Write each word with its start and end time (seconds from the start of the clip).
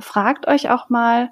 fragt 0.00 0.48
euch 0.48 0.70
auch 0.70 0.88
mal, 0.88 1.30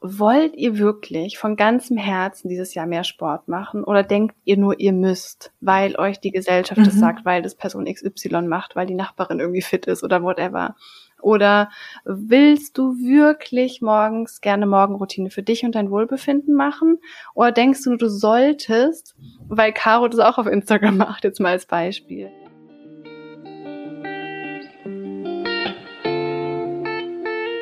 wollt 0.00 0.54
ihr 0.56 0.78
wirklich 0.78 1.38
von 1.38 1.56
ganzem 1.56 1.96
Herzen 1.96 2.48
dieses 2.48 2.74
Jahr 2.74 2.86
mehr 2.86 3.04
Sport 3.04 3.48
machen 3.48 3.82
oder 3.82 4.02
denkt 4.02 4.36
ihr 4.44 4.56
nur, 4.56 4.78
ihr 4.78 4.92
müsst, 4.92 5.52
weil 5.60 5.96
euch 5.96 6.20
die 6.20 6.30
Gesellschaft 6.30 6.80
mhm. 6.80 6.84
das 6.84 6.94
sagt, 6.94 7.24
weil 7.24 7.42
das 7.42 7.54
Person 7.54 7.86
XY 7.86 8.42
macht, 8.42 8.76
weil 8.76 8.86
die 8.86 8.94
Nachbarin 8.94 9.40
irgendwie 9.40 9.62
fit 9.62 9.86
ist 9.86 10.04
oder 10.04 10.22
whatever? 10.22 10.76
Oder 11.22 11.70
willst 12.04 12.76
du 12.76 12.98
wirklich 12.98 13.80
morgens 13.80 14.42
gerne 14.42 14.66
Morgenroutine 14.66 15.30
für 15.30 15.42
dich 15.42 15.64
und 15.64 15.74
dein 15.74 15.90
Wohlbefinden 15.90 16.54
machen? 16.54 16.98
Oder 17.34 17.52
denkst 17.52 17.82
du, 17.84 17.96
du 17.96 18.08
solltest, 18.08 19.16
weil 19.48 19.72
Caro 19.72 20.08
das 20.08 20.20
auch 20.20 20.38
auf 20.38 20.46
Instagram 20.46 20.96
macht, 20.98 21.24
jetzt 21.24 21.40
mal 21.40 21.52
als 21.52 21.66
Beispiel? 21.66 22.30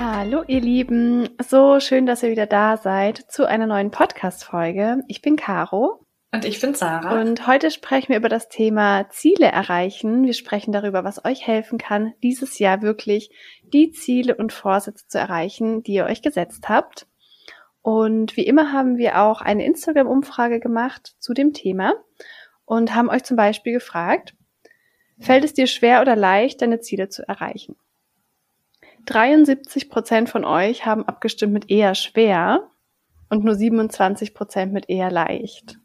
Hallo 0.00 0.42
ihr 0.48 0.60
Lieben, 0.60 1.28
so 1.40 1.78
schön, 1.78 2.04
dass 2.04 2.24
ihr 2.24 2.30
wieder 2.32 2.46
da 2.46 2.76
seid 2.76 3.18
zu 3.30 3.46
einer 3.46 3.68
neuen 3.68 3.92
Podcast-Folge. 3.92 5.02
Ich 5.06 5.22
bin 5.22 5.36
Caro. 5.36 6.04
Und 6.32 6.44
ich 6.44 6.60
bin 6.60 6.74
Sarah. 6.74 7.20
Und 7.20 7.46
heute 7.46 7.70
sprechen 7.70 8.08
wir 8.08 8.16
über 8.16 8.28
das 8.28 8.48
Thema 8.48 9.08
Ziele 9.10 9.46
erreichen. 9.46 10.24
Wir 10.24 10.32
sprechen 10.32 10.72
darüber, 10.72 11.04
was 11.04 11.24
euch 11.24 11.46
helfen 11.46 11.78
kann, 11.78 12.12
dieses 12.24 12.58
Jahr 12.58 12.82
wirklich 12.82 13.30
die 13.72 13.92
Ziele 13.92 14.34
und 14.34 14.52
Vorsätze 14.52 15.06
zu 15.06 15.18
erreichen, 15.18 15.84
die 15.84 15.92
ihr 15.92 16.06
euch 16.06 16.22
gesetzt 16.22 16.68
habt. 16.68 17.06
Und 17.80 18.36
wie 18.36 18.46
immer 18.46 18.72
haben 18.72 18.98
wir 18.98 19.20
auch 19.20 19.42
eine 19.42 19.64
Instagram-Umfrage 19.64 20.58
gemacht 20.58 21.14
zu 21.20 21.34
dem 21.34 21.52
Thema 21.52 21.94
und 22.64 22.96
haben 22.96 23.10
euch 23.10 23.22
zum 23.22 23.36
Beispiel 23.36 23.74
gefragt, 23.74 24.34
fällt 25.20 25.44
es 25.44 25.54
dir 25.54 25.68
schwer 25.68 26.00
oder 26.00 26.16
leicht, 26.16 26.62
deine 26.62 26.80
Ziele 26.80 27.10
zu 27.10 27.22
erreichen? 27.28 27.76
73 29.06 29.90
Prozent 29.90 30.28
von 30.28 30.44
euch 30.44 30.86
haben 30.86 31.06
abgestimmt 31.06 31.52
mit 31.52 31.70
eher 31.70 31.94
schwer 31.94 32.70
und 33.28 33.44
nur 33.44 33.54
27 33.54 34.34
Prozent 34.34 34.72
mit 34.72 34.88
eher 34.88 35.10
leicht. 35.10 35.78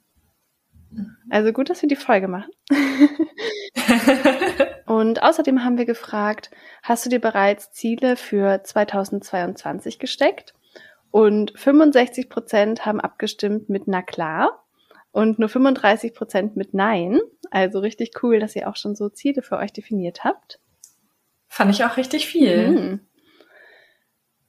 Also 1.30 1.54
gut, 1.54 1.70
dass 1.70 1.82
wir 1.82 1.90
die 1.90 1.96
Folge 1.96 2.28
machen. 2.28 2.52
und 4.86 5.22
außerdem 5.22 5.64
haben 5.64 5.78
wir 5.78 5.86
gefragt, 5.86 6.50
hast 6.82 7.06
du 7.06 7.10
dir 7.10 7.20
bereits 7.20 7.72
Ziele 7.72 8.16
für 8.16 8.64
2022 8.64 10.00
gesteckt? 10.00 10.54
Und 11.12 11.54
65 11.56 12.30
Prozent 12.30 12.86
haben 12.86 13.00
abgestimmt 13.00 13.70
mit 13.70 13.88
na 13.88 14.02
klar 14.02 14.66
und 15.12 15.40
nur 15.40 15.50
35 15.50 16.14
Prozent 16.14 16.56
mit 16.56 16.74
nein. 16.74 17.20
Also 17.52 17.80
richtig 17.80 18.12
cool, 18.24 18.40
dass 18.40 18.56
ihr 18.56 18.70
auch 18.70 18.76
schon 18.76 18.96
so 18.96 19.10
Ziele 19.10 19.42
für 19.42 19.58
euch 19.58 19.74
definiert 19.74 20.24
habt. 20.24 20.60
Fand 21.48 21.72
ich 21.72 21.84
auch 21.84 21.98
richtig 21.98 22.28
viel. 22.28 22.70
Mhm. 22.70 23.00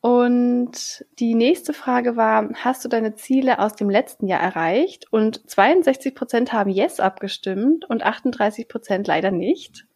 Und 0.00 1.04
die 1.18 1.34
nächste 1.34 1.74
Frage 1.74 2.16
war, 2.16 2.48
hast 2.54 2.84
du 2.84 2.88
deine 2.88 3.16
Ziele 3.16 3.58
aus 3.58 3.76
dem 3.76 3.90
letzten 3.90 4.26
Jahr 4.26 4.40
erreicht? 4.40 5.12
Und 5.12 5.48
62 5.50 6.14
Prozent 6.14 6.52
haben 6.54 6.70
Yes 6.70 7.00
abgestimmt 7.00 7.84
und 7.84 8.02
38 8.02 8.66
Prozent 8.66 9.06
leider 9.06 9.30
nicht. 9.30 9.86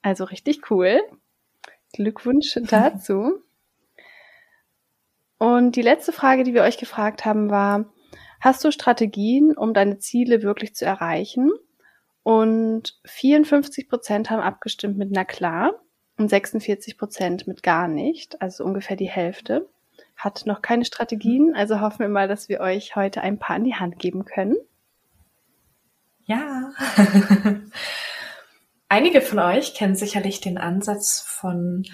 Also 0.00 0.24
richtig 0.24 0.70
cool. 0.70 1.00
Glückwunsch 1.92 2.58
dazu. 2.62 3.42
Und 5.36 5.76
die 5.76 5.82
letzte 5.82 6.12
Frage, 6.12 6.42
die 6.42 6.54
wir 6.54 6.62
euch 6.62 6.78
gefragt 6.78 7.26
haben, 7.26 7.50
war, 7.50 7.92
hast 8.40 8.64
du 8.64 8.70
Strategien, 8.70 9.56
um 9.56 9.74
deine 9.74 9.98
Ziele 9.98 10.42
wirklich 10.42 10.74
zu 10.74 10.86
erreichen? 10.86 11.50
Und 12.22 12.98
54 13.04 13.88
Prozent 13.90 14.30
haben 14.30 14.42
abgestimmt 14.42 14.96
mit 14.96 15.10
na 15.10 15.24
klar 15.24 15.74
und 16.20 16.28
46 16.28 16.98
Prozent 16.98 17.46
mit 17.46 17.62
gar 17.62 17.88
nicht, 17.88 18.40
also 18.42 18.62
ungefähr 18.62 18.96
die 18.96 19.08
Hälfte, 19.08 19.68
hat 20.16 20.44
noch 20.44 20.60
keine 20.60 20.84
Strategien. 20.84 21.54
Also 21.56 21.80
hoffen 21.80 22.00
wir 22.00 22.08
mal, 22.08 22.28
dass 22.28 22.50
wir 22.50 22.60
euch 22.60 22.94
heute 22.94 23.22
ein 23.22 23.38
paar 23.38 23.56
an 23.56 23.64
die 23.64 23.74
Hand 23.74 23.98
geben 23.98 24.26
können. 24.26 24.56
Ja. 26.26 26.72
Einige 28.88 29.22
von 29.22 29.38
euch 29.38 29.74
kennen 29.74 29.96
sicherlich 29.96 30.40
den 30.40 30.58
Ansatz 30.58 31.20
von 31.20 31.86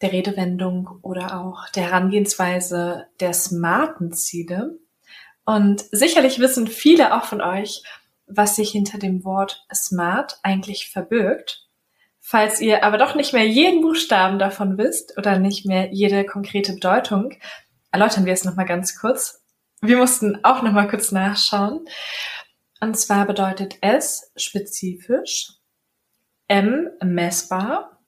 der 0.00 0.12
Redewendung 0.12 1.00
oder 1.02 1.40
auch 1.40 1.68
der 1.70 1.84
Herangehensweise 1.84 3.08
der 3.18 3.32
smarten 3.32 4.12
Ziele. 4.12 4.78
Und 5.44 5.84
sicherlich 5.90 6.38
wissen 6.38 6.68
viele 6.68 7.14
auch 7.14 7.24
von 7.24 7.40
euch, 7.40 7.82
was 8.26 8.56
sich 8.56 8.70
hinter 8.70 8.98
dem 8.98 9.24
Wort 9.24 9.66
smart 9.74 10.38
eigentlich 10.42 10.90
verbirgt. 10.90 11.63
Falls 12.26 12.62
ihr 12.62 12.82
aber 12.84 12.96
doch 12.96 13.14
nicht 13.14 13.34
mehr 13.34 13.46
jeden 13.46 13.82
Buchstaben 13.82 14.38
davon 14.38 14.78
wisst 14.78 15.18
oder 15.18 15.38
nicht 15.38 15.66
mehr 15.66 15.92
jede 15.92 16.24
konkrete 16.24 16.72
Bedeutung, 16.72 17.34
erläutern 17.92 18.24
wir 18.24 18.32
es 18.32 18.44
nochmal 18.44 18.64
ganz 18.64 18.98
kurz. 18.98 19.44
Wir 19.82 19.98
mussten 19.98 20.42
auch 20.42 20.62
nochmal 20.62 20.88
kurz 20.88 21.12
nachschauen. 21.12 21.84
Und 22.80 22.94
zwar 22.98 23.26
bedeutet 23.26 23.76
S 23.82 24.32
spezifisch, 24.36 25.52
M 26.48 26.88
messbar, 27.02 28.02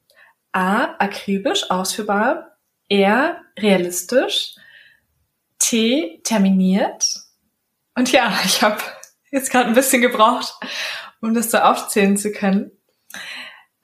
A 0.51 0.95
akribisch 0.99 1.71
ausführbar, 1.71 2.57
R 2.89 3.43
realistisch, 3.59 4.55
T 5.59 6.23
terminiert. 6.25 7.17
Und 7.95 8.11
ja, 8.13 8.33
ich 8.47 8.63
habe 8.63 8.81
jetzt 9.31 9.51
gerade 9.51 9.69
ein 9.69 9.75
bisschen 9.75 10.01
gebraucht, 10.01 10.55
um 11.21 11.35
das 11.35 11.51
so 11.51 11.59
aufzählen 11.59 12.17
zu 12.17 12.33
können. 12.33 12.71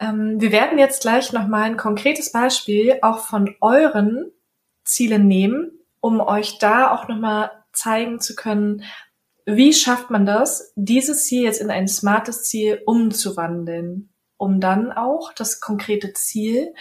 Ähm, 0.03 0.41
wir 0.41 0.53
werden 0.53 0.79
jetzt 0.79 1.03
gleich 1.03 1.33
nochmal 1.33 1.63
ein 1.63 1.77
konkretes 1.77 2.33
Beispiel 2.33 2.99
auch 3.03 3.21
von 3.21 3.55
euren 3.61 4.33
Zielen 4.85 5.29
nehmen, 5.29 5.71
um 6.01 6.21
euch 6.21 6.59
da 6.59 6.91
auch 6.91 7.07
nochmal 7.09 7.51
zeigen 7.73 8.21
zu 8.21 8.35
können, 8.35 8.83
wie 9.47 9.73
schafft 9.73 10.11
man 10.11 10.27
das, 10.27 10.73
dieses 10.77 11.27
Ziel 11.27 11.45
jetzt 11.45 11.61
in 11.61 11.71
ein 11.71 11.89
smartes 11.89 12.45
Ziel 12.45 12.83
umzuwandeln, 12.85 14.13
um 14.37 14.61
dann 14.61 14.93
auch 14.93 15.33
das 15.33 15.61
konkrete 15.61 16.13
Ziel 16.13 16.75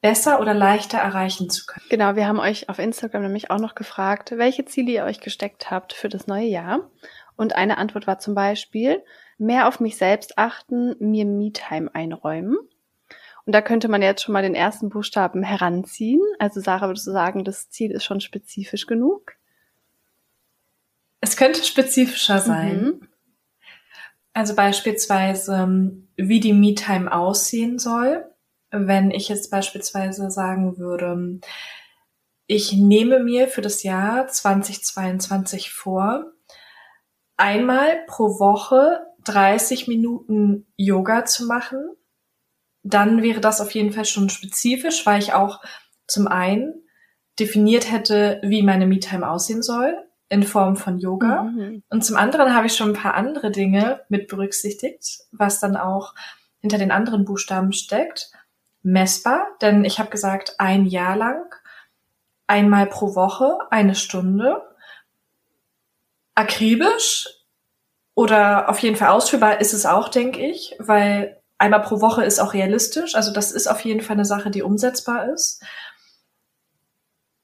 besser 0.00 0.40
oder 0.40 0.54
leichter 0.54 0.98
erreichen 0.98 1.50
zu 1.50 1.66
können. 1.66 1.86
Genau, 1.88 2.16
wir 2.16 2.26
haben 2.26 2.38
euch 2.38 2.68
auf 2.68 2.78
Instagram 2.78 3.22
nämlich 3.22 3.50
auch 3.50 3.58
noch 3.58 3.74
gefragt, 3.74 4.32
welche 4.36 4.64
Ziele 4.64 4.92
ihr 4.92 5.04
euch 5.04 5.20
gesteckt 5.20 5.70
habt 5.70 5.92
für 5.92 6.08
das 6.08 6.26
neue 6.26 6.46
Jahr. 6.46 6.90
Und 7.36 7.54
eine 7.54 7.78
Antwort 7.78 8.06
war 8.06 8.18
zum 8.18 8.34
Beispiel, 8.34 9.02
mehr 9.38 9.68
auf 9.68 9.80
mich 9.80 9.96
selbst 9.96 10.38
achten, 10.38 10.96
mir 10.98 11.24
Me-Time 11.24 11.94
einräumen. 11.94 12.56
Und 13.44 13.54
da 13.54 13.62
könnte 13.62 13.88
man 13.88 14.02
jetzt 14.02 14.22
schon 14.22 14.32
mal 14.32 14.42
den 14.42 14.56
ersten 14.56 14.88
Buchstaben 14.88 15.42
heranziehen. 15.44 16.20
Also 16.38 16.60
Sarah, 16.60 16.88
würdest 16.88 17.06
du 17.06 17.12
sagen, 17.12 17.44
das 17.44 17.70
Ziel 17.70 17.92
ist 17.92 18.04
schon 18.04 18.20
spezifisch 18.20 18.86
genug? 18.86 19.34
Es 21.20 21.36
könnte 21.36 21.62
spezifischer 21.62 22.40
sein. 22.40 22.82
Mhm. 22.82 23.08
Also 24.32 24.54
beispielsweise, 24.54 25.92
wie 26.16 26.40
die 26.40 26.52
Me-Time 26.52 27.10
aussehen 27.12 27.78
soll. 27.78 28.28
Wenn 28.70 29.10
ich 29.10 29.28
jetzt 29.28 29.50
beispielsweise 29.50 30.30
sagen 30.30 30.76
würde, 30.76 31.40
ich 32.48 32.72
nehme 32.72 33.20
mir 33.20 33.48
für 33.48 33.62
das 33.62 33.82
Jahr 33.82 34.26
2022 34.26 35.72
vor, 35.72 36.32
einmal 37.36 38.04
pro 38.06 38.38
Woche 38.38 39.06
30 39.26 39.88
Minuten 39.88 40.66
Yoga 40.76 41.24
zu 41.24 41.46
machen, 41.46 41.84
dann 42.82 43.22
wäre 43.22 43.40
das 43.40 43.60
auf 43.60 43.72
jeden 43.72 43.92
Fall 43.92 44.04
schon 44.04 44.30
spezifisch, 44.30 45.04
weil 45.06 45.20
ich 45.20 45.34
auch 45.34 45.60
zum 46.06 46.28
einen 46.28 46.74
definiert 47.38 47.90
hätte, 47.90 48.40
wie 48.42 48.62
meine 48.62 48.86
Me-Time 48.86 49.28
aussehen 49.28 49.62
soll 49.62 49.94
in 50.28 50.42
Form 50.42 50.76
von 50.76 50.98
Yoga. 50.98 51.44
Mhm. 51.44 51.82
Und 51.88 52.04
zum 52.04 52.16
anderen 52.16 52.54
habe 52.54 52.66
ich 52.66 52.76
schon 52.76 52.90
ein 52.90 53.00
paar 53.00 53.14
andere 53.14 53.50
Dinge 53.50 54.02
mit 54.08 54.28
berücksichtigt, 54.28 55.20
was 55.32 55.60
dann 55.60 55.76
auch 55.76 56.14
hinter 56.60 56.78
den 56.78 56.90
anderen 56.90 57.24
Buchstaben 57.24 57.72
steckt. 57.72 58.30
Messbar, 58.82 59.46
denn 59.60 59.84
ich 59.84 59.98
habe 59.98 60.10
gesagt, 60.10 60.54
ein 60.58 60.86
Jahr 60.86 61.16
lang, 61.16 61.44
einmal 62.46 62.86
pro 62.86 63.14
Woche, 63.14 63.58
eine 63.70 63.94
Stunde. 63.94 64.62
Akribisch, 66.34 67.28
oder 68.16 68.70
auf 68.70 68.78
jeden 68.78 68.96
Fall 68.96 69.10
ausführbar 69.10 69.60
ist 69.60 69.74
es 69.74 69.84
auch, 69.84 70.08
denke 70.08 70.40
ich, 70.40 70.74
weil 70.78 71.38
einmal 71.58 71.82
pro 71.82 72.00
Woche 72.00 72.24
ist 72.24 72.40
auch 72.40 72.54
realistisch. 72.54 73.14
Also 73.14 73.30
das 73.30 73.52
ist 73.52 73.66
auf 73.66 73.80
jeden 73.82 74.00
Fall 74.00 74.16
eine 74.16 74.24
Sache, 74.24 74.50
die 74.50 74.62
umsetzbar 74.62 75.28
ist. 75.32 75.62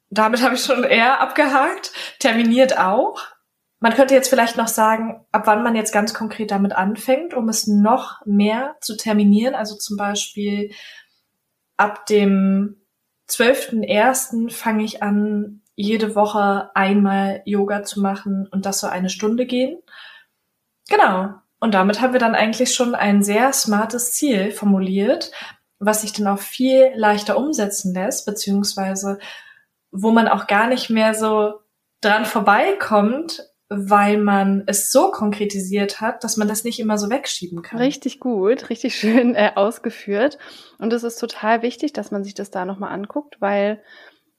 damit 0.08 0.42
habe 0.42 0.54
ich 0.54 0.64
schon 0.64 0.82
eher 0.84 1.20
abgehakt. 1.20 1.92
Terminiert 2.18 2.78
auch. 2.78 3.20
Man 3.80 3.92
könnte 3.94 4.14
jetzt 4.14 4.28
vielleicht 4.28 4.56
noch 4.56 4.68
sagen, 4.68 5.26
ab 5.30 5.42
wann 5.46 5.62
man 5.62 5.76
jetzt 5.76 5.92
ganz 5.92 6.14
konkret 6.14 6.50
damit 6.50 6.72
anfängt, 6.72 7.34
um 7.34 7.50
es 7.50 7.66
noch 7.66 8.24
mehr 8.24 8.76
zu 8.80 8.96
terminieren. 8.96 9.54
Also 9.54 9.76
zum 9.76 9.98
Beispiel 9.98 10.72
ab 11.76 12.06
dem 12.06 12.80
12.01. 13.28 14.50
fange 14.50 14.84
ich 14.84 15.02
an, 15.02 15.60
jede 15.74 16.14
Woche 16.14 16.70
einmal 16.74 17.42
Yoga 17.44 17.82
zu 17.82 18.00
machen 18.00 18.48
und 18.50 18.64
das 18.64 18.80
so 18.80 18.86
eine 18.86 19.10
Stunde 19.10 19.44
gehen. 19.44 19.78
Genau. 20.92 21.30
Und 21.58 21.72
damit 21.72 22.00
haben 22.00 22.12
wir 22.12 22.20
dann 22.20 22.34
eigentlich 22.34 22.74
schon 22.74 22.94
ein 22.94 23.22
sehr 23.22 23.52
smartes 23.52 24.12
Ziel 24.12 24.50
formuliert, 24.50 25.30
was 25.78 26.02
sich 26.02 26.12
dann 26.12 26.26
auch 26.26 26.38
viel 26.38 26.90
leichter 26.94 27.38
umsetzen 27.38 27.94
lässt, 27.94 28.26
beziehungsweise 28.26 29.18
wo 29.90 30.10
man 30.10 30.28
auch 30.28 30.46
gar 30.46 30.66
nicht 30.66 30.90
mehr 30.90 31.14
so 31.14 31.60
dran 32.02 32.26
vorbeikommt, 32.26 33.48
weil 33.70 34.18
man 34.18 34.64
es 34.66 34.92
so 34.92 35.10
konkretisiert 35.10 36.02
hat, 36.02 36.24
dass 36.24 36.36
man 36.36 36.46
das 36.46 36.64
nicht 36.64 36.78
immer 36.78 36.98
so 36.98 37.08
wegschieben 37.08 37.62
kann. 37.62 37.78
Richtig 37.78 38.20
gut, 38.20 38.68
richtig 38.68 38.94
schön 38.94 39.34
äh, 39.34 39.52
ausgeführt. 39.54 40.36
Und 40.78 40.92
es 40.92 41.04
ist 41.04 41.18
total 41.18 41.62
wichtig, 41.62 41.94
dass 41.94 42.10
man 42.10 42.22
sich 42.22 42.34
das 42.34 42.50
da 42.50 42.66
nochmal 42.66 42.92
anguckt, 42.92 43.40
weil 43.40 43.82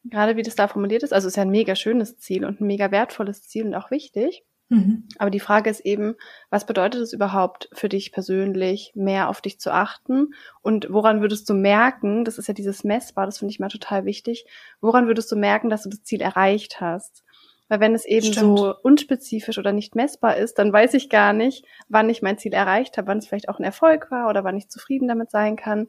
gerade 0.03 0.35
wie 0.35 0.43
das 0.43 0.55
da 0.55 0.67
formuliert 0.67 1.01
ist, 1.01 1.13
also 1.13 1.27
es 1.27 1.31
ist 1.33 1.37
ja 1.37 1.43
ein 1.43 1.49
mega 1.49 1.75
schönes 1.75 2.19
Ziel 2.19 2.45
und 2.45 2.61
ein 2.61 2.67
mega 2.67 2.91
wertvolles 2.91 3.41
Ziel 3.41 3.65
und 3.65 3.73
auch 3.73 3.89
wichtig. 3.89 4.43
Mhm. 4.73 5.07
Aber 5.19 5.29
die 5.29 5.39
Frage 5.39 5.69
ist 5.69 5.81
eben, 5.81 6.15
was 6.49 6.65
bedeutet 6.65 7.01
es 7.01 7.13
überhaupt 7.13 7.69
für 7.73 7.89
dich 7.89 8.11
persönlich, 8.11 8.91
mehr 8.95 9.29
auf 9.29 9.39
dich 9.39 9.59
zu 9.59 9.71
achten? 9.71 10.33
Und 10.63 10.87
woran 10.89 11.21
würdest 11.21 11.47
du 11.47 11.53
merken, 11.53 12.25
das 12.25 12.39
ist 12.39 12.47
ja 12.47 12.55
dieses 12.55 12.83
Messbar, 12.83 13.27
das 13.27 13.37
finde 13.37 13.51
ich 13.51 13.59
mal 13.59 13.69
total 13.69 14.05
wichtig, 14.05 14.45
woran 14.81 15.05
würdest 15.05 15.31
du 15.31 15.35
merken, 15.35 15.69
dass 15.69 15.83
du 15.83 15.89
das 15.89 16.03
Ziel 16.03 16.21
erreicht 16.21 16.81
hast? 16.81 17.23
Weil 17.69 17.81
wenn 17.81 17.93
es 17.93 18.05
eben 18.05 18.25
Stimmt. 18.25 18.57
so 18.57 18.75
unspezifisch 18.81 19.59
oder 19.59 19.73
nicht 19.73 19.95
messbar 19.95 20.37
ist, 20.37 20.57
dann 20.57 20.73
weiß 20.73 20.95
ich 20.95 21.09
gar 21.09 21.33
nicht, 21.33 21.65
wann 21.87 22.09
ich 22.09 22.23
mein 22.23 22.39
Ziel 22.39 22.53
erreicht 22.53 22.97
habe, 22.97 23.07
wann 23.07 23.19
es 23.19 23.27
vielleicht 23.27 23.49
auch 23.49 23.59
ein 23.59 23.63
Erfolg 23.63 24.09
war 24.09 24.27
oder 24.27 24.43
wann 24.43 24.57
ich 24.57 24.69
zufrieden 24.69 25.07
damit 25.07 25.29
sein 25.29 25.55
kann. 25.55 25.87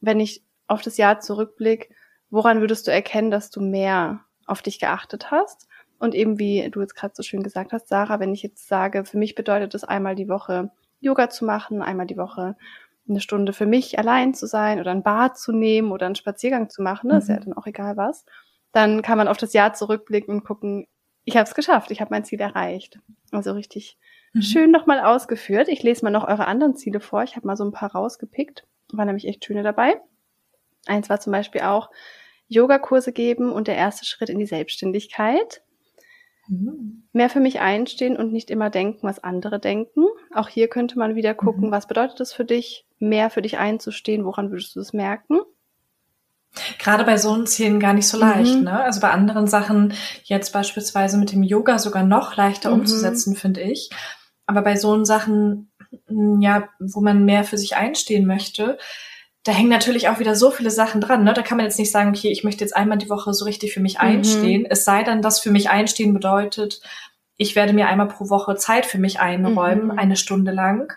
Wenn 0.00 0.18
ich 0.18 0.42
auf 0.66 0.80
das 0.80 0.96
Jahr 0.96 1.20
zurückblicke, 1.20 1.94
woran 2.30 2.60
würdest 2.60 2.86
du 2.86 2.90
erkennen, 2.90 3.30
dass 3.30 3.50
du 3.50 3.60
mehr 3.60 4.24
auf 4.46 4.62
dich 4.62 4.80
geachtet 4.80 5.30
hast? 5.30 5.68
Und 6.04 6.14
eben 6.14 6.38
wie 6.38 6.68
du 6.70 6.82
jetzt 6.82 6.96
gerade 6.96 7.14
so 7.16 7.22
schön 7.22 7.42
gesagt 7.42 7.72
hast, 7.72 7.88
Sarah, 7.88 8.20
wenn 8.20 8.34
ich 8.34 8.42
jetzt 8.42 8.68
sage, 8.68 9.06
für 9.06 9.16
mich 9.16 9.34
bedeutet 9.34 9.74
es 9.74 9.84
einmal 9.84 10.14
die 10.14 10.28
Woche 10.28 10.70
Yoga 11.00 11.30
zu 11.30 11.46
machen, 11.46 11.80
einmal 11.80 12.06
die 12.06 12.18
Woche 12.18 12.56
eine 13.08 13.20
Stunde 13.22 13.54
für 13.54 13.64
mich 13.64 13.98
allein 13.98 14.34
zu 14.34 14.46
sein 14.46 14.80
oder 14.80 14.90
ein 14.90 15.02
Bad 15.02 15.38
zu 15.38 15.50
nehmen 15.52 15.92
oder 15.92 16.04
einen 16.04 16.14
Spaziergang 16.14 16.68
zu 16.68 16.82
machen, 16.82 17.08
das 17.08 17.16
mhm. 17.16 17.22
ist 17.22 17.28
ja 17.28 17.36
mhm. 17.36 17.44
dann 17.46 17.52
auch 17.54 17.66
egal 17.66 17.96
was, 17.96 18.26
dann 18.72 19.00
kann 19.00 19.16
man 19.16 19.28
auf 19.28 19.38
das 19.38 19.54
Jahr 19.54 19.72
zurückblicken 19.72 20.34
und 20.34 20.44
gucken, 20.44 20.86
ich 21.24 21.38
habe 21.38 21.48
es 21.48 21.54
geschafft, 21.54 21.90
ich 21.90 22.02
habe 22.02 22.10
mein 22.10 22.26
Ziel 22.26 22.40
erreicht. 22.42 22.98
Also 23.32 23.52
richtig 23.52 23.96
mhm. 24.34 24.42
schön 24.42 24.70
nochmal 24.70 25.00
ausgeführt. 25.00 25.68
Ich 25.68 25.82
lese 25.82 26.04
mal 26.04 26.10
noch 26.10 26.28
eure 26.28 26.46
anderen 26.46 26.76
Ziele 26.76 27.00
vor. 27.00 27.22
Ich 27.22 27.34
habe 27.34 27.46
mal 27.46 27.56
so 27.56 27.64
ein 27.64 27.72
paar 27.72 27.92
rausgepickt, 27.92 28.66
war 28.92 29.06
nämlich 29.06 29.26
echt 29.26 29.42
schöne 29.42 29.62
dabei. 29.62 29.98
Eins 30.84 31.08
war 31.08 31.18
zum 31.18 31.32
Beispiel 31.32 31.62
auch 31.62 31.88
Yogakurse 32.46 33.14
geben 33.14 33.50
und 33.50 33.68
der 33.68 33.76
erste 33.76 34.04
Schritt 34.04 34.28
in 34.28 34.38
die 34.38 34.44
Selbstständigkeit. 34.44 35.62
Mhm. 36.48 37.04
Mehr 37.12 37.30
für 37.30 37.40
mich 37.40 37.60
einstehen 37.60 38.16
und 38.16 38.32
nicht 38.32 38.50
immer 38.50 38.70
denken, 38.70 39.00
was 39.02 39.22
andere 39.22 39.58
denken. 39.58 40.04
Auch 40.34 40.48
hier 40.48 40.68
könnte 40.68 40.98
man 40.98 41.14
wieder 41.14 41.34
gucken, 41.34 41.68
mhm. 41.68 41.70
was 41.70 41.86
bedeutet 41.86 42.20
es 42.20 42.32
für 42.32 42.44
dich, 42.44 42.86
mehr 42.98 43.30
für 43.30 43.42
dich 43.42 43.58
einzustehen, 43.58 44.24
woran 44.24 44.50
würdest 44.50 44.76
du 44.76 44.80
es 44.80 44.92
merken? 44.92 45.40
Gerade 46.78 47.04
bei 47.04 47.16
so 47.16 47.32
einen 47.32 47.46
Zielen 47.46 47.80
gar 47.80 47.94
nicht 47.94 48.06
so 48.06 48.18
leicht, 48.18 48.56
mhm. 48.56 48.64
ne? 48.64 48.80
Also 48.80 49.00
bei 49.00 49.10
anderen 49.10 49.48
Sachen, 49.48 49.92
jetzt 50.22 50.52
beispielsweise 50.52 51.18
mit 51.18 51.32
dem 51.32 51.42
Yoga 51.42 51.78
sogar 51.78 52.04
noch 52.04 52.36
leichter 52.36 52.70
mhm. 52.70 52.80
umzusetzen, 52.80 53.34
finde 53.34 53.62
ich. 53.62 53.90
Aber 54.46 54.62
bei 54.62 54.76
so 54.76 55.04
Sachen, 55.04 55.72
ja, 56.08 56.68
wo 56.78 57.00
man 57.00 57.24
mehr 57.24 57.44
für 57.44 57.58
sich 57.58 57.76
einstehen 57.76 58.26
möchte, 58.26 58.78
da 59.44 59.52
hängen 59.52 59.68
natürlich 59.68 60.08
auch 60.08 60.18
wieder 60.18 60.34
so 60.34 60.50
viele 60.50 60.70
Sachen 60.70 61.02
dran. 61.02 61.22
Ne? 61.22 61.34
Da 61.34 61.42
kann 61.42 61.58
man 61.58 61.66
jetzt 61.66 61.78
nicht 61.78 61.90
sagen, 61.90 62.08
okay, 62.08 62.32
ich 62.32 62.44
möchte 62.44 62.64
jetzt 62.64 62.74
einmal 62.74 62.96
die 62.96 63.10
Woche 63.10 63.34
so 63.34 63.44
richtig 63.44 63.74
für 63.74 63.80
mich 63.80 63.94
mhm. 63.94 64.00
einstehen. 64.00 64.66
Es 64.68 64.84
sei 64.84 65.04
denn, 65.04 65.20
dass 65.20 65.38
für 65.38 65.50
mich 65.50 65.68
einstehen 65.68 66.14
bedeutet, 66.14 66.80
ich 67.36 67.54
werde 67.54 67.74
mir 67.74 67.88
einmal 67.88 68.08
pro 68.08 68.30
Woche 68.30 68.56
Zeit 68.56 68.86
für 68.86 68.98
mich 68.98 69.20
einräumen, 69.20 69.86
mhm. 69.86 69.98
eine 69.98 70.16
Stunde 70.16 70.50
lang. 70.50 70.94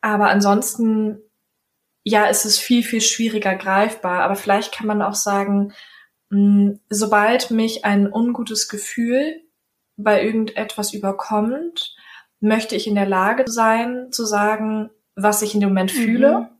Aber 0.00 0.28
ansonsten, 0.28 1.18
ja, 2.04 2.26
ist 2.26 2.44
es 2.44 2.56
viel, 2.56 2.84
viel 2.84 3.00
schwieriger 3.00 3.56
greifbar. 3.56 4.22
Aber 4.22 4.36
vielleicht 4.36 4.72
kann 4.72 4.86
man 4.86 5.02
auch 5.02 5.16
sagen, 5.16 5.72
mh, 6.30 6.38
hm, 6.38 6.80
sobald 6.88 7.50
mich 7.50 7.84
ein 7.84 8.10
ungutes 8.12 8.68
Gefühl 8.68 9.40
bei 9.96 10.22
irgendetwas 10.22 10.92
überkommt, 10.92 11.96
möchte 12.38 12.76
ich 12.76 12.86
in 12.86 12.94
der 12.94 13.06
Lage 13.06 13.44
sein, 13.48 14.12
zu 14.12 14.24
sagen, 14.24 14.90
was 15.16 15.42
ich 15.42 15.54
in 15.54 15.60
dem 15.60 15.70
Moment 15.70 15.92
mhm. 15.92 15.98
fühle 15.98 16.55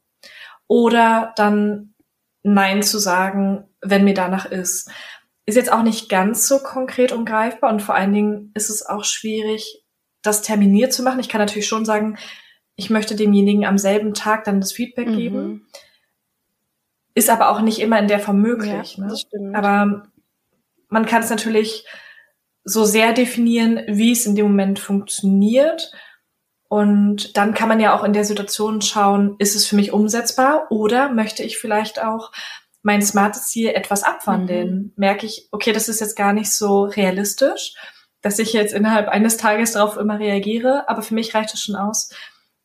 oder 0.69 1.33
dann 1.37 1.95
Nein 2.43 2.83
zu 2.83 2.99
sagen, 2.99 3.65
wenn 3.81 4.05
mir 4.05 4.15
danach 4.15 4.47
ist. 4.47 4.91
Ist 5.47 5.57
jetzt 5.57 5.73
auch 5.73 5.83
nicht 5.83 6.09
ganz 6.09 6.49
so 6.49 6.61
konkret 6.61 7.13
und 7.13 7.25
greifbar 7.25 7.71
und 7.71 7.83
vor 7.83 7.95
allen 7.95 8.13
Dingen 8.13 8.51
ist 8.55 8.71
es 8.71 8.87
auch 8.87 9.05
schwierig, 9.05 9.83
das 10.23 10.43
terminiert 10.43 10.93
zu 10.93 11.03
machen. 11.03 11.21
Ich 11.21 11.29
kann 11.29 11.41
natürlich 11.41 11.69
schon 11.69 11.85
sagen, 11.85 12.19
ich 12.77 12.91
möchte 12.91 13.17
demjenigen 13.17 13.65
am 13.65 13.79
selben 13.79 14.15
Tag 14.15 14.45
dann 14.45 14.61
das 14.61 14.73
Feedback 14.73 15.09
mhm. 15.09 15.17
geben. 15.17 15.67
Ist 17.15 17.31
aber 17.31 17.49
auch 17.51 17.61
nicht 17.61 17.81
immer 17.81 17.99
in 17.99 18.09
der 18.09 18.21
Form 18.21 18.41
möglich. 18.41 18.97
Ja, 18.99 19.07
ne? 19.07 19.57
Aber 19.57 20.09
man 20.89 21.07
kann 21.07 21.23
es 21.23 21.31
natürlich 21.31 21.87
so 22.65 22.85
sehr 22.85 23.13
definieren, 23.13 23.81
wie 23.89 24.13
es 24.13 24.27
in 24.27 24.35
dem 24.35 24.47
Moment 24.47 24.79
funktioniert 24.79 25.93
und 26.69 27.37
dann 27.37 27.55
kann 27.55 27.69
man 27.69 27.81
ja 27.81 27.97
auch 27.97 28.05
in 28.05 28.13
der 28.13 28.25
Situation 28.25 28.81
schauen, 28.83 29.37
ist 29.39 29.55
es 29.55 29.67
für 29.67 29.77
mich 29.77 29.93
umsetzbar 29.93 30.67
oder 30.71 31.11
möchte 31.11 31.43
ich 31.43 31.59
vielleicht 31.59 32.03
auch 32.03 32.33
mein 32.83 33.03
smartes 33.03 33.49
Ziel 33.49 33.69
etwas 33.69 34.03
abwandeln? 34.03 34.71
Mhm. 34.71 34.93
Merke 34.97 35.27
ich, 35.27 35.49
okay, 35.53 35.73
das 35.73 35.89
ist 35.89 36.01
jetzt 36.01 36.17
gar 36.17 36.33
nicht 36.33 36.53
so 36.53 36.85
realistisch, 36.85 37.75
dass 38.21 38.39
ich 38.39 38.53
jetzt 38.53 38.75
innerhalb 38.75 39.09
eines 39.09 39.37
Tages 39.37 39.73
darauf 39.73 39.97
immer 39.97 40.19
reagiere, 40.19 40.89
aber 40.89 41.03
für 41.03 41.15
mich 41.15 41.35
reicht 41.35 41.55
es 41.55 41.63
schon 41.63 41.77
aus, 41.77 42.11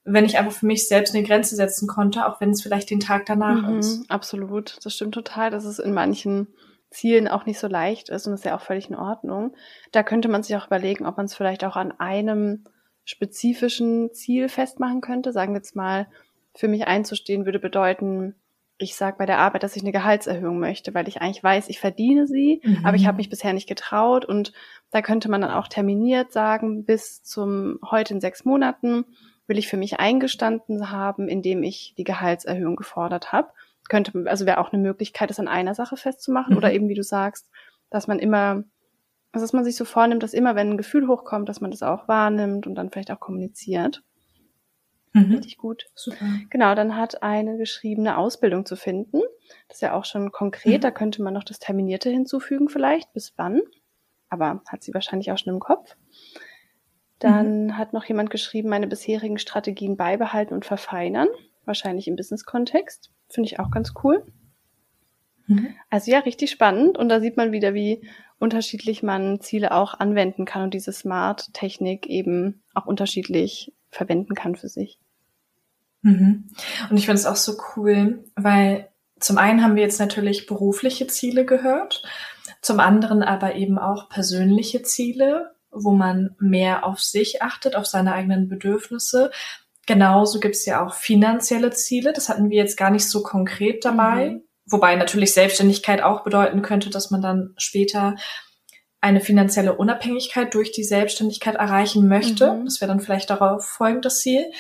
wenn 0.03 0.25
ich 0.25 0.38
einfach 0.38 0.53
für 0.53 0.65
mich 0.65 0.88
selbst 0.88 1.13
eine 1.13 1.24
Grenze 1.24 1.56
setzen 1.56 1.88
konnte, 1.88 2.25
auch 2.25 2.42
wenn 2.42 2.51
es 2.51 2.63
vielleicht 2.63 2.89
den 2.89 3.00
Tag 3.00 3.27
danach 3.27 3.68
mhm, 3.68 3.80
ist. 3.80 4.09
Absolut, 4.09 4.77
das 4.83 4.95
stimmt 4.95 5.13
total, 5.13 5.51
dass 5.51 5.65
es 5.65 5.77
in 5.77 5.94
manchen 5.94 6.48
Zielen 6.89 7.27
auch 7.27 7.45
nicht 7.45 7.59
so 7.59 7.68
leicht 7.68 8.09
ist 8.09 8.25
und 8.25 8.33
das 8.33 8.42
ist 8.42 8.45
ja 8.45 8.56
auch 8.56 8.62
völlig 8.62 8.89
in 8.89 8.95
Ordnung. 8.95 9.56
Da 9.92 10.03
könnte 10.03 10.27
man 10.27 10.43
sich 10.43 10.55
auch 10.55 10.67
überlegen, 10.67 11.05
ob 11.05 11.17
man 11.17 11.27
es 11.27 11.36
vielleicht 11.36 11.63
auch 11.63 11.75
an 11.75 11.91
einem 11.91 12.65
spezifischen 13.05 14.13
Ziel 14.13 14.50
festmachen 14.50 15.01
könnte. 15.01 15.31
Sagen 15.31 15.53
wir 15.53 15.58
jetzt 15.58 15.75
mal, 15.75 16.08
für 16.55 16.67
mich 16.67 16.88
einzustehen 16.88 17.46
würde 17.46 17.60
bedeuten, 17.60 18.36
ich 18.81 18.96
sage 18.96 19.17
bei 19.20 19.25
der 19.25 19.38
Arbeit, 19.38 19.63
dass 19.63 19.75
ich 19.75 19.84
eine 19.84 19.91
Gehaltserhöhung 19.91 20.60
möchte, 20.60 20.93
weil 20.93 21.08
ich 21.08 21.22
eigentlich 21.22 21.43
weiß, 21.43 21.70
ich 21.70 21.79
verdiene 21.79 22.25
sie, 22.25 22.62
mhm. 22.63 22.79
aber 22.84 22.96
ich 22.96 23.05
habe 23.05 23.17
mich 23.17 23.29
bisher 23.29 23.53
nicht 23.53 23.70
getraut. 23.70 24.25
Und 24.25 24.53
da 24.89 25.01
könnte 25.01 25.29
man 25.29 25.41
dann 25.41 25.51
auch 25.51 25.67
terminiert 25.67 26.31
sagen, 26.31 26.84
bis 26.84 27.24
zum 27.24 27.79
heute 27.89 28.15
in 28.15 28.22
sechs 28.22 28.43
Monaten 28.43 29.05
will 29.48 29.58
ich 29.58 29.67
für 29.67 29.77
mich 29.77 30.00
eingestanden 30.00 30.89
haben, 30.89 31.27
indem 31.27 31.62
ich 31.62 31.93
die 31.98 32.03
Gehaltserhöhung 32.03 32.75
gefordert 32.75 33.31
habe. 33.31 33.50
Könnte, 33.88 34.24
also 34.25 34.46
wäre 34.46 34.60
auch 34.60 34.72
eine 34.72 34.81
Möglichkeit, 34.81 35.29
das 35.29 35.39
an 35.39 35.48
einer 35.48 35.75
Sache 35.75 35.98
festzumachen 35.98 36.53
mhm. 36.53 36.58
oder 36.58 36.74
eben, 36.74 36.89
wie 36.89 36.96
du 36.96 37.03
sagst, 37.03 37.50
dass 37.89 38.08
man 38.08 38.20
immer 38.20 38.63
also 39.32 39.44
dass 39.44 39.54
man 39.54 39.64
sich 39.64 39.76
so 39.76 39.86
vornimmt, 39.86 40.24
dass 40.24 40.34
immer, 40.34 40.56
wenn 40.56 40.72
ein 40.72 40.78
Gefühl 40.78 41.08
hochkommt, 41.08 41.48
dass 41.48 41.62
man 41.62 41.72
das 41.72 41.84
auch 41.84 42.08
wahrnimmt 42.08 42.68
und 42.68 42.76
dann 42.76 42.90
vielleicht 42.90 43.12
auch 43.12 43.20
kommuniziert. 43.20 44.04
Mhm. 45.14 45.36
Richtig 45.36 45.58
gut. 45.58 45.86
Super. 45.96 46.26
Genau, 46.50 46.74
dann 46.76 46.96
hat 46.96 47.22
eine 47.22 47.58
geschriebene 47.58 48.18
Ausbildung 48.18 48.66
zu 48.66 48.76
finden. 48.76 49.22
Das 49.68 49.78
ist 49.78 49.82
ja 49.82 49.94
auch 49.94 50.06
schon 50.06 50.32
konkret. 50.32 50.78
Mhm. 50.78 50.82
Da 50.82 50.92
könnte 50.92 51.22
man 51.22 51.34
noch 51.34 51.44
das 51.44 51.60
Terminierte 51.60 52.10
hinzufügen 52.10 52.70
vielleicht. 52.70 53.12
Bis 53.14 53.34
wann? 53.38 53.62
Aber 54.30 54.62
hat 54.68 54.84
sie 54.84 54.94
wahrscheinlich 54.94 55.32
auch 55.32 55.38
schon 55.38 55.54
im 55.54 55.60
Kopf. 55.60 55.96
Dann 57.20 57.66
mhm. 57.66 57.78
hat 57.78 57.94
noch 57.94 58.06
jemand 58.06 58.30
geschrieben, 58.30 58.70
meine 58.70 58.88
bisherigen 58.88 59.38
Strategien 59.38 59.98
beibehalten 59.98 60.54
und 60.54 60.66
verfeinern. 60.66 61.28
Wahrscheinlich 61.66 62.08
im 62.08 62.16
Business-Kontext. 62.16 63.12
Finde 63.30 63.48
ich 63.48 63.60
auch 63.60 63.70
ganz 63.70 63.94
cool. 64.04 64.26
Mhm. 65.48 65.76
Also 65.90 66.12
ja, 66.12 66.20
richtig 66.20 66.52
spannend. 66.52 66.98
Und 66.98 67.10
da 67.10 67.20
sieht 67.20 67.38
man 67.38 67.52
wieder, 67.52 67.74
wie 67.74 68.08
unterschiedlich 68.41 69.03
man 69.03 69.39
Ziele 69.39 69.71
auch 69.71 70.00
anwenden 70.00 70.45
kann 70.45 70.63
und 70.63 70.74
diese 70.74 70.91
Smart-Technik 70.91 72.07
eben 72.07 72.63
auch 72.74 72.88
unterschiedlich 72.88 73.74
verwenden 73.89 74.33
kann 74.33 74.55
für 74.55 74.67
sich. 74.67 75.00
Mhm. 76.01 76.50
Und 76.89 76.98
ich 76.98 77.05
finde 77.05 77.19
es 77.19 77.27
auch 77.27 77.36
so 77.36 77.57
cool, 77.75 78.25
weil 78.36 78.89
zum 79.19 79.38
einen 79.38 79.63
haben 79.63 79.75
wir 79.75 79.83
jetzt 79.83 80.00
natürlich 80.00 80.48
berufliche 80.48 81.05
Ziele 81.05 81.45
gehört, 81.45 82.03
zum 82.62 82.79
anderen 82.79 83.21
aber 83.21 83.55
eben 83.55 83.77
auch 83.77 84.10
persönliche 84.10 84.81
Ziele, 84.81 85.51
wo 85.69 85.91
man 85.91 86.36
mehr 86.39 86.83
auf 86.86 87.00
sich 87.00 87.43
achtet, 87.43 87.75
auf 87.75 87.86
seine 87.86 88.13
eigenen 88.13 88.50
Bedürfnisse. 88.50 89.31
Genauso 89.86 90.39
gibt 90.39 90.55
es 90.55 90.65
ja 90.65 90.83
auch 90.83 90.95
finanzielle 90.95 91.69
Ziele, 91.69 92.12
das 92.12 92.29
hatten 92.29 92.50
wir 92.50 92.57
jetzt 92.57 92.77
gar 92.77 92.89
nicht 92.89 93.07
so 93.07 93.21
konkret 93.21 93.86
dabei. 93.86 94.31
Mhm 94.31 94.41
wobei 94.65 94.96
natürlich 94.96 95.34
Selbstständigkeit 95.34 96.01
auch 96.01 96.24
bedeuten 96.24 96.62
könnte, 96.62 96.89
dass 96.89 97.12
man 97.12 97.22
dann 97.22 97.53
später 97.58 98.15
eine 99.01 99.20
finanzielle 99.20 99.75
Unabhängigkeit 99.75 100.53
durch 100.53 100.72
die 100.72 100.84
Selbstständigkeit 100.84 101.56
erreichen 101.56 102.08
möchte. 102.08 102.53
Mhm. 102.53 102.65
Das 102.65 102.82
wäre 102.82 102.89
dann 102.89 103.00
vielleicht 103.00 103.32
darauf 103.32 103.65
folgendes 103.65 104.20
Ziel. 104.20 104.51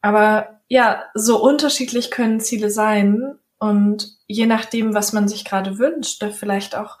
Aber 0.00 0.60
ja, 0.68 1.04
so 1.14 1.40
unterschiedlich 1.40 2.10
können 2.10 2.40
Ziele 2.40 2.70
sein 2.70 3.38
und 3.58 4.16
je 4.26 4.46
nachdem, 4.46 4.94
was 4.94 5.12
man 5.12 5.28
sich 5.28 5.44
gerade 5.44 5.78
wünscht, 5.78 6.24
vielleicht 6.32 6.74
auch, 6.74 6.98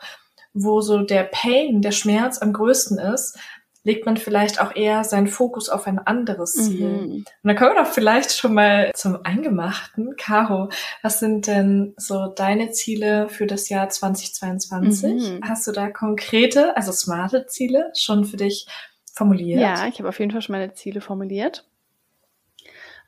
wo 0.54 0.80
so 0.80 1.02
der 1.02 1.24
Pain, 1.24 1.82
der 1.82 1.90
Schmerz 1.90 2.38
am 2.38 2.52
größten 2.52 2.98
ist, 2.98 3.36
legt 3.84 4.06
man 4.06 4.16
vielleicht 4.16 4.60
auch 4.60 4.74
eher 4.74 5.02
seinen 5.04 5.26
Fokus 5.26 5.68
auf 5.68 5.86
ein 5.86 5.98
anderes 5.98 6.52
Ziel. 6.52 6.88
Mhm. 6.88 7.12
Und 7.12 7.26
dann 7.42 7.56
kommen 7.56 7.74
wir 7.74 7.82
doch 7.82 7.90
vielleicht 7.90 8.36
schon 8.36 8.54
mal 8.54 8.92
zum 8.94 9.24
Eingemachten. 9.24 10.16
Caro, 10.16 10.68
was 11.02 11.18
sind 11.18 11.46
denn 11.46 11.94
so 11.96 12.28
deine 12.28 12.70
Ziele 12.70 13.28
für 13.28 13.46
das 13.46 13.68
Jahr 13.68 13.88
2022? 13.88 15.12
Mhm. 15.12 15.40
Hast 15.44 15.66
du 15.66 15.72
da 15.72 15.90
konkrete, 15.90 16.76
also 16.76 16.92
smarte 16.92 17.46
Ziele 17.46 17.90
schon 17.96 18.24
für 18.24 18.36
dich 18.36 18.66
formuliert? 19.12 19.60
Ja, 19.60 19.86
ich 19.88 19.98
habe 19.98 20.08
auf 20.08 20.18
jeden 20.20 20.30
Fall 20.30 20.42
schon 20.42 20.54
meine 20.54 20.74
Ziele 20.74 21.00
formuliert. 21.00 21.66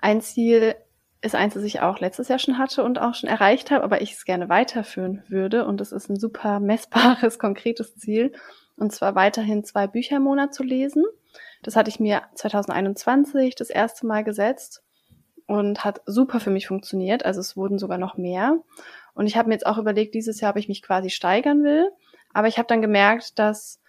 Ein 0.01 0.21
Ziel 0.21 0.75
ist 1.23 1.35
eins, 1.35 1.55
das 1.55 1.63
ich 1.63 1.81
auch 1.81 2.01
letztes 2.01 2.29
Jahr 2.29 2.39
schon 2.39 2.59
hatte 2.59 2.85
und 2.85 2.99
auch 3.01 3.15
schon 3.15 3.31
erreicht 3.31 3.71
habe, 3.71 3.85
aber 3.85 4.03
ich 4.03 4.13
es 4.13 4.25
gerne 4.25 4.49
weiterführen 4.49 5.23
würde. 5.29 5.65
Und 5.67 5.81
es 5.81 5.93
ist 5.93 6.11
ein 6.11 6.19
super 6.19 6.61
messbares, 6.61 7.39
konkretes 7.39 7.97
Ziel. 7.97 8.33
Und 8.77 8.93
zwar 8.93 9.15
weiterhin 9.15 9.65
zwei 9.65 9.87
Bücher 9.87 10.17
im 10.17 10.25
Monat 10.25 10.55
zu 10.55 10.63
lesen. 10.63 11.05
Das 11.63 11.77
hatte 11.77 11.91
ich 11.91 12.01
mir 12.01 12.23
2021 12.35 13.55
das 13.55 13.71
erste 13.71 14.07
Mal 14.07 14.25
gesetzt 14.25 14.83
und 15.47 15.85
hat 15.85 16.03
super 16.07 16.41
für 16.41 16.51
mich 16.51 16.67
funktioniert. 16.67 17.25
Also 17.25 17.41
es 17.41 17.57
wurden 17.57 17.79
sogar 17.79 17.99
noch 17.99 18.17
mehr. 18.17 18.59
Und 19.15 19.27
ich 19.27 19.37
habe 19.37 19.49
mir 19.49 19.55
jetzt 19.55 19.67
auch 19.67 19.79
überlegt, 19.79 20.15
dieses 20.15 20.41
Jahr, 20.41 20.53
ob 20.53 20.57
ich 20.57 20.69
mich 20.69 20.83
quasi 20.83 21.11
steigern 21.11 21.63
will. 21.63 21.91
Aber 22.33 22.49
ich 22.49 22.59
habe 22.59 22.67
dann 22.67 22.83
gemerkt, 22.83 23.39
dass 23.39 23.81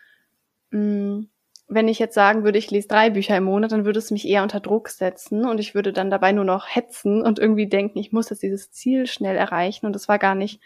mh, 0.72 0.80
mm, 0.80 1.30
wenn 1.68 1.88
ich 1.88 1.98
jetzt 1.98 2.14
sagen 2.14 2.44
würde, 2.44 2.60
ich 2.60 2.70
lese 2.70 2.88
drei 2.88 3.10
Bücher 3.10 3.36
im 3.38 3.46
Monat, 3.46 3.72
dann 3.72 3.86
würde 3.86 3.98
es 3.98 4.12
mich 4.12 4.28
eher 4.28 4.44
unter 4.44 4.60
Druck 4.60 4.90
setzen 4.90 5.46
und 5.46 5.60
ich 5.60 5.74
würde 5.74 5.94
dann 5.94 6.12
dabei 6.12 6.32
nur 6.32 6.46
noch 6.46 6.68
hetzen 6.68 7.24
und 7.24 7.40
irgendwie 7.40 7.68
denken, 7.68 7.98
ich 7.98 8.12
muss 8.12 8.30
jetzt 8.30 8.44
dieses 8.44 8.72
Ziel 8.72 9.08
schnell 9.08 9.36
erreichen. 9.36 9.88
Und 9.88 9.94
das 9.94 10.08
war 10.08 10.20
gar 10.20 10.36
nicht 10.36 10.62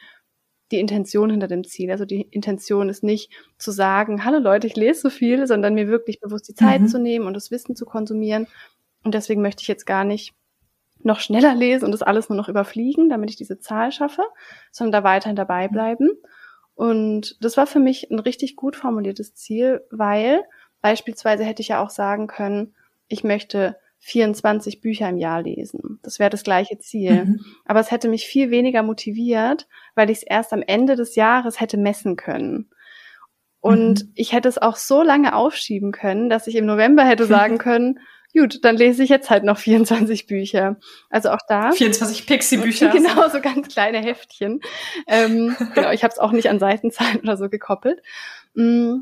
die 0.71 0.79
Intention 0.79 1.29
hinter 1.29 1.47
dem 1.47 1.63
Ziel. 1.63 1.91
Also 1.91 2.05
die 2.05 2.21
Intention 2.21 2.89
ist 2.89 3.03
nicht 3.03 3.31
zu 3.57 3.71
sagen, 3.71 4.23
hallo 4.25 4.39
Leute, 4.39 4.67
ich 4.67 4.75
lese 4.75 5.01
so 5.01 5.09
viel, 5.09 5.47
sondern 5.47 5.73
mir 5.73 5.87
wirklich 5.87 6.19
bewusst 6.19 6.47
die 6.47 6.55
Zeit 6.55 6.81
mhm. 6.81 6.87
zu 6.87 6.99
nehmen 6.99 7.25
und 7.25 7.33
das 7.33 7.51
Wissen 7.51 7.75
zu 7.75 7.85
konsumieren. 7.85 8.47
Und 9.03 9.13
deswegen 9.15 9.41
möchte 9.41 9.61
ich 9.61 9.67
jetzt 9.67 9.85
gar 9.85 10.03
nicht 10.03 10.33
noch 11.01 11.19
schneller 11.19 11.55
lesen 11.55 11.85
und 11.85 11.91
das 11.91 12.01
alles 12.01 12.29
nur 12.29 12.35
noch 12.35 12.49
überfliegen, 12.49 13.09
damit 13.09 13.29
ich 13.29 13.37
diese 13.37 13.59
Zahl 13.59 13.91
schaffe, 13.91 14.23
sondern 14.71 15.03
da 15.03 15.07
weiterhin 15.07 15.35
dabei 15.35 15.67
mhm. 15.67 15.71
bleiben. 15.71 16.09
Und 16.75 17.43
das 17.43 17.57
war 17.57 17.67
für 17.67 17.79
mich 17.79 18.09
ein 18.09 18.19
richtig 18.19 18.55
gut 18.55 18.75
formuliertes 18.75 19.35
Ziel, 19.35 19.81
weil 19.91 20.43
beispielsweise 20.81 21.43
hätte 21.43 21.61
ich 21.61 21.69
ja 21.69 21.83
auch 21.83 21.89
sagen 21.89 22.27
können, 22.27 22.73
ich 23.07 23.23
möchte 23.23 23.75
24 23.99 24.81
Bücher 24.81 25.09
im 25.09 25.17
Jahr 25.17 25.41
lesen. 25.41 25.99
Das 26.03 26.19
wäre 26.19 26.29
das 26.29 26.43
gleiche 26.43 26.79
Ziel. 26.79 27.25
Mhm. 27.25 27.45
Aber 27.65 27.79
es 27.79 27.91
hätte 27.91 28.07
mich 28.07 28.25
viel 28.25 28.49
weniger 28.49 28.81
motiviert, 28.81 29.67
weil 29.95 30.09
ich 30.09 30.19
es 30.19 30.23
erst 30.23 30.53
am 30.53 30.63
Ende 30.65 30.95
des 30.95 31.15
Jahres 31.15 31.59
hätte 31.59 31.77
messen 31.77 32.15
können. 32.15 32.69
Und 33.61 34.05
mhm. 34.05 34.11
ich 34.15 34.31
hätte 34.31 34.47
es 34.47 34.57
auch 34.57 34.77
so 34.77 35.03
lange 35.03 35.35
aufschieben 35.35 35.91
können, 35.91 36.29
dass 36.29 36.47
ich 36.47 36.55
im 36.55 36.65
November 36.65 37.03
hätte 37.03 37.25
sagen 37.25 37.57
können, 37.57 37.99
gut, 38.33 38.63
dann 38.63 38.77
lese 38.77 39.03
ich 39.03 39.09
jetzt 39.09 39.29
halt 39.29 39.43
noch 39.43 39.57
24 39.57 40.27
Bücher. 40.27 40.77
Also 41.09 41.29
auch 41.31 41.41
da. 41.47 41.71
24 41.71 42.25
Pixie-Bücher. 42.25 42.89
Genau, 42.93 43.27
so 43.29 43.41
ganz 43.41 43.67
kleine 43.67 43.99
Heftchen. 43.99 44.61
ähm, 45.07 45.55
genau, 45.75 45.91
ich 45.91 46.03
habe 46.03 46.13
es 46.13 46.19
auch 46.19 46.31
nicht 46.31 46.49
an 46.49 46.59
Seitenzahlen 46.59 47.19
oder 47.19 47.37
so 47.37 47.49
gekoppelt. 47.49 48.01
Mm, 48.53 48.99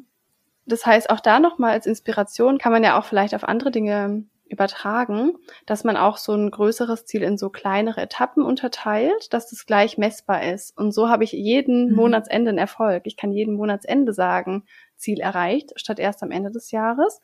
das 0.65 0.85
heißt, 0.85 1.09
auch 1.09 1.19
da 1.19 1.39
nochmal 1.39 1.71
als 1.71 1.85
Inspiration 1.85 2.57
kann 2.57 2.71
man 2.71 2.83
ja 2.83 2.99
auch 2.99 3.05
vielleicht 3.05 3.35
auf 3.35 3.43
andere 3.43 3.71
Dinge 3.71 4.23
übertragen, 4.49 5.33
dass 5.65 5.83
man 5.83 5.97
auch 5.97 6.17
so 6.17 6.33
ein 6.33 6.51
größeres 6.51 7.05
Ziel 7.05 7.23
in 7.23 7.37
so 7.37 7.49
kleinere 7.49 8.01
Etappen 8.01 8.43
unterteilt, 8.43 9.33
dass 9.33 9.49
das 9.49 9.65
gleich 9.65 9.97
messbar 9.97 10.43
ist. 10.43 10.77
Und 10.77 10.91
so 10.91 11.09
habe 11.09 11.23
ich 11.23 11.31
jeden 11.31 11.89
mhm. 11.89 11.95
Monatsende 11.95 12.49
einen 12.49 12.57
Erfolg. 12.57 13.03
Ich 13.05 13.17
kann 13.17 13.31
jeden 13.31 13.55
Monatsende 13.55 14.13
sagen, 14.13 14.63
Ziel 14.95 15.19
erreicht, 15.19 15.73
statt 15.75 15.99
erst 15.99 16.23
am 16.23 16.31
Ende 16.31 16.51
des 16.51 16.71
Jahres. 16.71 17.21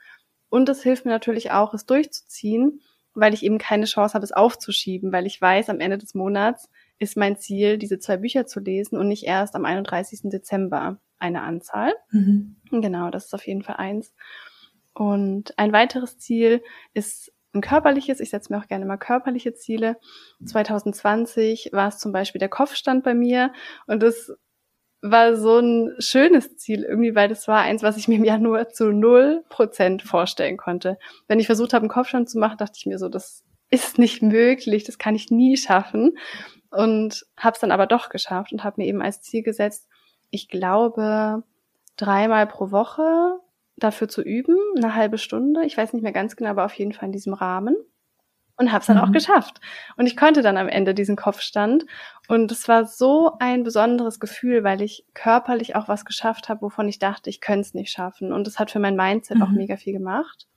Und 0.50 0.70
es 0.70 0.84
hilft 0.84 1.06
mir 1.06 1.12
natürlich 1.12 1.52
auch, 1.52 1.74
es 1.74 1.86
durchzuziehen, 1.86 2.82
weil 3.16 3.34
ich 3.34 3.44
eben 3.44 3.58
keine 3.58 3.86
Chance 3.86 4.14
habe, 4.14 4.24
es 4.24 4.32
aufzuschieben, 4.32 5.12
weil 5.12 5.26
ich 5.26 5.40
weiß, 5.42 5.70
am 5.70 5.80
Ende 5.80 5.98
des 5.98 6.14
Monats 6.14 6.70
ist 7.00 7.18
mein 7.18 7.38
Ziel, 7.38 7.78
diese 7.78 8.00
zwei 8.00 8.18
Bücher 8.18 8.46
zu 8.46 8.60
lesen 8.60 8.98
und 8.98 9.08
nicht 9.08 9.24
erst 9.24 9.56
am 9.56 9.66
31. 9.66 10.22
Dezember 10.26 11.00
eine 11.20 11.42
Anzahl. 11.42 11.94
Mhm. 12.12 12.58
Genau, 12.70 13.10
das 13.10 13.26
ist 13.26 13.34
auf 13.34 13.48
jeden 13.48 13.64
Fall 13.64 13.78
eins. 13.78 14.14
Und 14.94 15.58
ein 15.58 15.74
weiteres 15.74 16.18
Ziel 16.20 16.64
ist 16.94 17.32
ein 17.54 17.62
körperliches. 17.62 18.20
Ich 18.20 18.30
setze 18.30 18.52
mir 18.52 18.60
auch 18.60 18.68
gerne 18.68 18.86
mal 18.86 18.98
körperliche 18.98 19.54
Ziele. 19.54 19.98
2020 20.46 21.70
war 21.72 21.88
es 21.88 22.00
zum 22.00 22.12
Beispiel 22.12 22.40
der 22.40 22.50
Kopfstand 22.50 23.04
bei 23.04 23.14
mir 23.14 23.54
und 23.88 24.02
das 24.02 24.32
war 25.02 25.36
so 25.36 25.60
ein 25.60 25.94
schönes 26.00 26.56
Ziel 26.56 26.84
irgendwie, 26.84 27.14
weil 27.14 27.28
das 27.28 27.48
war 27.48 27.60
eins, 27.60 27.84
was 27.84 27.98
ich 27.98 28.08
mir 28.08 28.24
ja 28.26 28.38
nur 28.38 28.70
zu 28.70 28.92
null 28.92 29.44
Prozent 29.50 30.02
vorstellen 30.02 30.58
konnte. 30.58 30.98
Wenn 31.28 31.40
ich 31.40 31.46
versucht 31.46 31.74
habe, 31.74 31.84
einen 31.84 31.90
Kopfstand 31.90 32.30
zu 32.30 32.40
machen, 32.40 32.58
dachte 32.58 32.78
ich 32.78 32.86
mir 32.86 32.98
so, 32.98 33.10
das 33.10 33.44
ist 33.70 33.98
nicht 33.98 34.22
möglich, 34.22 34.86
das 34.86 34.98
kann 34.98 35.16
ich 35.16 35.30
nie 35.30 35.58
schaffen 35.58 36.18
und 36.72 37.26
habe 37.38 37.54
es 37.56 37.60
dann 37.60 37.72
aber 37.72 37.86
doch 37.86 38.10
geschafft 38.10 38.54
und 38.54 38.64
habe 38.64 38.82
mir 38.82 38.88
eben 38.88 39.02
als 39.02 39.22
Ziel 39.22 39.44
gesetzt, 39.44 39.90
ich 40.30 40.48
glaube 40.48 41.44
dreimal 41.98 42.48
pro 42.48 42.72
Woche 42.72 43.40
dafür 43.84 44.08
zu 44.08 44.22
üben, 44.22 44.58
eine 44.76 44.96
halbe 44.96 45.18
Stunde. 45.18 45.66
Ich 45.66 45.78
weiß 45.78 45.94
nicht 45.94 46.04
mehr 46.04 46.12
ganz 46.12 46.36
genau, 46.36 46.52
aber 46.52 46.66
auf 46.66 46.74
jeden 46.74 46.94
Fall 46.94 47.08
in 47.08 47.12
diesem 47.12 47.34
Rahmen. 47.34 47.76
Und 48.56 48.72
habe 48.72 48.82
es 48.82 48.86
dann 48.86 48.98
mhm. 48.98 49.04
auch 49.04 49.12
geschafft. 49.12 49.60
Und 49.98 50.06
ich 50.06 50.16
konnte 50.16 50.44
dann 50.44 50.58
am 50.58 50.68
Ende 50.68 50.94
diesen 50.94 51.16
Kopfstand. 51.16 51.86
Und 52.28 52.52
es 52.52 52.68
war 52.68 52.86
so 52.86 53.32
ein 53.40 53.64
besonderes 53.64 54.20
Gefühl, 54.20 54.64
weil 54.64 54.84
ich 54.84 55.06
körperlich 55.16 55.76
auch 55.76 55.88
was 55.88 56.06
geschafft 56.06 56.50
habe, 56.50 56.62
wovon 56.62 56.88
ich 56.88 57.00
dachte, 57.00 57.32
ich 57.32 57.42
könnte 57.42 57.62
es 57.62 57.74
nicht 57.74 57.92
schaffen. 57.92 58.32
Und 58.32 58.46
das 58.46 58.60
hat 58.60 58.70
für 58.70 58.80
mein 58.80 58.96
Mindset 58.96 59.38
mhm. 59.38 59.44
auch 59.44 59.50
mega 59.50 59.76
viel 59.76 59.94
gemacht. 59.94 60.48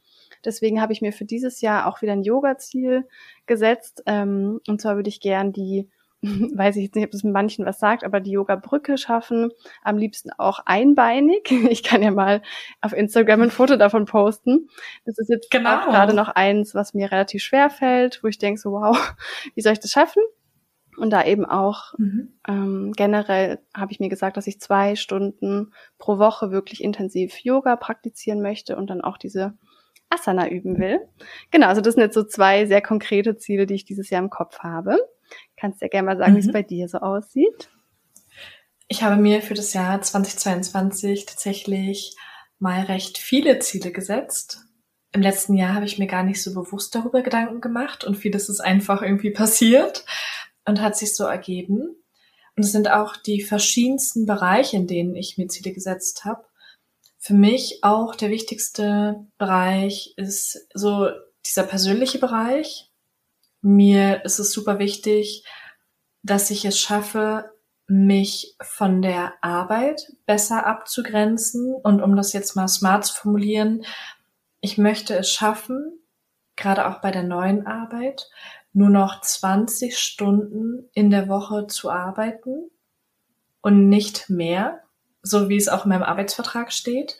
Deswegen 0.45 0.81
habe 0.81 0.93
ich 0.93 1.01
mir 1.01 1.13
für 1.13 1.25
dieses 1.25 1.63
Jahr 1.63 1.87
auch 1.87 2.03
wieder 2.03 2.13
ein 2.13 2.23
Yoga-Ziel 2.23 3.09
gesetzt. 3.47 4.03
Ähm, 4.05 4.61
und 4.69 4.81
zwar 4.81 4.97
würde 4.97 5.09
ich 5.09 5.21
gern 5.21 5.53
die 5.53 5.89
weiß 6.55 6.77
ich 6.77 6.85
jetzt 6.85 6.95
nicht, 6.95 7.05
ob 7.05 7.11
das 7.11 7.23
mit 7.23 7.33
manchen 7.33 7.65
was 7.65 7.79
sagt, 7.79 8.05
aber 8.05 8.21
die 8.21 8.33
Yoga-Brücke 8.33 8.99
schaffen. 8.99 9.51
Am 9.83 9.99
liebsten 9.99 10.31
auch 10.39 10.61
einbeinig. 10.65 11.51
Ich 11.77 11.83
kann 11.83 12.03
ja 12.03 12.11
mal 12.11 12.43
auf 12.81 12.93
Instagram 12.93 13.43
ein 13.43 13.51
Foto 13.51 13.77
davon 13.77 14.07
posten. 14.07 14.69
Das 15.05 15.19
ist 15.19 15.29
jetzt 15.29 15.51
genau. 15.51 15.85
gerade 15.87 16.15
noch 16.15 16.29
eins, 16.29 16.75
was 16.75 16.95
mir 16.95 17.11
relativ 17.11 17.43
schwer 17.43 17.71
fällt, 17.71 18.23
wo 18.23 18.29
ich 18.29 18.39
denke 18.39 18.61
so, 18.61 18.73
wow, 18.73 18.97
wie 19.55 19.61
soll 19.61 19.73
ich 19.73 19.81
das 19.81 19.91
schaffen? 19.91 20.23
Und 20.97 21.11
da 21.11 21.25
eben 21.25 21.45
auch 21.45 21.93
mhm. 21.99 22.33
ähm, 22.49 22.93
generell 22.97 23.59
habe 23.75 23.93
ich 23.93 24.01
mir 24.01 24.09
gesagt, 24.09 24.37
dass 24.37 24.47
ich 24.47 24.61
zwei 24.61 24.97
Stunden 24.97 25.73
pro 25.99 26.19
Woche 26.19 26.51
wirklich 26.51 26.83
intensiv 26.83 27.39
Yoga 27.39 27.77
praktizieren 27.77 28.41
möchte 28.41 28.77
und 28.77 28.89
dann 28.89 29.03
auch 29.03 29.19
diese 29.19 29.55
Asana 30.09 30.49
üben 30.49 30.79
will. 30.79 31.01
Genau, 31.51 31.67
also 31.67 31.81
das 31.81 31.95
sind 31.95 32.03
jetzt 32.03 32.15
so 32.15 32.25
zwei 32.25 32.67
sehr 32.67 32.81
konkrete 32.81 33.37
Ziele, 33.37 33.67
die 33.67 33.75
ich 33.75 33.85
dieses 33.85 34.11
Jahr 34.11 34.23
im 34.23 34.31
Kopf 34.31 34.61
habe. 34.61 34.99
Kannst 35.57 35.81
ja 35.81 35.89
gerne 35.89 36.07
mal 36.07 36.19
sagen, 36.19 36.33
mhm. 36.33 36.37
wie 36.37 36.41
es 36.41 36.47
mhm. 36.47 36.53
bei 36.53 36.63
dir 36.63 36.89
so 36.89 36.99
aussieht. 36.99 37.71
Ich 38.89 39.03
habe 39.03 39.21
mir 39.21 39.43
für 39.43 39.55
das 39.55 39.73
Jahr 39.73 40.01
2022 40.01 41.27
tatsächlich 41.27 42.15
mal 42.59 42.83
recht 42.83 43.19
viele 43.19 43.59
Ziele 43.59 43.91
gesetzt. 43.91 44.61
Im 45.13 45.23
letzten 45.23 45.55
Jahr 45.55 45.75
habe 45.75 45.87
ich 45.87 45.99
mir 45.99 46.07
gar 46.07 46.23
nicht 46.23 46.43
so 46.43 46.55
bewusst 46.55 46.95
darüber 46.95 47.23
Gedanken 47.23 47.61
gemacht 47.61 48.05
und 48.05 48.17
vieles 48.17 48.49
ist 48.49 48.61
einfach 48.61 49.03
irgendwie 49.03 49.31
passiert 49.31 50.05
und 50.65 50.81
hat 50.81 50.97
sich 50.97 51.17
so 51.17 51.25
ergeben. 51.25 51.97
Und 52.57 52.65
es 52.65 52.73
sind 52.73 52.91
auch 52.91 53.17
die 53.17 53.43
verschiedensten 53.43 54.27
Bereiche, 54.27 54.77
in 54.77 54.87
denen 54.87 55.15
ich 55.15 55.37
mir 55.37 55.49
Ziele 55.49 55.73
gesetzt 55.73 56.25
habe. 56.25 56.45
Für 57.19 57.35
mich 57.35 57.81
auch 57.83 58.15
der 58.15 58.31
wichtigste 58.31 59.27
Bereich 59.37 60.15
ist 60.17 60.67
so 60.73 61.09
dieser 61.45 61.65
persönliche 61.65 62.19
Bereich, 62.19 62.91
mir 63.67 64.25
ist 64.25 64.39
es 64.39 64.53
super 64.53 64.79
wichtig, 64.79 65.45
dass 66.23 66.51
ich 66.51 66.65
es 66.65 66.79
schaffe, 66.79 67.51
mich 67.89 68.55
von 68.61 69.03
der 69.03 69.35
Arbeit 69.41 70.13
besser 70.25 70.67
abzugrenzen. 70.67 71.75
Und 71.75 72.01
um 72.01 72.15
das 72.15 72.33
jetzt 72.33 72.55
mal 72.55 72.69
smart 72.69 73.05
zu 73.07 73.15
formulieren, 73.15 73.85
ich 74.61 74.79
möchte 74.79 75.17
es 75.17 75.31
schaffen, 75.31 75.99
gerade 76.55 76.87
auch 76.87 77.01
bei 77.01 77.11
der 77.11 77.25
neuen 77.25 77.67
Arbeit, 77.67 78.29
nur 78.73 78.89
noch 78.89 79.21
20 79.21 79.99
Stunden 79.99 80.89
in 80.93 81.11
der 81.11 81.29
Woche 81.29 81.67
zu 81.67 81.91
arbeiten 81.91 82.71
und 83.63 83.89
nicht 83.89 84.31
mehr, 84.31 84.83
so 85.23 85.49
wie 85.49 85.57
es 85.57 85.69
auch 85.69 85.87
in 85.87 85.89
meinem 85.89 86.05
Arbeitsvertrag 86.05 86.73
steht. 86.73 87.19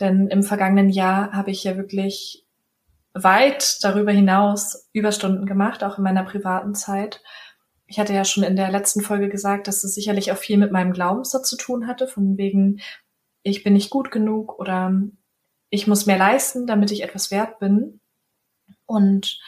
Denn 0.00 0.28
im 0.28 0.42
vergangenen 0.42 0.90
Jahr 0.90 1.32
habe 1.32 1.50
ich 1.50 1.64
ja 1.64 1.76
wirklich 1.76 2.41
weit 3.14 3.82
darüber 3.82 4.12
hinaus 4.12 4.88
Überstunden 4.92 5.46
gemacht, 5.46 5.84
auch 5.84 5.98
in 5.98 6.04
meiner 6.04 6.24
privaten 6.24 6.74
Zeit. 6.74 7.22
ich 7.86 7.98
hatte 8.00 8.14
ja 8.14 8.24
schon 8.24 8.42
in 8.42 8.56
der 8.56 8.70
letzten 8.70 9.02
Folge 9.02 9.28
gesagt, 9.28 9.68
dass 9.68 9.84
es 9.84 9.94
sicherlich 9.94 10.32
auch 10.32 10.38
viel 10.38 10.56
mit 10.56 10.72
meinem 10.72 10.92
Glaubenssatz 10.92 11.48
zu 11.48 11.56
tun 11.58 11.86
hatte, 11.86 12.08
von 12.08 12.38
wegen, 12.38 12.80
ich 13.42 13.64
bin 13.64 13.74
nicht 13.74 13.90
gut 13.90 14.10
genug 14.10 14.58
oder 14.58 14.92
ich 15.68 15.86
muss 15.86 16.06
mehr 16.06 16.18
leisten, 16.18 16.66
damit 16.66 16.90
ich 16.90 17.02
etwas 17.02 17.30
wert 17.30 17.58
bin. 17.58 18.00
Und 18.86 19.40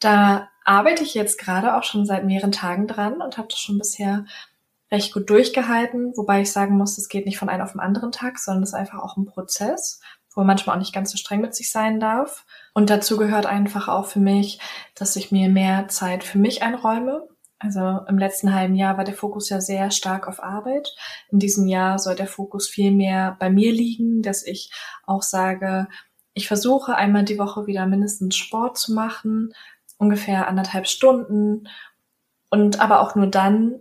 da 0.00 0.48
arbeite 0.64 1.02
ich 1.04 1.14
jetzt 1.14 1.38
gerade 1.38 1.76
auch 1.76 1.84
schon 1.84 2.06
seit 2.06 2.24
mehreren 2.24 2.52
Tagen 2.52 2.86
dran 2.86 3.20
und 3.22 3.38
habe 3.38 3.48
das 3.48 3.58
schon 3.58 3.78
bisher 3.78 4.24
recht 4.90 5.12
gut 5.12 5.30
durchgehalten, 5.30 6.12
wobei 6.16 6.42
ich 6.42 6.52
sagen 6.52 6.76
muss, 6.76 6.98
es 6.98 7.08
geht 7.08 7.24
nicht 7.24 7.38
von 7.38 7.48
einem 7.48 7.62
auf 7.62 7.72
den 7.72 7.80
anderen 7.80 8.12
Tag, 8.12 8.38
sondern 8.38 8.62
es 8.62 8.70
ist 8.70 8.74
einfach 8.74 8.98
auch 8.98 9.16
ein 9.16 9.24
Prozess, 9.24 10.00
wo 10.34 10.40
man 10.40 10.48
manchmal 10.48 10.76
auch 10.76 10.80
nicht 10.80 10.94
ganz 10.94 11.10
so 11.10 11.16
streng 11.16 11.40
mit 11.40 11.54
sich 11.54 11.70
sein 11.70 11.98
darf. 11.98 12.44
Und 12.74 12.90
dazu 12.90 13.16
gehört 13.16 13.46
einfach 13.46 13.88
auch 13.88 14.06
für 14.06 14.20
mich, 14.20 14.58
dass 14.94 15.16
ich 15.16 15.30
mir 15.30 15.48
mehr 15.48 15.88
Zeit 15.88 16.24
für 16.24 16.38
mich 16.38 16.62
einräume. 16.62 17.28
Also 17.58 18.00
im 18.08 18.18
letzten 18.18 18.54
halben 18.54 18.74
Jahr 18.74 18.96
war 18.96 19.04
der 19.04 19.14
Fokus 19.14 19.48
ja 19.48 19.60
sehr 19.60 19.90
stark 19.90 20.26
auf 20.26 20.42
Arbeit. 20.42 20.94
In 21.30 21.38
diesem 21.38 21.68
Jahr 21.68 21.98
soll 21.98 22.16
der 22.16 22.26
Fokus 22.26 22.68
viel 22.68 22.90
mehr 22.90 23.36
bei 23.38 23.50
mir 23.50 23.72
liegen, 23.72 24.22
dass 24.22 24.44
ich 24.44 24.72
auch 25.04 25.22
sage, 25.22 25.86
ich 26.34 26.48
versuche 26.48 26.96
einmal 26.96 27.24
die 27.24 27.38
Woche 27.38 27.66
wieder 27.66 27.86
mindestens 27.86 28.36
Sport 28.36 28.78
zu 28.78 28.94
machen, 28.94 29.52
ungefähr 29.98 30.48
anderthalb 30.48 30.88
Stunden 30.88 31.68
und 32.50 32.80
aber 32.80 33.00
auch 33.00 33.14
nur 33.14 33.26
dann, 33.26 33.80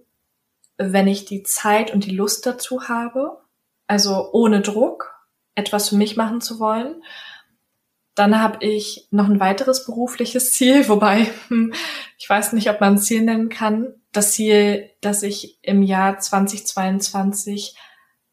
wenn 0.78 1.08
ich 1.08 1.26
die 1.26 1.44
Zeit 1.44 1.94
und 1.94 2.06
die 2.06 2.16
Lust 2.16 2.46
dazu 2.46 2.88
habe, 2.88 3.42
also 3.88 4.32
ohne 4.32 4.62
Druck, 4.62 5.14
etwas 5.56 5.90
für 5.90 5.96
mich 5.96 6.18
machen 6.18 6.42
zu 6.42 6.60
wollen. 6.60 7.04
Dann 8.16 8.42
habe 8.42 8.66
ich 8.66 9.08
noch 9.12 9.30
ein 9.30 9.40
weiteres 9.40 9.86
berufliches 9.86 10.54
Ziel, 10.54 10.88
wobei 10.90 11.28
hm, 11.48 11.74
ich 12.18 12.30
weiß 12.30 12.54
nicht, 12.54 12.70
ob 12.70 12.82
man 12.82 12.94
ein 12.94 13.00
Ziel 13.00 13.24
nennen 13.24 13.50
kann. 13.50 13.96
Das 14.12 14.34
Ziel, 14.34 14.90
dass 15.02 15.24
ich 15.24 15.60
im 15.62 15.84
Jahr 15.84 16.20
2022 16.20 17.76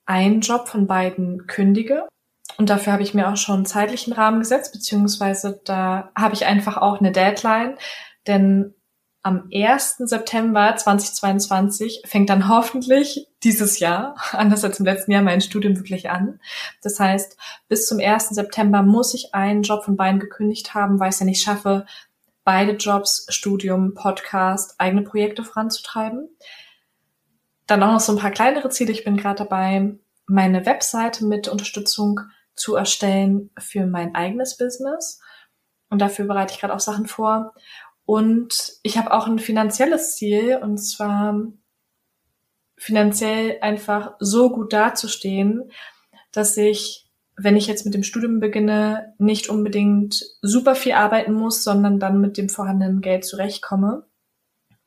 einen 0.06 0.40
Job 0.40 0.68
von 0.68 0.87
beiden 0.87 1.47
kündige. 1.47 2.08
Und 2.56 2.70
dafür 2.70 2.94
habe 2.94 3.02
ich 3.02 3.14
mir 3.14 3.28
auch 3.28 3.37
schon 3.37 3.56
einen 3.56 3.66
zeitlichen 3.66 4.12
Rahmen 4.12 4.40
gesetzt, 4.40 4.73
beziehungsweise 4.73 5.61
da 5.64 6.11
habe 6.16 6.35
ich 6.35 6.47
einfach 6.47 6.76
auch 6.76 6.99
eine 6.99 7.12
Deadline. 7.12 7.76
Denn 8.26 8.75
am 9.22 9.48
1. 9.52 9.96
September 9.98 10.75
2022 10.76 12.02
fängt 12.06 12.30
dann 12.30 12.48
hoffentlich 12.48 13.26
dieses 13.42 13.78
Jahr, 13.78 14.16
anders 14.32 14.64
als 14.64 14.78
im 14.78 14.87
letzten 14.87 15.12
Jahr, 15.12 15.22
mein 15.22 15.40
Studium 15.40 15.76
wirklich 15.76 16.10
an. 16.10 16.40
Das 16.82 17.00
heißt, 17.00 17.37
bis 17.68 17.87
zum 17.87 18.00
1. 18.00 18.30
September 18.30 18.82
muss 18.82 19.14
ich 19.14 19.34
einen 19.34 19.62
Job 19.62 19.84
von 19.84 19.96
beiden 19.96 20.20
gekündigt 20.20 20.75
haben, 20.75 21.00
weil 21.00 21.10
ich 21.10 21.14
es 21.14 21.20
ja 21.20 21.26
nicht 21.26 21.42
schaffe, 21.42 21.87
beide 22.44 22.72
Jobs, 22.72 23.26
Studium, 23.28 23.94
Podcast, 23.94 24.76
eigene 24.78 25.02
Projekte 25.02 25.44
voranzutreiben. 25.44 26.30
Dann 27.66 27.82
auch 27.82 27.92
noch 27.92 28.00
so 28.00 28.12
ein 28.12 28.18
paar 28.18 28.30
kleinere 28.30 28.70
Ziele. 28.70 28.92
Ich 28.92 29.04
bin 29.04 29.18
gerade 29.18 29.44
dabei, 29.44 29.98
meine 30.26 30.64
Webseite 30.64 31.26
mit 31.26 31.48
Unterstützung 31.48 32.20
zu 32.54 32.75
erstellen 32.75 33.50
für 33.58 33.87
mein 33.87 34.14
eigenes 34.14 34.56
Business. 34.56 35.20
Und 35.90 36.00
dafür 36.00 36.26
bereite 36.26 36.54
ich 36.54 36.60
gerade 36.60 36.75
auch 36.75 36.80
Sachen 36.80 37.06
vor. 37.06 37.54
Und 38.08 38.78
ich 38.84 38.96
habe 38.96 39.12
auch 39.12 39.26
ein 39.26 39.38
finanzielles 39.38 40.16
Ziel, 40.16 40.58
und 40.62 40.78
zwar 40.78 41.52
finanziell 42.78 43.58
einfach 43.60 44.14
so 44.18 44.48
gut 44.48 44.72
dazustehen, 44.72 45.70
dass 46.32 46.56
ich, 46.56 47.06
wenn 47.36 47.54
ich 47.54 47.66
jetzt 47.66 47.84
mit 47.84 47.92
dem 47.92 48.02
Studium 48.02 48.40
beginne, 48.40 49.14
nicht 49.18 49.50
unbedingt 49.50 50.24
super 50.40 50.74
viel 50.74 50.92
arbeiten 50.92 51.34
muss, 51.34 51.62
sondern 51.62 52.00
dann 52.00 52.18
mit 52.18 52.38
dem 52.38 52.48
vorhandenen 52.48 53.02
Geld 53.02 53.26
zurechtkomme. 53.26 54.06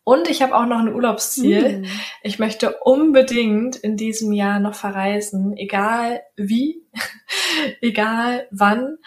Und 0.04 0.28
ich 0.28 0.42
habe 0.42 0.56
auch 0.56 0.66
noch 0.66 0.80
ein 0.80 0.92
Urlaubsziel. 0.92 1.82
Mm. 1.82 1.86
Ich 2.24 2.40
möchte 2.40 2.78
unbedingt 2.84 3.76
in 3.76 3.98
diesem 3.98 4.32
Jahr 4.34 4.60
noch 4.60 4.74
verreisen, 4.74 5.56
egal 5.58 6.22
wie, 6.38 6.88
egal 7.82 8.48
wann. 8.50 8.98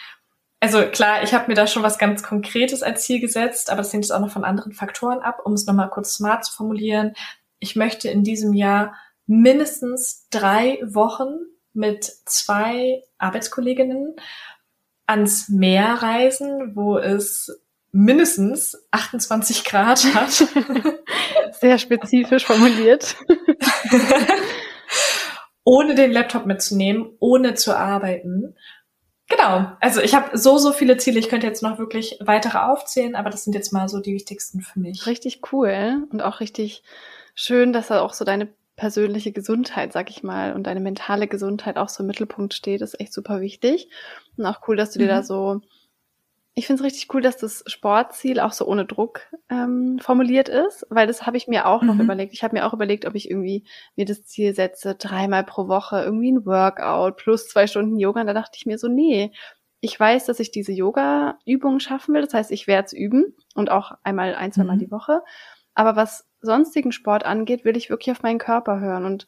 Also 0.64 0.86
klar, 0.86 1.22
ich 1.22 1.34
habe 1.34 1.48
mir 1.48 1.54
da 1.54 1.66
schon 1.66 1.82
was 1.82 1.98
ganz 1.98 2.22
Konkretes 2.22 2.82
als 2.82 3.02
Ziel 3.02 3.20
gesetzt, 3.20 3.68
aber 3.68 3.82
das 3.82 3.92
hängt 3.92 4.02
jetzt 4.02 4.12
auch 4.12 4.20
noch 4.20 4.30
von 4.30 4.44
anderen 4.44 4.72
Faktoren 4.72 5.18
ab, 5.18 5.40
um 5.44 5.52
es 5.52 5.66
nochmal 5.66 5.90
kurz 5.90 6.14
smart 6.14 6.46
zu 6.46 6.54
formulieren. 6.54 7.12
Ich 7.58 7.76
möchte 7.76 8.08
in 8.08 8.24
diesem 8.24 8.54
Jahr 8.54 8.94
mindestens 9.26 10.26
drei 10.30 10.78
Wochen 10.82 11.34
mit 11.74 12.10
zwei 12.24 13.02
Arbeitskolleginnen 13.18 14.16
ans 15.04 15.50
Meer 15.50 15.98
reisen, 16.00 16.74
wo 16.74 16.96
es 16.96 17.60
mindestens 17.92 18.86
28 18.90 19.64
Grad 19.64 20.02
hat. 20.14 20.30
Sehr 21.60 21.76
spezifisch 21.76 22.46
formuliert. 22.46 23.16
ohne 25.64 25.94
den 25.94 26.10
Laptop 26.10 26.46
mitzunehmen, 26.46 27.10
ohne 27.20 27.52
zu 27.52 27.76
arbeiten. 27.76 28.54
Genau. 29.28 29.72
Also 29.80 30.00
ich 30.00 30.14
habe 30.14 30.36
so, 30.36 30.58
so 30.58 30.72
viele 30.72 30.96
Ziele. 30.98 31.18
Ich 31.18 31.28
könnte 31.28 31.46
jetzt 31.46 31.62
noch 31.62 31.78
wirklich 31.78 32.18
weitere 32.20 32.58
aufzählen, 32.58 33.14
aber 33.14 33.30
das 33.30 33.44
sind 33.44 33.54
jetzt 33.54 33.72
mal 33.72 33.88
so 33.88 34.00
die 34.00 34.14
wichtigsten 34.14 34.60
für 34.60 34.78
mich. 34.78 35.06
Richtig 35.06 35.40
cool 35.52 36.06
und 36.10 36.22
auch 36.22 36.40
richtig 36.40 36.82
schön, 37.34 37.72
dass 37.72 37.88
da 37.88 38.02
auch 38.02 38.12
so 38.12 38.24
deine 38.24 38.48
persönliche 38.76 39.32
Gesundheit, 39.32 39.92
sag 39.92 40.10
ich 40.10 40.22
mal, 40.22 40.52
und 40.52 40.64
deine 40.64 40.80
mentale 40.80 41.28
Gesundheit 41.28 41.76
auch 41.76 41.88
so 41.88 42.02
im 42.02 42.08
Mittelpunkt 42.08 42.54
steht. 42.54 42.80
Das 42.80 42.94
ist 42.94 43.00
echt 43.00 43.12
super 43.12 43.40
wichtig. 43.40 43.88
Und 44.36 44.46
auch 44.46 44.60
cool, 44.68 44.76
dass 44.76 44.90
du 44.90 44.98
dir 44.98 45.08
da 45.08 45.20
mhm. 45.20 45.24
so 45.24 45.60
ich 46.56 46.66
finde 46.66 46.80
es 46.80 46.86
richtig 46.86 47.12
cool, 47.12 47.20
dass 47.20 47.36
das 47.36 47.64
Sportziel 47.66 48.38
auch 48.38 48.52
so 48.52 48.64
ohne 48.66 48.84
Druck 48.84 49.22
ähm, 49.50 49.98
formuliert 50.00 50.48
ist, 50.48 50.86
weil 50.88 51.08
das 51.08 51.26
habe 51.26 51.36
ich 51.36 51.48
mir 51.48 51.66
auch 51.66 51.82
noch 51.82 51.94
mhm. 51.94 52.02
überlegt. 52.02 52.32
Ich 52.32 52.44
habe 52.44 52.54
mir 52.54 52.64
auch 52.64 52.72
überlegt, 52.72 53.06
ob 53.06 53.16
ich 53.16 53.28
irgendwie 53.28 53.64
mir 53.96 54.04
das 54.04 54.24
Ziel 54.24 54.54
setze, 54.54 54.94
dreimal 54.94 55.42
pro 55.42 55.66
Woche 55.66 56.02
irgendwie 56.02 56.30
ein 56.30 56.46
Workout 56.46 57.16
plus 57.16 57.48
zwei 57.48 57.66
Stunden 57.66 57.98
Yoga. 57.98 58.20
Und 58.20 58.28
da 58.28 58.34
dachte 58.34 58.56
ich 58.56 58.66
mir 58.66 58.78
so, 58.78 58.86
nee, 58.86 59.32
ich 59.80 59.98
weiß, 59.98 60.26
dass 60.26 60.38
ich 60.38 60.52
diese 60.52 60.70
Yoga-Übungen 60.70 61.80
schaffen 61.80 62.14
will. 62.14 62.22
Das 62.22 62.34
heißt, 62.34 62.52
ich 62.52 62.68
werde 62.68 62.86
es 62.86 62.92
üben 62.92 63.34
und 63.56 63.68
auch 63.68 63.92
einmal, 64.04 64.36
ein, 64.36 64.52
zweimal 64.52 64.76
mhm. 64.76 64.80
die 64.80 64.90
Woche. 64.92 65.22
Aber 65.74 65.96
was 65.96 66.28
sonstigen 66.40 66.92
Sport 66.92 67.24
angeht, 67.24 67.64
will 67.64 67.76
ich 67.76 67.90
wirklich 67.90 68.12
auf 68.12 68.22
meinen 68.22 68.38
Körper 68.38 68.78
hören. 68.78 69.06
Und 69.06 69.26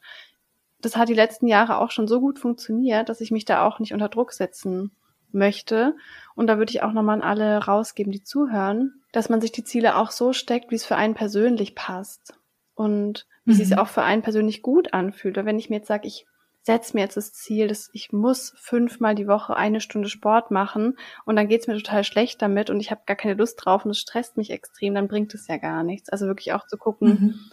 das 0.79 0.95
hat 0.95 1.09
die 1.09 1.13
letzten 1.13 1.47
Jahre 1.47 1.79
auch 1.79 1.91
schon 1.91 2.07
so 2.07 2.21
gut 2.21 2.39
funktioniert, 2.39 3.09
dass 3.09 3.19
ich 3.19 3.31
mich 3.31 3.43
da 3.43 3.65
auch 3.67 3.79
nicht 3.79 3.93
unter 3.93 4.07
Druck 4.07 4.31
setzen 4.31 4.91
möchte. 5.31 5.95
Und 6.35 6.47
da 6.47 6.57
würde 6.57 6.71
ich 6.71 6.83
auch 6.83 6.93
nochmal 6.93 7.15
an 7.15 7.27
alle 7.27 7.57
rausgeben, 7.57 8.11
die 8.11 8.23
zuhören, 8.23 9.01
dass 9.11 9.29
man 9.29 9.41
sich 9.41 9.51
die 9.51 9.63
Ziele 9.63 9.97
auch 9.97 10.11
so 10.11 10.33
steckt, 10.33 10.71
wie 10.71 10.75
es 10.75 10.85
für 10.85 10.95
einen 10.95 11.13
persönlich 11.13 11.75
passt. 11.75 12.33
Und 12.75 13.25
wie 13.45 13.53
mhm. 13.53 13.61
es 13.61 13.67
sich 13.69 13.77
auch 13.77 13.87
für 13.87 14.03
einen 14.03 14.21
persönlich 14.21 14.61
gut 14.61 14.93
anfühlt. 14.93 15.37
Oder 15.37 15.45
wenn 15.45 15.57
ich 15.57 15.69
mir 15.69 15.77
jetzt 15.77 15.87
sage, 15.87 16.07
ich 16.07 16.25
setze 16.67 16.95
mir 16.95 17.01
jetzt 17.01 17.15
das 17.15 17.31
Ziel, 17.31 17.69
dass 17.69 17.89
ich 17.93 18.11
muss 18.11 18.53
fünfmal 18.57 19.15
die 19.15 19.27
Woche 19.27 19.55
eine 19.55 19.79
Stunde 19.79 20.09
Sport 20.09 20.51
machen 20.51 20.97
und 21.25 21.37
dann 21.37 21.47
geht's 21.47 21.65
mir 21.65 21.77
total 21.77 22.03
schlecht 22.03 22.41
damit 22.41 22.69
und 22.69 22.81
ich 22.81 22.91
habe 22.91 23.03
gar 23.05 23.15
keine 23.15 23.35
Lust 23.35 23.63
drauf 23.63 23.85
und 23.85 23.91
es 23.91 23.99
stresst 23.99 24.35
mich 24.35 24.51
extrem, 24.51 24.93
dann 24.93 25.07
bringt 25.07 25.33
es 25.33 25.47
ja 25.47 25.57
gar 25.57 25.83
nichts. 25.83 26.09
Also 26.09 26.27
wirklich 26.27 26.51
auch 26.51 26.67
zu 26.67 26.77
gucken, 26.77 27.49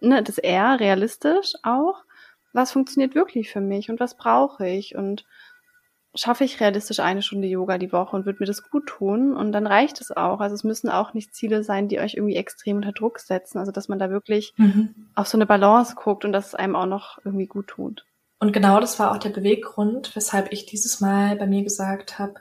mhm. 0.00 0.08
ne, 0.08 0.22
das 0.22 0.36
eher 0.36 0.78
realistisch 0.78 1.54
auch, 1.62 2.04
was 2.52 2.70
funktioniert 2.70 3.14
wirklich 3.14 3.50
für 3.50 3.62
mich 3.62 3.88
und 3.90 4.00
was 4.00 4.18
brauche 4.18 4.68
ich 4.68 4.94
und 4.96 5.24
schaffe 6.14 6.44
ich 6.44 6.60
realistisch 6.60 7.00
eine 7.00 7.22
Stunde 7.22 7.48
Yoga 7.48 7.78
die 7.78 7.92
Woche 7.92 8.16
und 8.16 8.26
würde 8.26 8.38
mir 8.40 8.46
das 8.46 8.68
gut 8.70 8.86
tun 8.86 9.36
und 9.36 9.52
dann 9.52 9.66
reicht 9.66 10.00
es 10.00 10.10
auch. 10.10 10.40
Also 10.40 10.54
es 10.54 10.64
müssen 10.64 10.88
auch 10.88 11.14
nicht 11.14 11.34
Ziele 11.34 11.62
sein, 11.62 11.88
die 11.88 12.00
euch 12.00 12.14
irgendwie 12.14 12.36
extrem 12.36 12.76
unter 12.76 12.92
Druck 12.92 13.20
setzen. 13.20 13.58
Also 13.58 13.72
dass 13.72 13.88
man 13.88 13.98
da 13.98 14.10
wirklich 14.10 14.54
mhm. 14.56 14.94
auf 15.14 15.28
so 15.28 15.36
eine 15.36 15.46
Balance 15.46 15.94
guckt 15.94 16.24
und 16.24 16.32
dass 16.32 16.48
es 16.48 16.54
einem 16.54 16.76
auch 16.76 16.86
noch 16.86 17.18
irgendwie 17.24 17.46
gut 17.46 17.68
tut. 17.68 18.04
Und 18.40 18.52
genau 18.52 18.80
das 18.80 18.98
war 18.98 19.12
auch 19.12 19.18
der 19.18 19.30
Beweggrund, 19.30 20.14
weshalb 20.14 20.52
ich 20.52 20.66
dieses 20.66 21.00
Mal 21.00 21.36
bei 21.36 21.46
mir 21.46 21.62
gesagt 21.62 22.18
habe, 22.18 22.34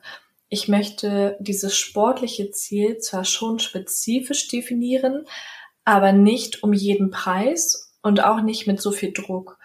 ich 0.50 0.68
möchte 0.68 1.38
dieses 1.40 1.76
sportliche 1.76 2.52
Ziel 2.52 3.00
zwar 3.00 3.26
schon 3.26 3.60
spezifisch 3.60 4.48
definieren, 4.48 5.26
aber 5.84 6.14
nicht 6.14 6.64
um 6.64 6.72
jeden 6.72 7.10
Preis 7.10 7.96
und 8.02 8.24
auch 8.24 8.42
nicht 8.42 8.68
mit 8.68 8.82
so 8.82 8.92
viel 8.92 9.12
Druck. 9.12 9.58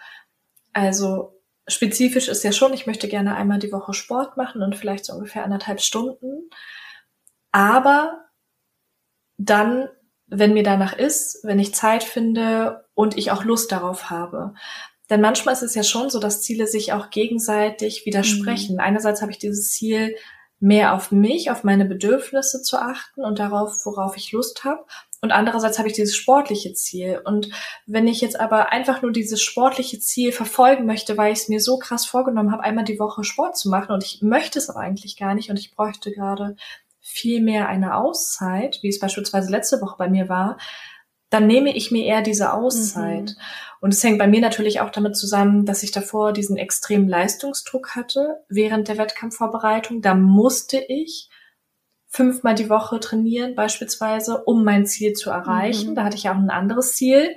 Also 0.73 1.32
spezifisch 1.67 2.27
ist 2.27 2.43
ja 2.43 2.51
schon, 2.51 2.73
ich 2.73 2.87
möchte 2.87 3.07
gerne 3.07 3.35
einmal 3.35 3.59
die 3.59 3.71
Woche 3.71 3.93
Sport 3.93 4.37
machen 4.37 4.61
und 4.61 4.75
vielleicht 4.75 5.05
so 5.05 5.13
ungefähr 5.13 5.43
anderthalb 5.43 5.81
Stunden. 5.81 6.49
Aber 7.51 8.25
dann, 9.37 9.89
wenn 10.27 10.53
mir 10.53 10.63
danach 10.63 10.93
ist, 10.93 11.39
wenn 11.43 11.59
ich 11.59 11.73
Zeit 11.75 12.03
finde 12.03 12.85
und 12.93 13.17
ich 13.17 13.31
auch 13.31 13.43
Lust 13.43 13.71
darauf 13.71 14.09
habe. 14.09 14.53
Denn 15.09 15.21
manchmal 15.21 15.53
ist 15.53 15.63
es 15.63 15.75
ja 15.75 15.83
schon 15.83 16.09
so, 16.09 16.19
dass 16.19 16.41
Ziele 16.41 16.67
sich 16.67 16.93
auch 16.93 17.09
gegenseitig 17.09 18.05
widersprechen. 18.05 18.75
Mhm. 18.75 18.81
Einerseits 18.81 19.21
habe 19.21 19.31
ich 19.31 19.37
dieses 19.37 19.69
Ziel, 19.71 20.15
mehr 20.63 20.93
auf 20.93 21.11
mich, 21.11 21.51
auf 21.51 21.65
meine 21.65 21.83
Bedürfnisse 21.83 22.61
zu 22.61 22.77
achten 22.77 23.25
und 23.25 23.37
darauf, 23.37 23.85
worauf 23.85 24.15
ich 24.15 24.31
Lust 24.31 24.63
habe. 24.63 24.85
Und 25.19 25.33
andererseits 25.33 25.77
habe 25.77 25.89
ich 25.89 25.93
dieses 25.93 26.15
sportliche 26.15 26.73
Ziel. 26.73 27.21
Und 27.25 27.49
wenn 27.85 28.07
ich 28.07 28.21
jetzt 28.21 28.39
aber 28.39 28.71
einfach 28.71 29.01
nur 29.01 29.11
dieses 29.11 29.41
sportliche 29.41 29.99
Ziel 29.99 30.31
verfolgen 30.31 30.85
möchte, 30.85 31.17
weil 31.17 31.33
ich 31.33 31.39
es 31.39 31.49
mir 31.49 31.59
so 31.59 31.77
krass 31.79 32.05
vorgenommen 32.05 32.53
habe, 32.53 32.63
einmal 32.63 32.85
die 32.85 32.97
Woche 32.97 33.25
Sport 33.25 33.57
zu 33.57 33.69
machen 33.69 33.91
und 33.91 34.05
ich 34.05 34.21
möchte 34.21 34.57
es 34.57 34.69
aber 34.69 34.79
eigentlich 34.79 35.17
gar 35.17 35.35
nicht 35.35 35.49
und 35.49 35.59
ich 35.59 35.75
bräuchte 35.75 36.13
gerade 36.13 36.55
viel 37.01 37.41
mehr 37.41 37.67
eine 37.67 37.97
Auszeit, 37.97 38.79
wie 38.83 38.87
es 38.87 38.99
beispielsweise 38.99 39.51
letzte 39.51 39.81
Woche 39.81 39.97
bei 39.97 40.07
mir 40.07 40.29
war, 40.29 40.57
dann 41.33 41.47
nehme 41.47 41.75
ich 41.75 41.91
mir 41.91 42.05
eher 42.05 42.21
diese 42.21 42.53
Auszeit. 42.53 43.31
Mhm. 43.31 43.35
Und 43.81 43.93
es 43.93 44.03
hängt 44.03 44.19
bei 44.19 44.27
mir 44.27 44.39
natürlich 44.39 44.79
auch 44.79 44.91
damit 44.91 45.17
zusammen, 45.17 45.65
dass 45.65 45.83
ich 45.83 45.91
davor 45.91 46.31
diesen 46.31 46.57
extremen 46.57 47.07
Leistungsdruck 47.09 47.95
hatte 47.95 48.43
während 48.47 48.87
der 48.87 48.97
Wettkampfvorbereitung. 48.97 50.01
Da 50.01 50.13
musste 50.15 50.77
ich 50.77 51.29
fünfmal 52.07 52.55
die 52.55 52.69
Woche 52.69 52.99
trainieren 52.99 53.55
beispielsweise, 53.55 54.43
um 54.43 54.63
mein 54.63 54.85
Ziel 54.85 55.13
zu 55.13 55.31
erreichen. 55.31 55.91
Mhm. 55.91 55.95
Da 55.95 56.03
hatte 56.03 56.15
ich 56.15 56.23
ja 56.23 56.31
auch 56.31 56.37
ein 56.37 56.51
anderes 56.51 56.93
Ziel. 56.93 57.35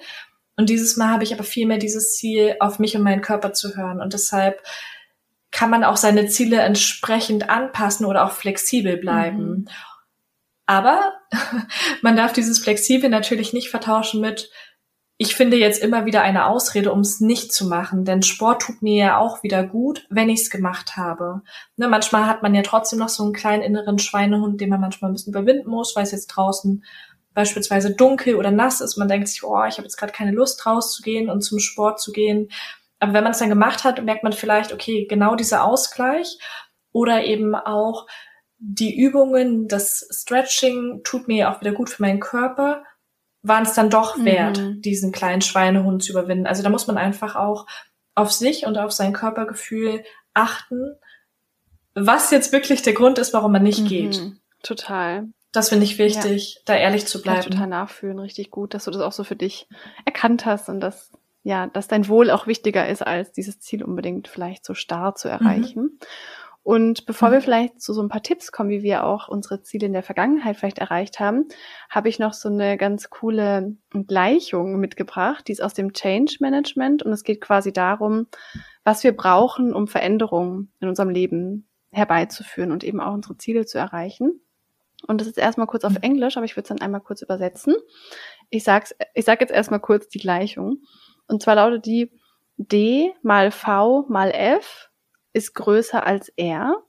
Und 0.57 0.69
dieses 0.69 0.97
Mal 0.97 1.09
habe 1.09 1.25
ich 1.25 1.33
aber 1.33 1.45
viel 1.45 1.67
mehr 1.67 1.79
dieses 1.79 2.17
Ziel, 2.17 2.57
auf 2.61 2.79
mich 2.79 2.95
und 2.97 3.03
meinen 3.03 3.23
Körper 3.23 3.53
zu 3.55 3.77
hören. 3.77 4.01
Und 4.01 4.13
deshalb 4.13 4.63
kann 5.51 5.71
man 5.71 5.85
auch 5.85 5.97
seine 5.97 6.29
Ziele 6.29 6.61
entsprechend 6.61 7.49
anpassen 7.49 8.05
oder 8.05 8.25
auch 8.25 8.33
flexibel 8.33 8.99
bleiben. 8.99 9.49
Mhm. 9.49 9.69
Aber 10.67 11.15
man 12.03 12.17
darf 12.17 12.33
dieses 12.33 12.59
Flexibel 12.59 13.09
natürlich 13.09 13.53
nicht 13.53 13.71
vertauschen 13.71 14.21
mit, 14.21 14.51
ich 15.19 15.35
finde 15.35 15.57
jetzt 15.57 15.83
immer 15.83 16.05
wieder 16.05 16.21
eine 16.21 16.45
Ausrede, 16.47 16.93
um 16.93 17.01
es 17.01 17.21
nicht 17.21 17.51
zu 17.51 17.67
machen, 17.67 18.05
denn 18.05 18.23
Sport 18.23 18.61
tut 18.61 18.83
mir 18.83 18.97
ja 18.97 19.19
auch 19.19 19.43
wieder 19.43 19.65
gut, 19.65 20.07
wenn 20.11 20.29
ich 20.29 20.43
es 20.43 20.51
gemacht 20.51 20.97
habe. 20.99 21.41
Ne, 21.77 21.89
manchmal 21.89 22.27
hat 22.27 22.43
man 22.43 22.55
ja 22.55 22.61
trotzdem 22.61 22.99
noch 22.99 23.09
so 23.09 23.23
einen 23.23 23.33
kleinen 23.33 23.63
inneren 23.63 23.99
Schweinehund, 23.99 24.61
den 24.61 24.69
man 24.69 24.81
manchmal 24.81 25.11
ein 25.11 25.15
bisschen 25.15 25.33
überwinden 25.33 25.71
muss, 25.71 25.97
weil 25.97 26.03
es 26.03 26.13
jetzt 26.13 26.27
draußen 26.27 26.85
beispielsweise 27.33 27.95
dunkel 27.95 28.35
oder 28.35 28.51
nass 28.51 28.83
ist. 28.83 28.97
Man 28.99 29.09
denkt 29.09 29.29
sich, 29.29 29.43
oh, 29.43 29.65
ich 29.65 29.79
habe 29.79 29.85
jetzt 29.85 29.97
gerade 29.97 30.13
keine 30.13 30.33
Lust 30.33 30.67
rauszugehen 30.67 31.31
und 31.31 31.41
zum 31.41 31.61
Sport 31.61 31.99
zu 32.01 32.13
gehen. 32.13 32.49
Aber 32.99 33.15
wenn 33.15 33.25
man 33.25 33.33
es 33.33 33.39
dann 33.39 33.49
gemacht 33.49 33.85
hat, 33.85 34.03
merkt 34.03 34.23
man 34.23 34.33
vielleicht, 34.33 34.73
okay, 34.73 35.07
genau 35.09 35.35
dieser 35.35 35.65
Ausgleich 35.65 36.39
oder 36.93 37.25
eben 37.25 37.55
auch, 37.55 38.07
die 38.59 38.99
Übungen, 38.99 39.69
das 39.69 40.09
Stretching 40.11 41.03
tut 41.05 41.29
mir 41.29 41.37
ja 41.37 41.55
auch 41.55 41.61
wieder 41.61 41.73
gut 41.73 41.91
für 41.91 42.03
meinen 42.03 42.21
Körper, 42.21 42.85
waren 43.43 43.65
es 43.65 43.75
dann 43.75 43.91
doch 43.91 44.25
wert, 44.25 44.59
mhm. 44.59 44.83
diesen 44.83 45.13
kleinen 45.13 45.43
Schweinehund 45.43 46.03
zu 46.03 46.13
überwinden. 46.13 46.47
Also 46.47 46.63
da 46.63 46.69
muss 46.69 46.87
man 46.87 46.99
einfach 46.99 47.37
auch 47.37 47.67
auf 48.15 48.33
sich 48.33 48.67
und 48.67 48.79
auf 48.79 48.93
sein 48.93 49.13
Körpergefühl 49.13 50.03
achten, 50.35 50.97
was 51.95 52.31
jetzt 52.31 52.53
wirklich 52.53 52.83
der 52.83 52.95
Grund 52.95 53.19
ist, 53.19 53.33
warum 53.33 53.53
man 53.53 53.63
nicht 53.63 53.83
mhm. 53.83 53.89
geht. 53.89 54.33
Total. 54.63 55.29
Das 55.53 55.69
finde 55.69 55.85
ich 55.85 55.99
wichtig, 55.99 56.55
ja. 56.57 56.61
da 56.67 56.75
ehrlich 56.75 57.07
zu 57.07 57.23
bleiben. 57.23 57.51
Total 57.51 57.67
nachfühlen, 57.67 58.19
richtig 58.19 58.51
gut, 58.51 58.75
dass 58.75 58.85
du 58.85 58.91
das 58.91 59.01
auch 59.01 59.13
so 59.13 59.25
für 59.25 59.37
dich 59.37 59.69
erkannt 60.05 60.45
hast 60.45 60.69
und 60.69 60.81
dass 60.81 61.13
ja, 61.47 61.69
dass 61.69 61.87
dein 61.87 62.09
Wohl 62.09 62.33
auch 62.33 62.49
wichtiger 62.49 62.89
ist, 62.89 63.07
als 63.07 63.31
dieses 63.31 63.61
Ziel 63.61 63.85
unbedingt 63.85 64.27
vielleicht 64.27 64.65
so 64.65 64.75
starr 64.75 65.15
zu 65.15 65.29
erreichen. 65.29 65.83
Mhm. 65.83 65.99
Und 66.67 67.07
bevor 67.07 67.31
wir 67.31 67.39
mhm. 67.39 67.43
vielleicht 67.43 67.81
zu 67.81 67.93
so 67.93 68.03
ein 68.03 68.09
paar 68.09 68.25
Tipps 68.25 68.51
kommen, 68.51 68.71
wie 68.71 68.83
wir 68.83 69.05
auch 69.05 69.29
unsere 69.29 69.63
Ziele 69.63 69.87
in 69.87 69.93
der 69.93 70.03
Vergangenheit 70.03 70.57
vielleicht 70.57 70.79
erreicht 70.79 71.21
haben, 71.21 71.47
habe 71.89 72.09
ich 72.09 72.19
noch 72.19 72.33
so 72.33 72.49
eine 72.49 72.77
ganz 72.77 73.09
coole 73.09 73.77
Gleichung 73.93 74.81
mitgebracht, 74.81 75.47
die 75.47 75.53
ist 75.53 75.63
aus 75.63 75.75
dem 75.75 75.93
Change 75.93 76.39
Management 76.41 77.05
und 77.05 77.13
es 77.13 77.23
geht 77.23 77.41
quasi 77.41 77.73
darum, 77.73 78.27
was 78.83 79.05
wir 79.05 79.17
brauchen, 79.17 79.73
um 79.73 79.87
Veränderungen 79.87 80.73
in 80.81 80.89
unserem 80.89 81.11
Leben 81.11 81.69
herbeizuführen 81.93 82.73
und 82.73 82.83
eben 82.83 82.99
auch 82.99 83.15
unsere 83.15 83.37
Ziele 83.37 83.65
zu 83.65 83.79
erreichen. 83.79 84.41
Und 85.07 85.21
das 85.21 85.29
ist 85.29 85.39
erstmal 85.39 85.69
kurz 85.69 85.85
auf 85.85 85.93
mhm. 85.93 86.03
Englisch, 86.03 86.37
aber 86.37 86.47
ich 86.47 86.57
würde 86.57 86.65
es 86.65 86.69
dann 86.71 86.81
einmal 86.81 87.01
kurz 87.01 87.23
übersetzen. 87.23 87.77
Ich 88.51 88.65
sag's, 88.65 88.93
ich 89.15 89.25
sag 89.25 89.41
jetzt 89.41 89.53
erstmal 89.53 89.79
kurz 89.79 90.09
die 90.09 90.19
Gleichung. 90.19 90.79
Und 91.29 91.45
zwar 91.45 91.55
lautet 91.55 91.87
die 91.87 92.11
D 92.57 93.13
mal 93.23 93.53
V 93.53 94.05
mal 94.09 94.33
F 94.33 94.91
ist 95.37 95.55
größer 95.55 96.07
als 96.07 96.31
R. 96.37 96.83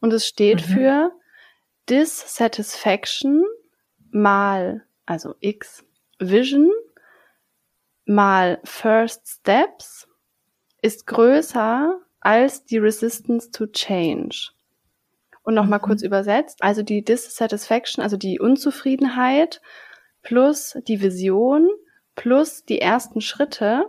Und 0.00 0.12
es 0.12 0.26
steht 0.26 0.68
mhm. 0.68 0.72
für 0.72 1.12
Dissatisfaction 1.88 3.44
mal, 4.10 4.84
also 5.06 5.36
X, 5.40 5.84
Vision 6.18 6.70
mal 8.04 8.60
First 8.64 9.28
Steps 9.28 10.08
ist 10.82 11.06
größer 11.06 12.00
als 12.20 12.64
die 12.64 12.78
Resistance 12.78 13.52
to 13.52 13.66
Change. 13.66 14.50
Und 15.44 15.54
nochmal 15.54 15.78
mhm. 15.78 15.84
kurz 15.84 16.02
übersetzt, 16.02 16.62
also 16.64 16.82
die 16.82 17.04
Dissatisfaction, 17.04 18.02
also 18.02 18.16
die 18.16 18.40
Unzufriedenheit 18.40 19.62
plus 20.22 20.76
die 20.88 21.00
Vision 21.00 21.68
plus 22.16 22.64
die 22.64 22.80
ersten 22.80 23.20
Schritte 23.20 23.86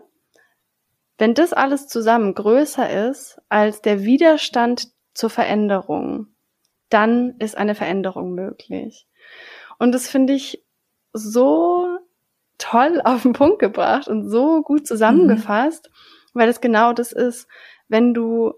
wenn 1.18 1.34
das 1.34 1.54
alles 1.54 1.88
zusammen 1.88 2.34
größer 2.34 3.10
ist 3.10 3.42
als 3.50 3.82
der 3.82 4.04
Widerstand 4.04 4.90
zur 5.14 5.30
Veränderung, 5.30 6.28
dann 6.90 7.36
ist 7.40 7.58
eine 7.58 7.76
Veränderung 7.76 8.34
möglich. 8.34 9.08
Und 9.80 9.92
das 9.92 10.08
finde 10.08 10.34
ich 10.34 10.64
so 11.14 11.98
toll 12.58 13.02
auf 13.04 13.24
den 13.24 13.34
Punkt 13.34 13.60
gebracht 13.60 14.08
und 14.08 14.30
so 14.30 14.62
gut 14.62 14.88
zusammengefasst, 14.88 15.90
mhm. 15.90 16.40
weil 16.40 16.50
es 16.50 16.62
genau 16.62 16.94
das 16.94 17.12
ist, 17.12 17.48
wenn 17.88 18.14
du 18.14 18.54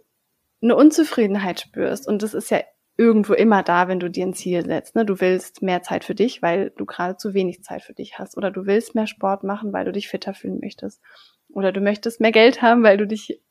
eine 0.61 0.75
Unzufriedenheit 0.75 1.59
spürst 1.59 2.07
und 2.07 2.23
das 2.23 2.33
ist 2.33 2.49
ja 2.51 2.61
irgendwo 2.97 3.33
immer 3.33 3.61
da, 3.61 3.87
wenn 3.87 3.99
du 3.99 4.09
dir 4.09 4.25
ein 4.25 4.33
Ziel 4.33 4.65
setzt. 4.65 4.95
Ne? 4.95 5.05
Du 5.05 5.19
willst 5.19 5.61
mehr 5.61 5.81
Zeit 5.81 6.05
für 6.05 6.15
dich, 6.15 6.41
weil 6.41 6.71
du 6.77 6.85
gerade 6.85 7.17
zu 7.17 7.33
wenig 7.33 7.61
Zeit 7.61 7.81
für 7.83 7.93
dich 7.93 8.17
hast. 8.17 8.37
Oder 8.37 8.51
du 8.51 8.65
willst 8.65 8.95
mehr 8.95 9.07
Sport 9.07 9.43
machen, 9.43 9.73
weil 9.73 9.85
du 9.85 9.91
dich 9.91 10.07
fitter 10.07 10.33
fühlen 10.33 10.59
möchtest. 10.61 11.01
Oder 11.55 11.71
du 11.71 11.79
möchtest 11.79 12.19
mehr 12.19 12.33
Geld 12.33 12.61
haben, 12.61 12.83
weil 12.83 12.97
du 12.97 13.07
dich 13.07 13.41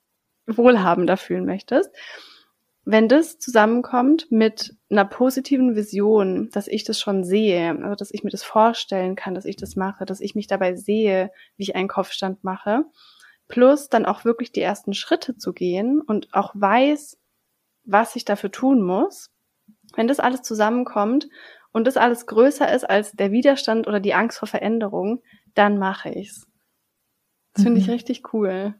wohlhabender 0.47 1.17
fühlen 1.17 1.47
möchtest. 1.47 1.91
Wenn 2.85 3.09
das 3.09 3.39
zusammenkommt 3.39 4.31
mit 4.31 4.77
einer 4.91 5.07
positiven 5.07 5.75
Vision, 5.75 6.51
dass 6.53 6.69
ich 6.69 6.85
das 6.85 7.01
schon 7.01 7.25
sehe, 7.25 7.71
also 7.83 7.95
dass 7.95 8.13
ich 8.13 8.23
mir 8.23 8.31
das 8.31 8.45
vorstellen 8.45 9.17
kann, 9.17 9.35
dass 9.35 9.47
ich 9.47 9.57
das 9.57 9.75
mache, 9.75 10.05
dass 10.05 10.21
ich 10.21 10.35
mich 10.35 10.47
dabei 10.47 10.75
sehe, 10.75 11.31
wie 11.57 11.63
ich 11.63 11.77
einen 11.77 11.89
Kopfstand 11.89 12.45
mache, 12.45 12.85
plus 13.49 13.89
dann 13.89 14.05
auch 14.05 14.27
wirklich 14.27 14.53
die 14.53 14.61
ersten 14.61 14.93
Schritte 14.93 15.39
zu 15.39 15.55
gehen 15.55 16.03
und 16.03 16.29
auch 16.35 16.53
weiß, 16.55 17.19
was 17.85 18.17
ich 18.17 18.27
dafür 18.27 18.51
tun 18.51 18.83
muss, 18.83 19.31
wenn 19.97 20.09
das 20.09 20.21
alles 20.21 20.43
zusammenkommt 20.43 21.27
und 21.73 21.87
das 21.87 21.97
alles 21.97 22.27
größer 22.27 22.71
ist 22.71 22.85
als 22.85 23.13
der 23.13 23.33
Widerstand 23.33 23.89
oder 23.89 24.01
die 24.01 24.13
Angst 24.13 24.39
vor 24.39 24.49
Veränderung, 24.49 25.23
dann 25.55 25.79
mache 25.79 26.11
ich's. 26.11 26.47
Das 27.55 27.65
finde 27.65 27.81
ich 27.81 27.87
mhm. 27.87 27.93
richtig 27.93 28.35
cool. 28.35 28.75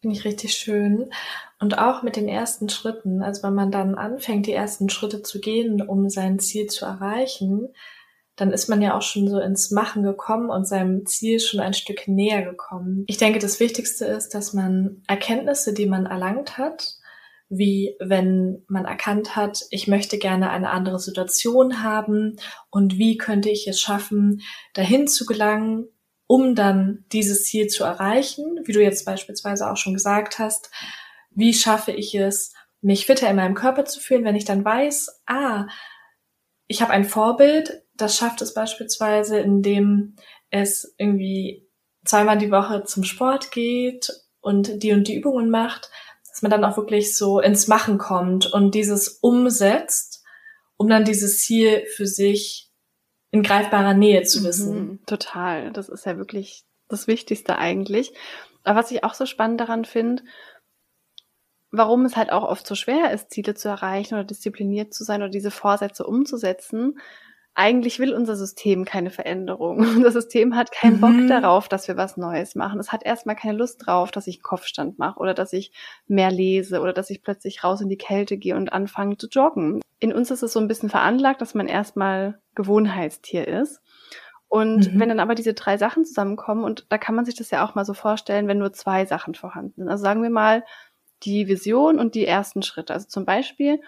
Finde 0.00 0.16
ich 0.16 0.24
richtig 0.24 0.54
schön. 0.54 1.10
Und 1.58 1.78
auch 1.78 2.02
mit 2.02 2.16
den 2.16 2.28
ersten 2.28 2.68
Schritten, 2.68 3.22
also 3.22 3.42
wenn 3.42 3.54
man 3.54 3.70
dann 3.70 3.94
anfängt, 3.94 4.46
die 4.46 4.52
ersten 4.52 4.88
Schritte 4.90 5.22
zu 5.22 5.40
gehen, 5.40 5.80
um 5.82 6.08
sein 6.08 6.38
Ziel 6.38 6.66
zu 6.66 6.84
erreichen, 6.84 7.68
dann 8.36 8.52
ist 8.52 8.68
man 8.68 8.82
ja 8.82 8.96
auch 8.96 9.02
schon 9.02 9.28
so 9.28 9.40
ins 9.40 9.70
Machen 9.70 10.02
gekommen 10.02 10.50
und 10.50 10.68
seinem 10.68 11.06
Ziel 11.06 11.40
schon 11.40 11.60
ein 11.60 11.72
Stück 11.72 12.06
näher 12.06 12.42
gekommen. 12.42 13.04
Ich 13.06 13.16
denke, 13.16 13.38
das 13.38 13.60
Wichtigste 13.60 14.04
ist, 14.04 14.34
dass 14.34 14.52
man 14.52 15.02
Erkenntnisse, 15.08 15.72
die 15.72 15.86
man 15.86 16.04
erlangt 16.04 16.58
hat, 16.58 16.98
wie 17.48 17.96
wenn 17.98 18.62
man 18.68 18.84
erkannt 18.84 19.36
hat, 19.36 19.62
ich 19.70 19.88
möchte 19.88 20.18
gerne 20.18 20.50
eine 20.50 20.70
andere 20.70 20.98
Situation 20.98 21.82
haben 21.82 22.36
und 22.70 22.98
wie 22.98 23.16
könnte 23.16 23.48
ich 23.48 23.66
es 23.68 23.80
schaffen, 23.80 24.42
dahin 24.74 25.06
zu 25.06 25.24
gelangen, 25.24 25.88
um 26.26 26.54
dann 26.54 27.04
dieses 27.12 27.44
Ziel 27.44 27.68
zu 27.68 27.84
erreichen, 27.84 28.60
wie 28.64 28.72
du 28.72 28.82
jetzt 28.82 29.04
beispielsweise 29.04 29.70
auch 29.70 29.76
schon 29.76 29.94
gesagt 29.94 30.38
hast, 30.38 30.70
wie 31.30 31.54
schaffe 31.54 31.92
ich 31.92 32.14
es, 32.14 32.54
mich 32.80 33.06
fitter 33.06 33.28
in 33.28 33.36
meinem 33.36 33.54
Körper 33.54 33.84
zu 33.84 34.00
fühlen, 34.00 34.24
wenn 34.24 34.36
ich 34.36 34.44
dann 34.44 34.64
weiß, 34.64 35.22
ah, 35.26 35.66
ich 36.66 36.82
habe 36.82 36.92
ein 36.92 37.04
Vorbild, 37.04 37.82
das 37.94 38.16
schafft 38.16 38.42
es 38.42 38.54
beispielsweise, 38.54 39.38
indem 39.38 40.16
es 40.50 40.94
irgendwie 40.98 41.68
zweimal 42.04 42.38
die 42.38 42.50
Woche 42.50 42.84
zum 42.84 43.04
Sport 43.04 43.50
geht 43.50 44.12
und 44.40 44.82
die 44.82 44.92
und 44.92 45.08
die 45.08 45.16
Übungen 45.16 45.50
macht, 45.50 45.90
dass 46.28 46.42
man 46.42 46.50
dann 46.50 46.64
auch 46.64 46.76
wirklich 46.76 47.16
so 47.16 47.40
ins 47.40 47.66
Machen 47.68 47.98
kommt 47.98 48.52
und 48.52 48.74
dieses 48.74 49.08
umsetzt, 49.08 50.22
um 50.76 50.88
dann 50.88 51.04
dieses 51.04 51.40
Ziel 51.40 51.84
für 51.86 52.06
sich 52.06 52.65
in 53.36 53.42
greifbarer 53.42 53.94
Nähe 53.94 54.22
zu 54.22 54.44
wissen. 54.44 54.74
Mhm, 54.74 55.00
total. 55.06 55.72
Das 55.72 55.88
ist 55.88 56.06
ja 56.06 56.16
wirklich 56.16 56.64
das 56.88 57.06
Wichtigste 57.06 57.58
eigentlich. 57.58 58.12
Aber 58.64 58.80
was 58.80 58.90
ich 58.90 59.04
auch 59.04 59.14
so 59.14 59.26
spannend 59.26 59.60
daran 59.60 59.84
finde, 59.84 60.22
warum 61.70 62.04
es 62.04 62.16
halt 62.16 62.30
auch 62.32 62.44
oft 62.44 62.66
so 62.66 62.74
schwer 62.74 63.12
ist, 63.12 63.30
Ziele 63.30 63.54
zu 63.54 63.68
erreichen 63.68 64.14
oder 64.14 64.24
diszipliniert 64.24 64.94
zu 64.94 65.04
sein 65.04 65.22
oder 65.22 65.30
diese 65.30 65.50
Vorsätze 65.50 66.06
umzusetzen, 66.06 66.98
eigentlich 67.56 67.98
will 67.98 68.12
unser 68.12 68.36
System 68.36 68.84
keine 68.84 69.10
Veränderung. 69.10 69.78
Unser 69.96 70.12
System 70.12 70.54
hat 70.54 70.70
keinen 70.70 71.00
Bock 71.00 71.10
mhm. 71.10 71.28
darauf, 71.28 71.68
dass 71.68 71.88
wir 71.88 71.96
was 71.96 72.16
Neues 72.18 72.54
machen. 72.54 72.78
Es 72.78 72.92
hat 72.92 73.04
erstmal 73.04 73.34
keine 73.34 73.56
Lust 73.56 73.86
drauf, 73.86 74.10
dass 74.10 74.26
ich 74.26 74.42
Kopfstand 74.42 74.98
mache 74.98 75.18
oder 75.18 75.32
dass 75.32 75.54
ich 75.54 75.72
mehr 76.06 76.30
lese 76.30 76.80
oder 76.80 76.92
dass 76.92 77.08
ich 77.08 77.22
plötzlich 77.22 77.64
raus 77.64 77.80
in 77.80 77.88
die 77.88 77.96
Kälte 77.96 78.36
gehe 78.36 78.56
und 78.56 78.72
anfange 78.72 79.16
zu 79.16 79.26
joggen. 79.28 79.80
In 79.98 80.12
uns 80.12 80.30
ist 80.30 80.42
es 80.42 80.52
so 80.52 80.60
ein 80.60 80.68
bisschen 80.68 80.90
veranlagt, 80.90 81.40
dass 81.40 81.54
man 81.54 81.66
erstmal 81.66 82.38
Gewohnheitstier 82.54 83.48
ist. 83.48 83.80
Und 84.48 84.92
mhm. 84.92 85.00
wenn 85.00 85.08
dann 85.08 85.20
aber 85.20 85.34
diese 85.34 85.54
drei 85.54 85.78
Sachen 85.78 86.04
zusammenkommen, 86.04 86.62
und 86.62 86.86
da 86.90 86.98
kann 86.98 87.14
man 87.14 87.24
sich 87.24 87.34
das 87.34 87.50
ja 87.50 87.66
auch 87.66 87.74
mal 87.74 87.86
so 87.86 87.94
vorstellen, 87.94 88.48
wenn 88.48 88.58
nur 88.58 88.74
zwei 88.74 89.06
Sachen 89.06 89.34
vorhanden 89.34 89.74
sind. 89.76 89.88
Also 89.88 90.02
sagen 90.02 90.22
wir 90.22 90.30
mal 90.30 90.62
die 91.22 91.48
Vision 91.48 91.98
und 91.98 92.14
die 92.14 92.26
ersten 92.26 92.62
Schritte. 92.62 92.92
Also 92.92 93.08
zum 93.08 93.24
Beispiel, 93.24 93.80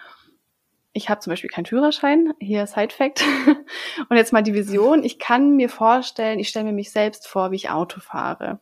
ich 0.93 1.09
habe 1.09 1.19
zum 1.21 1.31
Beispiel 1.31 1.49
keinen 1.49 1.65
Führerschein, 1.65 2.33
hier 2.39 2.65
Side 2.65 2.93
Fact. 2.93 3.23
Und 4.09 4.17
jetzt 4.17 4.33
mal 4.33 4.41
die 4.41 4.53
Vision, 4.53 5.03
ich 5.03 5.19
kann 5.19 5.55
mir 5.55 5.69
vorstellen, 5.69 6.39
ich 6.39 6.49
stelle 6.49 6.65
mir 6.65 6.73
mich 6.73 6.91
selbst 6.91 7.27
vor, 7.27 7.51
wie 7.51 7.57
ich 7.57 7.69
Auto 7.69 7.99
fahre. 7.99 8.59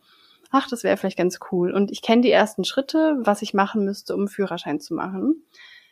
Ach, 0.52 0.68
das 0.70 0.84
wäre 0.84 0.98
vielleicht 0.98 1.18
ganz 1.18 1.40
cool. 1.52 1.72
Und 1.72 1.92
ich 1.92 2.02
kenne 2.02 2.22
die 2.22 2.32
ersten 2.32 2.64
Schritte, 2.64 3.18
was 3.20 3.42
ich 3.42 3.54
machen 3.54 3.86
müsste, 3.86 4.16
um 4.16 4.28
Führerschein 4.28 4.80
zu 4.80 4.94
machen. 4.94 5.46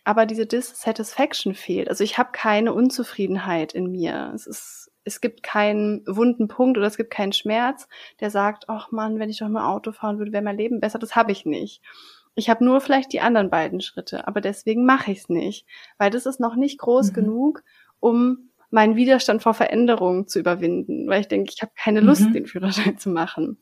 Aber 0.03 0.25
diese 0.25 0.45
Dissatisfaction 0.45 1.55
fehlt. 1.55 1.89
Also 1.89 2.03
ich 2.03 2.17
habe 2.17 2.29
keine 2.31 2.73
Unzufriedenheit 2.73 3.73
in 3.73 3.91
mir. 3.91 4.31
Es 4.35 4.45
ist, 4.45 4.91
es 5.03 5.19
gibt 5.19 5.41
keinen 5.41 6.05
wunden 6.05 6.47
Punkt 6.47 6.77
oder 6.77 6.87
es 6.87 6.97
gibt 6.97 7.11
keinen 7.11 7.33
Schmerz, 7.33 7.87
der 8.19 8.29
sagt, 8.29 8.69
ach 8.69 8.91
Mann, 8.91 9.19
wenn 9.19 9.29
ich 9.29 9.39
doch 9.39 9.49
mal 9.49 9.67
Auto 9.67 9.91
fahren 9.91 10.19
würde, 10.19 10.31
wäre 10.31 10.43
mein 10.43 10.57
Leben 10.57 10.79
besser. 10.79 10.99
Das 10.99 11.15
habe 11.15 11.31
ich 11.31 11.45
nicht. 11.45 11.81
Ich 12.35 12.49
habe 12.49 12.63
nur 12.63 12.81
vielleicht 12.81 13.13
die 13.13 13.21
anderen 13.21 13.49
beiden 13.49 13.81
Schritte, 13.81 14.27
aber 14.27 14.41
deswegen 14.41 14.85
mache 14.85 15.11
ich 15.11 15.19
es 15.19 15.29
nicht, 15.29 15.65
weil 15.97 16.09
das 16.11 16.25
ist 16.25 16.39
noch 16.39 16.55
nicht 16.55 16.77
groß 16.79 17.11
mhm. 17.11 17.13
genug, 17.13 17.63
um 17.99 18.49
meinen 18.71 18.97
Widerstand 18.97 19.41
vor 19.41 19.53
Veränderungen 19.53 20.27
zu 20.27 20.39
überwinden, 20.39 21.07
weil 21.07 21.21
ich 21.21 21.29
denke, 21.29 21.51
ich 21.55 21.61
habe 21.61 21.71
keine 21.77 22.01
Lust, 22.01 22.23
mhm. 22.23 22.33
den 22.33 22.45
Führerschein 22.45 22.97
zu 22.97 23.09
machen. 23.09 23.57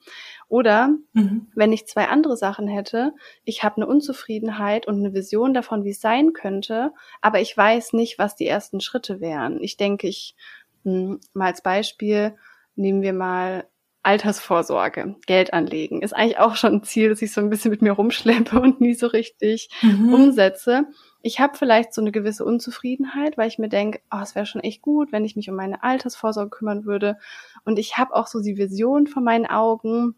Oder 0.48 0.90
mhm. 1.14 1.48
wenn 1.54 1.72
ich 1.72 1.88
zwei 1.88 2.08
andere 2.08 2.36
Sachen 2.36 2.68
hätte, 2.68 3.14
ich 3.44 3.64
habe 3.64 3.78
eine 3.78 3.88
Unzufriedenheit 3.88 4.88
und 4.88 4.98
eine 4.98 5.14
Vision 5.14 5.54
davon, 5.54 5.84
wie 5.84 5.92
es 5.92 6.02
sein 6.02 6.34
könnte, 6.34 6.94
aber 7.22 7.42
ich 7.42 7.56
weiß 7.56 7.94
nicht, 7.94 8.18
was 8.18 8.36
die 8.36 8.48
ersten 8.48 8.82
Schritte 8.82 9.22
wären. 9.22 9.62
Ich 9.62 9.78
denke, 9.78 10.08
ich 10.08 10.36
mh, 10.84 10.94
hm, 10.94 11.20
mal 11.34 11.48
als 11.48 11.62
Beispiel 11.62 12.36
nehmen 12.76 13.04
wir 13.04 13.14
mal 13.14 13.66
Altersvorsorge, 14.04 15.16
Geld 15.26 15.54
anlegen, 15.54 16.02
ist 16.02 16.14
eigentlich 16.14 16.38
auch 16.38 16.58
schon 16.58 16.74
ein 16.74 16.84
Ziel, 16.84 17.10
das 17.10 17.22
ich 17.22 17.32
so 17.32 17.40
ein 17.40 17.50
bisschen 17.50 17.72
mit 17.72 17.82
mir 17.82 17.94
rumschleppe 17.94 18.60
und 18.62 18.82
nie 18.82 18.94
so 18.94 19.08
richtig 19.08 19.70
mhm. 19.82 20.14
umsetze. 20.14 20.86
Ich 21.22 21.40
habe 21.40 21.58
vielleicht 21.58 21.94
so 21.94 22.02
eine 22.02 22.12
gewisse 22.12 22.44
Unzufriedenheit, 22.44 23.38
weil 23.38 23.48
ich 23.48 23.58
mir 23.58 23.70
denke, 23.70 24.02
oh, 24.12 24.20
es 24.22 24.36
wäre 24.36 24.46
schon 24.46 24.62
echt 24.62 24.82
gut, 24.82 25.14
wenn 25.14 25.24
ich 25.24 25.38
mich 25.38 25.50
um 25.50 25.56
meine 25.56 25.82
Altersvorsorge 25.84 26.50
kümmern 26.50 26.86
würde. 26.86 27.18
Und 27.64 27.80
ich 27.80 27.98
habe 27.98 28.14
auch 28.14 28.28
so 28.28 28.42
die 28.42 28.58
Vision 28.58 29.08
vor 29.08 29.24
meinen 29.24 29.46
Augen, 29.46 30.16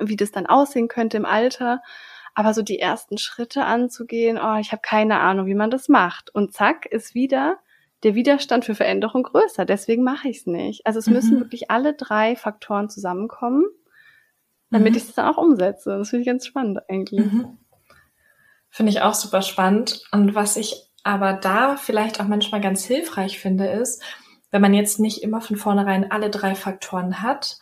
wie 0.00 0.16
das 0.16 0.32
dann 0.32 0.46
aussehen 0.46 0.88
könnte 0.88 1.16
im 1.16 1.24
Alter. 1.24 1.80
Aber 2.34 2.52
so 2.52 2.62
die 2.62 2.80
ersten 2.80 3.16
Schritte 3.16 3.64
anzugehen, 3.64 4.38
oh, 4.42 4.56
ich 4.56 4.72
habe 4.72 4.82
keine 4.82 5.20
Ahnung, 5.20 5.46
wie 5.46 5.54
man 5.54 5.70
das 5.70 5.88
macht. 5.88 6.34
Und 6.34 6.52
zack, 6.52 6.86
ist 6.86 7.14
wieder 7.14 7.58
der 8.02 8.14
Widerstand 8.14 8.64
für 8.64 8.74
Veränderung 8.74 9.22
größer. 9.22 9.64
Deswegen 9.64 10.02
mache 10.02 10.28
ich 10.28 10.38
es 10.38 10.46
nicht. 10.46 10.86
Also 10.86 10.98
es 10.98 11.06
mhm. 11.06 11.14
müssen 11.14 11.40
wirklich 11.40 11.70
alle 11.70 11.94
drei 11.94 12.36
Faktoren 12.36 12.88
zusammenkommen, 12.88 13.64
damit 14.70 14.92
mhm. 14.92 14.96
ich 14.96 15.04
es 15.04 15.14
dann 15.14 15.26
auch 15.26 15.38
umsetze. 15.38 15.98
Das 15.98 16.10
finde 16.10 16.22
ich 16.22 16.26
ganz 16.26 16.46
spannend 16.46 16.80
eigentlich. 16.88 17.32
Mhm. 17.32 17.58
Finde 18.70 18.92
ich 18.92 19.02
auch 19.02 19.14
super 19.14 19.42
spannend. 19.42 20.02
Und 20.12 20.34
was 20.34 20.56
ich 20.56 20.90
aber 21.02 21.32
da 21.32 21.76
vielleicht 21.76 22.20
auch 22.20 22.26
manchmal 22.26 22.60
ganz 22.60 22.84
hilfreich 22.84 23.38
finde, 23.38 23.66
ist, 23.66 24.02
wenn 24.50 24.62
man 24.62 24.74
jetzt 24.74 25.00
nicht 25.00 25.22
immer 25.22 25.40
von 25.40 25.56
vornherein 25.56 26.10
alle 26.10 26.30
drei 26.30 26.54
Faktoren 26.54 27.22
hat, 27.22 27.58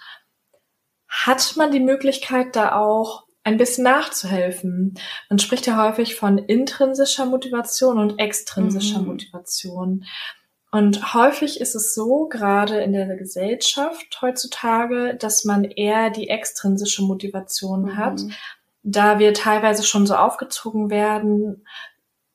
hat 1.09 1.55
man 1.57 1.71
die 1.71 1.81
Möglichkeit, 1.81 2.57
da 2.57 2.77
auch 2.77 3.28
ein 3.49 3.57
bisschen 3.57 3.85
nachzuhelfen. 3.85 4.95
Man 5.31 5.39
spricht 5.39 5.67
ja 5.67 5.83
häufig 5.83 6.17
von 6.17 6.37
intrinsischer 6.37 7.25
Motivation 7.25 7.99
und 7.99 8.19
extrinsischer 8.19 9.01
mhm. 9.01 9.07
Motivation. 9.07 10.05
Und 10.71 11.15
häufig 11.15 11.61
ist 11.61 11.75
es 11.75 11.95
so, 11.95 12.27
gerade 12.27 12.81
in 12.83 12.93
der 12.93 13.17
Gesellschaft 13.17 14.21
heutzutage, 14.21 15.17
dass 15.19 15.47
man 15.47 15.65
eher 15.65 16.11
die 16.11 16.29
extrinsische 16.29 17.03
Motivation 17.03 17.83
mhm. 17.83 17.97
hat, 17.97 18.21
da 18.83 19.19
wir 19.19 19.33
teilweise 19.33 19.83
schon 19.83 20.07
so 20.07 20.15
aufgezogen 20.15 20.91
werden 20.91 21.67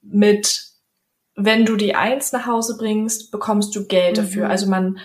mit, 0.02 0.64
wenn 1.36 1.64
du 1.64 1.76
die 1.76 1.94
Eins 1.94 2.32
nach 2.32 2.48
Hause 2.48 2.76
bringst, 2.78 3.32
bekommst 3.32 3.76
du 3.76 3.86
Geld 3.86 4.18
mhm. 4.18 4.22
dafür. 4.22 4.50
Also 4.50 4.68
man 4.68 4.98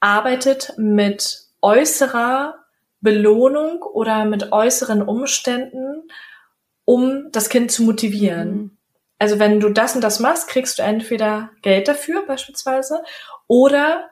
arbeitet 0.00 0.72
mit 0.78 1.42
äußerer 1.60 2.59
Belohnung 3.00 3.82
oder 3.82 4.24
mit 4.24 4.52
äußeren 4.52 5.02
Umständen, 5.02 6.08
um 6.84 7.30
das 7.32 7.48
Kind 7.48 7.70
zu 7.70 7.82
motivieren. 7.82 8.50
Mhm. 8.50 8.70
Also 9.18 9.38
wenn 9.38 9.60
du 9.60 9.68
das 9.68 9.94
und 9.94 10.02
das 10.02 10.20
machst, 10.20 10.48
kriegst 10.48 10.78
du 10.78 10.82
entweder 10.82 11.50
Geld 11.62 11.88
dafür 11.88 12.24
beispielsweise 12.26 13.02
oder 13.46 14.08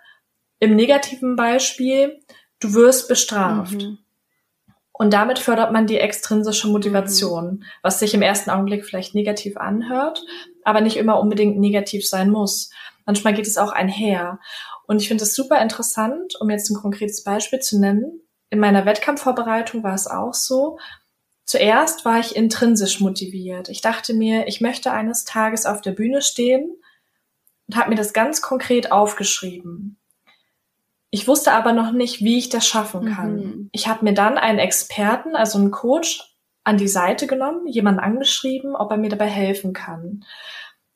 im 0.58 0.76
negativen 0.76 1.36
Beispiel, 1.36 2.20
du 2.60 2.74
wirst 2.74 3.08
bestraft. 3.08 3.82
Mhm. 3.82 3.98
Und 4.92 5.12
damit 5.12 5.38
fördert 5.38 5.72
man 5.72 5.86
die 5.86 5.98
extrinsische 5.98 6.68
Motivation, 6.68 7.44
mhm. 7.44 7.62
was 7.82 8.00
sich 8.00 8.14
im 8.14 8.22
ersten 8.22 8.50
Augenblick 8.50 8.84
vielleicht 8.84 9.14
negativ 9.14 9.56
anhört, 9.56 10.22
aber 10.64 10.80
nicht 10.80 10.96
immer 10.96 11.20
unbedingt 11.20 11.58
negativ 11.58 12.06
sein 12.06 12.30
muss. 12.30 12.70
Manchmal 13.06 13.32
geht 13.32 13.46
es 13.46 13.58
auch 13.58 13.72
einher. 13.72 14.40
Und 14.86 15.00
ich 15.00 15.08
finde 15.08 15.24
es 15.24 15.34
super 15.34 15.60
interessant, 15.62 16.34
um 16.40 16.50
jetzt 16.50 16.68
ein 16.70 16.76
konkretes 16.76 17.22
Beispiel 17.22 17.60
zu 17.60 17.78
nennen 17.80 18.22
in 18.50 18.60
meiner 18.60 18.86
Wettkampfvorbereitung 18.86 19.82
war 19.82 19.94
es 19.94 20.06
auch 20.06 20.34
so. 20.34 20.78
Zuerst 21.44 22.04
war 22.04 22.18
ich 22.18 22.36
intrinsisch 22.36 23.00
motiviert. 23.00 23.68
Ich 23.68 23.80
dachte 23.80 24.14
mir, 24.14 24.48
ich 24.48 24.60
möchte 24.60 24.92
eines 24.92 25.24
Tages 25.24 25.66
auf 25.66 25.80
der 25.80 25.92
Bühne 25.92 26.20
stehen 26.20 26.76
und 27.66 27.76
habe 27.76 27.90
mir 27.90 27.96
das 27.96 28.12
ganz 28.12 28.42
konkret 28.42 28.92
aufgeschrieben. 28.92 29.96
Ich 31.10 31.26
wusste 31.26 31.52
aber 31.52 31.72
noch 31.72 31.92
nicht, 31.92 32.20
wie 32.20 32.38
ich 32.38 32.50
das 32.50 32.66
schaffen 32.66 33.14
kann. 33.14 33.36
Mhm. 33.36 33.68
Ich 33.72 33.88
habe 33.88 34.04
mir 34.04 34.12
dann 34.12 34.36
einen 34.36 34.58
Experten, 34.58 35.36
also 35.36 35.58
einen 35.58 35.70
Coach, 35.70 36.34
an 36.64 36.76
die 36.76 36.88
Seite 36.88 37.26
genommen, 37.26 37.66
jemanden 37.66 38.00
angeschrieben, 38.00 38.76
ob 38.76 38.90
er 38.90 38.98
mir 38.98 39.08
dabei 39.08 39.28
helfen 39.28 39.72
kann. 39.72 40.26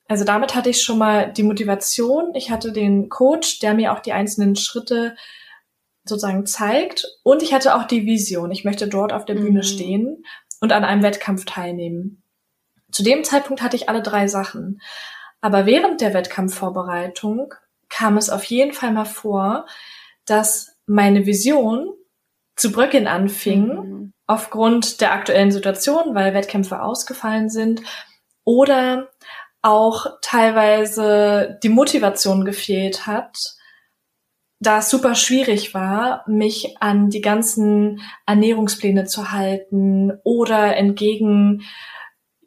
Also 0.07 0.23
damit 0.23 0.55
hatte 0.55 0.69
ich 0.69 0.83
schon 0.83 0.99
mal 0.99 1.33
die 1.33 1.45
Motivation. 1.45 2.35
Ich 2.35 2.51
hatte 2.51 2.73
den 2.73 3.09
Coach, 3.09 3.61
der 3.61 3.73
mir 3.73 3.95
auch 3.95 4.01
die 4.01 4.12
einzelnen 4.12 4.55
Schritte 4.55 5.17
sozusagen 6.05 6.47
zeigt. 6.47 7.07
Und 7.23 7.43
ich 7.43 7.53
hatte 7.53 7.75
auch 7.75 7.85
die 7.85 8.07
Vision. 8.07 8.51
Ich 8.51 8.65
möchte 8.65 8.88
dort 8.88 9.12
auf 9.12 9.25
der 9.25 9.35
Bühne 9.35 9.61
mhm. 9.61 9.65
stehen 9.65 10.25
und 10.61 10.73
an 10.73 10.85
einem 10.85 11.03
Wettkampf 11.03 11.45
teilnehmen. 11.45 12.23
Zu 12.91 13.03
dem 13.03 13.25
Zeitpunkt 13.25 13.62
hatte 13.62 13.77
ich 13.77 13.88
alle 13.88 14.03
drei 14.03 14.29
Sachen. 14.29 14.81
Aber 15.41 15.67
während 15.67 16.01
der 16.01 16.15
Wettkampfvorbereitung 16.15 17.55
kam 17.88 18.17
es 18.17 18.31
auf 18.31 18.45
jeden 18.45 18.73
Fall 18.73 18.93
mal 18.93 19.05
vor, 19.05 19.67
dass 20.25 20.77
meine 20.87 21.27
Vision 21.27 21.93
zu 22.57 22.71
bröckeln 22.71 23.07
anfing, 23.07 23.67
mhm. 23.67 24.12
aufgrund 24.27 25.01
der 25.01 25.12
aktuellen 25.12 25.51
Situation, 25.51 26.15
weil 26.15 26.35
Wettkämpfe 26.35 26.83
ausgefallen 26.83 27.49
sind 27.49 27.83
oder 28.45 29.11
auch 29.62 30.07
teilweise 30.23 31.59
die 31.62 31.69
Motivation 31.69 32.45
gefehlt 32.45 33.07
hat, 33.07 33.55
da 34.62 34.79
es 34.79 34.90
super 34.90 35.16
schwierig 35.16 35.75
war, 35.75 36.25
mich 36.29 36.77
an 36.79 37.11
die 37.11 37.20
ganzen 37.20 38.01
Ernährungspläne 38.27 39.07
zu 39.07 39.33
halten 39.33 40.12
oder 40.22 40.77
entgegen 40.77 41.62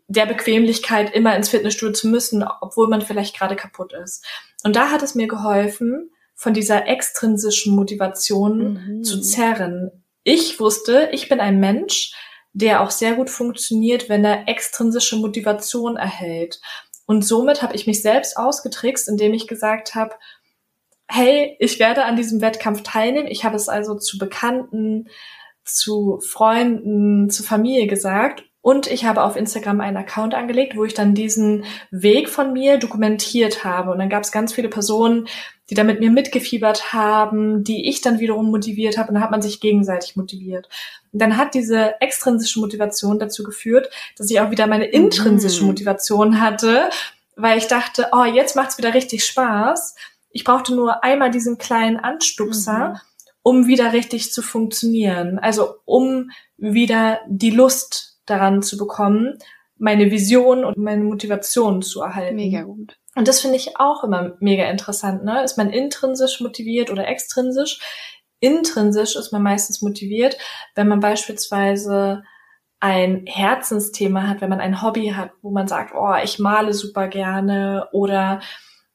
der 0.07 0.25
Bequemlichkeit 0.25 1.13
immer 1.13 1.35
ins 1.35 1.49
Fitnessstudio 1.49 1.93
zu 1.93 2.07
müssen, 2.07 2.45
obwohl 2.61 2.87
man 2.87 3.01
vielleicht 3.01 3.37
gerade 3.37 3.57
kaputt 3.57 3.91
ist. 3.91 4.25
Und 4.63 4.77
da 4.77 4.91
hat 4.91 5.03
es 5.03 5.15
mir 5.15 5.27
geholfen, 5.27 6.09
von 6.35 6.53
dieser 6.53 6.87
extrinsischen 6.87 7.75
Motivation 7.75 8.97
mhm. 8.97 9.03
zu 9.03 9.19
zerren. 9.19 9.91
Ich 10.23 10.59
wusste, 10.59 11.09
ich 11.11 11.27
bin 11.27 11.41
ein 11.41 11.59
Mensch, 11.59 12.13
der 12.53 12.81
auch 12.81 12.91
sehr 12.91 13.15
gut 13.15 13.29
funktioniert, 13.29 14.07
wenn 14.07 14.23
er 14.23 14.47
extrinsische 14.47 15.17
Motivation 15.17 15.97
erhält. 15.97 16.61
Und 17.05 17.25
somit 17.25 17.61
habe 17.61 17.75
ich 17.75 17.87
mich 17.87 18.01
selbst 18.01 18.37
ausgetrickst, 18.37 19.09
indem 19.09 19.33
ich 19.33 19.47
gesagt 19.47 19.95
habe, 19.95 20.15
hey, 21.07 21.55
ich 21.59 21.79
werde 21.79 22.05
an 22.05 22.15
diesem 22.15 22.41
Wettkampf 22.41 22.83
teilnehmen. 22.83 23.27
Ich 23.27 23.43
habe 23.43 23.55
es 23.55 23.69
also 23.69 23.95
zu 23.95 24.17
Bekannten, 24.17 25.07
zu 25.63 26.19
Freunden, 26.25 27.29
zu 27.29 27.43
Familie 27.43 27.87
gesagt. 27.87 28.43
Und 28.61 28.87
ich 28.87 29.05
habe 29.05 29.23
auf 29.23 29.35
Instagram 29.35 29.79
einen 29.79 29.97
Account 29.97 30.33
angelegt, 30.33 30.75
wo 30.75 30.85
ich 30.85 30.95
dann 30.95 31.13
diesen 31.13 31.65
Weg 31.91 32.29
von 32.29 32.51
mir 32.51 32.79
dokumentiert 32.79 33.63
habe. 33.63 33.91
Und 33.91 33.99
dann 33.99 34.09
gab 34.09 34.23
es 34.23 34.31
ganz 34.31 34.53
viele 34.53 34.69
Personen, 34.69 35.27
die 35.69 35.75
da 35.75 35.83
mit 35.83 35.99
mir 35.99 36.09
mitgefiebert 36.09 36.91
haben, 36.91 37.63
die 37.63 37.87
ich 37.87 38.01
dann 38.01 38.19
wiederum 38.19 38.49
motiviert 38.49 38.97
habe. 38.97 39.09
Und 39.09 39.15
dann 39.15 39.23
hat 39.23 39.29
man 39.29 39.43
sich 39.43 39.59
gegenseitig 39.59 40.15
motiviert. 40.15 40.67
Und 41.11 41.21
dann 41.21 41.37
hat 41.37 41.53
diese 41.53 42.01
extrinsische 42.01 42.59
Motivation 42.59 43.19
dazu 43.19 43.43
geführt, 43.43 43.89
dass 44.17 44.31
ich 44.31 44.39
auch 44.39 44.49
wieder 44.49 44.65
meine 44.65 44.85
intrinsische 44.85 45.61
mhm. 45.61 45.67
Motivation 45.67 46.41
hatte, 46.41 46.89
weil 47.35 47.59
ich 47.59 47.67
dachte, 47.67 48.07
oh, 48.13 48.23
jetzt 48.23 48.55
macht's 48.55 48.79
wieder 48.79 48.95
richtig 48.95 49.25
Spaß 49.25 49.95
ich 50.35 50.43
brauchte 50.43 50.75
nur 50.75 51.01
einmal 51.01 51.31
diesen 51.31 51.57
kleinen 51.57 51.95
Anstupser, 51.95 52.89
mhm. 52.89 52.95
um 53.41 53.67
wieder 53.67 53.93
richtig 53.93 54.33
zu 54.33 54.41
funktionieren. 54.41 55.39
Also 55.39 55.75
um 55.85 56.29
wieder 56.57 57.21
die 57.25 57.51
Lust 57.51 58.19
daran 58.25 58.61
zu 58.61 58.75
bekommen, 58.75 59.37
meine 59.77 60.11
Vision 60.11 60.65
und 60.65 60.77
meine 60.77 61.05
Motivation 61.05 61.81
zu 61.81 62.01
erhalten. 62.01 62.35
Mega 62.35 62.63
gut. 62.63 62.99
Und 63.15 63.29
das 63.29 63.39
finde 63.39 63.55
ich 63.55 63.77
auch 63.77 64.03
immer 64.03 64.35
mega 64.41 64.65
interessant. 64.65 65.23
Ne? 65.23 65.41
Ist 65.41 65.57
man 65.57 65.69
intrinsisch 65.69 66.41
motiviert 66.41 66.91
oder 66.91 67.07
extrinsisch? 67.07 67.79
Intrinsisch 68.41 69.15
ist 69.15 69.31
man 69.31 69.41
meistens 69.41 69.81
motiviert, 69.81 70.37
wenn 70.75 70.89
man 70.89 70.99
beispielsweise 70.99 72.23
ein 72.81 73.23
Herzensthema 73.25 74.27
hat, 74.27 74.41
wenn 74.41 74.49
man 74.49 74.59
ein 74.59 74.81
Hobby 74.81 75.13
hat, 75.15 75.31
wo 75.41 75.51
man 75.51 75.69
sagt, 75.69 75.93
oh, 75.95 76.13
ich 76.21 76.39
male 76.39 76.73
super 76.73 77.07
gerne 77.07 77.87
oder 77.93 78.41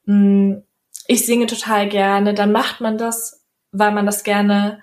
hm, 0.05 0.63
ich 1.11 1.25
singe 1.25 1.45
total 1.45 1.89
gerne, 1.89 2.33
dann 2.33 2.53
macht 2.53 2.79
man 2.79 2.97
das, 2.97 3.45
weil 3.73 3.91
man 3.91 4.05
das 4.05 4.23
gerne 4.23 4.81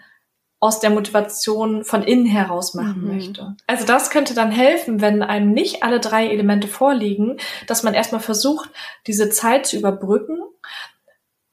aus 0.61 0.79
der 0.79 0.91
Motivation 0.91 1.85
von 1.85 2.03
innen 2.03 2.27
heraus 2.27 2.75
machen 2.75 3.03
mhm. 3.03 3.15
möchte. 3.15 3.57
Also 3.67 3.87
das 3.87 4.11
könnte 4.11 4.35
dann 4.35 4.51
helfen, 4.51 5.01
wenn 5.01 5.23
einem 5.23 5.53
nicht 5.53 5.83
alle 5.83 6.01
drei 6.01 6.29
Elemente 6.29 6.69
vorliegen, 6.69 7.39
dass 7.67 7.83
man 7.83 7.95
erstmal 7.95 8.21
versucht, 8.21 8.69
diese 9.07 9.31
Zeit 9.31 9.67
zu 9.67 9.79
überbrücken, 9.79 10.39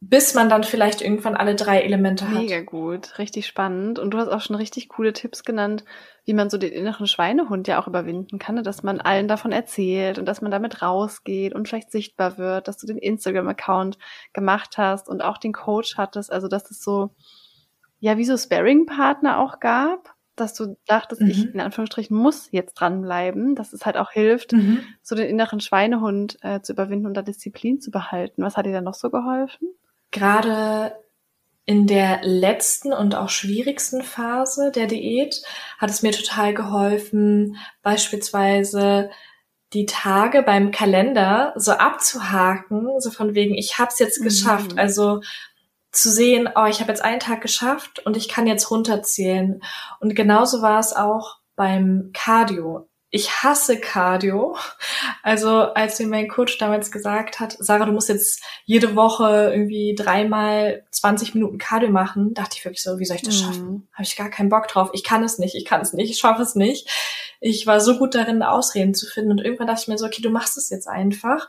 bis 0.02 0.36
man 0.36 0.50
dann 0.50 0.64
vielleicht 0.64 1.02
irgendwann 1.02 1.36
alle 1.36 1.56
drei 1.56 1.82
Elemente 1.82 2.28
hat. 2.30 2.36
Mega 2.36 2.62
gut, 2.62 3.18
richtig 3.18 3.48
spannend. 3.48 3.98
Und 3.98 4.12
du 4.12 4.18
hast 4.18 4.28
auch 4.28 4.42
schon 4.42 4.56
richtig 4.56 4.90
coole 4.90 5.14
Tipps 5.14 5.44
genannt, 5.44 5.84
wie 6.26 6.34
man 6.34 6.50
so 6.50 6.58
den 6.58 6.72
inneren 6.72 7.08
Schweinehund 7.08 7.68
ja 7.68 7.82
auch 7.82 7.88
überwinden 7.88 8.38
kann, 8.38 8.56
ne? 8.56 8.64
dass 8.64 8.84
man 8.84 9.00
allen 9.00 9.28
davon 9.28 9.52
erzählt 9.52 10.20
und 10.20 10.26
dass 10.26 10.42
man 10.42 10.52
damit 10.52 10.82
rausgeht 10.82 11.56
und 11.56 11.68
vielleicht 11.68 11.92
sichtbar 11.92 12.38
wird, 12.38 12.68
dass 12.68 12.78
du 12.78 12.88
den 12.88 12.98
Instagram-Account 12.98 13.98
gemacht 14.34 14.78
hast 14.78 15.10
und 15.10 15.24
auch 15.24 15.38
den 15.38 15.54
Coach 15.54 15.98
hattest, 15.98 16.32
also 16.32 16.48
dass 16.48 16.70
es 16.70 16.84
so 16.84 17.12
ja 18.00 18.18
wie 18.18 18.26
so 18.26 18.38
Sparring-Partner 18.38 19.40
auch 19.40 19.60
gab, 19.60 20.14
dass 20.36 20.54
du 20.54 20.78
dachtest, 20.86 21.22
mhm. 21.22 21.28
ich 21.30 21.54
in 21.54 21.62
Anführungsstrichen 21.62 22.16
muss 22.16 22.50
jetzt 22.52 22.74
dranbleiben, 22.76 23.56
dass 23.56 23.74
es 23.74 23.86
halt 23.86 23.98
auch 23.98 24.12
hilft, 24.12 24.52
mhm. 24.52 24.82
so 25.02 25.16
den 25.16 25.30
inneren 25.30 25.62
Schweinehund 25.62 26.38
äh, 26.42 26.62
zu 26.62 26.74
überwinden 26.74 27.08
und 27.08 27.14
da 27.16 27.22
Disziplin 27.22 27.80
zu 27.80 27.90
behalten. 27.90 28.44
Was 28.44 28.58
hat 28.58 28.66
dir 28.66 28.74
da 28.74 28.82
noch 28.82 28.94
so 28.94 29.10
geholfen? 29.10 29.70
Gerade 30.16 30.96
in 31.66 31.88
der 31.88 32.22
letzten 32.24 32.94
und 32.94 33.16
auch 33.16 33.28
schwierigsten 33.28 34.02
Phase 34.02 34.72
der 34.72 34.88
Diät 34.88 35.42
hat 35.78 35.90
es 35.90 36.04
mir 36.04 36.14
total 36.14 36.54
geholfen, 36.54 37.58
beispielsweise 37.82 39.10
die 39.74 39.86
Tage 39.86 40.42
beim 40.42 40.72
Kalender 40.72 41.52
so 41.58 41.74
abzuhaken, 41.74 43.02
so 43.02 43.12
von 43.12 43.36
wegen, 43.36 43.56
ich 43.56 43.78
hab's 43.78 44.00
jetzt 44.00 44.24
geschafft. 44.24 44.72
Mhm. 44.72 44.80
Also 44.80 45.20
zu 45.92 46.10
sehen, 46.10 46.48
oh, 46.56 46.66
ich 46.66 46.80
habe 46.80 46.92
jetzt 46.94 47.04
einen 47.04 47.20
Tag 47.20 47.42
geschafft 47.42 48.00
und 48.06 48.16
ich 48.16 48.30
kann 48.30 48.48
jetzt 48.48 48.72
runterzählen. 48.72 49.62
Und 50.00 50.16
genauso 50.16 50.62
war 50.62 50.80
es 50.80 50.94
auch 50.94 51.40
beim 51.58 52.12
Cardio. 52.14 52.88
Ich 53.16 53.32
hasse 53.44 53.80
Cardio. 53.80 54.58
Also 55.24 55.72
als 55.74 56.00
mir 56.00 56.08
mein 56.08 56.28
Coach 56.28 56.58
damals 56.58 56.92
gesagt 56.92 57.40
hat, 57.40 57.56
Sarah, 57.60 57.86
du 57.86 57.94
musst 57.94 58.10
jetzt 58.10 58.44
jede 58.66 58.98
Woche 58.98 59.52
irgendwie 59.54 59.96
dreimal 59.96 60.84
20 60.92 61.34
Minuten 61.34 61.58
Cardio 61.58 61.90
machen, 61.90 62.34
dachte 62.34 62.58
ich 62.58 62.66
wirklich 62.66 62.84
so, 62.84 63.00
wie 63.00 63.06
soll 63.06 63.16
ich 63.16 63.22
das 63.22 63.40
schaffen? 63.40 63.70
Mhm. 63.70 63.88
Habe 63.94 64.04
ich 64.04 64.18
gar 64.18 64.30
keinen 64.30 64.50
Bock 64.50 64.68
drauf. 64.68 64.90
Ich 64.92 65.06
kann 65.06 65.24
es 65.24 65.40
nicht, 65.40 65.56
ich 65.56 65.64
kann 65.64 65.80
es 65.80 65.94
nicht, 65.94 66.12
ich 66.12 66.18
schaffe 66.18 66.42
es 66.42 66.56
nicht. 66.56 66.90
Ich 67.40 67.66
war 67.66 67.80
so 67.80 67.98
gut 67.98 68.16
darin, 68.16 68.44
Ausreden 68.44 68.94
zu 68.94 69.06
finden 69.06 69.32
und 69.32 69.40
irgendwann 69.40 69.68
dachte 69.68 69.84
ich 69.84 69.88
mir 69.88 69.98
so, 69.98 70.06
okay, 70.06 70.22
du 70.22 70.30
machst 70.30 70.58
es 70.58 70.70
jetzt 70.70 70.90
einfach 70.90 71.48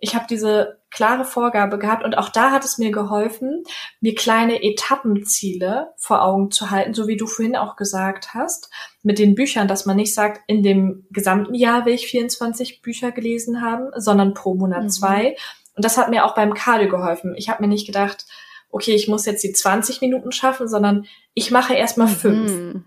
ich 0.00 0.14
habe 0.14 0.26
diese 0.28 0.78
klare 0.90 1.24
Vorgabe 1.24 1.78
gehabt 1.78 2.04
und 2.04 2.16
auch 2.16 2.30
da 2.30 2.50
hat 2.50 2.64
es 2.64 2.78
mir 2.78 2.90
geholfen, 2.90 3.64
mir 4.00 4.14
kleine 4.14 4.62
Etappenziele 4.62 5.92
vor 5.96 6.22
Augen 6.22 6.50
zu 6.50 6.70
halten, 6.70 6.94
so 6.94 7.08
wie 7.08 7.16
du 7.16 7.26
vorhin 7.26 7.56
auch 7.56 7.76
gesagt 7.76 8.32
hast, 8.32 8.70
mit 9.02 9.18
den 9.18 9.34
Büchern, 9.34 9.68
dass 9.68 9.86
man 9.86 9.96
nicht 9.96 10.14
sagt, 10.14 10.40
in 10.46 10.62
dem 10.62 11.06
gesamten 11.10 11.54
Jahr 11.54 11.84
will 11.84 11.94
ich 11.94 12.06
24 12.06 12.80
Bücher 12.80 13.12
gelesen 13.12 13.60
haben, 13.60 13.90
sondern 13.96 14.34
pro 14.34 14.54
Monat 14.54 14.84
mhm. 14.84 14.90
zwei. 14.90 15.36
Und 15.74 15.84
das 15.84 15.98
hat 15.98 16.10
mir 16.10 16.24
auch 16.24 16.34
beim 16.34 16.54
Cardio 16.54 16.88
geholfen. 16.88 17.34
Ich 17.36 17.48
habe 17.48 17.62
mir 17.62 17.68
nicht 17.68 17.86
gedacht, 17.86 18.26
okay, 18.70 18.94
ich 18.94 19.08
muss 19.08 19.26
jetzt 19.26 19.44
die 19.44 19.52
20 19.52 20.00
Minuten 20.00 20.32
schaffen, 20.32 20.68
sondern 20.68 21.06
ich 21.34 21.50
mache 21.50 21.74
erstmal 21.74 22.08
fünf. 22.08 22.50
Mhm. 22.50 22.84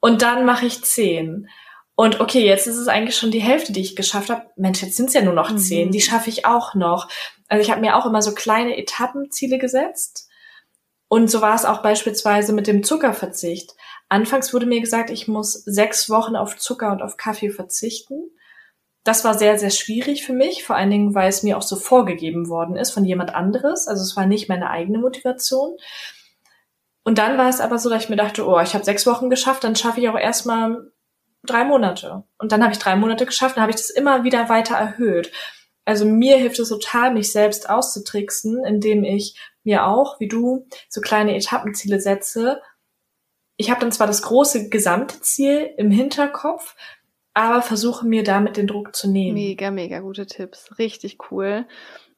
Und 0.00 0.22
dann 0.22 0.44
mache 0.46 0.66
ich 0.66 0.82
zehn. 0.82 1.48
Und 2.00 2.18
okay, 2.18 2.46
jetzt 2.46 2.66
ist 2.66 2.78
es 2.78 2.88
eigentlich 2.88 3.14
schon 3.14 3.30
die 3.30 3.42
Hälfte, 3.42 3.74
die 3.74 3.82
ich 3.82 3.94
geschafft 3.94 4.30
habe. 4.30 4.46
Mensch, 4.56 4.80
jetzt 4.80 4.96
sind 4.96 5.08
es 5.08 5.14
ja 5.14 5.20
nur 5.20 5.34
noch 5.34 5.54
zehn. 5.54 5.88
Mhm. 5.88 5.92
Die 5.92 6.00
schaffe 6.00 6.30
ich 6.30 6.46
auch 6.46 6.74
noch. 6.74 7.10
Also 7.46 7.62
ich 7.62 7.70
habe 7.70 7.82
mir 7.82 7.94
auch 7.94 8.06
immer 8.06 8.22
so 8.22 8.32
kleine 8.32 8.78
Etappenziele 8.78 9.58
gesetzt. 9.58 10.26
Und 11.08 11.30
so 11.30 11.42
war 11.42 11.54
es 11.54 11.66
auch 11.66 11.82
beispielsweise 11.82 12.54
mit 12.54 12.66
dem 12.66 12.84
Zuckerverzicht. 12.84 13.74
Anfangs 14.08 14.54
wurde 14.54 14.64
mir 14.64 14.80
gesagt, 14.80 15.10
ich 15.10 15.28
muss 15.28 15.52
sechs 15.52 16.08
Wochen 16.08 16.36
auf 16.36 16.56
Zucker 16.56 16.90
und 16.90 17.02
auf 17.02 17.18
Kaffee 17.18 17.50
verzichten. 17.50 18.30
Das 19.04 19.22
war 19.26 19.34
sehr, 19.34 19.58
sehr 19.58 19.68
schwierig 19.68 20.24
für 20.24 20.32
mich, 20.32 20.64
vor 20.64 20.76
allen 20.76 20.90
Dingen, 20.90 21.14
weil 21.14 21.28
es 21.28 21.42
mir 21.42 21.58
auch 21.58 21.62
so 21.62 21.76
vorgegeben 21.76 22.48
worden 22.48 22.76
ist 22.76 22.92
von 22.92 23.04
jemand 23.04 23.34
anderes. 23.34 23.86
Also 23.88 24.02
es 24.04 24.16
war 24.16 24.24
nicht 24.24 24.48
meine 24.48 24.70
eigene 24.70 25.00
Motivation. 25.00 25.76
Und 27.04 27.18
dann 27.18 27.36
war 27.36 27.50
es 27.50 27.60
aber 27.60 27.76
so, 27.76 27.90
dass 27.90 28.04
ich 28.04 28.08
mir 28.08 28.16
dachte, 28.16 28.46
oh, 28.46 28.58
ich 28.58 28.72
habe 28.72 28.86
sechs 28.86 29.06
Wochen 29.06 29.28
geschafft, 29.28 29.64
dann 29.64 29.76
schaffe 29.76 30.00
ich 30.00 30.08
auch 30.08 30.18
erstmal 30.18 30.90
drei 31.44 31.64
Monate. 31.64 32.24
Und 32.38 32.52
dann 32.52 32.62
habe 32.62 32.72
ich 32.72 32.78
drei 32.78 32.96
Monate 32.96 33.26
geschafft, 33.26 33.56
dann 33.56 33.62
habe 33.62 33.72
ich 33.72 33.76
das 33.76 33.90
immer 33.90 34.24
wieder 34.24 34.48
weiter 34.48 34.76
erhöht. 34.76 35.32
Also 35.84 36.04
mir 36.04 36.36
hilft 36.36 36.58
es 36.58 36.68
total, 36.68 37.12
mich 37.12 37.32
selbst 37.32 37.68
auszutricksen, 37.68 38.64
indem 38.64 39.04
ich 39.04 39.36
mir 39.64 39.86
auch, 39.86 40.20
wie 40.20 40.28
du, 40.28 40.66
so 40.88 41.00
kleine 41.00 41.36
Etappenziele 41.36 42.00
setze. 42.00 42.60
Ich 43.56 43.70
habe 43.70 43.80
dann 43.80 43.92
zwar 43.92 44.06
das 44.06 44.22
große 44.22 44.68
gesamte 44.68 45.20
Ziel 45.20 45.70
im 45.76 45.90
Hinterkopf, 45.90 46.76
aber 47.34 47.62
versuche 47.62 48.06
mir 48.06 48.24
damit 48.24 48.56
den 48.56 48.66
Druck 48.66 48.94
zu 48.94 49.08
nehmen. 49.08 49.34
Mega, 49.34 49.70
mega 49.70 50.00
gute 50.00 50.26
Tipps. 50.26 50.78
Richtig 50.78 51.30
cool. 51.30 51.66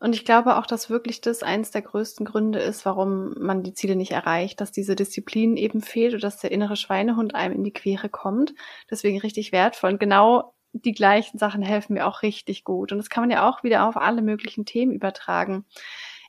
Und 0.00 0.14
ich 0.14 0.24
glaube 0.24 0.56
auch, 0.56 0.66
dass 0.66 0.90
wirklich 0.90 1.20
das 1.20 1.42
eins 1.42 1.70
der 1.70 1.82
größten 1.82 2.26
Gründe 2.26 2.58
ist, 2.58 2.84
warum 2.84 3.34
man 3.38 3.62
die 3.62 3.74
Ziele 3.74 3.94
nicht 3.94 4.12
erreicht, 4.12 4.60
dass 4.60 4.72
diese 4.72 4.96
Disziplin 4.96 5.56
eben 5.56 5.80
fehlt 5.80 6.14
oder 6.14 6.22
dass 6.22 6.38
der 6.38 6.50
innere 6.50 6.76
Schweinehund 6.76 7.34
einem 7.34 7.54
in 7.54 7.62
die 7.64 7.72
Quere 7.72 8.08
kommt. 8.08 8.54
Deswegen 8.90 9.20
richtig 9.20 9.52
wertvoll. 9.52 9.92
Und 9.92 10.00
genau 10.00 10.54
die 10.72 10.92
gleichen 10.92 11.38
Sachen 11.38 11.62
helfen 11.62 11.92
mir 11.92 12.06
auch 12.06 12.22
richtig 12.22 12.64
gut. 12.64 12.90
Und 12.90 12.98
das 12.98 13.10
kann 13.10 13.22
man 13.22 13.30
ja 13.30 13.48
auch 13.48 13.62
wieder 13.62 13.86
auf 13.86 13.96
alle 13.96 14.22
möglichen 14.22 14.64
Themen 14.64 14.92
übertragen. 14.92 15.66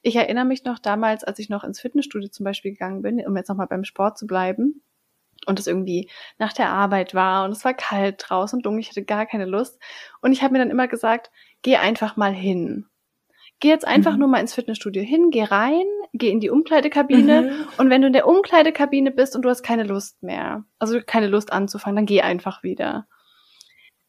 Ich 0.02 0.18
erinnere 0.18 0.46
mich 0.46 0.66
noch 0.66 0.78
damals, 0.78 1.24
als 1.24 1.40
ich 1.40 1.50
noch 1.50 1.64
ins 1.64 1.80
Fitnessstudio 1.80 2.30
zum 2.30 2.44
Beispiel 2.44 2.74
gegangen 2.74 3.02
bin, 3.02 3.26
um 3.26 3.38
jetzt 3.38 3.48
nochmal 3.48 3.68
beim 3.68 3.86
Sport 3.86 4.18
zu 4.18 4.28
bleiben 4.28 4.84
und 5.46 5.60
es 5.60 5.68
irgendwie 5.68 6.10
nach 6.38 6.54
der 6.54 6.70
Arbeit 6.70 7.14
war 7.14 7.46
und 7.46 7.52
es 7.52 7.66
war 7.66 7.74
kalt 7.74 8.24
draußen 8.28 8.58
und 8.58 8.66
dunkel, 8.66 8.82
ich 8.82 8.90
hatte 8.90 9.04
gar 9.04 9.26
keine 9.26 9.46
Lust. 9.46 9.80
Und 10.22 10.32
ich 10.32 10.42
habe 10.42 10.54
mir 10.54 10.60
dann 10.60 10.72
immer 10.72 10.88
gesagt, 10.88 11.32
geh 11.62 11.78
einfach 11.78 12.16
mal 12.16 12.34
hin. 12.34 12.86
Geh 13.60 13.70
jetzt 13.70 13.88
einfach 13.88 14.14
mhm. 14.14 14.20
nur 14.20 14.28
mal 14.28 14.40
ins 14.40 14.54
Fitnessstudio 14.54 15.04
hin, 15.04 15.30
geh 15.32 15.44
rein, 15.44 15.86
geh 16.14 16.30
in 16.30 16.40
die 16.40 16.50
Umkleidekabine 16.50 17.42
mhm. 17.42 17.68
und 17.78 17.90
wenn 17.90 18.02
du 18.02 18.08
in 18.08 18.14
der 18.14 18.28
Umkleidekabine 18.28 19.12
bist 19.12 19.36
und 19.36 19.44
du 19.44 19.50
hast 19.50 19.64
keine 19.64 19.84
Lust 19.84 20.22
mehr, 20.22 20.66
also 20.80 21.00
keine 21.06 21.28
Lust 21.28 21.54
anzufangen, 21.54 21.96
dann 21.96 22.06
geh 22.06 22.22
einfach 22.22 22.64
wieder. 22.64 23.08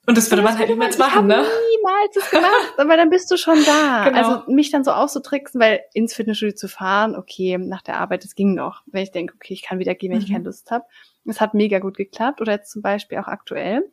Und 0.06 0.18
das 0.18 0.30
würde 0.30 0.42
man 0.42 0.58
halt 0.58 0.68
niemals 0.68 0.98
machen, 0.98 1.26
ne? 1.26 1.36
Niemals 1.76 2.14
das 2.14 2.30
gemacht, 2.30 2.74
aber 2.76 2.96
dann 2.96 3.08
bist 3.08 3.30
du 3.30 3.36
schon 3.36 3.58
da. 3.64 4.04
Genau. 4.04 4.18
Also 4.18 4.52
mich 4.52 4.70
dann 4.70 4.84
so 4.84 4.90
auszutricksen, 4.90 5.60
weil 5.60 5.80
ins 5.94 6.14
Fitnessstudio 6.14 6.54
zu 6.54 6.68
fahren, 6.68 7.16
okay, 7.16 7.56
nach 7.56 7.80
der 7.80 7.98
Arbeit, 7.98 8.24
das 8.24 8.34
ging 8.34 8.54
noch. 8.54 8.82
Wenn 8.86 9.02
ich 9.02 9.12
denke, 9.12 9.34
okay, 9.36 9.54
ich 9.54 9.62
kann 9.62 9.78
wieder 9.78 9.94
gehen, 9.94 10.10
wenn 10.10 10.18
mhm. 10.18 10.24
ich 10.24 10.32
keine 10.32 10.44
Lust 10.44 10.70
habe. 10.70 10.84
Es 11.26 11.40
hat 11.40 11.54
mega 11.54 11.78
gut 11.78 11.96
geklappt. 11.96 12.40
Oder 12.40 12.52
jetzt 12.52 12.70
zum 12.70 12.82
Beispiel 12.82 13.18
auch 13.18 13.28
aktuell. 13.28 13.90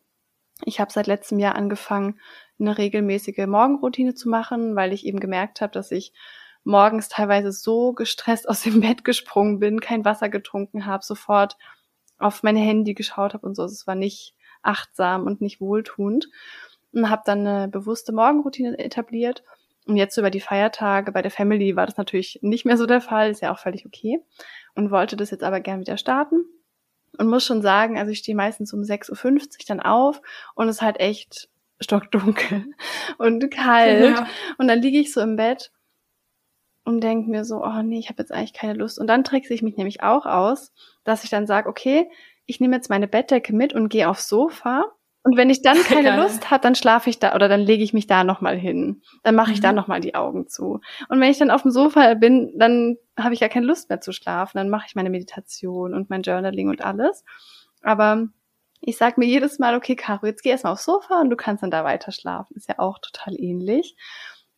Ich 0.64 0.80
habe 0.80 0.92
seit 0.92 1.06
letztem 1.06 1.38
Jahr 1.38 1.54
angefangen, 1.54 2.20
eine 2.60 2.78
regelmäßige 2.78 3.46
Morgenroutine 3.46 4.14
zu 4.14 4.28
machen, 4.28 4.76
weil 4.76 4.92
ich 4.92 5.06
eben 5.06 5.18
gemerkt 5.18 5.60
habe, 5.60 5.72
dass 5.72 5.90
ich 5.90 6.12
morgens 6.64 7.08
teilweise 7.08 7.50
so 7.52 7.92
gestresst 7.92 8.48
aus 8.48 8.62
dem 8.62 8.80
Bett 8.82 9.04
gesprungen 9.04 9.58
bin, 9.58 9.80
kein 9.80 10.04
Wasser 10.04 10.28
getrunken 10.28 10.86
habe, 10.86 11.04
sofort 11.04 11.56
auf 12.18 12.42
meine 12.42 12.60
Handy 12.60 12.94
geschaut 12.94 13.34
habe 13.34 13.46
und 13.46 13.56
so. 13.56 13.64
Es 13.64 13.86
war 13.86 13.96
nicht 13.96 14.34
achtsam 14.62 15.26
und 15.26 15.40
nicht 15.40 15.60
wohltuend. 15.60 16.28
Und 16.92 17.08
habe 17.08 17.22
dann 17.24 17.46
eine 17.46 17.68
bewusste 17.68 18.12
Morgenroutine 18.12 18.78
etabliert. 18.78 19.42
Und 19.86 19.96
jetzt 19.96 20.16
über 20.16 20.30
die 20.30 20.40
Feiertage 20.40 21.10
bei 21.10 21.22
der 21.22 21.30
Family 21.30 21.74
war 21.74 21.86
das 21.86 21.96
natürlich 21.96 22.38
nicht 22.42 22.64
mehr 22.64 22.76
so 22.76 22.86
der 22.86 23.00
Fall, 23.00 23.30
ist 23.30 23.40
ja 23.40 23.52
auch 23.52 23.58
völlig 23.58 23.86
okay. 23.86 24.20
Und 24.74 24.90
wollte 24.90 25.16
das 25.16 25.30
jetzt 25.30 25.42
aber 25.42 25.60
gern 25.60 25.80
wieder 25.80 25.96
starten. 25.96 26.44
Und 27.18 27.28
muss 27.28 27.44
schon 27.44 27.62
sagen, 27.62 27.98
also 27.98 28.10
ich 28.10 28.18
stehe 28.18 28.36
meistens 28.36 28.72
um 28.72 28.80
6.50 28.80 29.10
Uhr 29.10 29.48
dann 29.68 29.80
auf 29.80 30.22
und 30.54 30.68
es 30.68 30.76
ist 30.76 30.82
halt 30.82 30.98
echt 30.98 31.48
stockdunkel 31.80 32.66
und 33.18 33.50
kalt. 33.50 34.16
Ja. 34.16 34.26
Und 34.58 34.68
dann 34.68 34.80
liege 34.80 34.98
ich 34.98 35.12
so 35.12 35.20
im 35.20 35.36
Bett 35.36 35.72
und 36.84 37.00
denke 37.00 37.30
mir 37.30 37.44
so, 37.44 37.62
oh 37.62 37.82
nee, 37.82 37.98
ich 37.98 38.08
habe 38.08 38.22
jetzt 38.22 38.32
eigentlich 38.32 38.54
keine 38.54 38.74
Lust. 38.74 38.98
Und 38.98 39.06
dann 39.06 39.24
trickse 39.24 39.54
ich 39.54 39.62
mich 39.62 39.76
nämlich 39.76 40.02
auch 40.02 40.26
aus, 40.26 40.72
dass 41.04 41.24
ich 41.24 41.30
dann 41.30 41.46
sage, 41.46 41.68
okay, 41.68 42.10
ich 42.46 42.60
nehme 42.60 42.76
jetzt 42.76 42.90
meine 42.90 43.08
Bettdecke 43.08 43.54
mit 43.54 43.72
und 43.72 43.88
gehe 43.88 44.08
aufs 44.08 44.28
Sofa. 44.28 44.84
Und 45.24 45.36
wenn 45.36 45.50
ich 45.50 45.62
dann 45.62 45.76
keine 45.84 46.10
Geil. 46.10 46.20
Lust 46.20 46.50
habe, 46.50 46.62
dann 46.62 46.74
schlafe 46.74 47.10
ich 47.10 47.18
da 47.18 47.34
oder 47.34 47.48
dann 47.48 47.60
lege 47.60 47.84
ich 47.84 47.92
mich 47.92 48.06
da 48.06 48.24
nochmal 48.24 48.56
hin. 48.56 49.02
Dann 49.22 49.34
mache 49.34 49.52
ich 49.52 49.58
mhm. 49.58 49.62
da 49.62 49.72
nochmal 49.72 50.00
die 50.00 50.14
Augen 50.14 50.48
zu. 50.48 50.80
Und 51.08 51.20
wenn 51.20 51.30
ich 51.30 51.38
dann 51.38 51.50
auf 51.50 51.62
dem 51.62 51.70
Sofa 51.70 52.14
bin, 52.14 52.52
dann 52.58 52.96
habe 53.18 53.34
ich 53.34 53.40
ja 53.40 53.48
keine 53.48 53.66
Lust 53.66 53.88
mehr 53.88 54.00
zu 54.00 54.12
schlafen. 54.12 54.58
Dann 54.58 54.70
mache 54.70 54.86
ich 54.88 54.94
meine 54.94 55.10
Meditation 55.10 55.94
und 55.94 56.10
mein 56.10 56.22
Journaling 56.22 56.68
und 56.68 56.84
alles. 56.84 57.24
Aber 57.82 58.28
ich 58.80 58.96
sag 58.96 59.16
mir 59.16 59.26
jedes 59.26 59.58
Mal, 59.60 59.76
okay, 59.76 59.94
Caro, 59.94 60.26
jetzt 60.26 60.42
geh 60.42 60.50
erstmal 60.50 60.72
aufs 60.72 60.84
Sofa 60.84 61.20
und 61.20 61.30
du 61.30 61.36
kannst 61.36 61.62
dann 61.62 61.70
da 61.70 61.84
weiter 61.84 62.10
schlafen. 62.10 62.56
Ist 62.56 62.68
ja 62.68 62.78
auch 62.78 62.98
total 62.98 63.34
ähnlich. 63.38 63.96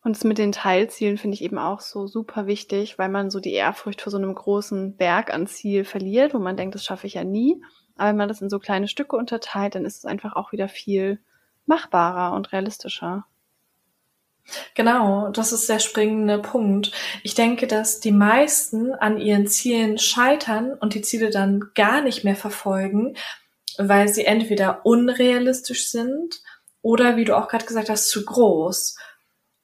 Und 0.05 0.15
das 0.15 0.23
mit 0.23 0.37
den 0.37 0.51
Teilzielen 0.51 1.17
finde 1.17 1.33
ich 1.33 1.43
eben 1.43 1.57
auch 1.57 1.79
so 1.79 2.05
super 2.05 2.45
wichtig, 2.45 2.99
weil 2.99 3.09
man 3.09 3.31
so 3.31 3.39
die 3.39 3.53
Ehrfurcht 3.53 4.01
vor 4.03 4.11
so 4.11 4.17
einem 4.17 4.35
großen 4.35 4.97
Berg 4.97 5.33
an 5.33 5.47
Ziel 5.47 5.83
verliert, 5.83 6.35
wo 6.35 6.37
man 6.37 6.55
denkt, 6.55 6.75
das 6.75 6.85
schaffe 6.85 7.07
ich 7.07 7.15
ja 7.15 7.23
nie. 7.23 7.59
Aber 7.95 8.09
wenn 8.09 8.17
man 8.17 8.27
das 8.27 8.39
in 8.39 8.51
so 8.51 8.59
kleine 8.59 8.87
Stücke 8.87 9.15
unterteilt, 9.15 9.73
dann 9.73 9.83
ist 9.83 9.97
es 9.97 10.05
einfach 10.05 10.35
auch 10.35 10.51
wieder 10.51 10.67
viel 10.67 11.17
machbarer 11.65 12.35
und 12.35 12.51
realistischer. 12.51 13.25
Genau, 14.75 15.29
das 15.29 15.51
ist 15.51 15.67
der 15.69 15.79
springende 15.79 16.37
Punkt. 16.37 16.91
Ich 17.23 17.33
denke, 17.33 17.65
dass 17.65 17.99
die 17.99 18.11
meisten 18.11 18.93
an 18.93 19.17
ihren 19.17 19.47
Zielen 19.47 19.97
scheitern 19.97 20.75
und 20.79 20.93
die 20.93 21.01
Ziele 21.01 21.31
dann 21.31 21.71
gar 21.73 22.01
nicht 22.01 22.23
mehr 22.23 22.35
verfolgen, 22.35 23.15
weil 23.79 24.07
sie 24.07 24.25
entweder 24.25 24.85
unrealistisch 24.85 25.89
sind 25.89 26.43
oder, 26.83 27.17
wie 27.17 27.25
du 27.25 27.35
auch 27.35 27.47
gerade 27.47 27.65
gesagt 27.65 27.89
hast, 27.89 28.09
zu 28.09 28.23
groß. 28.23 28.97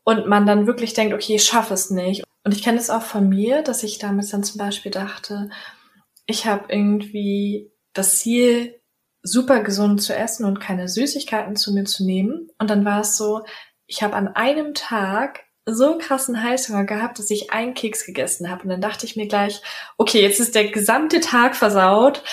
Und 0.03 0.27
man 0.27 0.45
dann 0.45 0.67
wirklich 0.67 0.93
denkt, 0.93 1.13
okay, 1.13 1.35
ich 1.35 1.43
schaffe 1.43 1.73
es 1.73 1.89
nicht. 1.89 2.23
Und 2.43 2.53
ich 2.53 2.63
kenne 2.63 2.79
es 2.79 2.89
auch 2.89 3.03
von 3.03 3.29
mir, 3.29 3.61
dass 3.61 3.83
ich 3.83 3.99
damals 3.99 4.29
dann 4.29 4.43
zum 4.43 4.57
Beispiel 4.57 4.91
dachte, 4.91 5.49
ich 6.25 6.45
habe 6.45 6.65
irgendwie 6.69 7.71
das 7.93 8.17
Ziel, 8.19 8.81
super 9.23 9.61
gesund 9.61 10.01
zu 10.01 10.15
essen 10.15 10.45
und 10.45 10.59
keine 10.59 10.87
Süßigkeiten 10.87 11.55
zu 11.55 11.73
mir 11.73 11.85
zu 11.85 12.03
nehmen. 12.03 12.49
Und 12.57 12.69
dann 12.69 12.85
war 12.85 13.01
es 13.01 13.17
so, 13.17 13.43
ich 13.85 14.01
habe 14.01 14.15
an 14.15 14.29
einem 14.29 14.73
Tag 14.73 15.41
so 15.65 15.97
krassen 15.97 16.41
Heißhunger 16.41 16.85
gehabt, 16.85 17.19
dass 17.19 17.29
ich 17.29 17.51
einen 17.51 17.75
Keks 17.75 18.05
gegessen 18.05 18.49
habe. 18.49 18.63
Und 18.63 18.69
dann 18.69 18.81
dachte 18.81 19.05
ich 19.05 19.15
mir 19.15 19.27
gleich, 19.27 19.61
okay, 19.97 20.21
jetzt 20.21 20.39
ist 20.39 20.55
der 20.55 20.69
gesamte 20.69 21.19
Tag 21.19 21.55
versaut. 21.55 22.23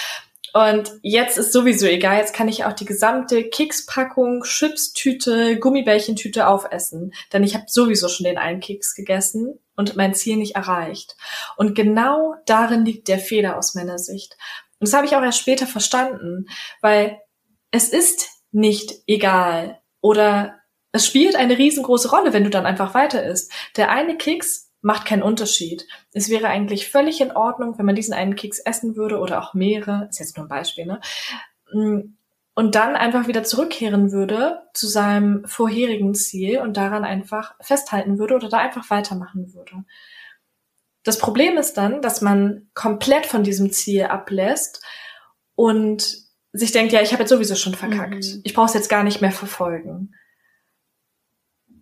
Und 0.59 0.91
jetzt 1.03 1.39
ist 1.39 1.53
sowieso 1.53 1.87
egal, 1.87 2.19
jetzt 2.19 2.35
kann 2.35 2.49
ich 2.49 2.65
auch 2.65 2.73
die 2.73 2.85
gesamte 2.85 3.45
Kekspackung, 3.45 4.43
Chipstüte, 4.43 5.57
Gummibärchentüte 5.61 6.49
aufessen. 6.49 7.15
Denn 7.33 7.45
ich 7.45 7.55
habe 7.55 7.67
sowieso 7.69 8.09
schon 8.09 8.25
den 8.25 8.39
einen 8.39 8.59
Keks 8.59 8.97
gegessen 8.97 9.61
und 9.77 9.95
mein 9.95 10.15
Ziel 10.15 10.37
nicht 10.37 10.57
erreicht. 10.57 11.15
Und 11.57 11.77
genau 11.77 12.35
darin 12.45 12.85
liegt 12.85 13.07
der 13.07 13.21
Fehler 13.21 13.57
aus 13.57 13.77
meiner 13.77 14.01
Sicht. 14.01 14.37
Und 14.81 14.89
das 14.89 14.95
habe 14.95 15.07
ich 15.07 15.15
auch 15.15 15.23
erst 15.23 15.39
später 15.39 15.69
verstanden, 15.69 16.47
weil 16.81 17.21
es 17.71 17.91
ist 17.91 18.29
nicht 18.51 18.95
egal 19.07 19.81
oder 20.01 20.57
es 20.91 21.07
spielt 21.07 21.37
eine 21.37 21.57
riesengroße 21.57 22.11
Rolle, 22.11 22.33
wenn 22.33 22.43
du 22.43 22.51
dann 22.51 22.67
einfach 22.67 22.95
weiter 22.95 23.25
isst. 23.25 23.53
Der 23.77 23.93
eine 23.93 24.17
Keks 24.17 24.68
macht 24.81 25.07
keinen 25.07 25.23
Unterschied. 25.23 25.87
Es 26.13 26.31
wäre 26.31 26.49
eigentlich 26.49 26.91
völlig 26.91 27.21
in 27.21 27.33
Ordnung, 27.33 27.79
wenn 27.79 27.87
man 27.87 27.97
diesen 27.97 28.15
einen 28.15 28.37
Keks 28.37 28.61
essen 28.61 28.97
würde 28.97 29.19
oder 29.19 29.43
auch 29.43 29.55
mehrere, 29.55 30.07
ist 30.09 30.21
jetzt 30.21 30.37
nur 30.37 30.47
ein 30.47 30.51
Beispiel, 30.51 30.87
ne? 30.87 31.01
Mm, 31.73 32.15
und 32.55 32.75
dann 32.75 32.97
einfach 32.97 33.29
wieder 33.29 33.45
zurückkehren 33.45 34.11
würde 34.11 34.63
zu 34.75 34.89
seinem 34.89 35.45
vorherigen 35.47 36.15
Ziel 36.15 36.59
und 36.59 36.77
daran 36.77 37.05
einfach 37.05 37.55
festhalten 37.61 38.19
würde 38.19 38.35
oder 38.35 38.49
da 38.49 38.59
einfach 38.59 38.91
weitermachen 38.91 39.55
würde. 39.55 39.85
Das 41.05 41.19
Problem 41.19 41.57
ist 41.57 41.75
dann, 41.75 42.03
dass 42.03 42.21
man 42.21 42.69
komplett 42.75 43.27
von 43.27 43.45
diesem 43.45 43.71
Ziel 43.71 44.05
ablässt 44.07 44.85
und 45.55 46.17
sich 46.53 46.73
denkt, 46.73 46.93
ja, 46.93 47.01
ich 47.01 47.13
habe 47.13 47.23
jetzt 47.23 47.31
sowieso 47.31 47.55
schon 47.55 47.75
verkackt. 47.75 48.25
Mhm. 48.25 48.41
Ich 48.43 48.55
brauche 48.55 48.67
es 48.67 48.75
jetzt 48.75 48.91
gar 48.91 49.05
nicht 49.05 49.21
mehr 49.21 49.31
verfolgen. 49.31 50.15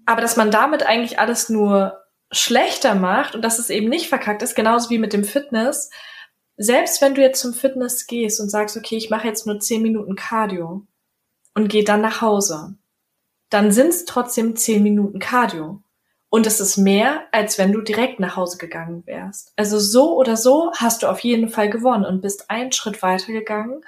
Aber 0.05 0.21
dass 0.21 0.37
man 0.37 0.51
damit 0.51 0.85
eigentlich 0.85 1.19
alles 1.19 1.49
nur 1.49 2.06
schlechter 2.33 2.95
macht 2.95 3.35
und 3.35 3.43
dass 3.43 3.59
es 3.59 3.71
eben 3.71 3.89
nicht 3.89 4.09
verkackt 4.09 4.43
ist, 4.43 4.55
genauso 4.55 4.91
wie 4.91 4.99
mit 4.99 5.13
dem 5.13 5.25
Fitness. 5.25 5.91
Selbst 6.57 7.01
wenn 7.01 7.15
du 7.15 7.21
jetzt 7.21 7.41
zum 7.41 7.55
Fitness 7.55 8.07
gehst 8.07 8.41
und 8.41 8.51
sagst, 8.51 8.77
okay, 8.77 8.97
ich 8.97 9.11
mache 9.11 9.27
jetzt 9.29 9.47
nur 9.47 9.61
zehn 9.61 9.83
Minuten 9.83 10.17
Cardio 10.17 10.83
und 11.55 11.69
gehe 11.69 11.85
dann 11.85 12.01
nach 12.01 12.21
Hause, 12.23 12.75
dann 13.51 13.73
sind 13.73 13.89
es 13.89 14.05
trotzdem 14.05 14.57
zehn 14.57 14.83
Minuten 14.83 15.19
Cardio. 15.19 15.83
Und 16.29 16.47
es 16.47 16.61
ist 16.61 16.77
mehr, 16.77 17.23
als 17.31 17.57
wenn 17.57 17.73
du 17.73 17.81
direkt 17.81 18.19
nach 18.19 18.37
Hause 18.37 18.59
gegangen 18.59 19.07
wärst. 19.07 19.53
Also 19.57 19.79
so 19.79 20.17
oder 20.17 20.37
so 20.37 20.73
hast 20.77 21.03
du 21.03 21.07
auf 21.07 21.21
jeden 21.21 21.49
Fall 21.49 21.71
gewonnen 21.71 22.05
und 22.05 22.21
bist 22.21 22.51
einen 22.51 22.73
Schritt 22.73 23.01
weitergegangen 23.01 23.83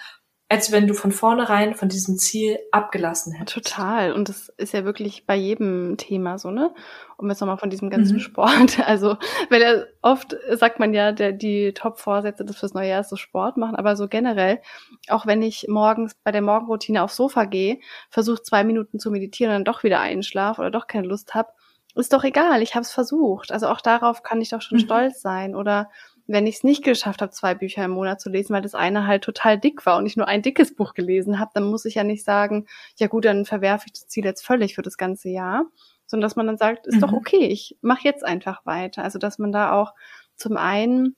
als 0.51 0.73
wenn 0.73 0.87
du 0.87 0.95
von 0.95 1.13
vornherein 1.13 1.75
von 1.75 1.91
diesem 1.91 2.17
Ziel 2.17 2.59
abgelassen 2.73 3.35
hättest. 3.35 3.55
Total. 3.55 4.13
Und 4.13 4.31
das 4.31 4.49
ist 4.57 4.73
ja 4.73 4.85
wirklich 4.85 5.27
bei 5.27 5.37
jedem 5.37 5.99
Thema 5.99 6.39
so, 6.39 6.51
ne? 6.51 6.75
Um 7.19 7.29
jetzt 7.29 7.41
nochmal 7.41 7.59
von 7.59 7.69
diesem 7.69 7.91
ganzen 7.91 8.15
mhm. 8.15 8.21
Sport. 8.21 8.79
Also, 8.89 9.19
weil 9.51 9.61
er 9.61 9.87
oft 10.01 10.35
sagt 10.53 10.79
man 10.81 10.95
ja, 10.95 11.13
der, 11.13 11.33
die 11.33 11.75
Top-Vorsätze 11.75 12.47
des 12.47 12.57
fürs 12.57 12.73
neue 12.73 12.89
Jahr 12.89 13.01
ist 13.01 13.11
so 13.11 13.17
Sport 13.17 13.59
machen, 13.59 13.77
aber 13.77 13.97
so 13.97 14.09
generell, 14.09 14.61
auch 15.09 15.27
wenn 15.27 15.43
ich 15.43 15.67
morgens 15.69 16.15
bei 16.25 16.33
der 16.33 16.41
Morgenroutine 16.41 17.03
aufs 17.03 17.17
Sofa 17.17 17.45
gehe, 17.45 17.81
versuche 18.09 18.43
zwei 18.43 18.65
Minuten 18.65 18.99
zu 18.99 19.11
meditieren 19.11 19.53
und 19.53 19.59
dann 19.59 19.73
doch 19.73 19.83
wieder 19.83 20.01
einschlafe 20.01 20.63
oder 20.63 20.71
doch 20.71 20.87
keine 20.87 21.07
Lust 21.07 21.35
habe, 21.35 21.51
ist 21.95 22.13
doch 22.13 22.25
egal, 22.25 22.63
ich 22.63 22.75
habe 22.75 22.83
es 22.83 22.93
versucht. 22.93 23.53
Also 23.53 23.67
auch 23.69 23.81
darauf 23.81 24.23
kann 24.23 24.41
ich 24.41 24.51
doch 24.51 24.63
schon 24.63 24.79
mhm. 24.79 24.83
stolz 24.83 25.21
sein. 25.21 25.55
Oder 25.55 25.91
wenn 26.29 26.47
ich 26.47 26.57
es 26.57 26.65
nicht 26.65 26.85
geschafft 26.85 27.23
habe, 27.23 27.33
zwei 27.33 27.55
Bücher 27.55 27.85
im 27.85 27.93
Monat 27.93 28.21
zu 28.21 28.29
lesen, 28.29 28.53
weil 28.53 28.61
das 28.61 28.75
eine 28.75 29.07
halt 29.07 29.25
total 29.25 29.59
dick 29.59 29.87
war 29.87 29.97
und 29.97 30.05
ich 30.05 30.17
nur 30.17 30.29
ein 30.29 30.43
dickes 30.43 30.75
Buch 30.75 30.93
gelesen 30.93 31.41
habe, 31.41 31.51
dann 31.55 31.65
muss 31.65 31.87
ich 31.87 31.95
ja 31.95 32.05
nicht 32.05 32.23
sagen, 32.23 32.67
ja 32.97 33.07
gut, 33.07 33.25
dann 33.25 33.47
verwerfe 33.47 33.87
ich 33.87 33.95
das 33.95 34.09
Ziel 34.09 34.27
jetzt 34.27 34.45
völlig 34.45 34.75
für 34.75 34.83
das 34.83 34.99
ganze 34.99 35.31
Jahr, 35.31 35.65
sondern 36.07 36.27
dass 36.27 36.37
man 36.37 36.47
dann 36.47 36.59
sagt, 36.59 36.87
ist 36.87 36.97
mhm. 36.97 37.01
doch 37.01 37.13
okay, 37.15 37.47
ich 37.47 37.79
mache 37.81 38.05
jetzt 38.05 38.25
einfach 38.25 38.67
weiter. 38.67 39.03
Also 39.03 39.19
dass 39.19 39.39
man 39.39 39.53
da 39.53 39.73
auch 39.73 39.95
zum 40.37 40.59
einen, 40.59 41.17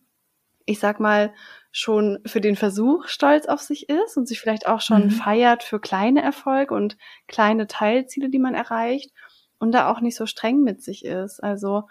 ich 0.64 0.78
sag 0.78 1.00
mal, 1.00 1.34
schon 1.72 2.20
für 2.24 2.40
den 2.40 2.54
Versuch 2.54 3.08
stolz 3.08 3.46
auf 3.46 3.60
sich 3.60 3.88
ist 3.88 4.16
und 4.16 4.28
sich 4.28 4.40
vielleicht 4.40 4.68
auch 4.68 4.80
schon 4.80 5.06
mhm. 5.06 5.10
feiert 5.10 5.64
für 5.64 5.80
kleine 5.80 6.22
Erfolge 6.22 6.72
und 6.72 6.96
kleine 7.26 7.66
Teilziele, 7.66 8.30
die 8.30 8.38
man 8.38 8.54
erreicht 8.54 9.10
und 9.58 9.72
da 9.72 9.90
auch 9.90 10.00
nicht 10.00 10.16
so 10.16 10.26
streng 10.26 10.62
mit 10.62 10.82
sich 10.82 11.04
ist. 11.04 11.42
Also 11.42 11.84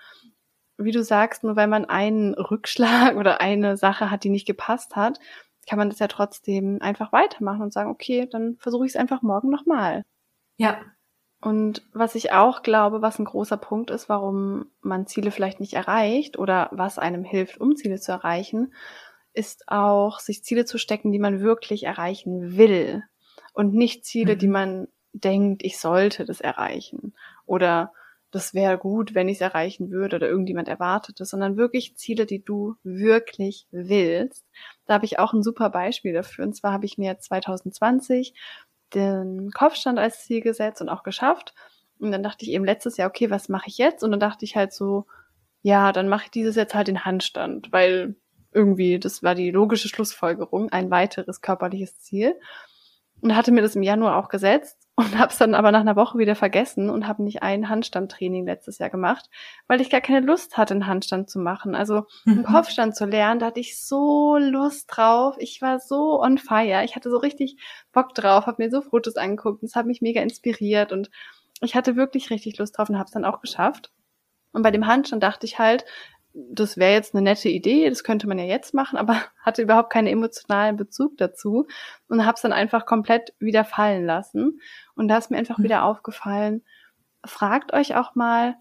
wie 0.80 0.92
du 0.92 1.04
sagst, 1.04 1.44
nur 1.44 1.56
weil 1.56 1.68
man 1.68 1.86
einen 1.86 2.34
Rückschlag 2.34 3.16
oder 3.18 3.42
eine 3.42 3.78
Sache 3.78 4.10
hat, 4.10 4.24
die 4.24 4.30
nicht 4.30 4.48
gepasst 4.48 4.96
hat, 4.96 5.20
kann 5.68 5.78
man 5.78 5.90
das 5.90 6.00
ja 6.00 6.08
trotzdem 6.08 6.80
einfach 6.82 7.12
weitermachen 7.12 7.62
und 7.62 7.74
sagen, 7.74 7.92
okay, 7.92 8.28
dann 8.30 8.58
versuche 8.58 8.86
ich 8.86 8.94
es 8.94 8.96
einfach 8.96 9.22
morgen 9.22 9.50
nochmal. 9.50 10.04
Ja. 10.58 10.80
Und 11.42 11.84
was 11.94 12.16
ich 12.16 12.34
auch 12.34 12.64
glaube, 12.64 13.02
was 13.02 13.20
ein 13.20 13.26
großer 13.26 13.58
Punkt 13.58 13.92
ist, 13.92 14.10
warum 14.10 14.72
man 14.82 15.08
Ziele 15.08 15.32
vielleicht 15.32 15.60
nicht 15.60 15.74
erreicht 15.74 16.38
oder 16.38 16.70
was 16.72 17.00
einem 17.00 17.24
hilft, 17.24 17.62
um 17.62 17.76
Ziele 17.76 18.00
zu 18.00 18.12
erreichen, 18.12 18.74
ist 19.34 19.64
auch, 19.68 20.20
sich 20.20 20.44
Ziele 20.44 20.66
zu 20.66 20.78
stecken, 20.78 21.12
die 21.12 21.20
man 21.20 21.40
wirklich 21.40 21.84
erreichen 21.84 22.58
will 22.58 23.04
und 23.54 23.74
nicht 23.74 24.06
Ziele, 24.06 24.36
mhm. 24.36 24.40
die 24.40 24.48
man 24.48 24.88
denkt, 25.14 25.64
ich 25.64 25.80
sollte 25.80 26.26
das 26.26 26.42
erreichen 26.42 27.14
oder 27.46 27.94
das 28.32 28.54
wäre 28.54 28.78
gut, 28.78 29.16
wenn 29.16 29.28
ich 29.28 29.38
es 29.38 29.42
erreichen 29.42 29.90
würde 29.90 30.18
oder 30.18 30.30
irgendjemand 30.30 30.68
erwartet 30.68 31.20
es, 31.20 31.30
sondern 31.30 31.58
wirklich 31.58 31.96
Ziele, 31.98 32.26
die 32.26 32.44
du 32.44 32.76
wirklich 32.84 33.68
willst. 33.72 34.46
Da 34.86 34.96
habe 34.96 35.06
ich 35.06 35.18
auch 35.18 35.34
ein 35.34 35.44
super 35.44 35.70
Beispiel 35.70 36.14
dafür. 36.14 36.46
Und 36.46 36.56
zwar 36.56 36.72
habe 36.72 36.86
ich 36.86 36.98
mir 36.98 37.18
2020 37.18 38.34
den 38.94 39.52
Kopfstand 39.52 39.98
als 39.98 40.26
Ziel 40.26 40.42
gesetzt 40.42 40.82
und 40.82 40.90
auch 40.90 41.04
geschafft. 41.04 41.54
Und 42.00 42.12
dann 42.12 42.24
dachte 42.24 42.46
ich 42.46 42.52
eben 42.52 42.66
letztes 42.66 42.98
Jahr, 42.98 43.10
okay, 43.10 43.30
was 43.30 43.50
mache 43.50 43.68
ich 43.68 43.78
jetzt? 43.78 44.04
Und 44.04 44.12
dann 44.12 44.20
dachte 44.20 44.46
ich 44.46 44.56
halt 44.56 44.74
so, 44.74 45.06
ja, 45.62 45.92
dann 45.92 46.08
mache 46.08 46.26
ich 46.26 46.32
dieses 46.32 46.56
jetzt 46.56 46.76
halt 46.76 46.88
den 46.88 47.06
Handstand, 47.06 47.72
weil 47.72 48.16
irgendwie, 48.52 49.00
das 49.00 49.24
war 49.24 49.36
die 49.36 49.52
logische 49.52 49.90
Schlussfolgerung, 49.90 50.70
ein 50.70 50.90
weiteres 50.92 51.42
körperliches 51.42 52.00
Ziel 52.00 52.36
und 53.22 53.36
hatte 53.36 53.52
mir 53.52 53.62
das 53.62 53.76
im 53.76 53.84
Januar 53.84 54.18
auch 54.18 54.30
gesetzt 54.30 54.79
und 55.00 55.18
habe 55.18 55.32
es 55.32 55.38
dann 55.38 55.56
aber 55.56 55.72
nach 55.72 55.80
einer 55.80 55.95
Woche 55.95 56.18
wieder 56.18 56.36
vergessen 56.36 56.89
und 56.89 57.08
habe 57.08 57.24
nicht 57.24 57.41
ein 57.41 57.70
Handstandtraining 57.70 58.45
letztes 58.45 58.80
Jahr 58.80 58.89
gemacht, 58.89 59.30
weil 59.66 59.80
ich 59.80 59.89
gar 59.89 60.02
keine 60.02 60.20
Lust 60.20 60.58
hatte, 60.58 60.74
einen 60.74 60.88
Handstand 60.88 61.30
zu 61.30 61.39
machen. 61.39 61.74
Also 61.74 62.04
einen 62.26 62.39
mhm. 62.39 62.43
Kopfstand 62.43 62.97
zu 62.97 63.06
lernen, 63.06 63.39
da 63.39 63.45
hatte 63.45 63.62
ich 63.62 63.80
so 63.80 64.38
Lust 64.38 64.88
drauf. 64.89 65.38
Ich 65.39 65.62
war 65.62 65.80
so 65.80 66.22
on 66.22 66.38
fire. 66.38 66.84
Ich 66.84 66.97
hatte 66.97 67.10
so 67.10 67.16
richtig 67.16 67.56
Bock 67.93 68.14
drauf, 68.14 68.45
habe 68.45 68.62
mir 68.62 68.70
so 68.70 68.82
Fotos 68.82 69.16
angeguckt 69.16 69.62
und 69.62 69.70
es 69.70 69.76
hat 69.76 69.86
mich 69.86 70.02
mega 70.02 70.22
inspiriert 70.22 70.91
und 70.91 71.10
ich 71.62 71.76
hatte 71.76 71.95
wirklich 71.95 72.30
richtig 72.30 72.58
Lust 72.58 72.78
drauf 72.78 72.89
und 72.89 72.97
habe 72.97 73.06
es 73.06 73.14
dann 73.14 73.24
auch 73.24 73.39
geschafft. 73.39 73.93
Und 74.52 74.64
bei 74.64 74.72
dem 74.72 74.86
Handstand 74.86 75.24
dachte 75.24 75.45
ich 75.45 75.60
halt, 75.60 75.86
das 76.34 76.78
wäre 76.78 76.94
jetzt 76.94 77.16
eine 77.16 77.24
nette 77.24 77.50
Idee, 77.50 77.90
das 77.90 78.04
könnte 78.04 78.28
man 78.28 78.38
ja 78.38 78.46
jetzt 78.46 78.74
machen, 78.74 78.98
aber 78.98 79.16
hatte 79.42 79.62
überhaupt 79.62 79.92
keinen 79.92 80.08
emotionalen 80.08 80.78
Bezug 80.78 81.18
dazu 81.18 81.68
und 82.08 82.26
habe 82.26 82.36
es 82.36 82.42
dann 82.42 82.54
einfach 82.54 82.86
komplett 82.86 83.34
wieder 83.40 83.66
fallen 83.66 84.06
lassen. 84.06 84.60
Und 84.96 85.08
da 85.08 85.18
ist 85.18 85.32
mir 85.32 85.38
einfach 85.38 85.58
mhm. 85.58 85.64
wieder 85.64 85.84
aufgefallen, 85.84 86.64
fragt 87.26 87.74
euch 87.74 87.96
auch 87.96 88.16
mal, 88.16 88.56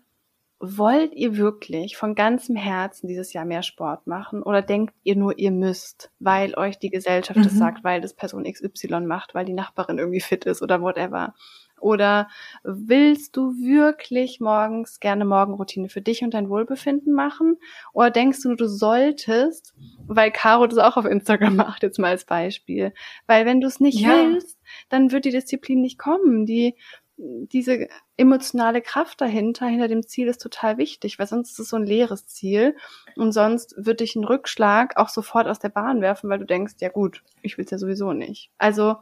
wollt 0.60 1.14
ihr 1.14 1.36
wirklich 1.36 1.96
von 1.96 2.16
ganzem 2.16 2.56
Herzen 2.56 3.06
dieses 3.06 3.32
Jahr 3.32 3.44
mehr 3.44 3.62
Sport 3.62 4.08
machen 4.08 4.42
oder 4.42 4.60
denkt 4.60 4.94
ihr 5.04 5.14
nur, 5.14 5.38
ihr 5.38 5.52
müsst, 5.52 6.10
weil 6.18 6.56
euch 6.56 6.80
die 6.80 6.90
Gesellschaft 6.90 7.38
mhm. 7.38 7.44
das 7.44 7.54
sagt, 7.54 7.84
weil 7.84 8.00
das 8.00 8.14
Person 8.14 8.44
XY 8.44 9.02
macht, 9.02 9.34
weil 9.34 9.44
die 9.44 9.52
Nachbarin 9.52 9.98
irgendwie 9.98 10.20
fit 10.20 10.46
ist 10.46 10.60
oder 10.60 10.80
whatever? 10.80 11.34
Oder 11.80 12.28
willst 12.62 13.36
du 13.36 13.52
wirklich 13.54 14.40
morgens 14.40 15.00
gerne 15.00 15.24
Morgenroutine 15.24 15.88
für 15.88 16.00
dich 16.00 16.22
und 16.22 16.34
dein 16.34 16.48
Wohlbefinden 16.48 17.12
machen? 17.12 17.56
Oder 17.92 18.10
denkst 18.10 18.42
du, 18.42 18.54
du 18.54 18.66
solltest, 18.68 19.74
weil 20.06 20.30
Caro 20.30 20.66
das 20.66 20.78
auch 20.78 20.96
auf 20.96 21.04
Instagram 21.04 21.56
macht, 21.56 21.82
jetzt 21.82 21.98
mal 21.98 22.08
als 22.08 22.24
Beispiel. 22.24 22.92
Weil 23.26 23.46
wenn 23.46 23.60
du 23.60 23.66
es 23.66 23.80
nicht 23.80 24.00
ja. 24.00 24.10
willst, 24.10 24.58
dann 24.88 25.12
wird 25.12 25.24
die 25.24 25.30
Disziplin 25.30 25.80
nicht 25.80 25.98
kommen. 25.98 26.46
Die, 26.46 26.74
diese 27.16 27.88
emotionale 28.16 28.80
Kraft 28.80 29.20
dahinter, 29.20 29.66
hinter 29.66 29.88
dem 29.88 30.06
Ziel 30.06 30.28
ist 30.28 30.40
total 30.40 30.78
wichtig, 30.78 31.18
weil 31.18 31.26
sonst 31.26 31.52
ist 31.52 31.58
es 31.58 31.68
so 31.70 31.76
ein 31.76 31.86
leeres 31.86 32.26
Ziel 32.28 32.76
und 33.16 33.32
sonst 33.32 33.74
wird 33.76 34.00
dich 34.00 34.14
ein 34.14 34.24
Rückschlag 34.24 34.96
auch 34.96 35.08
sofort 35.08 35.48
aus 35.48 35.58
der 35.58 35.68
Bahn 35.68 36.00
werfen, 36.00 36.30
weil 36.30 36.38
du 36.38 36.46
denkst, 36.46 36.74
ja 36.80 36.88
gut, 36.88 37.22
ich 37.42 37.58
will 37.58 37.64
es 37.64 37.70
ja 37.72 37.78
sowieso 37.78 38.12
nicht. 38.12 38.50
Also 38.58 38.96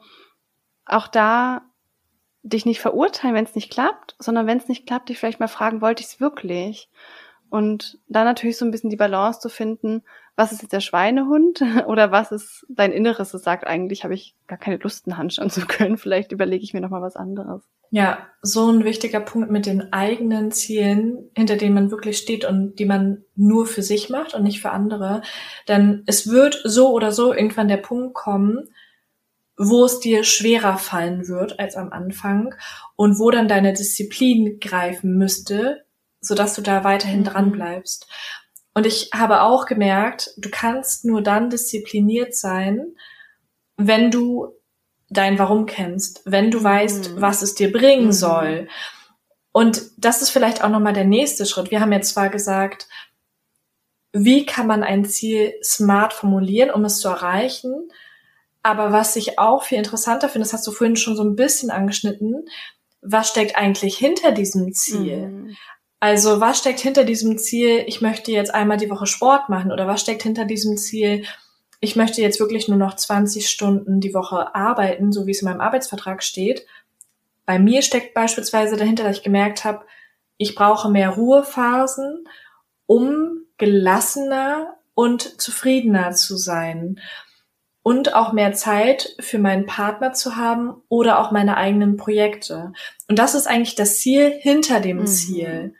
auch 0.86 1.08
da 1.08 1.62
dich 2.48 2.66
nicht 2.66 2.80
verurteilen, 2.80 3.34
wenn 3.34 3.44
es 3.44 3.54
nicht 3.54 3.70
klappt, 3.70 4.14
sondern 4.18 4.46
wenn 4.46 4.58
es 4.58 4.68
nicht 4.68 4.86
klappt, 4.86 5.08
dich 5.08 5.18
vielleicht 5.18 5.40
mal 5.40 5.48
fragen, 5.48 5.80
wollte 5.80 6.02
ich 6.02 6.08
es 6.08 6.20
wirklich? 6.20 6.88
Und 7.48 7.98
dann 8.08 8.24
natürlich 8.24 8.56
so 8.56 8.64
ein 8.64 8.70
bisschen 8.70 8.90
die 8.90 8.96
Balance 8.96 9.40
zu 9.40 9.48
finden, 9.48 10.02
was 10.36 10.52
ist 10.52 10.62
jetzt 10.62 10.72
der 10.72 10.80
Schweinehund 10.80 11.62
oder 11.86 12.12
was 12.12 12.30
ist 12.32 12.66
dein 12.68 12.92
Inneres, 12.92 13.32
das 13.32 13.42
sagt 13.42 13.66
eigentlich, 13.66 14.04
habe 14.04 14.14
ich 14.14 14.34
gar 14.46 14.58
keine 14.58 14.76
Lust, 14.76 15.06
einen 15.06 15.16
Handstand 15.16 15.52
zu 15.52 15.66
können, 15.66 15.96
vielleicht 15.98 16.32
überlege 16.32 16.62
ich 16.62 16.74
mir 16.74 16.80
nochmal 16.80 17.02
was 17.02 17.16
anderes. 17.16 17.62
Ja, 17.90 18.18
so 18.42 18.68
ein 18.70 18.84
wichtiger 18.84 19.20
Punkt 19.20 19.50
mit 19.50 19.64
den 19.64 19.92
eigenen 19.92 20.50
Zielen, 20.50 21.30
hinter 21.36 21.56
denen 21.56 21.74
man 21.74 21.90
wirklich 21.90 22.18
steht 22.18 22.44
und 22.44 22.76
die 22.76 22.84
man 22.84 23.24
nur 23.36 23.64
für 23.64 23.82
sich 23.82 24.10
macht 24.10 24.34
und 24.34 24.42
nicht 24.42 24.60
für 24.60 24.70
andere. 24.70 25.22
Denn 25.68 26.02
es 26.06 26.28
wird 26.28 26.60
so 26.64 26.90
oder 26.90 27.12
so 27.12 27.32
irgendwann 27.32 27.68
der 27.68 27.76
Punkt 27.76 28.14
kommen, 28.14 28.68
wo 29.56 29.84
es 29.84 30.00
dir 30.00 30.24
schwerer 30.24 30.78
fallen 30.78 31.28
wird 31.28 31.58
als 31.58 31.76
am 31.76 31.90
Anfang 31.92 32.54
und 32.94 33.18
wo 33.18 33.30
dann 33.30 33.48
deine 33.48 33.72
Disziplin 33.72 34.60
greifen 34.60 35.16
müsste, 35.16 35.84
sodass 36.20 36.54
du 36.54 36.62
da 36.62 36.84
weiterhin 36.84 37.20
mhm. 37.20 37.24
dran 37.24 37.52
bleibst. 37.52 38.06
Und 38.74 38.86
ich 38.86 39.10
habe 39.14 39.40
auch 39.40 39.64
gemerkt, 39.64 40.30
du 40.36 40.50
kannst 40.50 41.04
nur 41.04 41.22
dann 41.22 41.48
diszipliniert 41.48 42.34
sein, 42.34 42.94
wenn 43.76 44.10
du 44.10 44.52
dein 45.08 45.38
Warum 45.38 45.66
kennst, 45.66 46.22
wenn 46.24 46.50
du 46.50 46.62
weißt, 46.62 47.12
mhm. 47.12 47.20
was 47.20 47.42
es 47.42 47.54
dir 47.54 47.72
bringen 47.72 48.06
mhm. 48.06 48.12
soll. 48.12 48.68
Und 49.52 49.90
das 49.96 50.20
ist 50.20 50.30
vielleicht 50.30 50.62
auch 50.62 50.68
nochmal 50.68 50.92
der 50.92 51.04
nächste 51.04 51.46
Schritt. 51.46 51.70
Wir 51.70 51.80
haben 51.80 51.92
jetzt 51.92 52.12
zwar 52.12 52.28
gesagt, 52.28 52.88
wie 54.12 54.44
kann 54.44 54.66
man 54.66 54.82
ein 54.82 55.04
Ziel 55.04 55.54
smart 55.62 56.12
formulieren, 56.12 56.70
um 56.70 56.84
es 56.84 56.98
zu 56.98 57.08
erreichen? 57.08 57.90
Aber 58.66 58.90
was 58.90 59.14
ich 59.14 59.38
auch 59.38 59.62
viel 59.62 59.78
interessanter 59.78 60.28
finde, 60.28 60.44
das 60.44 60.52
hast 60.52 60.66
du 60.66 60.72
vorhin 60.72 60.96
schon 60.96 61.14
so 61.14 61.22
ein 61.22 61.36
bisschen 61.36 61.70
angeschnitten, 61.70 62.48
was 63.00 63.28
steckt 63.28 63.54
eigentlich 63.54 63.96
hinter 63.96 64.32
diesem 64.32 64.72
Ziel? 64.72 65.28
Mhm. 65.28 65.56
Also 66.00 66.40
was 66.40 66.58
steckt 66.58 66.80
hinter 66.80 67.04
diesem 67.04 67.38
Ziel, 67.38 67.84
ich 67.86 68.00
möchte 68.00 68.32
jetzt 68.32 68.52
einmal 68.52 68.76
die 68.76 68.90
Woche 68.90 69.06
Sport 69.06 69.48
machen 69.48 69.70
oder 69.70 69.86
was 69.86 70.00
steckt 70.00 70.24
hinter 70.24 70.46
diesem 70.46 70.76
Ziel, 70.78 71.24
ich 71.78 71.94
möchte 71.94 72.20
jetzt 72.20 72.40
wirklich 72.40 72.66
nur 72.66 72.76
noch 72.76 72.96
20 72.96 73.48
Stunden 73.48 74.00
die 74.00 74.14
Woche 74.14 74.52
arbeiten, 74.56 75.12
so 75.12 75.28
wie 75.28 75.30
es 75.30 75.42
in 75.42 75.48
meinem 75.48 75.60
Arbeitsvertrag 75.60 76.24
steht. 76.24 76.66
Bei 77.44 77.60
mir 77.60 77.82
steckt 77.82 78.14
beispielsweise 78.14 78.76
dahinter, 78.76 79.04
dass 79.04 79.18
ich 79.18 79.22
gemerkt 79.22 79.64
habe, 79.64 79.84
ich 80.38 80.56
brauche 80.56 80.90
mehr 80.90 81.10
Ruhephasen, 81.10 82.26
um 82.86 83.42
gelassener 83.58 84.74
und 84.94 85.40
zufriedener 85.40 86.16
zu 86.16 86.36
sein 86.36 86.98
und 87.86 88.16
auch 88.16 88.32
mehr 88.32 88.52
Zeit 88.52 89.14
für 89.20 89.38
meinen 89.38 89.64
Partner 89.64 90.12
zu 90.12 90.34
haben 90.34 90.82
oder 90.88 91.20
auch 91.20 91.30
meine 91.30 91.56
eigenen 91.56 91.96
Projekte. 91.96 92.72
Und 93.06 93.20
das 93.20 93.36
ist 93.36 93.46
eigentlich 93.46 93.76
das 93.76 94.00
Ziel 94.00 94.28
hinter 94.40 94.80
dem 94.80 94.96
mhm. 94.96 95.06
Ziel. 95.06 95.74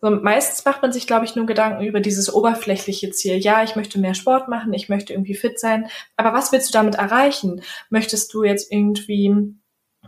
So, 0.00 0.10
meistens 0.10 0.64
macht 0.64 0.82
man 0.82 0.92
sich, 0.92 1.06
glaube 1.06 1.24
ich, 1.24 1.36
nur 1.36 1.46
Gedanken 1.46 1.84
über 1.84 2.00
dieses 2.00 2.34
oberflächliche 2.34 3.10
Ziel. 3.10 3.36
Ja, 3.36 3.62
ich 3.62 3.76
möchte 3.76 4.00
mehr 4.00 4.14
Sport 4.14 4.48
machen, 4.48 4.72
ich 4.72 4.88
möchte 4.88 5.12
irgendwie 5.12 5.36
fit 5.36 5.60
sein. 5.60 5.86
Aber 6.16 6.32
was 6.32 6.50
willst 6.50 6.70
du 6.70 6.72
damit 6.72 6.96
erreichen? 6.96 7.62
Möchtest 7.88 8.34
du 8.34 8.42
jetzt 8.42 8.72
irgendwie 8.72 9.32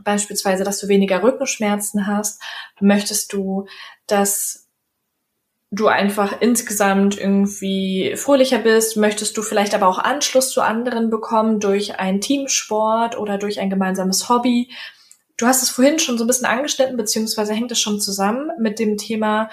beispielsweise, 0.02 0.64
dass 0.64 0.80
du 0.80 0.88
weniger 0.88 1.22
Rückenschmerzen 1.22 2.08
hast? 2.08 2.42
Möchtest 2.80 3.32
du, 3.32 3.66
dass 4.08 4.67
du 5.70 5.88
einfach 5.88 6.40
insgesamt 6.40 7.18
irgendwie 7.18 8.14
fröhlicher 8.16 8.58
bist? 8.58 8.96
Möchtest 8.96 9.36
du 9.36 9.42
vielleicht 9.42 9.74
aber 9.74 9.88
auch 9.88 9.98
Anschluss 9.98 10.50
zu 10.50 10.62
anderen 10.62 11.10
bekommen 11.10 11.60
durch 11.60 11.98
einen 11.98 12.20
Teamsport 12.20 13.18
oder 13.18 13.38
durch 13.38 13.60
ein 13.60 13.70
gemeinsames 13.70 14.28
Hobby? 14.28 14.70
Du 15.36 15.46
hast 15.46 15.62
es 15.62 15.70
vorhin 15.70 15.98
schon 15.98 16.18
so 16.18 16.24
ein 16.24 16.26
bisschen 16.26 16.46
angeschnitten, 16.46 16.96
beziehungsweise 16.96 17.52
hängt 17.52 17.70
es 17.70 17.80
schon 17.80 18.00
zusammen 18.00 18.50
mit 18.58 18.78
dem 18.78 18.96
Thema 18.96 19.50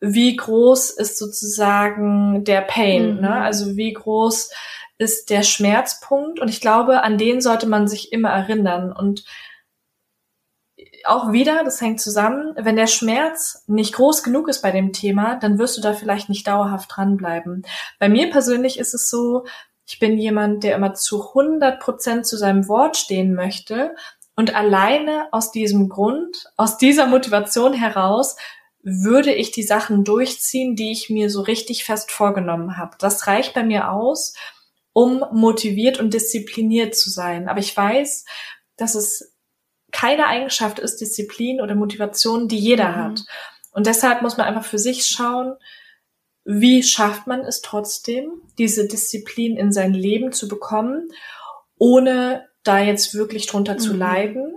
wie 0.00 0.36
groß 0.36 0.90
ist 0.90 1.18
sozusagen 1.18 2.44
der 2.44 2.60
Pain, 2.60 3.16
mhm. 3.16 3.20
ne? 3.20 3.40
Also 3.40 3.76
wie 3.76 3.92
groß 3.92 4.50
ist 4.98 5.30
der 5.30 5.42
Schmerzpunkt? 5.42 6.40
Und 6.40 6.48
ich 6.48 6.60
glaube, 6.60 7.02
an 7.02 7.18
den 7.18 7.40
sollte 7.40 7.66
man 7.66 7.88
sich 7.88 8.12
immer 8.12 8.30
erinnern. 8.30 8.92
Und 8.92 9.24
auch 11.06 11.32
wieder, 11.32 11.64
das 11.64 11.80
hängt 11.80 12.00
zusammen, 12.00 12.54
wenn 12.56 12.76
der 12.76 12.86
Schmerz 12.86 13.64
nicht 13.66 13.94
groß 13.94 14.22
genug 14.22 14.48
ist 14.48 14.62
bei 14.62 14.70
dem 14.70 14.92
Thema, 14.92 15.36
dann 15.36 15.58
wirst 15.58 15.76
du 15.76 15.80
da 15.80 15.92
vielleicht 15.92 16.28
nicht 16.28 16.46
dauerhaft 16.46 16.90
dranbleiben. 16.94 17.64
Bei 17.98 18.08
mir 18.08 18.30
persönlich 18.30 18.78
ist 18.78 18.94
es 18.94 19.10
so, 19.10 19.44
ich 19.86 19.98
bin 19.98 20.18
jemand, 20.18 20.64
der 20.64 20.76
immer 20.76 20.94
zu 20.94 21.28
100 21.28 21.80
Prozent 21.80 22.26
zu 22.26 22.36
seinem 22.36 22.68
Wort 22.68 22.96
stehen 22.96 23.34
möchte. 23.34 23.94
Und 24.36 24.54
alleine 24.54 25.28
aus 25.30 25.52
diesem 25.52 25.88
Grund, 25.88 26.46
aus 26.56 26.78
dieser 26.78 27.06
Motivation 27.06 27.72
heraus, 27.72 28.36
würde 28.82 29.32
ich 29.32 29.50
die 29.50 29.62
Sachen 29.62 30.04
durchziehen, 30.04 30.76
die 30.76 30.92
ich 30.92 31.10
mir 31.10 31.30
so 31.30 31.40
richtig 31.40 31.84
fest 31.84 32.10
vorgenommen 32.10 32.76
habe. 32.76 32.96
Das 32.98 33.26
reicht 33.26 33.54
bei 33.54 33.62
mir 33.62 33.90
aus, 33.90 34.34
um 34.92 35.24
motiviert 35.32 35.98
und 35.98 36.14
diszipliniert 36.14 36.94
zu 36.94 37.10
sein. 37.10 37.48
Aber 37.48 37.60
ich 37.60 37.76
weiß, 37.76 38.24
dass 38.76 38.94
es 38.94 39.33
keine 39.94 40.26
Eigenschaft 40.26 40.80
ist, 40.80 41.00
Disziplin 41.00 41.60
oder 41.60 41.76
Motivation, 41.76 42.48
die 42.48 42.58
jeder 42.58 42.88
mhm. 42.88 42.96
hat. 42.96 43.24
Und 43.70 43.86
deshalb 43.86 44.22
muss 44.22 44.36
man 44.36 44.46
einfach 44.46 44.64
für 44.64 44.78
sich 44.78 45.06
schauen, 45.06 45.54
wie 46.44 46.82
schafft 46.82 47.28
man 47.28 47.40
es 47.40 47.62
trotzdem, 47.62 48.42
diese 48.58 48.88
Disziplin 48.88 49.56
in 49.56 49.72
sein 49.72 49.94
Leben 49.94 50.32
zu 50.32 50.48
bekommen, 50.48 51.08
ohne 51.78 52.48
da 52.64 52.80
jetzt 52.80 53.14
wirklich 53.14 53.46
drunter 53.46 53.74
mhm. 53.74 53.78
zu 53.78 53.94
leiden. 53.94 54.56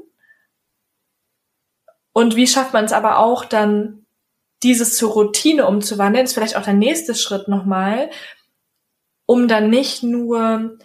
Und 2.14 2.36
wie 2.36 2.48
schafft 2.48 2.74
man 2.74 2.86
es 2.86 2.92
aber 2.92 3.20
auch 3.20 3.46
dann 3.46 4.08
dieses 4.64 4.98
zur 4.98 5.12
Routine 5.12 5.68
umzuwandeln, 5.68 6.26
ist 6.26 6.34
vielleicht 6.34 6.58
auch 6.58 6.64
der 6.64 6.74
nächste 6.74 7.14
Schritt 7.14 7.48
nochmal, 7.48 8.10
um 9.28 9.48
dann 9.48 9.70
nicht 9.70 10.02
nur 10.02 10.80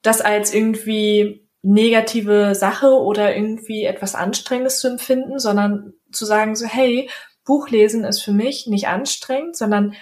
das 0.00 0.22
als 0.22 0.54
irgendwie 0.54 1.47
negative 1.62 2.54
Sache 2.54 2.88
oder 2.88 3.34
irgendwie 3.34 3.84
etwas 3.84 4.14
Anstrengendes 4.14 4.80
zu 4.80 4.88
empfinden, 4.88 5.38
sondern 5.38 5.94
zu 6.12 6.24
sagen 6.24 6.56
so, 6.56 6.66
hey, 6.66 7.10
Buchlesen 7.44 8.04
ist 8.04 8.22
für 8.22 8.32
mich 8.32 8.66
nicht 8.66 8.88
anstrengend, 8.88 9.56
sondern 9.56 9.94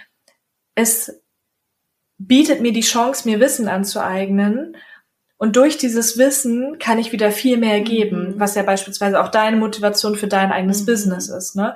es 0.75 1.23
bietet 2.19 2.61
mir 2.61 2.73
die 2.73 2.81
Chance, 2.81 3.29
mir 3.29 3.41
Wissen 3.41 3.69
anzueignen. 3.69 4.77
Und 5.39 5.57
durch 5.57 5.77
dieses 5.77 6.17
Wissen 6.19 6.79
kann 6.79 6.99
ich 6.99 7.13
wieder 7.13 7.31
viel 7.31 7.57
mehr 7.57 7.81
geben, 7.81 8.35
mhm. 8.35 8.41
was 8.41 8.55
ja 8.55 8.63
beispielsweise 8.63 9.21
auch 9.21 9.29
deine 9.29 9.57
Motivation 9.57 10.17
für 10.17 10.29
dein 10.29 10.51
eigenes 10.51 10.83
mhm. 10.83 10.87
Business 10.87 11.29
ist. 11.29 11.57
Ne? 11.57 11.75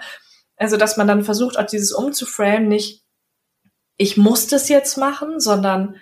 Also, 0.56 0.76
dass 0.76 0.96
man 0.96 1.06
dann 1.06 1.24
versucht, 1.24 1.58
auch 1.58 1.66
dieses 1.66 1.92
umzuframe, 1.92 2.68
nicht 2.68 3.04
ich 3.96 4.16
muss 4.16 4.46
das 4.46 4.70
jetzt 4.70 4.96
machen, 4.96 5.40
sondern 5.40 5.96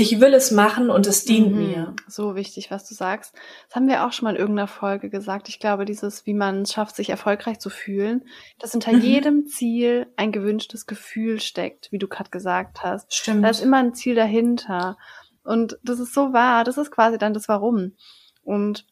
ich 0.00 0.20
will 0.20 0.34
es 0.34 0.50
machen 0.50 0.90
und 0.90 1.06
es 1.06 1.24
dient 1.24 1.52
mhm. 1.52 1.58
mir. 1.58 1.96
So 2.08 2.34
wichtig, 2.34 2.70
was 2.70 2.88
du 2.88 2.94
sagst. 2.94 3.34
Das 3.66 3.76
haben 3.76 3.88
wir 3.88 4.04
auch 4.04 4.12
schon 4.12 4.24
mal 4.24 4.34
in 4.34 4.40
irgendeiner 4.40 4.68
Folge 4.68 5.10
gesagt. 5.10 5.48
Ich 5.48 5.58
glaube, 5.60 5.84
dieses, 5.84 6.26
wie 6.26 6.34
man 6.34 6.62
es 6.62 6.72
schafft, 6.72 6.96
sich 6.96 7.10
erfolgreich 7.10 7.58
zu 7.58 7.70
fühlen, 7.70 8.24
dass 8.58 8.72
hinter 8.72 8.92
mhm. 8.92 9.00
jedem 9.00 9.46
Ziel 9.46 10.06
ein 10.16 10.32
gewünschtes 10.32 10.86
Gefühl 10.86 11.40
steckt, 11.40 11.92
wie 11.92 11.98
du 11.98 12.08
gerade 12.08 12.30
gesagt 12.30 12.82
hast. 12.82 13.14
Stimmt. 13.14 13.44
Da 13.44 13.50
ist 13.50 13.62
immer 13.62 13.78
ein 13.78 13.94
Ziel 13.94 14.14
dahinter. 14.14 14.96
Und 15.44 15.78
das 15.82 16.00
ist 16.00 16.14
so 16.14 16.32
wahr. 16.32 16.64
Das 16.64 16.78
ist 16.78 16.90
quasi 16.90 17.18
dann 17.18 17.34
das 17.34 17.48
Warum. 17.48 17.94
Und 18.42 18.86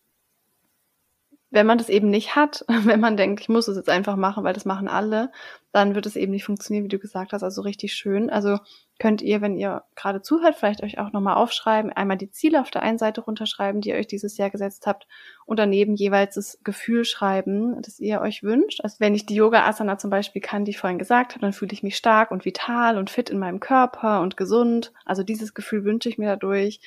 wenn 1.51 1.67
man 1.67 1.79
das 1.79 1.89
eben 1.89 2.11
nicht 2.11 2.37
hat, 2.37 2.65
wenn 2.85 3.01
man 3.01 3.17
denkt, 3.17 3.41
ich 3.41 3.49
muss 3.49 3.69
es 3.69 3.77
jetzt 3.77 3.89
einfach 3.89 4.17
machen, 4.17 4.45
weil 4.45 4.55
das 4.55 4.65
machen 4.65 4.89
alle, 4.89 5.31
dann 5.73 5.95
wird 5.95 6.07
es 6.07 6.17
eben 6.17 6.33
nicht 6.33 6.45
funktionieren, 6.45 6.85
wie 6.85 6.89
du 6.89 6.99
gesagt 6.99 7.33
hast. 7.33 7.43
Also 7.43 7.63
richtig 7.63 7.93
schön. 7.95 8.31
Also 8.31 8.59
könnt 8.99 9.23
ihr, 9.23 9.41
wenn 9.41 9.57
ihr 9.57 9.85
gerade 9.95 10.23
zuhört, 10.23 10.57
vielleicht 10.57 10.83
euch 10.83 10.99
auch 10.99 11.13
nochmal 11.13 11.37
aufschreiben, 11.37 11.93
einmal 11.93 12.17
die 12.17 12.31
Ziele 12.31 12.61
auf 12.61 12.71
der 12.71 12.83
einen 12.83 12.99
Seite 12.99 13.21
runterschreiben, 13.21 13.81
die 13.81 13.91
ihr 13.91 13.97
euch 13.97 14.07
dieses 14.07 14.37
Jahr 14.39 14.51
gesetzt 14.51 14.87
habt 14.87 15.07
und 15.45 15.59
daneben 15.59 15.95
jeweils 15.95 16.35
das 16.35 16.59
Gefühl 16.65 17.05
schreiben, 17.05 17.81
das 17.83 18.01
ihr 18.01 18.21
euch 18.21 18.43
wünscht. 18.43 18.81
Also 18.83 18.97
wenn 18.99 19.15
ich 19.15 19.27
die 19.27 19.37
Yoga-Asana 19.37 19.99
zum 19.99 20.11
Beispiel 20.11 20.43
kann, 20.43 20.65
die 20.65 20.73
ich 20.73 20.79
vorhin 20.79 20.99
gesagt 20.99 21.33
habe, 21.33 21.43
dann 21.43 21.53
fühle 21.53 21.73
ich 21.73 21.83
mich 21.83 21.97
stark 21.97 22.31
und 22.31 22.45
vital 22.45 22.99
und 22.99 23.11
fit 23.11 23.31
in 23.31 23.39
meinem 23.39 23.61
Körper 23.61 24.21
und 24.21 24.37
gesund. 24.37 24.93
Also 25.05 25.23
dieses 25.23 25.55
Gefühl 25.55 25.85
wünsche 25.85 26.09
ich 26.09 26.19
mir 26.19 26.29
dadurch 26.29 26.81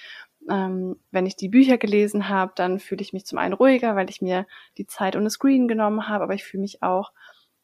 ähm, 0.49 0.97
wenn 1.11 1.25
ich 1.25 1.35
die 1.35 1.49
Bücher 1.49 1.77
gelesen 1.77 2.29
habe, 2.29 2.53
dann 2.55 2.79
fühle 2.79 3.01
ich 3.01 3.13
mich 3.13 3.25
zum 3.25 3.37
einen 3.37 3.53
ruhiger, 3.53 3.95
weil 3.95 4.09
ich 4.09 4.21
mir 4.21 4.45
die 4.77 4.87
Zeit 4.87 5.15
ohne 5.15 5.29
Screen 5.29 5.67
genommen 5.67 6.07
habe, 6.07 6.23
aber 6.23 6.33
ich 6.33 6.43
fühle 6.43 6.61
mich 6.61 6.81
auch 6.83 7.11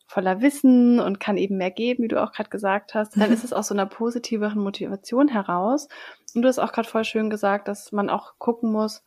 voller 0.07 0.41
Wissen 0.41 0.99
und 0.99 1.19
kann 1.19 1.37
eben 1.37 1.57
mehr 1.57 1.71
geben, 1.71 2.03
wie 2.03 2.07
du 2.07 2.23
auch 2.23 2.31
gerade 2.31 2.49
gesagt 2.49 2.93
hast. 2.93 3.17
Dann 3.17 3.31
ist 3.31 3.43
es 3.43 3.51
aus 3.51 3.67
so 3.67 3.73
einer 3.73 3.85
positiveren 3.85 4.61
Motivation 4.61 5.27
heraus. 5.27 5.89
Und 6.33 6.43
du 6.43 6.47
hast 6.47 6.59
auch 6.59 6.71
gerade 6.71 6.87
voll 6.87 7.03
schön 7.03 7.29
gesagt, 7.29 7.67
dass 7.67 7.91
man 7.91 8.09
auch 8.09 8.35
gucken 8.37 8.71
muss, 8.71 9.03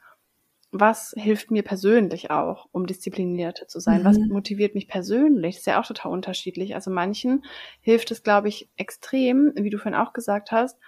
was 0.72 1.14
hilft 1.16 1.50
mir 1.50 1.62
persönlich 1.62 2.30
auch, 2.30 2.68
um 2.70 2.86
disziplinierter 2.86 3.66
zu 3.66 3.80
sein? 3.80 4.02
Mhm. 4.02 4.04
Was 4.04 4.18
motiviert 4.18 4.74
mich 4.74 4.86
persönlich? 4.86 5.56
Das 5.56 5.60
ist 5.60 5.66
ja 5.66 5.80
auch 5.80 5.86
total 5.86 6.12
unterschiedlich. 6.12 6.74
Also 6.74 6.90
manchen 6.90 7.44
hilft 7.80 8.10
es, 8.10 8.22
glaube 8.22 8.48
ich, 8.48 8.68
extrem, 8.76 9.52
wie 9.56 9.70
du 9.70 9.78
vorhin 9.78 9.98
auch 9.98 10.12
gesagt 10.12 10.52
hast, 10.52 10.78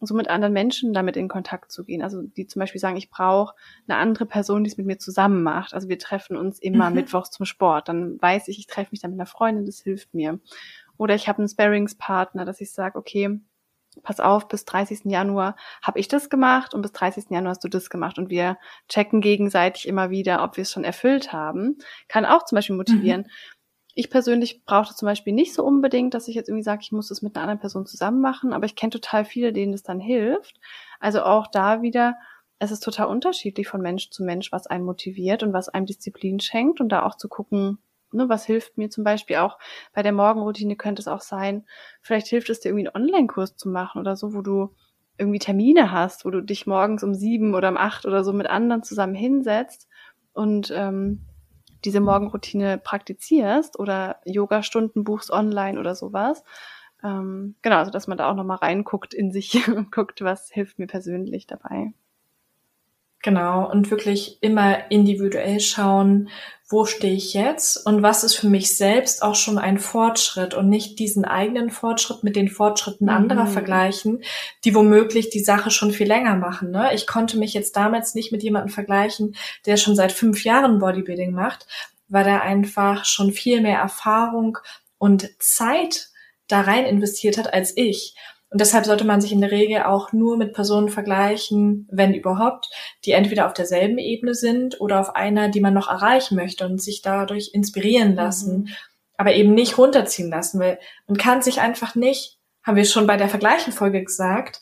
so 0.00 0.14
mit 0.14 0.28
anderen 0.28 0.52
Menschen 0.52 0.92
damit 0.92 1.16
in 1.16 1.28
Kontakt 1.28 1.72
zu 1.72 1.84
gehen. 1.84 2.02
Also 2.02 2.22
die 2.22 2.46
zum 2.46 2.60
Beispiel 2.60 2.80
sagen, 2.80 2.96
ich 2.96 3.10
brauche 3.10 3.54
eine 3.88 3.98
andere 3.98 4.26
Person, 4.26 4.64
die 4.64 4.70
es 4.70 4.76
mit 4.76 4.86
mir 4.86 4.98
zusammen 4.98 5.42
macht. 5.42 5.74
Also 5.74 5.88
wir 5.88 5.98
treffen 5.98 6.36
uns 6.36 6.58
immer 6.58 6.90
mhm. 6.90 6.96
mittwochs 6.96 7.30
zum 7.30 7.46
Sport. 7.46 7.88
Dann 7.88 8.20
weiß 8.20 8.48
ich, 8.48 8.58
ich 8.58 8.66
treffe 8.66 8.90
mich 8.92 9.00
dann 9.00 9.12
mit 9.12 9.20
einer 9.20 9.26
Freundin, 9.26 9.66
das 9.66 9.80
hilft 9.80 10.14
mir. 10.14 10.40
Oder 10.96 11.14
ich 11.14 11.28
habe 11.28 11.38
einen 11.38 11.48
Sparringspartner, 11.48 12.44
dass 12.44 12.60
ich 12.60 12.72
sage, 12.72 12.98
okay, 12.98 13.40
pass 14.02 14.20
auf, 14.20 14.48
bis 14.48 14.64
30. 14.64 15.04
Januar 15.04 15.56
habe 15.82 15.98
ich 15.98 16.08
das 16.08 16.28
gemacht 16.28 16.74
und 16.74 16.82
bis 16.82 16.92
30. 16.92 17.26
Januar 17.30 17.50
hast 17.50 17.64
du 17.64 17.68
das 17.68 17.90
gemacht 17.90 18.18
und 18.18 18.30
wir 18.30 18.58
checken 18.88 19.20
gegenseitig 19.20 19.86
immer 19.86 20.10
wieder, 20.10 20.42
ob 20.42 20.56
wir 20.56 20.62
es 20.62 20.72
schon 20.72 20.84
erfüllt 20.84 21.32
haben. 21.32 21.78
Kann 22.08 22.26
auch 22.26 22.44
zum 22.44 22.56
Beispiel 22.56 22.76
motivieren. 22.76 23.22
Mhm. 23.22 23.30
Ich 23.94 24.10
persönlich 24.10 24.64
brauche 24.64 24.88
das 24.88 24.96
zum 24.96 25.06
Beispiel 25.06 25.32
nicht 25.32 25.54
so 25.54 25.64
unbedingt, 25.64 26.14
dass 26.14 26.26
ich 26.26 26.34
jetzt 26.34 26.48
irgendwie 26.48 26.64
sage, 26.64 26.80
ich 26.82 26.92
muss 26.92 27.08
das 27.08 27.22
mit 27.22 27.36
einer 27.36 27.44
anderen 27.44 27.60
Person 27.60 27.86
zusammen 27.86 28.20
machen, 28.20 28.52
aber 28.52 28.66
ich 28.66 28.74
kenne 28.74 28.90
total 28.90 29.24
viele, 29.24 29.52
denen 29.52 29.72
das 29.72 29.84
dann 29.84 30.00
hilft. 30.00 30.58
Also 30.98 31.22
auch 31.22 31.46
da 31.46 31.80
wieder, 31.80 32.16
es 32.58 32.72
ist 32.72 32.80
total 32.80 33.06
unterschiedlich 33.06 33.68
von 33.68 33.80
Mensch 33.80 34.10
zu 34.10 34.24
Mensch, 34.24 34.50
was 34.50 34.66
einen 34.66 34.84
motiviert 34.84 35.42
und 35.42 35.52
was 35.52 35.68
einem 35.68 35.86
Disziplin 35.86 36.40
schenkt 36.40 36.80
und 36.80 36.88
da 36.88 37.04
auch 37.04 37.16
zu 37.16 37.28
gucken, 37.28 37.78
ne, 38.14 38.28
was 38.28 38.44
hilft 38.46 38.78
mir 38.78 38.90
zum 38.90 39.04
Beispiel 39.04 39.36
auch 39.36 39.58
bei 39.92 40.02
der 40.02 40.12
Morgenroutine 40.12 40.76
könnte 40.76 41.00
es 41.00 41.08
auch 41.08 41.20
sein, 41.20 41.64
vielleicht 42.00 42.26
hilft 42.28 42.50
es 42.50 42.60
dir 42.60 42.70
irgendwie 42.70 42.88
einen 42.88 43.04
Online-Kurs 43.04 43.56
zu 43.56 43.68
machen 43.68 44.00
oder 44.00 44.16
so, 44.16 44.34
wo 44.34 44.40
du 44.40 44.74
irgendwie 45.18 45.38
Termine 45.38 45.92
hast, 45.92 46.24
wo 46.24 46.30
du 46.30 46.40
dich 46.40 46.66
morgens 46.66 47.04
um 47.04 47.14
sieben 47.14 47.54
oder 47.54 47.68
um 47.68 47.76
acht 47.76 48.06
oder 48.06 48.24
so 48.24 48.32
mit 48.32 48.48
anderen 48.48 48.82
zusammen 48.82 49.14
hinsetzt 49.14 49.88
und 50.32 50.72
ähm, 50.74 51.20
diese 51.84 52.00
Morgenroutine 52.00 52.78
praktizierst 52.78 53.78
oder 53.78 54.20
Yoga-Stunden 54.24 55.04
buchst 55.04 55.30
online 55.30 55.78
oder 55.78 55.94
sowas. 55.94 56.42
Ähm, 57.02 57.56
genau, 57.62 57.76
also 57.76 57.90
dass 57.90 58.06
man 58.06 58.18
da 58.18 58.30
auch 58.30 58.34
nochmal 58.34 58.58
reinguckt 58.58 59.14
in 59.14 59.30
sich 59.32 59.68
und 59.68 59.92
guckt, 59.92 60.22
was 60.22 60.50
hilft 60.50 60.78
mir 60.78 60.86
persönlich 60.86 61.46
dabei. 61.46 61.92
Genau, 63.24 63.70
und 63.70 63.90
wirklich 63.90 64.36
immer 64.42 64.90
individuell 64.90 65.58
schauen, 65.58 66.28
wo 66.68 66.84
stehe 66.84 67.14
ich 67.14 67.32
jetzt 67.32 67.78
und 67.86 68.02
was 68.02 68.22
ist 68.22 68.34
für 68.34 68.48
mich 68.48 68.76
selbst 68.76 69.22
auch 69.22 69.34
schon 69.34 69.56
ein 69.56 69.78
Fortschritt 69.78 70.52
und 70.52 70.68
nicht 70.68 70.98
diesen 70.98 71.24
eigenen 71.24 71.70
Fortschritt 71.70 72.22
mit 72.22 72.36
den 72.36 72.48
Fortschritten 72.50 73.08
anderer 73.08 73.44
mhm. 73.44 73.52
vergleichen, 73.52 74.22
die 74.66 74.74
womöglich 74.74 75.30
die 75.30 75.42
Sache 75.42 75.70
schon 75.70 75.90
viel 75.90 76.06
länger 76.06 76.36
machen. 76.36 76.70
Ne? 76.70 76.90
Ich 76.92 77.06
konnte 77.06 77.38
mich 77.38 77.54
jetzt 77.54 77.76
damals 77.76 78.14
nicht 78.14 78.30
mit 78.30 78.42
jemandem 78.42 78.74
vergleichen, 78.74 79.36
der 79.64 79.78
schon 79.78 79.96
seit 79.96 80.12
fünf 80.12 80.44
Jahren 80.44 80.78
Bodybuilding 80.78 81.32
macht, 81.32 81.66
weil 82.08 82.26
er 82.26 82.42
einfach 82.42 83.06
schon 83.06 83.32
viel 83.32 83.62
mehr 83.62 83.78
Erfahrung 83.78 84.58
und 84.98 85.30
Zeit 85.38 86.08
da 86.46 86.60
rein 86.60 86.84
investiert 86.84 87.38
hat 87.38 87.54
als 87.54 87.74
ich. 87.74 88.16
Und 88.54 88.60
deshalb 88.60 88.86
sollte 88.86 89.04
man 89.04 89.20
sich 89.20 89.32
in 89.32 89.40
der 89.40 89.50
Regel 89.50 89.82
auch 89.82 90.12
nur 90.12 90.36
mit 90.36 90.54
Personen 90.54 90.88
vergleichen, 90.88 91.88
wenn 91.90 92.14
überhaupt, 92.14 92.70
die 93.04 93.10
entweder 93.10 93.46
auf 93.46 93.52
derselben 93.52 93.98
Ebene 93.98 94.32
sind 94.32 94.80
oder 94.80 95.00
auf 95.00 95.16
einer, 95.16 95.48
die 95.48 95.58
man 95.58 95.74
noch 95.74 95.88
erreichen 95.88 96.36
möchte 96.36 96.64
und 96.64 96.80
sich 96.80 97.02
dadurch 97.02 97.50
inspirieren 97.52 98.14
lassen, 98.14 98.56
mhm. 98.56 98.68
aber 99.16 99.34
eben 99.34 99.54
nicht 99.54 99.76
runterziehen 99.76 100.30
lassen, 100.30 100.60
weil 100.60 100.78
man 101.08 101.16
kann 101.16 101.42
sich 101.42 101.60
einfach 101.60 101.96
nicht, 101.96 102.38
haben 102.62 102.76
wir 102.76 102.84
schon 102.84 103.08
bei 103.08 103.16
der 103.16 103.28
Vergleichenfolge 103.28 104.04
gesagt, 104.04 104.60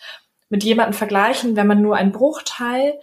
mit 0.49 0.65
jemandem 0.65 0.95
vergleichen, 0.95 1.55
wenn 1.55 1.67
man 1.67 1.83
nur 1.83 1.97
einen 1.97 2.13
Bruchteil 2.13 2.99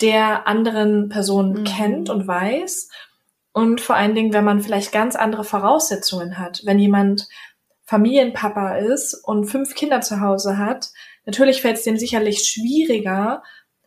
der 0.00 0.48
anderen 0.48 1.10
Person 1.10 1.60
mhm. 1.60 1.64
kennt 1.64 2.08
und 2.08 2.26
weiß. 2.26 2.88
Und 3.52 3.82
vor 3.82 3.96
allen 3.96 4.14
Dingen, 4.14 4.32
wenn 4.32 4.44
man 4.44 4.62
vielleicht 4.62 4.92
ganz 4.92 5.14
andere 5.14 5.44
Voraussetzungen 5.44 6.38
hat. 6.38 6.62
Wenn 6.64 6.78
jemand 6.78 7.28
Familienpapa 7.92 8.78
ist 8.78 9.12
und 9.12 9.44
fünf 9.44 9.74
Kinder 9.74 10.00
zu 10.00 10.22
Hause 10.22 10.56
hat, 10.56 10.92
natürlich 11.26 11.60
fällt 11.60 11.76
es 11.76 11.84
dem 11.84 11.98
sicherlich 11.98 12.48
schwieriger, 12.48 13.42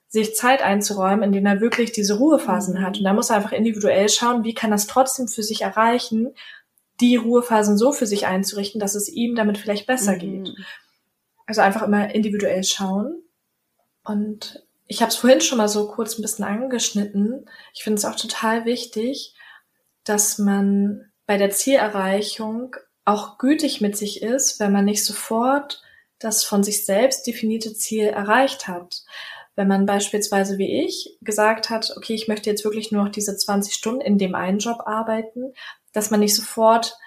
sich 0.07 0.35
Zeit 0.35 0.61
einzuräumen, 0.61 1.23
in 1.23 1.31
denen 1.31 1.47
er 1.47 1.59
wirklich 1.59 1.91
diese 1.91 2.19
Ruhephasen 2.19 2.85
hat. 2.85 2.99
Und 2.99 3.03
da 3.03 3.13
muss 3.13 3.31
er 3.31 3.37
einfach 3.37 3.51
individuell 3.51 4.07
schauen, 4.09 4.43
wie 4.43 4.53
kann 4.53 4.71
er 4.71 4.75
es 4.75 4.85
trotzdem 4.85 5.27
für 5.27 5.41
sich 5.41 5.63
erreichen, 5.63 6.35
die 7.01 7.15
Ruhephasen 7.15 7.79
so 7.79 7.91
für 7.91 8.05
sich 8.05 8.27
einzurichten, 8.27 8.79
dass 8.79 8.93
es 8.93 9.09
ihm 9.09 9.33
damit 9.33 9.57
vielleicht 9.57 9.87
besser 9.87 10.13
mhm. 10.13 10.19
geht. 10.19 10.55
Also 11.47 11.61
einfach 11.61 11.81
immer 11.81 12.13
individuell 12.13 12.63
schauen. 12.63 13.23
Und 14.03 14.63
ich 14.85 15.01
habe 15.01 15.09
es 15.09 15.17
vorhin 15.17 15.41
schon 15.41 15.57
mal 15.57 15.67
so 15.67 15.87
kurz 15.87 16.19
ein 16.19 16.21
bisschen 16.21 16.45
angeschnitten. 16.45 17.49
Ich 17.73 17.83
finde 17.83 17.97
es 17.97 18.05
auch 18.05 18.15
total 18.15 18.65
wichtig, 18.65 19.33
dass 20.03 20.37
man 20.37 21.11
bei 21.25 21.37
der 21.37 21.49
Zielerreichung 21.49 22.75
auch 23.05 23.37
gütig 23.37 23.81
mit 23.81 23.95
sich 23.95 24.21
ist, 24.21 24.59
wenn 24.59 24.71
man 24.71 24.85
nicht 24.85 25.05
sofort 25.05 25.81
das 26.19 26.43
von 26.43 26.63
sich 26.63 26.85
selbst 26.85 27.27
definierte 27.27 27.73
Ziel 27.73 28.07
erreicht 28.07 28.67
hat. 28.67 29.03
Wenn 29.55 29.67
man 29.67 29.85
beispielsweise 29.85 30.57
wie 30.57 30.83
ich 30.83 31.17
gesagt 31.21 31.69
hat, 31.69 31.93
okay, 31.95 32.13
ich 32.13 32.27
möchte 32.27 32.49
jetzt 32.49 32.65
wirklich 32.65 32.91
nur 32.91 33.03
noch 33.03 33.11
diese 33.11 33.37
20 33.37 33.73
Stunden 33.73 34.01
in 34.01 34.17
dem 34.17 34.35
einen 34.35 34.59
Job 34.59 34.81
arbeiten, 34.85 35.53
dass 35.93 36.11
man 36.11 36.19
nicht 36.19 36.35
sofort 36.35 36.97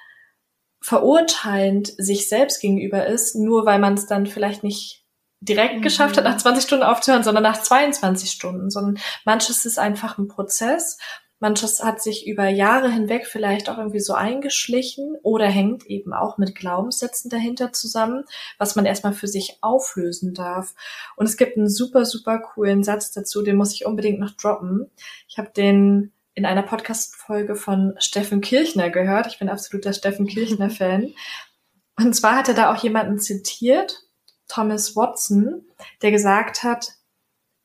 verurteilend 0.80 1.92
sich 1.98 2.28
selbst 2.28 2.60
gegenüber 2.60 3.06
ist, 3.06 3.34
nur 3.34 3.66
weil 3.66 3.78
man 3.78 3.94
es 3.94 4.06
dann 4.06 4.26
vielleicht 4.26 4.62
nicht 4.62 5.04
direkt 5.40 5.78
mhm. 5.78 5.82
geschafft 5.82 6.16
hat, 6.16 6.24
nach 6.24 6.36
20 6.36 6.64
Stunden 6.64 6.84
aufzuhören, 6.84 7.24
sondern 7.24 7.42
nach 7.42 7.60
22 7.60 8.30
Stunden, 8.30 8.70
sondern 8.70 9.02
manches 9.24 9.66
ist 9.66 9.78
einfach 9.78 10.18
ein 10.18 10.28
Prozess 10.28 10.98
Manches 11.40 11.82
hat 11.84 12.02
sich 12.02 12.26
über 12.26 12.48
Jahre 12.48 12.90
hinweg 12.90 13.26
vielleicht 13.26 13.70
auch 13.70 13.78
irgendwie 13.78 14.00
so 14.00 14.14
eingeschlichen 14.14 15.16
oder 15.22 15.46
hängt 15.46 15.86
eben 15.86 16.12
auch 16.12 16.36
mit 16.36 16.54
Glaubenssätzen 16.54 17.30
dahinter 17.30 17.72
zusammen, 17.72 18.24
was 18.58 18.74
man 18.74 18.86
erstmal 18.86 19.12
für 19.12 19.28
sich 19.28 19.58
auflösen 19.60 20.34
darf. 20.34 20.74
Und 21.16 21.26
es 21.26 21.36
gibt 21.36 21.56
einen 21.56 21.68
super, 21.68 22.04
super 22.04 22.40
coolen 22.40 22.82
Satz 22.82 23.12
dazu, 23.12 23.42
den 23.42 23.56
muss 23.56 23.74
ich 23.74 23.86
unbedingt 23.86 24.18
noch 24.18 24.32
droppen. 24.32 24.90
Ich 25.28 25.38
habe 25.38 25.50
den 25.50 26.12
in 26.34 26.46
einer 26.46 26.62
Podcast-Folge 26.62 27.56
von 27.56 27.94
Steffen 27.98 28.40
Kirchner 28.40 28.90
gehört. 28.90 29.26
Ich 29.26 29.38
bin 29.38 29.48
absoluter 29.48 29.92
Steffen 29.92 30.26
Kirchner-Fan. 30.26 31.12
Und 31.96 32.14
zwar 32.14 32.36
hat 32.36 32.48
er 32.48 32.54
da 32.54 32.72
auch 32.72 32.80
jemanden 32.80 33.18
zitiert, 33.18 34.04
Thomas 34.46 34.94
Watson, 34.94 35.66
der 36.00 36.12
gesagt 36.12 36.62
hat, 36.62 36.92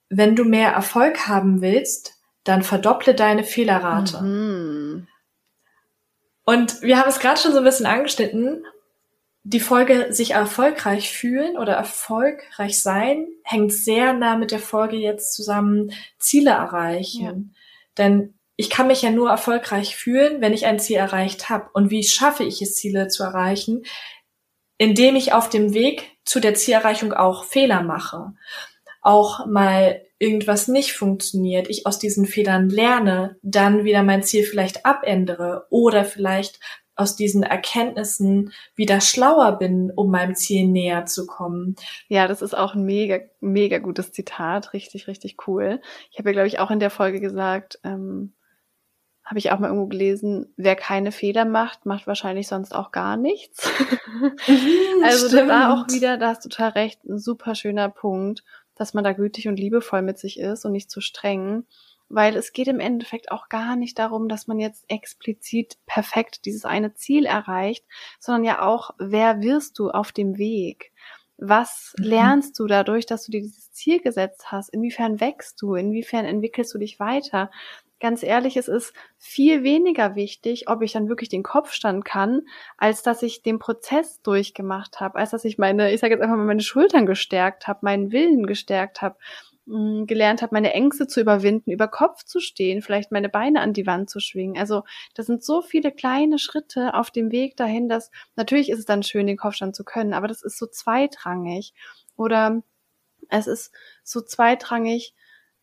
wenn 0.09 0.35
du 0.35 0.43
mehr 0.43 0.71
Erfolg 0.71 1.27
haben 1.27 1.61
willst, 1.61 2.12
dann 2.43 2.63
verdopple 2.63 3.15
deine 3.15 3.43
Fehlerrate. 3.43 4.21
Mhm. 4.21 5.07
Und 6.45 6.81
wir 6.81 6.99
haben 6.99 7.09
es 7.09 7.19
gerade 7.19 7.39
schon 7.39 7.53
so 7.53 7.59
ein 7.59 7.63
bisschen 7.63 7.85
angeschnitten. 7.85 8.65
Die 9.43 9.59
Folge 9.59 10.13
sich 10.13 10.31
erfolgreich 10.31 11.11
fühlen 11.11 11.57
oder 11.57 11.73
erfolgreich 11.73 12.81
sein 12.81 13.27
hängt 13.43 13.73
sehr 13.73 14.13
nah 14.13 14.37
mit 14.37 14.51
der 14.51 14.59
Folge 14.59 14.95
jetzt 14.97 15.33
zusammen 15.33 15.91
Ziele 16.17 16.51
erreichen. 16.51 17.23
Ja. 17.23 17.33
Denn 17.97 18.33
ich 18.55 18.69
kann 18.69 18.87
mich 18.87 19.01
ja 19.01 19.09
nur 19.09 19.29
erfolgreich 19.29 19.95
fühlen, 19.95 20.39
wenn 20.39 20.53
ich 20.53 20.65
ein 20.65 20.79
Ziel 20.79 20.97
erreicht 20.97 21.49
habe. 21.49 21.69
Und 21.73 21.89
wie 21.89 22.03
schaffe 22.03 22.43
ich 22.43 22.61
es, 22.61 22.75
Ziele 22.75 23.07
zu 23.07 23.23
erreichen? 23.23 23.83
Indem 24.77 25.15
ich 25.15 25.33
auf 25.33 25.49
dem 25.49 25.73
Weg 25.73 26.17
zu 26.23 26.39
der 26.39 26.53
Zielerreichung 26.53 27.13
auch 27.13 27.45
Fehler 27.45 27.83
mache. 27.83 28.33
Auch 29.01 29.45
mal 29.45 30.01
irgendwas 30.19 30.67
nicht 30.67 30.93
funktioniert, 30.93 31.69
ich 31.69 31.85
aus 31.85 31.99
diesen 31.99 32.25
Fehlern 32.25 32.69
lerne, 32.69 33.37
dann 33.41 33.83
wieder 33.83 34.03
mein 34.03 34.23
Ziel 34.23 34.43
vielleicht 34.43 34.85
abändere 34.85 35.65
oder 35.69 36.05
vielleicht 36.05 36.59
aus 36.95 37.15
diesen 37.15 37.43
Erkenntnissen 37.43 38.53
wieder 38.75 39.01
schlauer 39.01 39.57
bin, 39.57 39.91
um 39.95 40.11
meinem 40.11 40.35
Ziel 40.35 40.67
näher 40.67 41.05
zu 41.05 41.25
kommen. 41.25 41.75
Ja, 42.07 42.27
das 42.27 42.41
ist 42.41 42.55
auch 42.55 42.75
ein 42.75 42.83
mega, 42.83 43.19
mega 43.39 43.79
gutes 43.79 44.11
Zitat. 44.11 44.73
Richtig, 44.73 45.07
richtig 45.07 45.47
cool. 45.47 45.81
Ich 46.11 46.19
habe 46.19 46.29
ja, 46.29 46.33
glaube 46.33 46.47
ich, 46.47 46.59
auch 46.59 46.69
in 46.69 46.79
der 46.79 46.91
Folge 46.91 47.19
gesagt, 47.19 47.79
ähm, 47.83 48.33
habe 49.25 49.39
ich 49.39 49.51
auch 49.51 49.59
mal 49.59 49.67
irgendwo 49.67 49.87
gelesen, 49.87 50.53
wer 50.57 50.75
keine 50.75 51.11
Fehler 51.11 51.45
macht, 51.45 51.85
macht 51.85 52.07
wahrscheinlich 52.07 52.47
sonst 52.47 52.75
auch 52.75 52.91
gar 52.91 53.17
nichts. 53.17 53.69
Mhm, 54.13 55.03
also 55.03 55.27
stimmt. 55.27 55.49
da 55.49 55.53
war 55.53 55.73
auch 55.73 55.87
wieder, 55.91 56.17
da 56.17 56.29
hast 56.29 56.45
du 56.45 56.49
total 56.49 56.69
recht, 56.69 57.03
ein 57.03 57.17
super 57.17 57.55
schöner 57.55 57.89
Punkt 57.89 58.43
dass 58.75 58.93
man 58.93 59.03
da 59.03 59.13
gütig 59.13 59.47
und 59.47 59.57
liebevoll 59.57 60.01
mit 60.01 60.17
sich 60.17 60.39
ist 60.39 60.65
und 60.65 60.71
nicht 60.71 60.91
zu 60.91 61.01
streng, 61.01 61.65
weil 62.09 62.35
es 62.35 62.53
geht 62.53 62.67
im 62.67 62.79
Endeffekt 62.79 63.31
auch 63.31 63.49
gar 63.49 63.75
nicht 63.75 63.97
darum, 63.97 64.27
dass 64.27 64.47
man 64.47 64.59
jetzt 64.59 64.85
explizit 64.87 65.77
perfekt 65.85 66.45
dieses 66.45 66.65
eine 66.65 66.93
Ziel 66.93 67.25
erreicht, 67.25 67.85
sondern 68.19 68.43
ja 68.43 68.61
auch, 68.61 68.91
wer 68.99 69.41
wirst 69.41 69.79
du 69.79 69.89
auf 69.89 70.11
dem 70.11 70.37
Weg? 70.37 70.91
Was 71.37 71.93
mhm. 71.97 72.05
lernst 72.05 72.59
du 72.59 72.67
dadurch, 72.67 73.05
dass 73.05 73.25
du 73.25 73.31
dir 73.31 73.41
dieses 73.41 73.71
Ziel 73.71 73.99
gesetzt 73.99 74.51
hast? 74.51 74.69
Inwiefern 74.69 75.19
wächst 75.19 75.61
du? 75.61 75.73
Inwiefern 75.75 76.25
entwickelst 76.25 76.73
du 76.73 76.77
dich 76.77 76.99
weiter? 76.99 77.49
Ganz 78.03 78.23
ehrlich, 78.23 78.57
es 78.57 78.67
ist 78.67 78.93
viel 79.17 79.63
weniger 79.63 80.15
wichtig, 80.15 80.69
ob 80.69 80.83
ich 80.83 80.91
dann 80.93 81.09
wirklich 81.09 81.29
den 81.29 81.43
Kopfstand 81.43 82.05
kann, 82.05 82.41
als 82.77 83.03
dass 83.03 83.23
ich 83.23 83.41
den 83.41 83.59
Prozess 83.59 84.21
durchgemacht 84.21 84.99
habe, 85.01 85.17
als 85.19 85.31
dass 85.31 85.45
ich 85.45 85.57
meine, 85.57 85.91
ich 85.93 86.01
sage 86.01 86.13
jetzt 86.13 86.21
einfach 86.21 86.37
mal, 86.37 86.45
meine 86.45 86.61
Schultern 86.61 87.07
gestärkt 87.07 87.67
habe, 87.67 87.79
meinen 87.83 88.11
Willen 88.11 88.45
gestärkt 88.45 89.01
habe, 89.01 89.17
mm, 89.65 90.05
gelernt 90.05 90.41
habe, 90.41 90.53
meine 90.55 90.73
Ängste 90.73 91.07
zu 91.07 91.21
überwinden, 91.21 91.71
über 91.71 91.87
Kopf 91.87 92.23
zu 92.25 92.39
stehen, 92.41 92.81
vielleicht 92.81 93.11
meine 93.11 93.29
Beine 93.29 93.61
an 93.61 93.73
die 93.73 93.87
Wand 93.87 94.09
zu 94.09 94.19
schwingen. 94.19 94.57
Also 94.57 94.83
das 95.15 95.27
sind 95.27 95.43
so 95.43 95.61
viele 95.61 95.91
kleine 95.91 96.39
Schritte 96.39 96.93
auf 96.95 97.11
dem 97.11 97.31
Weg 97.31 97.57
dahin, 97.57 97.89
dass 97.89 98.11
natürlich 98.35 98.69
ist 98.69 98.79
es 98.79 98.85
dann 98.85 99.03
schön, 99.03 99.27
den 99.27 99.37
Kopfstand 99.37 99.75
zu 99.75 99.83
können, 99.85 100.13
aber 100.13 100.27
das 100.27 100.43
ist 100.43 100.57
so 100.59 100.67
zweitrangig. 100.67 101.73
Oder 102.17 102.61
Es 103.29 103.47
ist 103.47 103.73
so 104.03 104.21
zweitrangig, 104.21 105.15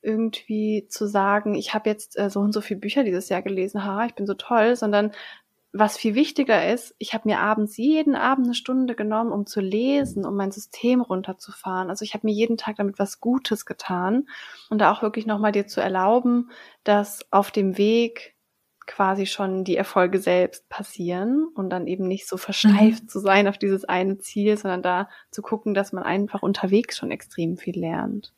irgendwie 0.03 0.87
zu 0.89 1.07
sagen, 1.07 1.55
ich 1.55 1.75
habe 1.75 1.91
jetzt 1.91 2.19
äh, 2.19 2.31
so 2.31 2.41
und 2.41 2.53
so 2.53 2.61
viele 2.61 2.81
Bücher 2.81 3.05
dieses 3.05 3.29
Jahr 3.29 3.43
gelesen, 3.43 3.85
ha, 3.85 4.05
ich 4.07 4.15
bin 4.15 4.27
so 4.27 4.35
toll, 4.35 4.77
sondern 4.77 5.13
was 5.73 5.97
viel 5.97 6.17
wichtiger 6.17 6.73
ist, 6.73 6.97
ich 6.99 7.15
habe 7.15 7.29
mir 7.29 7.39
abends 7.39 7.77
jeden 7.77 8.17
Abend 8.17 8.47
eine 8.47 8.55
Stunde 8.55 8.97
genommen, 8.97 9.31
um 9.31 9.47
zu 9.47 9.61
lesen, 9.61 10.27
um 10.27 10.35
mein 10.35 10.51
System 10.51 11.01
runterzufahren. 11.01 11.91
Also 11.91 12.05
ich 12.05 12.15
habe 12.15 12.27
mir 12.27 12.33
jeden 12.33 12.57
Tag 12.57 12.77
damit 12.77 12.99
was 12.99 13.21
Gutes 13.21 13.67
getan 13.67 14.29
und 14.69 14.81
da 14.81 14.91
auch 14.91 15.03
wirklich 15.03 15.27
nochmal 15.27 15.53
dir 15.53 15.69
zu 15.69 15.81
erlauben, 15.81 16.51
dass 16.83 17.25
auf 17.31 17.53
dem 17.53 17.79
Weg 17.79 18.35
quasi 18.87 19.27
schon 19.27 19.63
die 19.63 19.77
Erfolge 19.77 20.19
selbst 20.19 20.69
passieren 20.69 21.47
und 21.55 21.71
dann 21.71 21.87
eben 21.87 22.09
nicht 22.09 22.27
so 22.27 22.37
versteift 22.37 23.05
mhm. 23.05 23.09
zu 23.09 23.21
sein 23.21 23.47
auf 23.47 23.57
dieses 23.57 23.85
eine 23.85 24.19
Ziel, 24.19 24.57
sondern 24.57 24.83
da 24.83 25.09
zu 25.31 25.43
gucken, 25.43 25.75
dass 25.75 25.93
man 25.93 26.03
einfach 26.03 26.43
unterwegs 26.43 26.97
schon 26.97 27.13
extrem 27.13 27.57
viel 27.57 27.79
lernt. 27.79 28.33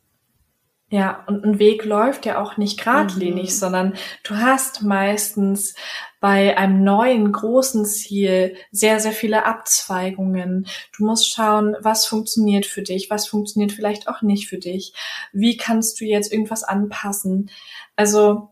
Ja, 0.92 1.24
und 1.26 1.42
ein 1.42 1.58
Weg 1.58 1.86
läuft 1.86 2.26
ja 2.26 2.38
auch 2.38 2.58
nicht 2.58 2.78
geradlinig, 2.78 3.44
mhm. 3.44 3.54
sondern 3.54 3.94
du 4.24 4.36
hast 4.36 4.82
meistens 4.82 5.74
bei 6.20 6.58
einem 6.58 6.84
neuen 6.84 7.32
großen 7.32 7.86
Ziel 7.86 8.56
sehr, 8.72 9.00
sehr 9.00 9.12
viele 9.12 9.46
Abzweigungen. 9.46 10.66
Du 10.94 11.06
musst 11.06 11.32
schauen, 11.32 11.76
was 11.80 12.04
funktioniert 12.04 12.66
für 12.66 12.82
dich, 12.82 13.08
was 13.08 13.26
funktioniert 13.26 13.72
vielleicht 13.72 14.06
auch 14.06 14.20
nicht 14.20 14.50
für 14.50 14.58
dich. 14.58 14.92
Wie 15.32 15.56
kannst 15.56 15.98
du 15.98 16.04
jetzt 16.04 16.30
irgendwas 16.30 16.62
anpassen? 16.62 17.48
Also 17.96 18.50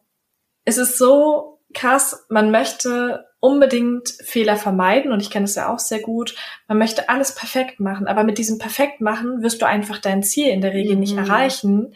es 0.65 0.79
ist 0.79 0.97
so 0.97 1.59
krass, 1.75 2.25
man 2.31 2.51
möchte 2.51 3.27
unbedingt 3.41 4.11
Fehler 4.23 4.57
vermeiden 4.57 5.13
und 5.13 5.21
ich 5.21 5.31
kenne 5.31 5.47
es 5.47 5.55
ja 5.55 5.73
auch 5.73 5.79
sehr 5.79 6.01
gut. 6.01 6.35
Man 6.69 6.79
möchte 6.79 7.09
alles 7.09 7.35
perfekt 7.35 7.81
machen, 7.81 8.07
aber 8.07 8.23
mit 8.23 8.37
diesem 8.37 8.59
perfekt 8.59 9.01
machen 9.01 9.43
wirst 9.43 9.63
du 9.63 9.67
einfach 9.67 9.99
dein 9.99 10.23
Ziel 10.23 10.49
in 10.49 10.61
der 10.61 10.75
Regel 10.75 10.95
mhm. 10.95 11.01
nicht 11.01 11.17
erreichen, 11.17 11.95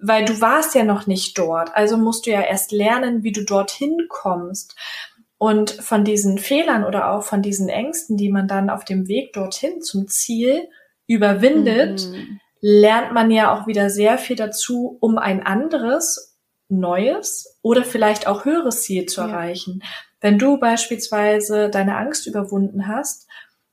weil 0.00 0.24
du 0.24 0.40
warst 0.40 0.74
ja 0.74 0.84
noch 0.84 1.06
nicht 1.06 1.38
dort. 1.38 1.74
Also 1.74 1.96
musst 1.96 2.26
du 2.26 2.30
ja 2.30 2.42
erst 2.42 2.72
lernen, 2.72 3.22
wie 3.22 3.32
du 3.32 3.44
dorthin 3.44 4.06
kommst. 4.08 4.76
Und 5.38 5.70
von 5.70 6.04
diesen 6.04 6.38
Fehlern 6.38 6.84
oder 6.84 7.10
auch 7.10 7.22
von 7.22 7.42
diesen 7.42 7.68
Ängsten, 7.68 8.16
die 8.16 8.30
man 8.30 8.48
dann 8.48 8.70
auf 8.70 8.84
dem 8.84 9.08
Weg 9.08 9.32
dorthin 9.32 9.82
zum 9.82 10.08
Ziel 10.08 10.68
überwindet, 11.06 12.08
mhm. 12.08 12.40
lernt 12.60 13.12
man 13.12 13.30
ja 13.30 13.52
auch 13.52 13.66
wieder 13.66 13.90
sehr 13.90 14.16
viel 14.16 14.36
dazu, 14.36 14.96
um 15.00 15.18
ein 15.18 15.44
anderes 15.44 16.38
neues 16.68 17.58
oder 17.62 17.84
vielleicht 17.84 18.26
auch 18.26 18.44
höheres 18.44 18.82
Ziel 18.82 19.06
zu 19.06 19.20
erreichen. 19.20 19.80
Ja. 19.82 19.88
Wenn 20.20 20.38
du 20.38 20.58
beispielsweise 20.58 21.68
deine 21.68 21.96
Angst 21.96 22.26
überwunden 22.26 22.88
hast, 22.88 23.28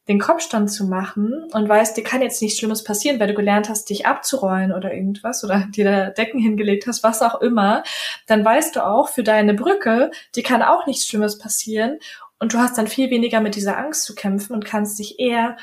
den 0.08 0.20
Kopfstand 0.20 0.72
zu 0.72 0.86
machen 0.86 1.48
und 1.54 1.70
weißt, 1.70 1.96
dir 1.96 2.04
kann 2.04 2.22
jetzt 2.22 2.42
nichts 2.42 2.58
Schlimmes 2.58 2.84
passieren, 2.84 3.20
weil 3.20 3.28
du 3.28 3.34
gelernt 3.34 3.70
hast, 3.70 3.90
dich 3.90 4.06
abzurollen 4.06 4.72
oder 4.74 4.94
irgendwas 4.94 5.44
oder 5.44 5.68
dir 5.76 5.86
da 5.86 6.10
Decken 6.10 6.40
hingelegt 6.40 6.88
hast, 6.88 7.04
was 7.04 7.22
auch 7.22 7.42
immer, 7.42 7.84
dann 8.28 8.44
weißt 8.44 8.76
du 8.76 8.86
auch, 8.86 9.10
für 9.10 9.24
deine 9.24 9.54
Brücke, 9.54 10.12
dir 10.36 10.44
kann 10.44 10.64
auch 10.64 10.88
nichts 10.88 11.06
Schlimmes 11.06 11.38
passieren 11.38 12.00
und 12.40 12.54
du 12.54 12.58
hast 12.58 12.78
dann 12.78 12.88
viel 12.88 13.12
weniger 13.12 13.40
mit 13.40 13.56
dieser 13.56 13.78
Angst 13.78 14.04
zu 14.04 14.16
kämpfen 14.16 14.54
und 14.54 14.66
kannst 14.66 14.98
dich 14.98 15.20
eher 15.20 15.58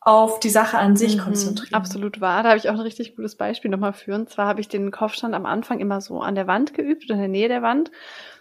auf 0.00 0.38
die 0.38 0.48
Sache 0.48 0.78
an 0.78 0.96
sich 0.96 1.16
mhm, 1.16 1.20
konzentrieren. 1.20 1.74
Absolut 1.74 2.20
wahr. 2.20 2.42
Da 2.42 2.50
habe 2.50 2.58
ich 2.58 2.68
auch 2.70 2.74
ein 2.74 2.80
richtig 2.80 3.16
gutes 3.16 3.36
Beispiel 3.36 3.70
nochmal 3.70 3.92
für. 3.92 4.14
Und 4.14 4.30
zwar 4.30 4.46
habe 4.46 4.60
ich 4.60 4.68
den 4.68 4.90
Kopfstand 4.90 5.34
am 5.34 5.44
Anfang 5.44 5.80
immer 5.80 6.00
so 6.00 6.20
an 6.20 6.34
der 6.34 6.46
Wand 6.46 6.72
geübt 6.72 7.04
oder 7.06 7.14
in 7.14 7.20
der 7.20 7.28
Nähe 7.28 7.48
der 7.48 7.62
Wand. 7.62 7.90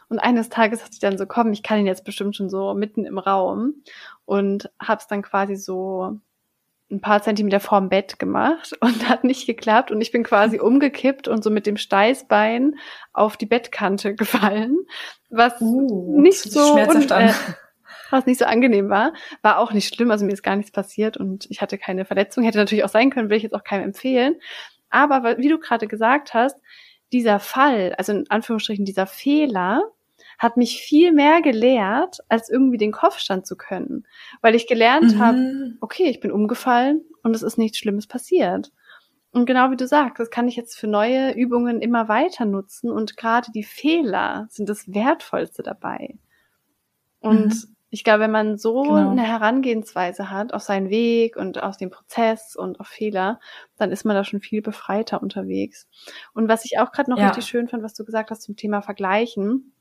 Und 0.10 0.20
eines 0.20 0.50
Tages 0.50 0.82
hatte 0.82 0.94
ich 0.94 1.00
dann 1.00 1.18
so, 1.18 1.26
komm, 1.26 1.52
ich 1.52 1.64
kann 1.64 1.80
ihn 1.80 1.88
jetzt 1.88 2.06
bestimmt 2.06 2.36
schon 2.36 2.50
so 2.50 2.74
mitten 2.74 3.06
im 3.06 3.18
Raum. 3.18 3.76
Und 4.26 4.70
habe 4.80 5.00
es 5.02 5.08
dann 5.08 5.22
quasi 5.22 5.56
so 5.56 6.20
ein 6.90 7.02
paar 7.02 7.22
Zentimeter 7.22 7.60
vorm 7.60 7.90
Bett 7.90 8.18
gemacht 8.18 8.72
und 8.82 9.10
hat 9.10 9.24
nicht 9.24 9.46
geklappt. 9.46 9.92
Und 9.92 10.02
ich 10.02 10.12
bin 10.12 10.24
quasi 10.24 10.60
umgekippt 10.62 11.28
und 11.28 11.44
so 11.44 11.50
mit 11.50 11.66
dem 11.66 11.78
Steißbein 11.78 12.76
auf 13.14 13.38
die 13.38 13.46
Bettkante 13.46 14.16
gefallen. 14.16 14.78
Was 15.30 15.60
uh, 15.62 16.22
nicht 16.22 16.42
so... 16.42 16.76
An. 16.76 17.10
Äh, 17.10 17.34
was 18.10 18.26
nicht 18.26 18.40
so 18.40 18.46
angenehm 18.46 18.90
war. 18.90 19.14
War 19.42 19.60
auch 19.60 19.74
nicht 19.74 19.94
schlimm, 19.94 20.12
also 20.12 20.26
mir 20.26 20.32
ist 20.32 20.44
gar 20.44 20.56
nichts 20.56 20.72
passiert 20.72 21.18
und 21.18 21.46
ich 21.50 21.62
hatte 21.62 21.78
keine 21.78 22.06
Verletzung. 22.06 22.46
Hätte 22.46 22.58
natürlich 22.58 22.86
auch 22.86 22.90
sein 22.90 23.10
können, 23.10 23.30
will 23.30 23.36
ich 23.36 23.44
jetzt 23.44 23.54
auch 23.54 23.66
keinem 23.66 23.84
empfehlen. 23.84 24.36
Aber 24.90 25.38
wie 25.38 25.50
du 25.50 25.60
gerade 25.60 25.88
gesagt 25.88 26.34
hast, 26.34 26.56
dieser 27.12 27.40
Fall, 27.40 27.94
also 27.98 28.14
in 28.14 28.30
Anführungsstrichen 28.30 28.86
dieser 28.86 29.08
Fehler, 29.08 29.82
hat 30.38 30.58
mich 30.58 30.82
viel 30.82 31.12
mehr 31.12 31.42
gelehrt, 31.42 32.20
als 32.30 32.50
irgendwie 32.50 32.78
den 32.78 32.92
Kopfstand 32.92 33.48
zu 33.48 33.56
können. 33.56 34.06
Weil 34.42 34.56
ich 34.56 34.68
gelernt 34.68 35.16
mhm. 35.16 35.20
habe, 35.20 35.74
okay, 35.82 36.10
ich 36.10 36.20
bin 36.20 36.32
umgefallen 36.32 37.02
und 37.24 37.36
es 37.36 37.42
ist 37.42 37.58
nichts 37.58 37.78
Schlimmes 37.78 38.08
passiert. 38.08 38.72
Und 39.32 39.46
genau 39.46 39.72
wie 39.72 39.78
du 39.78 39.88
sagst, 39.88 40.20
das 40.20 40.30
kann 40.30 40.48
ich 40.48 40.56
jetzt 40.56 40.78
für 40.78 40.88
neue 40.88 41.32
Übungen 41.32 41.82
immer 41.82 42.08
weiter 42.08 42.46
nutzen 42.46 42.90
und 42.90 43.18
gerade 43.18 43.52
die 43.52 43.64
Fehler 43.64 44.48
sind 44.50 44.70
das 44.70 44.94
Wertvollste 44.94 45.64
dabei. 45.64 46.18
Und 47.20 47.48
mhm. 47.48 47.78
Ich 47.90 48.04
glaube, 48.04 48.22
wenn 48.22 48.32
man 48.32 48.58
so 48.58 48.82
genau. 48.82 49.12
eine 49.12 49.24
Herangehensweise 49.24 50.30
hat 50.30 50.54
auf 50.54 50.62
seinen 50.62 50.90
Weg 50.90 51.38
und 51.38 51.64
auf 51.64 51.78
den 51.78 51.90
Prozess 51.90 52.56
und 52.56 52.82
auf 52.82 52.88
Fehler, 52.88 53.40
dann 53.78 53.92
ist 53.94 54.04
man 54.04 54.16
da 54.16 54.26
schon 54.26 54.42
viel 54.42 54.62
befreiter 54.62 55.22
unterwegs. 55.22 55.88
Und 56.34 56.50
was 56.50 56.66
ich 56.66 56.80
auch 56.80 56.92
gerade 56.92 57.10
noch 57.10 57.18
ja. 57.18 57.28
richtig 57.28 57.46
schön 57.46 57.70
fand, 57.70 57.84
was 57.84 57.94
du 57.94 58.04
gesagt 58.04 58.30
hast 58.30 58.42
zum 58.42 58.58
Thema 58.58 58.82
Vergleichen, 58.82 59.74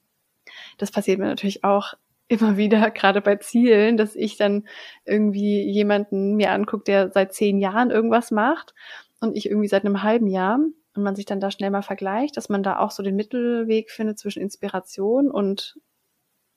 das 0.78 0.90
passiert 0.90 1.18
mir 1.18 1.26
natürlich 1.26 1.64
auch 1.64 1.94
immer 2.28 2.56
wieder, 2.56 2.90
gerade 2.90 3.20
bei 3.20 3.36
Zielen, 3.36 3.96
dass 3.96 4.16
ich 4.16 4.36
dann 4.36 4.66
irgendwie 5.04 5.62
jemanden 5.62 6.34
mir 6.36 6.52
angucke, 6.52 6.84
der 6.84 7.10
seit 7.12 7.34
zehn 7.34 7.58
Jahren 7.58 7.90
irgendwas 7.90 8.30
macht 8.30 8.74
und 9.20 9.36
ich 9.36 9.46
irgendwie 9.48 9.68
seit 9.68 9.84
einem 9.84 10.02
halben 10.02 10.26
Jahr 10.26 10.58
und 10.94 11.02
man 11.02 11.16
sich 11.16 11.26
dann 11.26 11.40
da 11.40 11.50
schnell 11.50 11.70
mal 11.70 11.82
vergleicht, 11.82 12.36
dass 12.36 12.48
man 12.48 12.62
da 12.62 12.78
auch 12.78 12.90
so 12.90 13.02
den 13.02 13.16
Mittelweg 13.16 13.90
findet 13.90 14.18
zwischen 14.18 14.42
Inspiration 14.42 15.30
und 15.30 15.78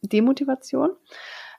Demotivation. 0.01 0.91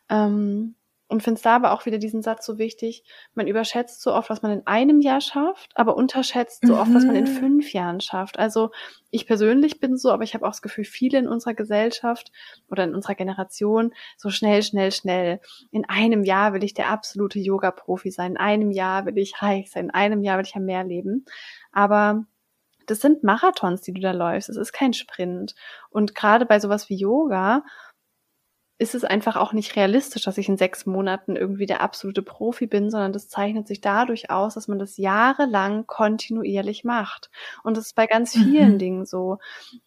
Ähm, 0.09 0.77
und 1.11 1.25
finde 1.25 1.39
es 1.39 1.43
da 1.43 1.57
aber 1.57 1.73
auch 1.73 1.87
wieder 1.87 1.99
diesen 1.99 2.23
Satz 2.23 2.47
so 2.47 2.59
wichtig, 2.59 3.03
man 3.35 3.49
überschätzt 3.49 4.01
so 4.01 4.15
oft, 4.15 4.31
was 4.31 4.43
man 4.43 4.53
in 4.53 4.67
einem 4.67 5.01
Jahr 5.01 5.21
schafft, 5.21 5.73
aber 5.75 5.97
unterschätzt 5.97 6.65
so 6.65 6.75
mhm. 6.75 6.79
oft, 6.79 6.95
was 6.95 7.05
man 7.05 7.17
in 7.17 7.25
mhm. 7.25 7.37
fünf 7.39 7.73
Jahren 7.73 8.01
schafft. 8.01 8.39
Also 8.39 8.71
ich 9.11 9.27
persönlich 9.27 9.81
bin 9.81 9.97
so, 9.97 10.13
aber 10.13 10.23
ich 10.23 10.35
habe 10.35 10.47
auch 10.47 10.53
das 10.53 10.63
Gefühl, 10.63 10.85
viele 10.85 11.19
in 11.19 11.27
unserer 11.27 11.55
Gesellschaft 11.55 12.31
oder 12.71 12.85
in 12.85 12.95
unserer 12.95 13.17
Generation 13.17 13.93
so 14.17 14.31
schnell, 14.31 14.63
schnell, 14.63 14.93
schnell. 14.93 15.41
In 15.73 15.85
einem 15.89 16.23
Jahr 16.23 16.53
will 16.53 16.63
ich 16.63 16.75
der 16.75 16.91
absolute 16.91 17.41
Yoga-Profi 17.41 18.13
sein, 18.13 18.33
in 18.33 18.39
einem 18.39 18.71
Jahr 18.71 19.05
will 19.05 19.19
ich 19.19 19.43
reich 19.43 19.71
sein, 19.71 19.87
in 19.87 19.91
einem 19.91 20.23
Jahr 20.23 20.39
will 20.39 20.47
ich 20.47 20.55
ja 20.55 20.61
mehr 20.61 20.85
leben. 20.85 21.25
Aber 21.73 22.25
das 22.87 23.01
sind 23.01 23.25
Marathons, 23.25 23.83
die 23.83 23.93
du 23.93 24.01
da 24.01 24.13
läufst. 24.13 24.49
Es 24.49 24.57
ist 24.57 24.73
kein 24.73 24.93
Sprint. 24.93 25.55
Und 25.91 26.15
gerade 26.15 26.47
bei 26.47 26.59
sowas 26.61 26.89
wie 26.89 26.97
Yoga, 26.97 27.63
ist 28.81 28.95
es 28.95 29.05
einfach 29.05 29.37
auch 29.37 29.53
nicht 29.53 29.77
realistisch, 29.77 30.23
dass 30.25 30.39
ich 30.39 30.49
in 30.49 30.57
sechs 30.57 30.87
Monaten 30.87 31.37
irgendwie 31.37 31.67
der 31.67 31.83
absolute 31.83 32.23
Profi 32.23 32.67
bin, 32.67 32.91
sondern 32.91 33.13
das 33.13 33.29
zeichnet 33.29 33.69
sich 33.69 33.83
dadurch 33.83 34.31
aus, 34.31 34.55
dass 34.55 34.69
man 34.69 34.79
das 34.79 34.97
jahrelang 34.97 35.87
kontinuierlich 35.87 36.83
macht. 36.83 37.31
Und 37.63 37.77
das 37.77 37.89
ist 37.89 37.95
bei 37.95 38.07
ganz 38.07 38.33
vielen 38.33 38.75
mhm. 38.75 38.79
Dingen 38.79 39.07
so. 39.07 39.37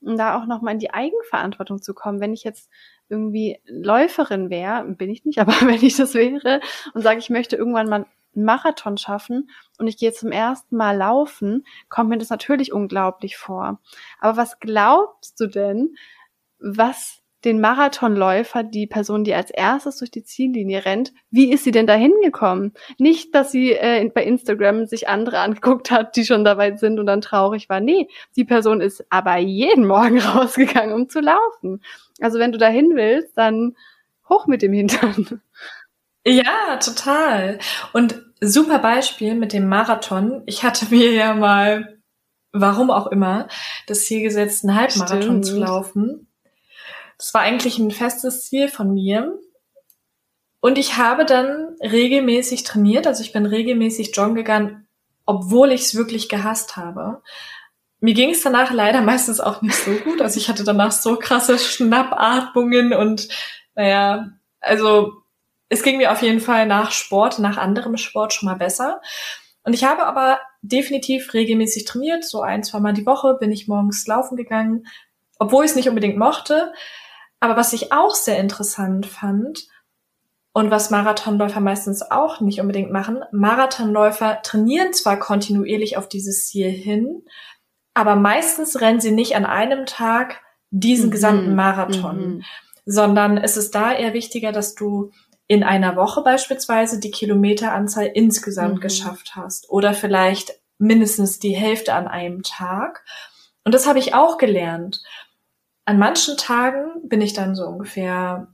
Und 0.01 0.17
da 0.17 0.37
auch 0.37 0.45
nochmal 0.45 0.73
in 0.73 0.79
die 0.79 0.93
Eigenverantwortung 0.93 1.81
zu 1.81 1.95
kommen, 1.95 2.19
wenn 2.19 2.33
ich 2.33 2.43
jetzt 2.43 2.69
irgendwie 3.09 3.59
Läuferin 3.65 4.51
wäre, 4.51 4.83
bin 4.83 5.09
ich 5.09 5.25
nicht, 5.25 5.39
aber 5.39 5.53
wenn 5.61 5.83
ich 5.83 5.97
das 5.97 6.13
wäre 6.13 6.61
und 6.93 7.01
sage, 7.01 7.17
ich 7.17 7.31
möchte 7.31 7.55
irgendwann 7.55 7.89
mal 7.89 8.05
einen 8.35 8.45
Marathon 8.45 8.97
schaffen 8.97 9.49
und 9.79 9.87
ich 9.87 9.97
gehe 9.97 10.13
zum 10.13 10.31
ersten 10.31 10.77
Mal 10.77 10.95
laufen, 10.95 11.65
kommt 11.89 12.11
mir 12.11 12.19
das 12.19 12.29
natürlich 12.29 12.71
unglaublich 12.71 13.37
vor. 13.37 13.79
Aber 14.19 14.37
was 14.37 14.59
glaubst 14.59 15.39
du 15.39 15.47
denn, 15.47 15.95
was 16.59 17.22
den 17.45 17.59
Marathonläufer, 17.59 18.63
die 18.63 18.87
Person, 18.87 19.23
die 19.23 19.33
als 19.33 19.51
erstes 19.51 19.97
durch 19.97 20.11
die 20.11 20.23
Ziellinie 20.23 20.85
rennt, 20.85 21.13
wie 21.29 21.51
ist 21.51 21.63
sie 21.63 21.71
denn 21.71 21.87
da 21.87 21.93
hingekommen? 21.93 22.73
Nicht, 22.97 23.35
dass 23.35 23.51
sie 23.51 23.73
äh, 23.73 24.09
bei 24.13 24.23
Instagram 24.23 24.85
sich 24.85 25.09
andere 25.09 25.39
angeguckt 25.39 25.91
hat, 25.91 26.15
die 26.15 26.25
schon 26.25 26.45
dabei 26.45 26.75
sind 26.75 26.99
und 26.99 27.05
dann 27.05 27.21
traurig 27.21 27.69
war. 27.69 27.79
Nee, 27.79 28.07
die 28.35 28.45
Person 28.45 28.81
ist 28.81 29.05
aber 29.09 29.37
jeden 29.37 29.85
Morgen 29.85 30.19
rausgegangen, 30.21 30.93
um 30.93 31.09
zu 31.09 31.19
laufen. 31.19 31.83
Also 32.21 32.39
wenn 32.39 32.51
du 32.51 32.57
dahin 32.57 32.95
willst, 32.95 33.37
dann 33.37 33.75
hoch 34.29 34.47
mit 34.47 34.61
dem 34.61 34.73
Hintern. 34.73 35.41
Ja, 36.25 36.77
total. 36.77 37.59
Und 37.91 38.21
super 38.39 38.79
Beispiel 38.79 39.35
mit 39.35 39.51
dem 39.51 39.67
Marathon. 39.67 40.43
Ich 40.45 40.63
hatte 40.63 40.85
mir 40.89 41.11
ja 41.11 41.33
mal, 41.33 41.99
warum 42.53 42.91
auch 42.91 43.07
immer, 43.07 43.49
das 43.87 44.05
Ziel 44.05 44.21
gesetzt, 44.21 44.63
einen 44.63 44.75
Halbmarathon 44.79 45.21
Stimmt. 45.21 45.45
zu 45.45 45.59
laufen. 45.59 46.27
Das 47.23 47.33
war 47.33 47.39
eigentlich 47.39 47.79
ein 47.79 47.89
festes 47.89 48.49
Ziel 48.49 48.67
von 48.67 48.93
mir. 48.93 49.39
Und 50.59 50.77
ich 50.77 50.97
habe 50.97 51.23
dann 51.23 51.77
regelmäßig 51.79 52.63
trainiert, 52.63 53.07
also 53.07 53.23
ich 53.23 53.31
bin 53.31 53.45
regelmäßig 53.45 54.13
joggen 54.13 54.35
gegangen, 54.35 54.89
obwohl 55.25 55.71
ich 55.71 55.83
es 55.83 55.95
wirklich 55.95 56.27
gehasst 56.27 56.75
habe. 56.75 57.21
Mir 58.01 58.13
ging 58.13 58.31
es 58.31 58.41
danach 58.41 58.73
leider 58.73 59.01
meistens 59.03 59.39
auch 59.39 59.61
nicht 59.61 59.75
so 59.75 59.91
gut. 59.91 60.21
Also 60.21 60.37
ich 60.37 60.49
hatte 60.49 60.65
danach 60.65 60.91
so 60.91 61.15
krasse 61.15 61.57
Schnappatmungen 61.57 62.91
und 62.91 63.29
naja, 63.73 64.27
also 64.59 65.13
es 65.69 65.81
ging 65.81 65.95
mir 65.95 66.11
auf 66.11 66.21
jeden 66.21 66.41
Fall 66.41 66.67
nach 66.67 66.91
Sport, 66.91 67.39
nach 67.39 67.55
anderem 67.55 67.95
Sport 67.95 68.33
schon 68.33 68.47
mal 68.49 68.57
besser. 68.57 68.99
Und 69.63 69.71
ich 69.71 69.85
habe 69.85 70.05
aber 70.05 70.41
definitiv 70.61 71.33
regelmäßig 71.33 71.85
trainiert, 71.85 72.25
so 72.25 72.41
ein, 72.41 72.63
zwei 72.63 72.81
Mal 72.81 72.91
die 72.91 73.05
Woche 73.05 73.37
bin 73.39 73.53
ich 73.53 73.69
morgens 73.69 74.05
laufen 74.07 74.35
gegangen, 74.35 74.87
obwohl 75.39 75.63
ich 75.63 75.71
es 75.71 75.77
nicht 75.77 75.87
unbedingt 75.87 76.17
mochte. 76.17 76.73
Aber 77.43 77.57
was 77.57 77.73
ich 77.73 77.91
auch 77.91 78.15
sehr 78.15 78.39
interessant 78.39 79.05
fand 79.05 79.67
und 80.53 80.71
was 80.71 80.91
Marathonläufer 80.91 81.59
meistens 81.59 82.01
auch 82.01 82.39
nicht 82.39 82.61
unbedingt 82.61 82.89
machen, 82.89 83.21
Marathonläufer 83.33 84.41
trainieren 84.43 84.93
zwar 84.93 85.19
kontinuierlich 85.19 85.97
auf 85.97 86.07
dieses 86.07 86.47
Ziel 86.47 86.69
hin, 86.69 87.23
aber 87.93 88.15
meistens 88.15 88.79
rennen 88.79 89.01
sie 89.01 89.11
nicht 89.11 89.35
an 89.35 89.43
einem 89.43 89.85
Tag 89.85 90.39
diesen 90.69 91.07
mhm. 91.07 91.11
gesamten 91.11 91.55
Marathon, 91.55 92.17
mhm. 92.17 92.43
sondern 92.85 93.37
es 93.37 93.57
ist 93.57 93.75
da 93.75 93.91
eher 93.91 94.13
wichtiger, 94.13 94.53
dass 94.53 94.73
du 94.73 95.11
in 95.47 95.65
einer 95.65 95.97
Woche 95.97 96.21
beispielsweise 96.21 96.97
die 97.01 97.11
Kilometeranzahl 97.11 98.05
insgesamt 98.05 98.75
mhm. 98.75 98.79
geschafft 98.79 99.35
hast 99.35 99.69
oder 99.69 99.93
vielleicht 99.93 100.53
mindestens 100.77 101.39
die 101.39 101.57
Hälfte 101.57 101.93
an 101.93 102.07
einem 102.07 102.41
Tag. 102.41 103.03
Und 103.65 103.75
das 103.75 103.85
habe 103.85 103.99
ich 103.99 104.13
auch 104.13 104.37
gelernt. 104.37 105.01
An 105.85 105.99
manchen 105.99 106.37
Tagen 106.37 107.07
bin 107.09 107.21
ich 107.21 107.33
dann 107.33 107.55
so 107.55 107.65
ungefähr 107.65 108.47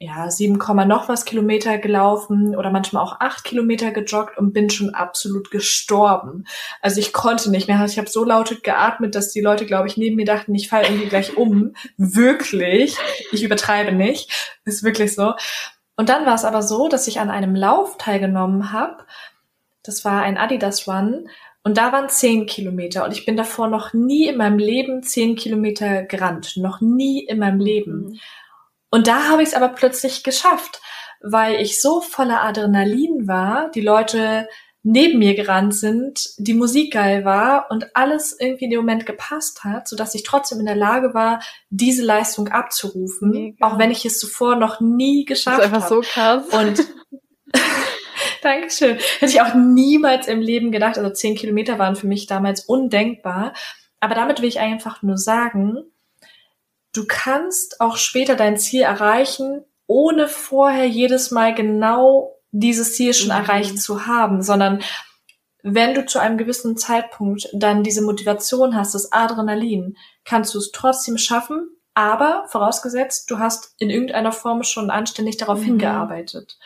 ja, 0.00 0.30
7, 0.30 0.58
noch 0.86 1.08
was 1.08 1.24
Kilometer 1.24 1.76
gelaufen 1.78 2.54
oder 2.54 2.70
manchmal 2.70 3.02
auch 3.02 3.18
acht 3.18 3.42
Kilometer 3.42 3.90
gejoggt 3.90 4.38
und 4.38 4.52
bin 4.52 4.70
schon 4.70 4.94
absolut 4.94 5.50
gestorben. 5.50 6.44
Also 6.80 7.00
ich 7.00 7.12
konnte 7.12 7.50
nicht 7.50 7.66
mehr. 7.66 7.84
Ich 7.84 7.98
habe 7.98 8.08
so 8.08 8.24
laut 8.24 8.62
geatmet, 8.62 9.16
dass 9.16 9.32
die 9.32 9.40
Leute, 9.40 9.66
glaube 9.66 9.88
ich, 9.88 9.96
neben 9.96 10.14
mir 10.14 10.24
dachten, 10.24 10.54
ich 10.54 10.68
falle 10.68 10.86
irgendwie 10.86 11.08
gleich 11.08 11.36
um. 11.36 11.74
wirklich. 11.96 12.96
Ich 13.32 13.42
übertreibe 13.42 13.90
nicht. 13.90 14.30
Ist 14.64 14.84
wirklich 14.84 15.16
so. 15.16 15.34
Und 15.96 16.08
dann 16.08 16.26
war 16.26 16.34
es 16.36 16.44
aber 16.44 16.62
so, 16.62 16.88
dass 16.88 17.08
ich 17.08 17.18
an 17.18 17.30
einem 17.30 17.56
Lauf 17.56 17.98
teilgenommen 17.98 18.72
habe. 18.72 19.04
Das 19.82 20.04
war 20.04 20.22
ein 20.22 20.38
Adidas 20.38 20.86
Run. 20.86 21.28
Und 21.68 21.76
da 21.76 21.92
waren 21.92 22.08
zehn 22.08 22.46
Kilometer. 22.46 23.04
Und 23.04 23.12
ich 23.12 23.26
bin 23.26 23.36
davor 23.36 23.68
noch 23.68 23.92
nie 23.92 24.26
in 24.26 24.38
meinem 24.38 24.58
Leben 24.58 25.02
zehn 25.02 25.36
Kilometer 25.36 26.02
gerannt. 26.02 26.56
Noch 26.56 26.80
nie 26.80 27.22
in 27.22 27.40
meinem 27.40 27.60
Leben. 27.60 28.06
Mhm. 28.06 28.20
Und 28.88 29.06
da 29.06 29.28
habe 29.28 29.42
ich 29.42 29.50
es 29.50 29.54
aber 29.54 29.68
plötzlich 29.68 30.24
geschafft, 30.24 30.80
weil 31.20 31.56
ich 31.56 31.82
so 31.82 32.00
voller 32.00 32.42
Adrenalin 32.42 33.28
war, 33.28 33.70
die 33.72 33.82
Leute 33.82 34.48
neben 34.82 35.18
mir 35.18 35.34
gerannt 35.34 35.74
sind, 35.74 36.30
die 36.38 36.54
Musik 36.54 36.94
geil 36.94 37.26
war 37.26 37.66
und 37.68 37.94
alles 37.94 38.34
irgendwie 38.40 38.64
in 38.64 38.70
dem 38.70 38.80
Moment 38.80 39.04
gepasst 39.04 39.62
hat, 39.62 39.88
so 39.88 39.94
dass 39.94 40.14
ich 40.14 40.22
trotzdem 40.22 40.60
in 40.60 40.64
der 40.64 40.74
Lage 40.74 41.12
war, 41.12 41.42
diese 41.68 42.02
Leistung 42.02 42.48
abzurufen, 42.48 43.30
Mega. 43.30 43.66
auch 43.66 43.78
wenn 43.78 43.90
ich 43.90 44.06
es 44.06 44.18
zuvor 44.18 44.56
noch 44.56 44.80
nie 44.80 45.26
geschafft 45.26 45.62
habe. 45.62 45.70
Das 45.70 45.90
ist 45.90 46.08
einfach 46.14 46.30
hab. 46.30 46.44
so 46.44 46.50
krass. 46.50 46.78
Und 46.78 46.88
Dankeschön. 48.42 48.98
Hätte 49.18 49.32
ich 49.32 49.40
auch 49.40 49.54
niemals 49.54 50.28
im 50.28 50.40
Leben 50.40 50.72
gedacht. 50.72 50.98
Also 50.98 51.10
zehn 51.10 51.34
Kilometer 51.34 51.78
waren 51.78 51.96
für 51.96 52.06
mich 52.06 52.26
damals 52.26 52.64
undenkbar. 52.64 53.52
Aber 54.00 54.14
damit 54.14 54.40
will 54.40 54.48
ich 54.48 54.60
einfach 54.60 55.02
nur 55.02 55.18
sagen, 55.18 55.84
du 56.92 57.04
kannst 57.06 57.80
auch 57.80 57.96
später 57.96 58.36
dein 58.36 58.56
Ziel 58.56 58.82
erreichen, 58.82 59.64
ohne 59.86 60.28
vorher 60.28 60.86
jedes 60.86 61.30
Mal 61.30 61.54
genau 61.54 62.36
dieses 62.50 62.94
Ziel 62.94 63.14
schon 63.14 63.28
mhm. 63.28 63.42
erreicht 63.42 63.80
zu 63.80 64.06
haben, 64.06 64.42
sondern 64.42 64.82
wenn 65.62 65.94
du 65.94 66.06
zu 66.06 66.18
einem 66.18 66.38
gewissen 66.38 66.76
Zeitpunkt 66.76 67.48
dann 67.52 67.82
diese 67.82 68.02
Motivation 68.02 68.76
hast, 68.76 68.94
das 68.94 69.12
Adrenalin, 69.12 69.96
kannst 70.24 70.54
du 70.54 70.58
es 70.58 70.70
trotzdem 70.72 71.18
schaffen, 71.18 71.68
aber 71.94 72.44
vorausgesetzt, 72.48 73.30
du 73.30 73.38
hast 73.38 73.74
in 73.78 73.90
irgendeiner 73.90 74.32
Form 74.32 74.62
schon 74.62 74.90
anständig 74.90 75.36
darauf 75.36 75.60
mhm. 75.60 75.64
hingearbeitet. 75.64 76.58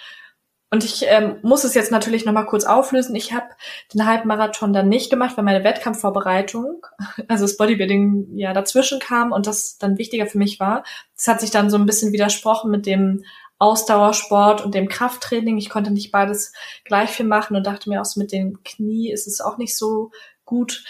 Und 0.72 0.84
ich 0.84 1.04
ähm, 1.06 1.36
muss 1.42 1.64
es 1.64 1.74
jetzt 1.74 1.90
natürlich 1.92 2.24
nochmal 2.24 2.46
kurz 2.46 2.64
auflösen. 2.64 3.14
Ich 3.14 3.34
habe 3.34 3.44
den 3.92 4.06
Halbmarathon 4.06 4.72
dann 4.72 4.88
nicht 4.88 5.10
gemacht, 5.10 5.36
weil 5.36 5.44
meine 5.44 5.64
Wettkampfvorbereitung, 5.64 6.86
also 7.28 7.44
das 7.44 7.58
Bodybuilding 7.58 8.38
ja 8.38 8.54
dazwischen 8.54 8.98
kam 8.98 9.32
und 9.32 9.46
das 9.46 9.76
dann 9.76 9.98
wichtiger 9.98 10.26
für 10.26 10.38
mich 10.38 10.60
war. 10.60 10.82
Das 11.14 11.28
hat 11.28 11.42
sich 11.42 11.50
dann 11.50 11.68
so 11.68 11.76
ein 11.76 11.84
bisschen 11.84 12.12
widersprochen 12.12 12.70
mit 12.70 12.86
dem 12.86 13.22
Ausdauersport 13.58 14.64
und 14.64 14.74
dem 14.74 14.88
Krafttraining. 14.88 15.58
Ich 15.58 15.68
konnte 15.68 15.90
nicht 15.90 16.10
beides 16.10 16.54
gleich 16.84 17.10
viel 17.10 17.26
machen 17.26 17.54
und 17.54 17.66
dachte 17.66 17.90
mir 17.90 18.00
auch 18.00 18.06
so 18.06 18.18
mit 18.18 18.32
dem 18.32 18.62
Knie 18.64 19.12
ist 19.12 19.26
es 19.26 19.42
auch 19.42 19.58
nicht 19.58 19.76
so 19.76 20.10
gut. 20.46 20.84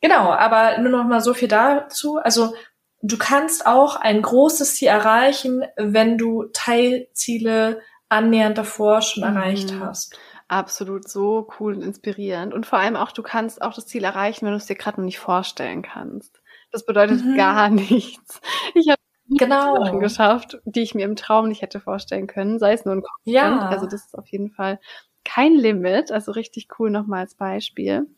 Genau, 0.00 0.32
aber 0.32 0.78
nur 0.78 0.90
noch 0.90 1.04
mal 1.04 1.20
so 1.20 1.34
viel 1.34 1.48
dazu. 1.48 2.16
Also 2.16 2.52
du 3.00 3.16
kannst 3.16 3.64
auch 3.64 3.94
ein 3.94 4.22
großes 4.22 4.74
Ziel 4.74 4.88
erreichen, 4.88 5.62
wenn 5.76 6.18
du 6.18 6.46
Teilziele 6.52 7.80
annähernd 8.10 8.58
davor 8.58 9.00
schon 9.00 9.22
mhm. 9.22 9.36
erreicht 9.36 9.72
hast. 9.80 10.18
Absolut 10.48 11.08
so 11.08 11.48
cool 11.58 11.74
und 11.74 11.82
inspirierend. 11.82 12.52
Und 12.52 12.66
vor 12.66 12.78
allem 12.78 12.96
auch, 12.96 13.12
du 13.12 13.22
kannst 13.22 13.62
auch 13.62 13.72
das 13.72 13.86
Ziel 13.86 14.04
erreichen, 14.04 14.44
wenn 14.44 14.52
du 14.52 14.58
es 14.58 14.66
dir 14.66 14.74
gerade 14.74 15.00
noch 15.00 15.06
nicht 15.06 15.20
vorstellen 15.20 15.82
kannst. 15.82 16.42
Das 16.72 16.84
bedeutet 16.84 17.24
mhm. 17.24 17.36
gar 17.36 17.70
nichts. 17.70 18.40
Ich 18.74 18.88
habe 18.88 19.00
genau. 19.28 19.76
Sachen 19.76 20.00
geschafft, 20.00 20.58
die 20.64 20.82
ich 20.82 20.94
mir 20.94 21.04
im 21.04 21.16
Traum 21.16 21.48
nicht 21.48 21.62
hätte 21.62 21.80
vorstellen 21.80 22.26
können, 22.26 22.58
sei 22.58 22.72
es 22.72 22.84
nur 22.84 22.96
ein 22.96 23.02
Kopf. 23.02 23.20
Ja. 23.24 23.68
Also 23.68 23.86
das 23.86 24.06
ist 24.06 24.18
auf 24.18 24.26
jeden 24.28 24.50
Fall 24.50 24.80
kein 25.24 25.54
Limit. 25.54 26.10
Also 26.10 26.32
richtig 26.32 26.68
cool 26.78 26.90
nochmal 26.90 27.20
als 27.20 27.36
Beispiel. 27.36 28.08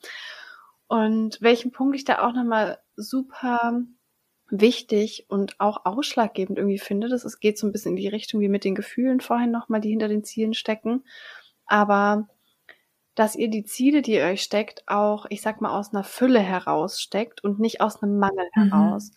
Und 0.88 1.40
welchen 1.42 1.70
Punkt 1.70 1.96
ich 1.96 2.04
da 2.04 2.26
auch 2.26 2.32
nochmal 2.32 2.78
super 2.96 3.82
wichtig 4.52 5.24
und 5.28 5.58
auch 5.58 5.86
ausschlaggebend 5.86 6.58
irgendwie 6.58 6.78
finde. 6.78 7.08
Das 7.08 7.24
es 7.24 7.40
geht 7.40 7.58
so 7.58 7.66
ein 7.66 7.72
bisschen 7.72 7.92
in 7.92 8.02
die 8.02 8.08
Richtung 8.08 8.40
wie 8.40 8.48
mit 8.48 8.64
den 8.64 8.74
Gefühlen 8.74 9.20
vorhin 9.20 9.50
nochmal, 9.50 9.80
die 9.80 9.88
hinter 9.90 10.08
den 10.08 10.24
Zielen 10.24 10.52
stecken. 10.52 11.04
Aber 11.66 12.28
dass 13.14 13.34
ihr 13.34 13.48
die 13.48 13.64
Ziele, 13.64 14.02
die 14.02 14.12
ihr 14.12 14.24
euch 14.24 14.42
steckt, 14.42 14.84
auch, 14.86 15.26
ich 15.30 15.40
sag 15.40 15.60
mal, 15.60 15.76
aus 15.76 15.92
einer 15.92 16.04
Fülle 16.04 16.40
heraussteckt 16.40 17.42
und 17.42 17.60
nicht 17.60 17.80
aus 17.80 18.02
einem 18.02 18.18
Mangel 18.18 18.46
mhm. 18.54 18.70
heraus. 18.70 19.12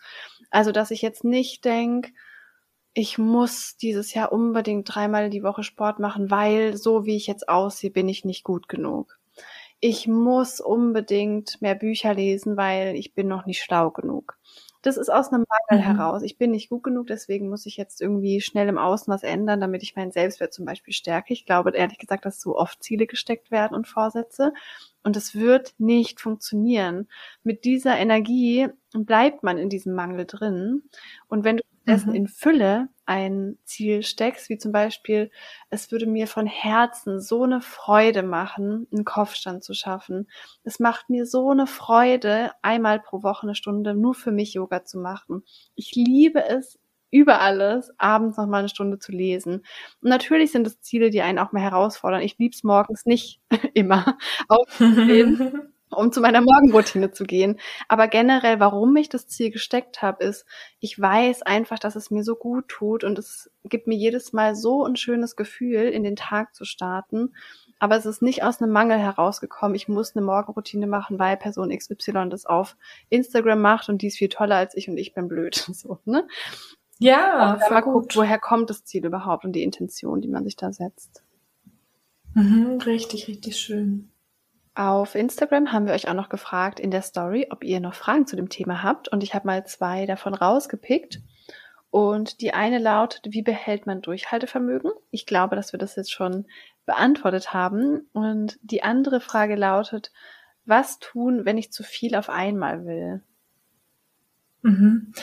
Also, 0.50 0.72
dass 0.72 0.90
ich 0.90 1.02
jetzt 1.02 1.26
nicht 1.26 1.66
denk, 1.66 2.14
ich 2.94 3.18
muss 3.18 3.76
dieses 3.76 4.14
Jahr 4.14 4.32
unbedingt 4.32 4.94
dreimal 4.94 5.30
die 5.30 5.44
Woche 5.44 5.64
Sport 5.64 6.00
machen, 6.00 6.32
weil 6.32 6.78
so 6.78 7.06
wie 7.06 7.18
ich 7.18 7.28
jetzt 7.28 7.50
aussehe, 7.50 7.92
bin 7.92 8.08
ich 8.08 8.24
nicht 8.24 8.46
gut 8.46 8.70
genug. 8.70 9.20
Ich 9.82 10.08
muss 10.08 10.62
unbedingt 10.62 11.62
mehr 11.62 11.76
Bücher 11.76 12.14
lesen, 12.14 12.56
weil 12.56 12.96
ich 12.96 13.14
bin 13.14 13.28
noch 13.28 13.46
nicht 13.46 13.62
schlau 13.62 13.92
genug 13.92 14.38
das 14.86 14.98
ist 14.98 15.10
aus 15.10 15.30
einem 15.30 15.46
Mangel 15.70 15.84
mhm. 15.84 15.88
heraus. 15.88 16.22
Ich 16.22 16.38
bin 16.38 16.52
nicht 16.52 16.70
gut 16.70 16.84
genug, 16.84 17.08
deswegen 17.08 17.50
muss 17.50 17.66
ich 17.66 17.76
jetzt 17.76 18.02
irgendwie 18.02 18.40
schnell 18.40 18.68
im 18.68 18.78
Außen 18.78 19.12
was 19.12 19.24
ändern, 19.24 19.60
damit 19.60 19.82
ich 19.82 19.96
meinen 19.96 20.12
Selbstwert 20.12 20.54
zum 20.54 20.66
Beispiel 20.66 20.94
stärke. 20.94 21.34
Ich 21.34 21.46
glaube 21.46 21.72
ehrlich 21.72 21.98
gesagt, 21.98 22.26
dass 22.26 22.40
so 22.40 22.56
oft 22.56 22.84
Ziele 22.84 23.08
gesteckt 23.08 23.50
werden 23.50 23.76
und 23.76 23.88
Vorsätze. 23.88 24.54
Und 25.04 25.18
es 25.18 25.34
wird 25.34 25.74
nicht 25.80 26.22
funktionieren. 26.22 27.08
Mit 27.44 27.66
dieser 27.66 27.98
Energie 27.98 28.68
bleibt 28.94 29.42
man 29.42 29.58
in 29.58 29.70
diesem 29.70 29.96
Mangel 29.96 30.26
drin. 30.26 30.84
Und 31.28 31.44
wenn 31.44 31.58
du 31.58 31.64
dessen 31.88 32.10
mhm. 32.10 32.16
in 32.16 32.28
Fülle 32.28 32.90
ein 33.06 33.58
Ziel 33.64 34.04
steckst, 34.04 34.50
wie 34.50 34.58
zum 34.58 34.72
Beispiel, 34.72 35.32
es 35.70 35.92
würde 35.92 36.06
mir 36.06 36.28
von 36.28 36.48
Herzen 36.48 37.22
so 37.22 37.44
eine 37.44 37.62
Freude 37.62 38.24
machen, 38.24 38.88
einen 38.92 39.06
Kopfstand 39.06 39.64
zu 39.64 39.74
schaffen. 39.74 40.30
Es 40.64 40.80
macht 40.80 41.10
mir 41.10 41.26
so 41.26 41.50
eine 41.52 41.68
Freude, 41.68 42.52
einmal 42.62 43.00
pro 43.00 43.24
Woche 43.24 43.44
eine 43.44 43.56
Stunde 43.56 43.94
nur 43.94 44.16
für 44.16 44.32
mich 44.32 44.54
Yoga 44.54 44.84
zu 44.86 45.00
machen. 45.00 45.44
Ich 45.76 45.94
liebe 45.96 46.44
es 46.44 46.80
über 47.12 47.40
alles, 47.40 47.92
abends 47.98 48.38
noch 48.38 48.48
mal 48.48 48.60
eine 48.60 48.70
Stunde 48.70 49.00
zu 49.00 49.12
lesen. 49.12 49.66
Und 50.02 50.10
natürlich 50.10 50.52
sind 50.52 50.68
es 50.68 50.82
Ziele, 50.82 51.12
die 51.12 51.22
einen 51.22 51.40
auch 51.40 51.52
mal 51.54 51.62
herausfordern. 51.62 52.22
Ich 52.22 52.38
lieb's 52.38 52.64
morgens 52.64 53.06
nicht 53.06 53.40
immer 53.74 54.18
aufzustehen. 54.50 55.72
um 55.98 56.12
zu 56.12 56.22
meiner 56.22 56.42
Morgenroutine 56.42 57.12
zu 57.12 57.24
gehen. 57.24 57.60
Aber 57.88 58.08
generell, 58.08 58.60
warum 58.60 58.96
ich 58.96 59.10
das 59.10 59.28
Ziel 59.28 59.52
gesteckt 59.52 60.02
habe, 60.02 60.24
ist, 60.24 60.46
ich 60.80 61.00
weiß 61.00 61.42
einfach, 61.44 61.80
dass 61.80 61.96
es 61.96 62.12
mir 62.12 62.24
so 62.24 62.36
gut 62.36 62.68
tut 62.68 63.04
und 63.04 63.18
es 63.20 63.52
gibt 63.64 63.88
mir 63.88 63.96
jedes 63.96 64.34
Mal 64.34 64.56
so 64.56 64.86
ein 64.86 64.96
schönes 64.96 65.36
Gefühl, 65.36 65.84
in 65.84 66.04
den 66.04 66.16
Tag 66.16 66.56
zu 66.56 66.66
starten. 66.66 67.34
Aber 67.80 67.98
es 67.98 68.06
ist 68.06 68.22
nicht 68.22 68.44
aus 68.44 68.62
einem 68.62 68.72
Mangel 68.72 68.98
herausgekommen. 68.98 69.76
Ich 69.76 69.88
muss 69.88 70.16
eine 70.16 70.26
Morgenroutine 70.26 70.88
machen, 70.88 71.20
weil 71.20 71.38
Person 71.38 71.76
XY 71.76 72.30
das 72.30 72.46
auf 72.46 72.78
Instagram 73.10 73.62
macht 73.62 73.90
und 73.90 74.02
die 74.02 74.08
ist 74.08 74.18
viel 74.18 74.30
toller 74.30 74.56
als 74.56 74.76
ich 74.76 74.90
und 74.90 74.98
ich 74.98 75.14
bin 75.14 75.28
blöd. 75.28 75.56
So, 75.76 76.00
ne? 76.06 76.26
Ja, 77.00 77.60
mal 77.70 77.82
guckt, 77.82 78.16
woher 78.16 78.40
kommt 78.40 78.70
das 78.70 78.86
Ziel 78.86 79.06
überhaupt 79.06 79.44
und 79.44 79.52
die 79.52 79.64
Intention, 79.64 80.22
die 80.22 80.30
man 80.30 80.46
sich 80.46 80.56
da 80.56 80.72
setzt. 80.72 81.24
Mhm, 82.34 82.80
richtig, 82.86 83.28
richtig 83.28 83.58
schön. 83.58 84.10
Auf 84.76 85.16
Instagram 85.16 85.72
haben 85.72 85.88
wir 85.88 85.94
euch 85.94 86.10
auch 86.10 86.14
noch 86.14 86.28
gefragt 86.28 86.82
in 86.82 86.92
der 86.92 87.02
Story, 87.02 87.48
ob 87.50 87.64
ihr 87.64 87.80
noch 87.80 87.94
Fragen 87.96 88.28
zu 88.28 88.36
dem 88.36 88.50
Thema 88.50 88.84
habt. 88.84 89.08
Und 89.08 89.24
ich 89.24 89.34
habe 89.34 89.48
mal 89.48 89.66
zwei 89.66 90.06
davon 90.06 90.34
rausgepickt. 90.34 91.22
Und 91.92 92.42
die 92.42 92.54
eine 92.54 92.78
lautet, 92.78 93.22
wie 93.30 93.42
behält 93.42 93.88
man 93.88 94.02
Durchhaltevermögen? 94.02 94.92
Ich 95.12 95.26
glaube, 95.26 95.56
dass 95.56 95.72
wir 95.72 95.80
das 95.80 95.96
jetzt 95.96 96.12
schon 96.12 96.46
beantwortet 96.86 97.54
haben. 97.54 98.10
Und 98.12 98.60
die 98.62 98.84
andere 98.84 99.22
Frage 99.22 99.56
lautet, 99.56 100.12
was 100.66 101.00
tun, 101.00 101.46
wenn 101.46 101.58
ich 101.58 101.72
zu 101.72 101.84
viel 101.84 102.14
auf 102.16 102.30
einmal 102.30 102.86
will? 102.86 103.24
Mhm. 104.62 105.14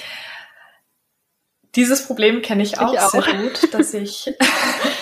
Dieses 1.74 2.06
Problem 2.06 2.40
kenne 2.40 2.62
ich, 2.62 2.72
ich 2.72 2.78
auch, 2.78 2.96
auch, 2.96 3.10
sehr 3.10 3.34
gut, 3.34 3.74
dass 3.74 3.92
ich 3.92 4.34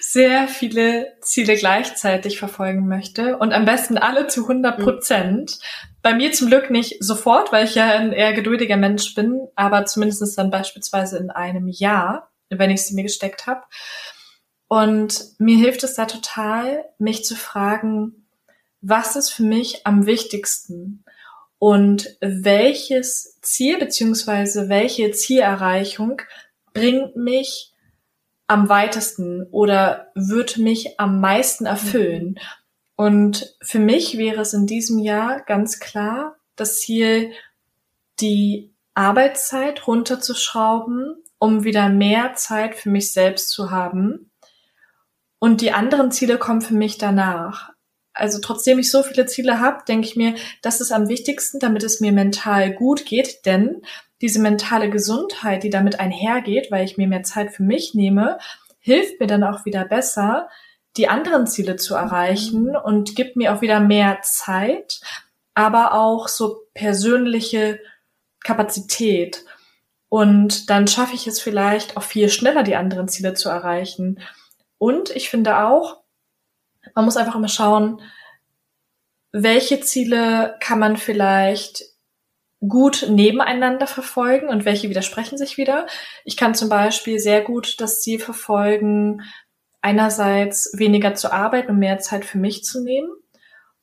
sehr 0.00 0.48
viele 0.48 1.16
Ziele 1.20 1.56
gleichzeitig 1.56 2.38
verfolgen 2.38 2.86
möchte 2.88 3.36
und 3.38 3.52
am 3.52 3.64
besten 3.64 3.98
alle 3.98 4.26
zu 4.26 4.42
100 4.42 4.78
Prozent. 4.78 5.58
Mhm. 5.58 5.88
Bei 6.02 6.14
mir 6.14 6.32
zum 6.32 6.48
Glück 6.48 6.70
nicht 6.70 6.96
sofort, 7.00 7.52
weil 7.52 7.64
ich 7.64 7.74
ja 7.74 7.90
ein 7.90 8.12
eher 8.12 8.32
geduldiger 8.32 8.76
Mensch 8.76 9.14
bin, 9.14 9.48
aber 9.54 9.86
zumindest 9.86 10.36
dann 10.36 10.50
beispielsweise 10.50 11.18
in 11.18 11.30
einem 11.30 11.68
Jahr, 11.68 12.30
wenn 12.50 12.70
ich 12.70 12.82
sie 12.82 12.94
mir 12.94 13.04
gesteckt 13.04 13.46
habe. 13.46 13.62
Und 14.68 15.24
mir 15.38 15.56
hilft 15.56 15.84
es 15.84 15.94
da 15.94 16.06
total, 16.06 16.84
mich 16.98 17.24
zu 17.24 17.36
fragen, 17.36 18.26
was 18.80 19.16
ist 19.16 19.30
für 19.30 19.44
mich 19.44 19.86
am 19.86 20.06
wichtigsten? 20.06 21.04
Und 21.58 22.16
welches 22.20 23.38
Ziel 23.40 23.78
beziehungsweise 23.78 24.68
welche 24.68 25.12
Zielerreichung 25.12 26.20
bringt 26.74 27.16
mich 27.16 27.73
am 28.46 28.68
weitesten 28.68 29.46
oder 29.50 30.10
wird 30.14 30.58
mich 30.58 30.98
am 31.00 31.20
meisten 31.20 31.66
erfüllen? 31.66 32.38
Und 32.96 33.56
für 33.60 33.78
mich 33.78 34.18
wäre 34.18 34.42
es 34.42 34.54
in 34.54 34.66
diesem 34.66 34.98
Jahr 34.98 35.40
ganz 35.40 35.80
klar 35.80 36.36
das 36.56 36.80
Ziel, 36.80 37.32
die 38.20 38.72
Arbeitszeit 38.94 39.86
runterzuschrauben, 39.86 41.16
um 41.38 41.64
wieder 41.64 41.88
mehr 41.88 42.34
Zeit 42.34 42.76
für 42.76 42.90
mich 42.90 43.12
selbst 43.12 43.50
zu 43.50 43.70
haben. 43.70 44.30
Und 45.40 45.60
die 45.60 45.72
anderen 45.72 46.12
Ziele 46.12 46.38
kommen 46.38 46.62
für 46.62 46.74
mich 46.74 46.96
danach. 46.96 47.70
Also 48.12 48.38
trotzdem 48.40 48.78
ich 48.78 48.90
so 48.90 49.02
viele 49.02 49.26
Ziele 49.26 49.58
habe, 49.58 49.84
denke 49.86 50.06
ich 50.06 50.14
mir, 50.14 50.36
das 50.62 50.80
ist 50.80 50.92
am 50.92 51.08
wichtigsten, 51.08 51.58
damit 51.58 51.82
es 51.82 52.00
mir 52.00 52.12
mental 52.12 52.72
gut 52.72 53.04
geht, 53.04 53.44
denn 53.44 53.82
diese 54.20 54.40
mentale 54.40 54.90
Gesundheit, 54.90 55.62
die 55.62 55.70
damit 55.70 56.00
einhergeht, 56.00 56.70
weil 56.70 56.84
ich 56.84 56.96
mir 56.96 57.08
mehr 57.08 57.22
Zeit 57.22 57.52
für 57.52 57.62
mich 57.62 57.94
nehme, 57.94 58.38
hilft 58.78 59.20
mir 59.20 59.26
dann 59.26 59.44
auch 59.44 59.64
wieder 59.64 59.84
besser, 59.84 60.48
die 60.96 61.08
anderen 61.08 61.46
Ziele 61.46 61.76
zu 61.76 61.94
erreichen 61.94 62.68
mhm. 62.68 62.76
und 62.76 63.16
gibt 63.16 63.36
mir 63.36 63.54
auch 63.54 63.60
wieder 63.60 63.80
mehr 63.80 64.20
Zeit, 64.22 65.00
aber 65.54 65.94
auch 65.94 66.28
so 66.28 66.62
persönliche 66.74 67.80
Kapazität. 68.42 69.44
Und 70.08 70.70
dann 70.70 70.86
schaffe 70.86 71.14
ich 71.14 71.26
es 71.26 71.40
vielleicht 71.40 71.96
auch 71.96 72.02
viel 72.02 72.28
schneller, 72.28 72.62
die 72.62 72.76
anderen 72.76 73.08
Ziele 73.08 73.34
zu 73.34 73.48
erreichen. 73.48 74.20
Und 74.78 75.10
ich 75.10 75.28
finde 75.28 75.58
auch, 75.64 76.02
man 76.94 77.04
muss 77.04 77.16
einfach 77.16 77.34
immer 77.34 77.48
schauen, 77.48 78.00
welche 79.32 79.80
Ziele 79.80 80.56
kann 80.60 80.78
man 80.78 80.96
vielleicht 80.96 81.82
gut 82.68 83.06
nebeneinander 83.08 83.86
verfolgen 83.86 84.48
und 84.48 84.64
welche 84.64 84.88
widersprechen 84.88 85.38
sich 85.38 85.56
wieder. 85.58 85.86
Ich 86.24 86.36
kann 86.36 86.54
zum 86.54 86.68
Beispiel 86.68 87.18
sehr 87.18 87.42
gut 87.42 87.80
das 87.80 88.00
Ziel 88.00 88.18
verfolgen, 88.18 89.22
einerseits 89.80 90.72
weniger 90.76 91.14
zu 91.14 91.32
arbeiten 91.32 91.72
und 91.72 91.78
mehr 91.78 91.98
Zeit 91.98 92.24
für 92.24 92.38
mich 92.38 92.64
zu 92.64 92.82
nehmen. 92.82 93.10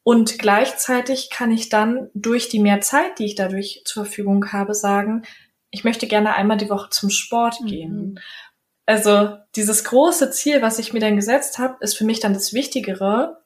Und 0.03 0.39
gleichzeitig 0.39 1.29
kann 1.29 1.51
ich 1.51 1.69
dann 1.69 2.09
durch 2.15 2.49
die 2.49 2.59
mehr 2.59 2.81
Zeit, 2.81 3.19
die 3.19 3.25
ich 3.25 3.35
dadurch 3.35 3.83
zur 3.85 4.05
Verfügung 4.05 4.51
habe, 4.51 4.73
sagen, 4.73 5.23
ich 5.69 5.83
möchte 5.83 6.07
gerne 6.07 6.35
einmal 6.35 6.57
die 6.57 6.69
Woche 6.69 6.89
zum 6.89 7.09
Sport 7.09 7.61
mhm. 7.61 7.65
gehen. 7.67 7.95
Mhm. 7.95 8.17
Also 8.87 9.37
dieses 9.55 9.83
große 9.83 10.31
Ziel, 10.31 10.61
was 10.61 10.79
ich 10.79 10.91
mir 10.91 10.99
dann 10.99 11.15
gesetzt 11.15 11.59
habe, 11.59 11.77
ist 11.81 11.97
für 11.97 12.03
mich 12.03 12.19
dann 12.19 12.33
das 12.33 12.51
Wichtigere, 12.53 13.40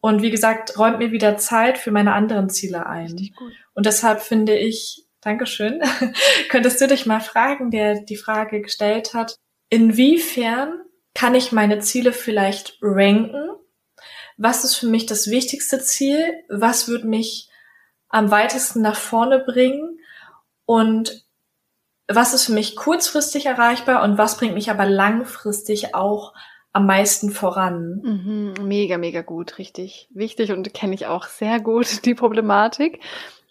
und 0.00 0.22
wie 0.22 0.30
gesagt, 0.30 0.78
räumt 0.78 0.98
mir 0.98 1.12
wieder 1.12 1.36
Zeit 1.36 1.78
für 1.78 1.90
meine 1.90 2.14
anderen 2.14 2.48
Ziele 2.48 2.86
ein. 2.86 3.30
Und 3.74 3.86
deshalb 3.86 4.22
finde 4.22 4.56
ich, 4.56 5.06
Dankeschön, 5.20 5.82
könntest 6.48 6.80
du 6.80 6.86
dich 6.86 7.04
mal 7.06 7.20
fragen, 7.20 7.70
der 7.70 8.00
die 8.00 8.16
Frage 8.16 8.62
gestellt 8.62 9.12
hat, 9.12 9.36
inwiefern 9.68 10.80
kann 11.14 11.34
ich 11.34 11.52
meine 11.52 11.80
Ziele 11.80 12.12
vielleicht 12.12 12.78
ranken? 12.80 13.50
Was 14.38 14.64
ist 14.64 14.76
für 14.76 14.86
mich 14.86 15.04
das 15.04 15.28
wichtigste 15.30 15.80
Ziel? 15.80 16.32
Was 16.48 16.88
wird 16.88 17.04
mich 17.04 17.50
am 18.08 18.30
weitesten 18.30 18.80
nach 18.80 18.96
vorne 18.96 19.40
bringen? 19.40 19.98
Und 20.64 21.26
was 22.08 22.32
ist 22.32 22.46
für 22.46 22.52
mich 22.52 22.74
kurzfristig 22.74 23.46
erreichbar 23.46 24.02
und 24.02 24.18
was 24.18 24.38
bringt 24.38 24.54
mich 24.54 24.70
aber 24.70 24.86
langfristig 24.86 25.94
auch 25.94 26.32
am 26.72 26.86
meisten 26.86 27.30
voran. 27.30 28.00
Mhm, 28.02 28.66
mega, 28.66 28.98
mega 28.98 29.22
gut, 29.22 29.58
richtig 29.58 30.08
wichtig 30.12 30.52
und 30.52 30.72
kenne 30.72 30.94
ich 30.94 31.06
auch 31.06 31.26
sehr 31.26 31.60
gut 31.60 31.86
die 32.04 32.14
Problematik. 32.14 33.00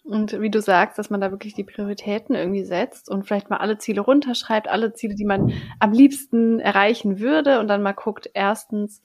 Und 0.03 0.39
wie 0.41 0.49
du 0.49 0.61
sagst, 0.61 0.97
dass 0.97 1.09
man 1.09 1.21
da 1.21 1.29
wirklich 1.29 1.53
die 1.53 1.63
Prioritäten 1.63 2.33
irgendwie 2.33 2.63
setzt 2.63 3.09
und 3.09 3.27
vielleicht 3.27 3.49
mal 3.49 3.57
alle 3.57 3.77
Ziele 3.77 4.01
runterschreibt, 4.01 4.67
alle 4.67 4.93
Ziele, 4.93 5.13
die 5.13 5.25
man 5.25 5.53
am 5.79 5.91
liebsten 5.91 6.59
erreichen 6.59 7.19
würde 7.19 7.59
und 7.59 7.67
dann 7.67 7.83
mal 7.83 7.91
guckt, 7.91 8.27
erstens, 8.33 9.03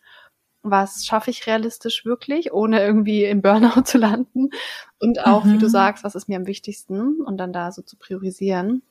was 0.63 1.05
schaffe 1.05 1.31
ich 1.31 1.47
realistisch 1.47 2.07
wirklich, 2.07 2.55
ohne 2.55 2.83
irgendwie 2.83 3.25
im 3.25 3.43
Burnout 3.43 3.83
zu 3.85 3.99
landen? 3.99 4.51
Und 4.99 5.27
auch, 5.27 5.45
mhm. 5.45 5.55
wie 5.55 5.59
du 5.59 5.67
mhm. 5.67 5.71
sagst, 5.71 6.05
was 6.05 6.15
ist 6.15 6.29
mir 6.29 6.39
am 6.39 6.47
wichtigsten 6.47 7.21
und 7.21 7.37
dann 7.37 7.53
da 7.53 7.71
so 7.71 7.83
zu 7.83 7.99
priorisieren. 7.99 8.83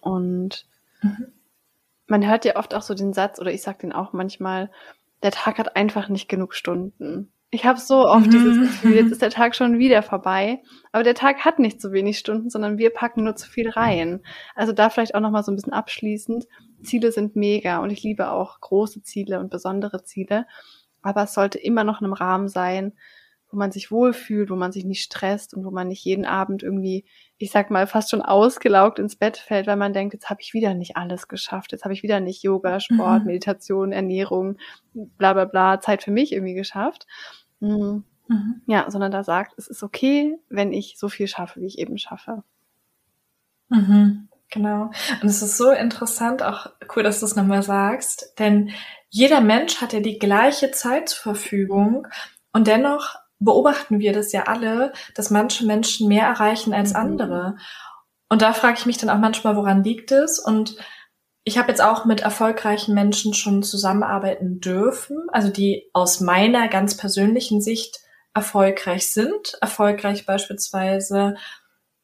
Und 0.00 0.66
mhm 1.02 1.33
man 2.06 2.26
hört 2.26 2.44
ja 2.44 2.56
oft 2.56 2.74
auch 2.74 2.82
so 2.82 2.94
den 2.94 3.12
Satz, 3.12 3.40
oder 3.40 3.52
ich 3.52 3.62
sag 3.62 3.78
den 3.78 3.92
auch 3.92 4.12
manchmal, 4.12 4.70
der 5.22 5.30
Tag 5.30 5.58
hat 5.58 5.76
einfach 5.76 6.08
nicht 6.08 6.28
genug 6.28 6.54
Stunden. 6.54 7.32
Ich 7.50 7.64
habe 7.64 7.78
so 7.78 8.06
oft 8.06 8.26
mhm. 8.26 8.30
dieses 8.30 8.58
Gefühl, 8.58 8.94
jetzt 8.96 9.12
ist 9.12 9.22
der 9.22 9.30
Tag 9.30 9.54
schon 9.54 9.78
wieder 9.78 10.02
vorbei, 10.02 10.60
aber 10.92 11.04
der 11.04 11.14
Tag 11.14 11.44
hat 11.44 11.58
nicht 11.58 11.80
so 11.80 11.92
wenig 11.92 12.18
Stunden, 12.18 12.50
sondern 12.50 12.78
wir 12.78 12.90
packen 12.90 13.24
nur 13.24 13.36
zu 13.36 13.48
viel 13.48 13.70
rein. 13.70 14.22
Also 14.54 14.72
da 14.72 14.90
vielleicht 14.90 15.14
auch 15.14 15.20
noch 15.20 15.30
mal 15.30 15.44
so 15.44 15.52
ein 15.52 15.56
bisschen 15.56 15.72
abschließend. 15.72 16.46
Ziele 16.82 17.12
sind 17.12 17.36
mega 17.36 17.78
und 17.78 17.90
ich 17.90 18.02
liebe 18.02 18.30
auch 18.30 18.60
große 18.60 19.02
Ziele 19.02 19.38
und 19.40 19.50
besondere 19.50 20.02
Ziele, 20.02 20.46
aber 21.00 21.22
es 21.22 21.34
sollte 21.34 21.58
immer 21.58 21.84
noch 21.84 22.00
in 22.00 22.06
einem 22.06 22.14
Rahmen 22.14 22.48
sein, 22.48 22.92
wo 23.54 23.58
man 23.58 23.70
sich 23.70 23.92
wohlfühlt, 23.92 24.50
wo 24.50 24.56
man 24.56 24.72
sich 24.72 24.84
nicht 24.84 25.04
stresst 25.04 25.54
und 25.54 25.64
wo 25.64 25.70
man 25.70 25.86
nicht 25.86 26.04
jeden 26.04 26.24
Abend 26.24 26.64
irgendwie, 26.64 27.04
ich 27.38 27.52
sag 27.52 27.70
mal, 27.70 27.86
fast 27.86 28.10
schon 28.10 28.20
ausgelaugt 28.20 28.98
ins 28.98 29.14
Bett 29.14 29.36
fällt, 29.36 29.68
weil 29.68 29.76
man 29.76 29.92
denkt, 29.92 30.12
jetzt 30.12 30.28
habe 30.28 30.40
ich 30.40 30.54
wieder 30.54 30.74
nicht 30.74 30.96
alles 30.96 31.28
geschafft, 31.28 31.70
jetzt 31.70 31.84
habe 31.84 31.94
ich 31.94 32.02
wieder 32.02 32.18
nicht 32.18 32.42
Yoga, 32.42 32.80
Sport, 32.80 33.20
mhm. 33.20 33.26
Meditation, 33.26 33.92
Ernährung, 33.92 34.58
bla 34.92 35.34
bla 35.34 35.44
bla, 35.44 35.80
Zeit 35.80 36.02
für 36.02 36.10
mich 36.10 36.32
irgendwie 36.32 36.54
geschafft. 36.54 37.06
Mhm. 37.60 38.02
Mhm. 38.26 38.62
Ja, 38.66 38.90
sondern 38.90 39.12
da 39.12 39.22
sagt, 39.22 39.54
es 39.56 39.68
ist 39.68 39.84
okay, 39.84 40.36
wenn 40.48 40.72
ich 40.72 40.96
so 40.98 41.08
viel 41.08 41.28
schaffe, 41.28 41.60
wie 41.60 41.66
ich 41.66 41.78
eben 41.78 41.96
schaffe. 41.96 42.42
Mhm. 43.68 44.28
Genau. 44.50 44.90
Und 45.22 45.28
es 45.28 45.42
ist 45.42 45.56
so 45.56 45.70
interessant, 45.70 46.42
auch 46.42 46.66
cool, 46.96 47.04
dass 47.04 47.20
du 47.20 47.26
es 47.26 47.36
nochmal 47.36 47.62
sagst, 47.62 48.34
denn 48.40 48.70
jeder 49.10 49.40
Mensch 49.40 49.80
hat 49.80 49.92
ja 49.92 50.00
die 50.00 50.18
gleiche 50.18 50.72
Zeit 50.72 51.08
zur 51.08 51.34
Verfügung 51.34 52.08
und 52.52 52.66
dennoch 52.66 53.23
beobachten 53.38 53.98
wir 53.98 54.12
das 54.12 54.32
ja 54.32 54.44
alle, 54.44 54.92
dass 55.14 55.30
manche 55.30 55.66
Menschen 55.66 56.08
mehr 56.08 56.26
erreichen 56.26 56.72
als 56.72 56.90
mhm. 56.90 56.96
andere. 56.96 57.56
Und 58.28 58.42
da 58.42 58.52
frage 58.52 58.78
ich 58.78 58.86
mich 58.86 58.98
dann 58.98 59.10
auch 59.10 59.18
manchmal, 59.18 59.56
woran 59.56 59.84
liegt 59.84 60.12
es? 60.12 60.38
Und 60.38 60.76
ich 61.44 61.58
habe 61.58 61.68
jetzt 61.68 61.82
auch 61.82 62.06
mit 62.06 62.22
erfolgreichen 62.22 62.94
Menschen 62.94 63.34
schon 63.34 63.62
zusammenarbeiten 63.62 64.60
dürfen, 64.60 65.18
also 65.30 65.50
die 65.50 65.90
aus 65.92 66.20
meiner 66.20 66.68
ganz 66.68 66.96
persönlichen 66.96 67.60
Sicht 67.60 68.00
erfolgreich 68.32 69.12
sind. 69.12 69.58
Erfolgreich 69.60 70.24
beispielsweise, 70.24 71.36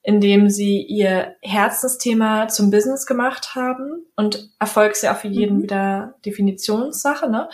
indem 0.02 0.50
sie 0.50 0.82
ihr 0.82 1.36
Herzensthema 1.42 2.48
zum 2.48 2.70
Business 2.70 3.06
gemacht 3.06 3.54
haben. 3.54 4.06
Und 4.14 4.50
Erfolg 4.58 4.92
ist 4.92 5.02
ja 5.02 5.14
auch 5.14 5.18
für 5.18 5.28
jeden 5.28 5.58
mhm. 5.58 5.62
wieder 5.62 6.14
Definitionssache. 6.24 7.30
Ne? 7.30 7.48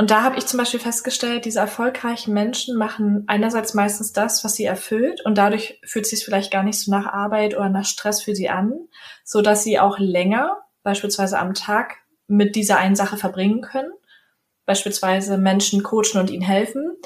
Und 0.00 0.12
da 0.12 0.22
habe 0.22 0.38
ich 0.38 0.46
zum 0.46 0.58
Beispiel 0.58 0.78
festgestellt, 0.78 1.44
diese 1.44 1.58
erfolgreichen 1.58 2.32
Menschen 2.32 2.76
machen 2.76 3.24
einerseits 3.26 3.74
meistens 3.74 4.12
das, 4.12 4.44
was 4.44 4.54
sie 4.54 4.64
erfüllt 4.64 5.24
und 5.24 5.36
dadurch 5.36 5.80
fühlt 5.84 6.04
es 6.04 6.10
sich 6.10 6.24
vielleicht 6.24 6.52
gar 6.52 6.62
nicht 6.62 6.80
so 6.80 6.92
nach 6.92 7.06
Arbeit 7.06 7.56
oder 7.56 7.68
nach 7.68 7.84
Stress 7.84 8.22
für 8.22 8.36
sie 8.36 8.48
an, 8.48 8.72
so 9.24 9.42
dass 9.42 9.64
sie 9.64 9.80
auch 9.80 9.98
länger, 9.98 10.58
beispielsweise 10.84 11.40
am 11.40 11.52
Tag, 11.52 11.96
mit 12.28 12.54
dieser 12.54 12.78
einen 12.78 12.94
Sache 12.94 13.16
verbringen 13.16 13.60
können. 13.60 13.90
Beispielsweise 14.66 15.36
Menschen 15.36 15.82
coachen 15.82 16.20
und 16.20 16.30
ihnen 16.30 16.42
helfen. 16.42 16.96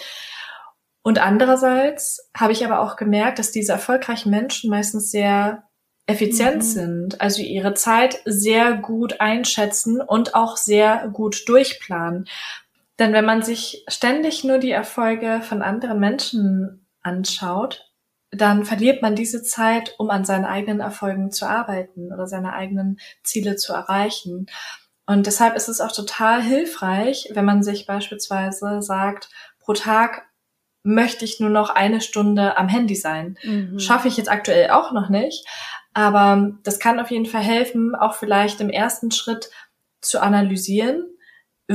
Und 1.03 1.18
andererseits 1.18 2.30
habe 2.36 2.53
ich 2.53 2.64
aber 2.64 2.80
auch 2.80 2.97
gemerkt, 2.97 3.38
dass 3.38 3.53
diese 3.53 3.72
erfolgreichen 3.72 4.30
Menschen 4.30 4.68
meistens 4.68 5.11
sehr 5.11 5.62
effizient 6.07 6.57
mhm. 6.57 6.61
sind, 6.62 7.20
also 7.20 7.40
ihre 7.40 7.74
Zeit 7.74 8.20
sehr 8.24 8.74
gut 8.74 9.20
einschätzen 9.20 10.01
und 10.01 10.34
auch 10.34 10.57
sehr 10.57 11.09
gut 11.12 11.49
durchplanen. 11.49 12.26
Denn 12.99 13.12
wenn 13.12 13.24
man 13.24 13.43
sich 13.43 13.84
ständig 13.88 14.45
nur 14.45 14.59
die 14.59 14.70
Erfolge 14.70 15.40
von 15.43 15.62
anderen 15.62 15.99
Menschen 15.99 16.86
anschaut, 17.03 17.93
dann 18.30 18.64
verliert 18.64 19.03
man 19.03 19.14
diese 19.14 19.43
Zeit, 19.43 19.95
um 19.99 20.11
an 20.11 20.24
seinen 20.24 20.47
eigenen 20.47 20.80
Erfolgen 20.80 21.30
zu 21.30 21.47
arbeiten 21.47 22.12
oder 22.12 22.26
seine 22.26 22.55
eigenen 22.55 22.99
Ziele 23.22 23.57
zu 23.57 23.72
erreichen. 23.74 24.47
Und 25.07 25.26
deshalb 25.26 25.55
ist 25.57 25.68
es 25.68 25.80
auch 25.80 25.93
total 25.93 26.43
hilfreich, 26.43 27.28
wenn 27.32 27.45
man 27.45 27.62
sich 27.62 27.86
beispielsweise 27.86 28.80
sagt, 28.80 29.28
pro 29.61 29.74
Tag 29.74 30.26
möchte 30.82 31.24
ich 31.24 31.40
nur 31.40 31.51
noch 31.51 31.70
eine 31.70 32.01
Stunde 32.01 32.57
am 32.57 32.68
Handy 32.68 32.97
sein. 32.97 33.38
Mhm. 33.43 33.78
Schaffe 33.78 34.09
ich 34.09 34.16
jetzt 34.16 34.30
aktuell 34.30 34.70
auch 34.70 34.93
noch 34.93 35.11
nicht, 35.11 35.47
aber 35.93 36.53
das 36.64 36.78
kann 36.78 36.99
auf 36.99 37.11
jeden 37.11 37.26
Fall 37.26 37.43
helfen, 37.43 37.95
auch 37.95 38.14
vielleicht 38.14 38.61
im 38.61 38.70
ersten 38.70 39.11
Schritt 39.11 39.51
zu 40.01 40.20
analysieren, 40.20 41.07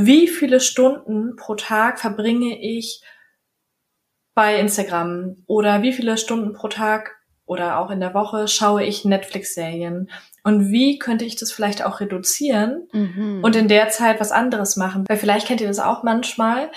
wie 0.05 0.27
viele 0.27 0.59
Stunden 0.59 1.35
pro 1.35 1.55
Tag 1.55 1.99
verbringe 1.99 2.61
ich 2.61 3.01
bei 4.33 4.59
Instagram 4.59 5.37
oder 5.47 5.81
wie 5.81 5.93
viele 5.93 6.17
Stunden 6.17 6.53
pro 6.53 6.67
Tag 6.67 7.15
oder 7.45 7.79
auch 7.79 7.89
in 7.89 7.99
der 7.99 8.13
Woche 8.13 8.47
schaue 8.47 8.83
ich 8.83 9.05
Netflix-Serien 9.05 10.11
und 10.43 10.69
wie 10.69 10.99
könnte 10.99 11.25
ich 11.25 11.35
das 11.37 11.51
vielleicht 11.51 11.83
auch 11.83 11.99
reduzieren 11.99 12.87
mhm. 12.91 13.39
und 13.43 13.55
in 13.55 13.67
der 13.67 13.89
Zeit 13.89 14.19
was 14.19 14.31
anderes 14.31 14.75
machen? 14.75 15.05
Weil 15.07 15.17
vielleicht 15.17 15.47
kennt 15.47 15.61
ihr 15.61 15.67
das 15.67 15.79
auch 15.79 16.03
manchmal, 16.03 16.69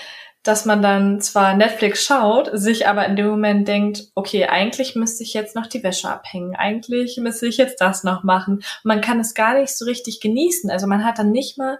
dass 0.43 0.65
man 0.65 0.81
dann 0.81 1.21
zwar 1.21 1.55
Netflix 1.55 2.03
schaut, 2.03 2.49
sich 2.53 2.87
aber 2.87 3.05
in 3.05 3.15
dem 3.15 3.27
Moment 3.27 3.67
denkt, 3.67 4.07
okay, 4.15 4.45
eigentlich 4.45 4.95
müsste 4.95 5.23
ich 5.23 5.33
jetzt 5.33 5.55
noch 5.55 5.67
die 5.67 5.83
Wäsche 5.83 6.09
abhängen, 6.09 6.55
eigentlich 6.55 7.17
müsste 7.17 7.47
ich 7.47 7.57
jetzt 7.57 7.79
das 7.79 8.03
noch 8.03 8.23
machen. 8.23 8.55
Und 8.55 8.85
man 8.85 9.01
kann 9.01 9.19
es 9.19 9.35
gar 9.35 9.53
nicht 9.59 9.77
so 9.77 9.85
richtig 9.85 10.19
genießen. 10.19 10.71
Also 10.71 10.87
man 10.87 11.05
hat 11.05 11.19
dann 11.19 11.31
nicht 11.31 11.57
mal 11.57 11.79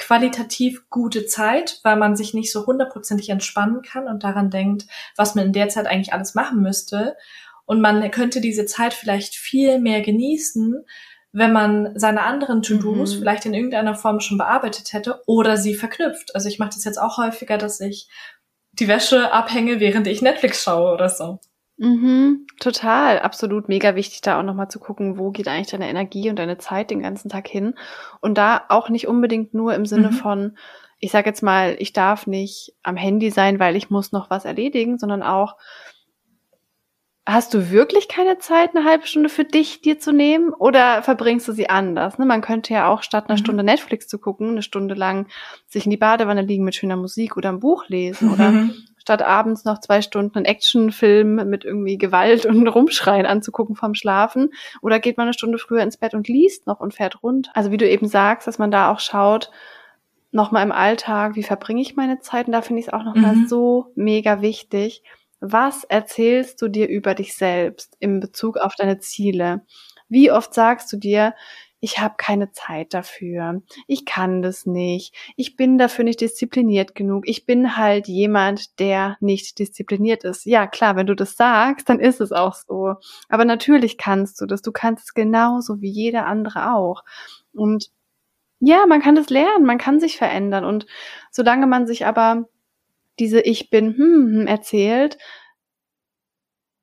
qualitativ 0.00 0.88
gute 0.88 1.26
Zeit, 1.26 1.78
weil 1.82 1.96
man 1.96 2.16
sich 2.16 2.34
nicht 2.34 2.50
so 2.50 2.66
hundertprozentig 2.66 3.28
entspannen 3.28 3.82
kann 3.82 4.08
und 4.08 4.24
daran 4.24 4.50
denkt, 4.50 4.86
was 5.16 5.34
man 5.34 5.46
in 5.46 5.52
der 5.52 5.68
Zeit 5.68 5.86
eigentlich 5.86 6.12
alles 6.12 6.34
machen 6.34 6.62
müsste. 6.62 7.16
Und 7.66 7.80
man 7.80 8.10
könnte 8.10 8.40
diese 8.40 8.66
Zeit 8.66 8.94
vielleicht 8.94 9.34
viel 9.34 9.78
mehr 9.78 10.00
genießen, 10.00 10.84
wenn 11.32 11.52
man 11.52 11.92
seine 11.96 12.22
anderen 12.22 12.62
To-Dos 12.62 13.14
mhm. 13.14 13.18
vielleicht 13.18 13.46
in 13.46 13.54
irgendeiner 13.54 13.94
Form 13.94 14.20
schon 14.20 14.38
bearbeitet 14.38 14.92
hätte 14.92 15.22
oder 15.26 15.56
sie 15.56 15.74
verknüpft. 15.74 16.34
Also 16.34 16.48
ich 16.48 16.58
mache 16.58 16.70
das 16.74 16.84
jetzt 16.84 17.00
auch 17.00 17.18
häufiger, 17.18 17.58
dass 17.58 17.78
ich 17.80 18.08
die 18.72 18.88
Wäsche 18.88 19.32
abhänge, 19.32 19.80
während 19.80 20.06
ich 20.06 20.22
Netflix 20.22 20.62
schaue 20.62 20.92
oder 20.92 21.08
so. 21.08 21.38
Mhm, 21.82 22.46
total, 22.60 23.20
absolut 23.20 23.70
mega 23.70 23.94
wichtig, 23.94 24.20
da 24.20 24.38
auch 24.38 24.42
nochmal 24.42 24.68
zu 24.68 24.78
gucken, 24.78 25.16
wo 25.16 25.30
geht 25.30 25.48
eigentlich 25.48 25.70
deine 25.70 25.88
Energie 25.88 26.28
und 26.28 26.38
deine 26.38 26.58
Zeit 26.58 26.90
den 26.90 27.00
ganzen 27.00 27.30
Tag 27.30 27.48
hin. 27.48 27.74
Und 28.20 28.36
da 28.36 28.64
auch 28.68 28.90
nicht 28.90 29.08
unbedingt 29.08 29.54
nur 29.54 29.74
im 29.74 29.86
Sinne 29.86 30.08
mhm. 30.08 30.12
von, 30.12 30.58
ich 30.98 31.10
sage 31.10 31.30
jetzt 31.30 31.42
mal, 31.42 31.76
ich 31.78 31.94
darf 31.94 32.26
nicht 32.26 32.74
am 32.82 32.96
Handy 32.96 33.30
sein, 33.30 33.58
weil 33.58 33.76
ich 33.76 33.88
muss 33.88 34.12
noch 34.12 34.28
was 34.28 34.44
erledigen, 34.44 34.98
sondern 34.98 35.22
auch, 35.22 35.56
Hast 37.26 37.54
du 37.54 37.70
wirklich 37.70 38.08
keine 38.08 38.38
Zeit, 38.38 38.74
eine 38.74 38.84
halbe 38.84 39.06
Stunde 39.06 39.28
für 39.28 39.44
dich 39.44 39.82
dir 39.82 40.00
zu 40.00 40.10
nehmen 40.10 40.52
oder 40.52 41.02
verbringst 41.02 41.46
du 41.46 41.52
sie 41.52 41.68
anders? 41.68 42.18
Ne? 42.18 42.24
Man 42.26 42.40
könnte 42.40 42.72
ja 42.72 42.88
auch 42.88 43.02
statt 43.04 43.26
einer 43.28 43.38
mhm. 43.38 43.44
Stunde 43.44 43.62
Netflix 43.62 44.08
zu 44.08 44.18
gucken, 44.18 44.50
eine 44.50 44.62
Stunde 44.62 44.94
lang 44.94 45.28
sich 45.68 45.84
in 45.84 45.90
die 45.90 45.96
Badewanne 45.96 46.42
liegen 46.42 46.64
mit 46.64 46.74
schöner 46.74 46.96
Musik 46.96 47.36
oder 47.36 47.50
ein 47.50 47.60
Buch 47.60 47.88
lesen 47.88 48.28
mhm. 48.28 48.34
oder 48.34 48.68
statt 49.10 49.22
abends 49.22 49.64
noch 49.64 49.80
zwei 49.80 50.02
Stunden 50.02 50.36
einen 50.36 50.44
Actionfilm 50.46 51.48
mit 51.48 51.64
irgendwie 51.64 51.98
Gewalt 51.98 52.46
und 52.46 52.68
Rumschreien 52.68 53.26
anzugucken 53.26 53.74
vom 53.74 53.94
Schlafen 53.96 54.50
oder 54.82 55.00
geht 55.00 55.16
man 55.16 55.24
eine 55.24 55.34
Stunde 55.34 55.58
früher 55.58 55.82
ins 55.82 55.96
Bett 55.96 56.14
und 56.14 56.28
liest 56.28 56.68
noch 56.68 56.78
und 56.78 56.94
fährt 56.94 57.24
rund. 57.24 57.50
Also 57.52 57.72
wie 57.72 57.76
du 57.76 57.88
eben 57.88 58.06
sagst, 58.06 58.46
dass 58.46 58.60
man 58.60 58.70
da 58.70 58.92
auch 58.92 59.00
schaut, 59.00 59.50
nochmal 60.30 60.62
im 60.62 60.70
Alltag, 60.70 61.34
wie 61.34 61.42
verbringe 61.42 61.82
ich 61.82 61.96
meine 61.96 62.20
Zeit? 62.20 62.46
Und 62.46 62.52
da 62.52 62.62
finde 62.62 62.78
ich 62.78 62.86
es 62.86 62.92
auch 62.92 63.02
nochmal 63.02 63.34
mhm. 63.34 63.48
so 63.48 63.90
mega 63.96 64.42
wichtig, 64.42 65.02
was 65.40 65.82
erzählst 65.82 66.62
du 66.62 66.68
dir 66.68 66.88
über 66.88 67.16
dich 67.16 67.34
selbst 67.34 67.96
in 67.98 68.20
Bezug 68.20 68.58
auf 68.58 68.76
deine 68.76 69.00
Ziele? 69.00 69.62
Wie 70.08 70.30
oft 70.30 70.54
sagst 70.54 70.92
du 70.92 70.98
dir, 70.98 71.34
ich 71.80 71.98
habe 71.98 72.14
keine 72.18 72.52
Zeit 72.52 72.94
dafür, 72.94 73.62
ich 73.86 74.04
kann 74.04 74.42
das 74.42 74.66
nicht, 74.66 75.14
ich 75.36 75.56
bin 75.56 75.78
dafür 75.78 76.04
nicht 76.04 76.20
diszipliniert 76.20 76.94
genug, 76.94 77.26
ich 77.26 77.46
bin 77.46 77.76
halt 77.76 78.06
jemand, 78.06 78.78
der 78.78 79.16
nicht 79.20 79.58
diszipliniert 79.58 80.24
ist. 80.24 80.44
Ja, 80.44 80.66
klar, 80.66 80.96
wenn 80.96 81.06
du 81.06 81.16
das 81.16 81.36
sagst, 81.36 81.88
dann 81.88 81.98
ist 82.00 82.20
es 82.20 82.32
auch 82.32 82.54
so. 82.54 82.94
Aber 83.28 83.44
natürlich 83.44 83.98
kannst 83.98 84.40
du 84.40 84.46
das, 84.46 84.62
du 84.62 84.72
kannst 84.72 85.04
es 85.04 85.14
genauso 85.14 85.80
wie 85.80 85.90
jeder 85.90 86.26
andere 86.26 86.74
auch. 86.74 87.02
Und 87.52 87.90
ja, 88.60 88.86
man 88.86 89.00
kann 89.02 89.14
das 89.14 89.30
lernen, 89.30 89.64
man 89.64 89.78
kann 89.78 90.00
sich 90.00 90.18
verändern. 90.18 90.64
Und 90.64 90.86
solange 91.30 91.66
man 91.66 91.86
sich 91.86 92.06
aber 92.06 92.48
diese 93.18 93.40
Ich 93.40 93.70
bin 93.70 93.96
hm, 93.96 94.40
hm 94.40 94.46
erzählt, 94.46 95.18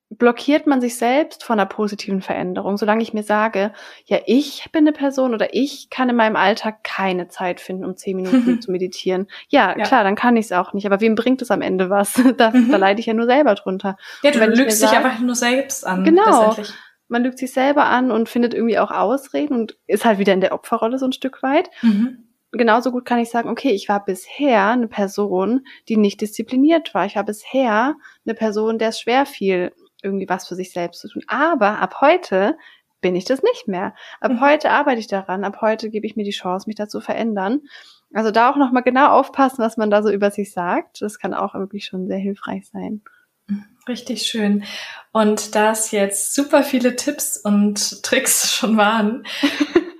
blockiert 0.10 0.68
man 0.68 0.80
sich 0.80 0.97
selbst 0.97 1.43
von 1.43 1.60
einer 1.60 1.68
positiven 1.68 2.22
Veränderung. 2.22 2.78
Solange 2.78 3.03
ich 3.03 3.14
mir 3.14 3.24
sage, 3.24 3.74
ja, 4.05 4.20
ich 4.26 4.70
bin 4.72 4.84
eine 4.84 4.93
Person 4.93 5.34
oder 5.34 5.53
ich 5.53 5.89
kann 5.89 6.10
in 6.10 6.16
meinem 6.16 6.38
Alltag 6.38 6.84
keine 6.84 7.28
Zeit 7.28 7.60
finden, 7.60 7.84
um 7.84 7.97
zehn 7.97 8.16
Minuten 8.16 8.62
zu 8.62 8.72
meditieren. 8.72 9.28
Ja, 9.49 9.78
ja, 9.78 9.84
klar, 9.84 10.03
dann 10.03 10.16
kann 10.16 10.38
ich 10.38 10.45
es 10.45 10.51
auch 10.53 10.74
nicht. 10.74 10.86
Aber 10.86 11.01
wem 11.01 11.16
bringt 11.16 11.41
es 11.41 11.51
am 11.51 11.62
Ende 11.62 11.89
was? 11.89 12.14
da, 12.38 12.51
mhm. 12.51 12.72
da 12.72 12.78
leide 12.78 12.99
ich 12.99 13.05
ja 13.05 13.14
nur 13.14 13.26
selber 13.26 13.55
drunter. 13.55 13.97
Ja, 14.24 14.32
du 14.32 14.45
lügst 14.45 14.82
dich 14.82 14.89
einfach 14.89 15.20
nur 15.20 15.36
selbst 15.36 15.86
an. 15.86 16.03
Genau. 16.03 16.55
Man 17.10 17.24
lügt 17.24 17.38
sich 17.38 17.53
selber 17.53 17.86
an 17.86 18.12
und 18.12 18.28
findet 18.28 18.53
irgendwie 18.53 18.80
auch 18.80 18.91
Ausreden 18.91 19.53
und 19.55 19.78
ist 19.88 20.03
halt 20.03 20.20
wieder 20.20 20.34
in 20.34 20.41
der 20.41 20.53
Opferrolle 20.53 20.99
so 20.99 21.05
ein 21.05 21.14
Stück 21.14 21.41
weit. 21.43 21.70
Mhm 21.82 22.24
genauso 22.53 22.91
gut 22.91 23.05
kann 23.05 23.20
ich 23.20 23.30
sagen, 23.30 23.49
okay, 23.49 23.72
ich 23.72 23.89
war 23.89 24.03
bisher 24.03 24.70
eine 24.70 24.88
Person, 24.88 25.66
die 25.89 25.97
nicht 25.97 26.22
diszipliniert 26.22 26.93
war. 26.93 27.05
Ich 27.05 27.16
war 27.16 27.26
bisher 27.26 27.95
eine 28.26 28.34
Person, 28.34 28.80
der 28.80 28.89
es 28.89 28.99
schwer 28.99 29.26
fiel, 29.26 29.74
irgendwie 30.01 30.29
was 30.29 30.47
für 30.47 30.55
sich 30.55 30.71
selbst 30.71 31.01
zu 31.01 31.09
tun. 31.09 31.23
Aber 31.27 31.79
ab 31.79 32.01
heute 32.01 32.57
bin 33.01 33.15
ich 33.15 33.25
das 33.25 33.43
nicht 33.43 33.67
mehr. 33.67 33.93
Ab 34.19 34.31
mhm. 34.31 34.41
heute 34.41 34.71
arbeite 34.71 34.99
ich 34.99 35.07
daran. 35.07 35.43
Ab 35.43 35.59
heute 35.61 35.89
gebe 35.89 36.05
ich 36.05 36.15
mir 36.15 36.23
die 36.23 36.31
Chance, 36.31 36.67
mich 36.67 36.75
dazu 36.75 36.99
verändern. 36.99 37.61
Also 38.13 38.31
da 38.31 38.51
auch 38.51 38.55
nochmal 38.55 38.83
genau 38.83 39.09
aufpassen, 39.09 39.59
was 39.59 39.77
man 39.77 39.89
da 39.89 40.01
so 40.01 40.09
über 40.09 40.31
sich 40.31 40.51
sagt. 40.51 41.01
Das 41.01 41.19
kann 41.19 41.33
auch 41.33 41.53
wirklich 41.53 41.85
schon 41.85 42.07
sehr 42.07 42.17
hilfreich 42.17 42.67
sein. 42.67 43.01
Richtig 43.87 44.23
schön. 44.23 44.63
Und 45.13 45.55
da 45.55 45.71
es 45.71 45.91
jetzt 45.91 46.35
super 46.35 46.63
viele 46.63 46.95
Tipps 46.95 47.37
und 47.37 48.03
Tricks 48.03 48.51
schon 48.55 48.77
waren, 48.77 49.25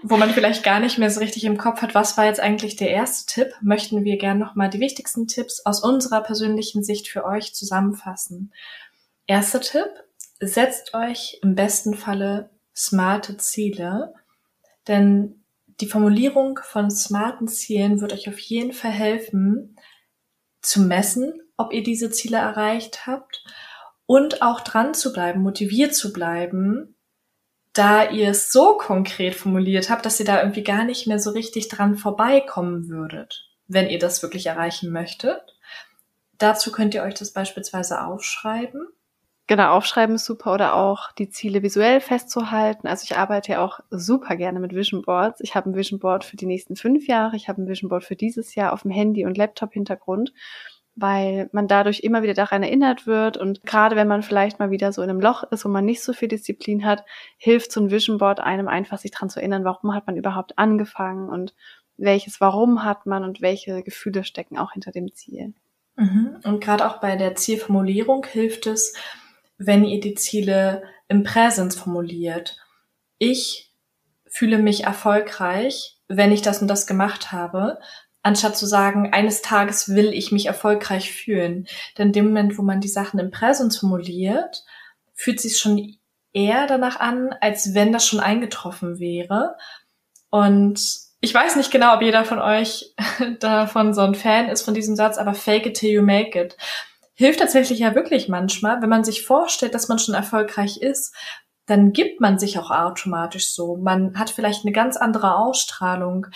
wo 0.04 0.18
man 0.18 0.32
vielleicht 0.32 0.64
gar 0.64 0.80
nicht 0.80 0.98
mehr 0.98 1.10
so 1.10 1.20
richtig 1.20 1.46
im 1.46 1.58
Kopf 1.58 1.82
hat, 1.82 1.96
was 1.96 2.18
war 2.18 2.26
jetzt 2.26 2.40
eigentlich 2.40 2.76
der 2.76 2.90
erste 2.90 3.34
Tipp, 3.34 3.54
möchten 3.62 4.04
wir 4.04 4.18
gerne 4.18 4.40
nochmal 4.40 4.70
die 4.70 4.80
wichtigsten 4.80 5.28
Tipps 5.28 5.66
aus 5.66 5.82
unserer 5.82 6.22
persönlichen 6.22 6.84
Sicht 6.84 7.08
für 7.08 7.26
euch 7.26 7.54
zusammenfassen. 7.54 8.52
Erster 9.28 9.60
Tipp, 9.60 9.90
setzt 10.40 10.94
euch 10.94 11.40
im 11.44 11.56
besten 11.56 11.96
Falle 11.96 12.50
smarte 12.76 13.38
Ziele, 13.38 14.14
denn 14.88 15.44
die 15.82 15.88
Formulierung 15.88 16.60
von 16.64 16.90
smarten 16.90 17.48
Zielen 17.48 18.02
wird 18.02 18.14
euch 18.14 18.30
auf 18.30 18.40
jeden 18.40 18.74
Fall 18.74 18.92
helfen, 18.92 19.76
zu 20.62 20.82
messen, 20.82 21.42
ob 21.58 21.74
ihr 21.74 21.84
diese 21.84 22.10
Ziele 22.10 22.38
erreicht 22.38 23.06
habt 23.06 23.44
und 24.06 24.42
auch 24.42 24.62
dran 24.62 24.94
zu 24.94 25.12
bleiben, 25.12 25.42
motiviert 25.42 25.94
zu 25.94 26.14
bleiben, 26.14 26.96
da 27.74 28.10
ihr 28.10 28.30
es 28.30 28.52
so 28.52 28.78
konkret 28.78 29.36
formuliert 29.36 29.90
habt, 29.90 30.06
dass 30.06 30.20
ihr 30.20 30.26
da 30.26 30.40
irgendwie 30.40 30.64
gar 30.64 30.84
nicht 30.84 31.06
mehr 31.06 31.20
so 31.20 31.32
richtig 31.32 31.68
dran 31.68 31.98
vorbeikommen 31.98 32.90
würdet, 32.90 33.52
wenn 33.68 33.90
ihr 33.90 34.00
das 34.00 34.24
wirklich 34.24 34.48
erreichen 34.48 34.92
möchtet. 34.92 35.42
Dazu 36.38 36.72
könnt 36.72 36.94
ihr 36.96 37.04
euch 37.04 37.16
das 37.16 37.34
beispielsweise 37.34 38.04
aufschreiben. 38.04 38.88
Genau, 39.48 39.72
aufschreiben 39.72 40.16
ist 40.16 40.26
super 40.26 40.54
oder 40.54 40.76
auch 40.76 41.12
die 41.14 41.30
Ziele 41.30 41.64
visuell 41.64 42.02
festzuhalten. 42.02 42.88
Also 42.88 43.06
ich 43.06 43.18
arbeite 43.18 43.54
ja 43.54 43.66
auch 43.66 43.80
super 43.90 44.36
gerne 44.36 44.60
mit 44.60 44.76
Vision 44.76 45.02
Boards. 45.02 45.40
Ich 45.40 45.56
habe 45.56 45.70
ein 45.70 45.76
Vision 45.76 46.00
Board 46.00 46.26
für 46.26 46.36
die 46.36 46.46
nächsten 46.46 46.76
fünf 46.76 47.08
Jahre. 47.08 47.38
Ich 47.38 47.48
habe 47.48 47.62
ein 47.62 47.68
Vision 47.68 47.90
Board 47.90 48.04
für 48.04 48.18
dieses 48.18 48.56
Jahr 48.56 48.74
auf 48.74 48.82
dem 48.82 48.92
Handy 48.92 49.26
und 49.26 49.38
Laptop-Hintergrund 49.38 50.34
weil 51.00 51.48
man 51.52 51.68
dadurch 51.68 52.00
immer 52.00 52.24
wieder 52.24 52.34
daran 52.34 52.64
erinnert 52.64 53.06
wird 53.06 53.38
und 53.38 53.64
gerade 53.64 53.96
wenn 53.96 54.08
man 54.08 54.24
vielleicht 54.24 54.58
mal 54.58 54.72
wieder 54.72 54.92
so 54.92 55.04
in 55.04 55.10
einem 55.12 55.22
Loch 55.22 55.44
ist, 55.52 55.64
wo 55.64 55.70
man 55.70 55.86
nicht 55.86 56.02
so 56.02 56.12
viel 56.12 56.28
Disziplin 56.28 56.84
hat, 56.86 57.06
hilft 57.38 57.72
so 57.72 57.80
ein 57.80 57.92
Vision 57.92 58.18
Board 58.18 58.40
einem 58.40 58.68
einfach 58.68 58.98
sich 58.98 59.12
dran 59.12 59.30
zu 59.30 59.40
erinnern, 59.40 59.64
warum 59.64 59.94
hat 59.94 60.08
man 60.08 60.18
überhaupt 60.18 60.58
angefangen 60.58 61.30
und 61.30 61.54
welches 61.98 62.42
Warum 62.42 62.84
hat 62.84 63.06
man 63.06 63.24
und 63.24 63.42
welche 63.42 63.84
Gefühle 63.84 64.24
stecken 64.24 64.58
auch 64.58 64.72
hinter 64.72 64.92
dem 64.92 65.14
Ziel. 65.14 65.54
Mhm. 65.98 66.38
Und 66.44 66.62
gerade 66.62 66.88
auch 66.88 67.00
bei 67.00 67.16
der 67.16 67.36
Zielformulierung 67.36 68.26
hilft 68.26 68.66
es, 68.66 68.96
wenn 69.58 69.84
ihr 69.84 70.00
die 70.00 70.16
Ziele 70.16 70.84
im 71.08 71.24
Präsens 71.24 71.76
formuliert. 71.76 72.58
Ich 73.18 73.72
fühle 74.28 74.58
mich 74.58 74.84
erfolgreich, 74.84 75.98
wenn 76.08 76.32
ich 76.32 76.42
das 76.42 76.62
und 76.62 76.68
das 76.68 76.88
gemacht 76.88 77.32
habe, 77.32 77.80
anstatt 78.24 78.58
zu 78.58 78.66
sagen, 78.66 79.14
eines 79.14 79.42
Tages 79.42 79.90
will 79.90 80.14
ich 80.14 80.32
mich 80.32 80.48
erfolgreich 80.48 81.12
fühlen. 81.12 81.68
Denn 81.98 82.08
in 82.08 82.14
dem 82.14 82.26
Moment, 82.28 82.58
wo 82.58 82.62
man 82.62 82.82
die 82.82 82.88
Sachen 82.88 83.20
im 83.20 83.32
Präsens 83.32 83.78
formuliert, 83.78 84.64
fühlt 85.14 85.40
sich 85.40 85.58
schon 85.58 85.98
eher 86.34 86.68
danach 86.68 87.00
an, 87.00 87.34
als 87.42 87.74
wenn 87.74 87.92
das 87.92 88.06
schon 88.06 88.20
eingetroffen 88.20 89.00
wäre. 89.00 89.56
Und 90.30 90.80
ich 91.20 91.34
weiß 91.34 91.56
nicht 91.56 91.72
genau, 91.72 91.96
ob 91.96 92.02
jeder 92.02 92.26
von 92.26 92.40
euch 92.40 92.94
davon 93.40 93.94
so 93.94 94.02
ein 94.02 94.16
Fan 94.16 94.50
ist 94.50 94.62
von 94.62 94.74
diesem 94.74 94.96
Satz, 94.96 95.18
aber 95.18 95.34
fake 95.34 95.66
it 95.66 95.78
till 95.78 95.90
you 95.90 96.04
make 96.04 96.40
it. 96.40 96.58
Hilft 97.20 97.40
tatsächlich 97.40 97.80
ja 97.80 97.96
wirklich 97.96 98.30
manchmal, 98.30 98.80
wenn 98.84 98.90
man 98.90 99.04
sich 99.04 99.26
vorstellt, 99.26 99.74
dass 99.74 99.88
man 99.88 99.98
schon 99.98 100.14
erfolgreich 100.14 100.78
ist, 100.78 101.16
dann 101.66 101.92
gibt 101.92 102.22
man 102.22 102.38
sich 102.38 102.60
auch 102.60 102.70
automatisch 102.70 103.50
so. 103.54 103.76
Man 103.76 104.18
hat 104.20 104.30
vielleicht 104.30 104.64
eine 104.64 104.72
ganz 104.72 104.98
andere 104.98 105.36
Ausstrahlung. 105.36 106.28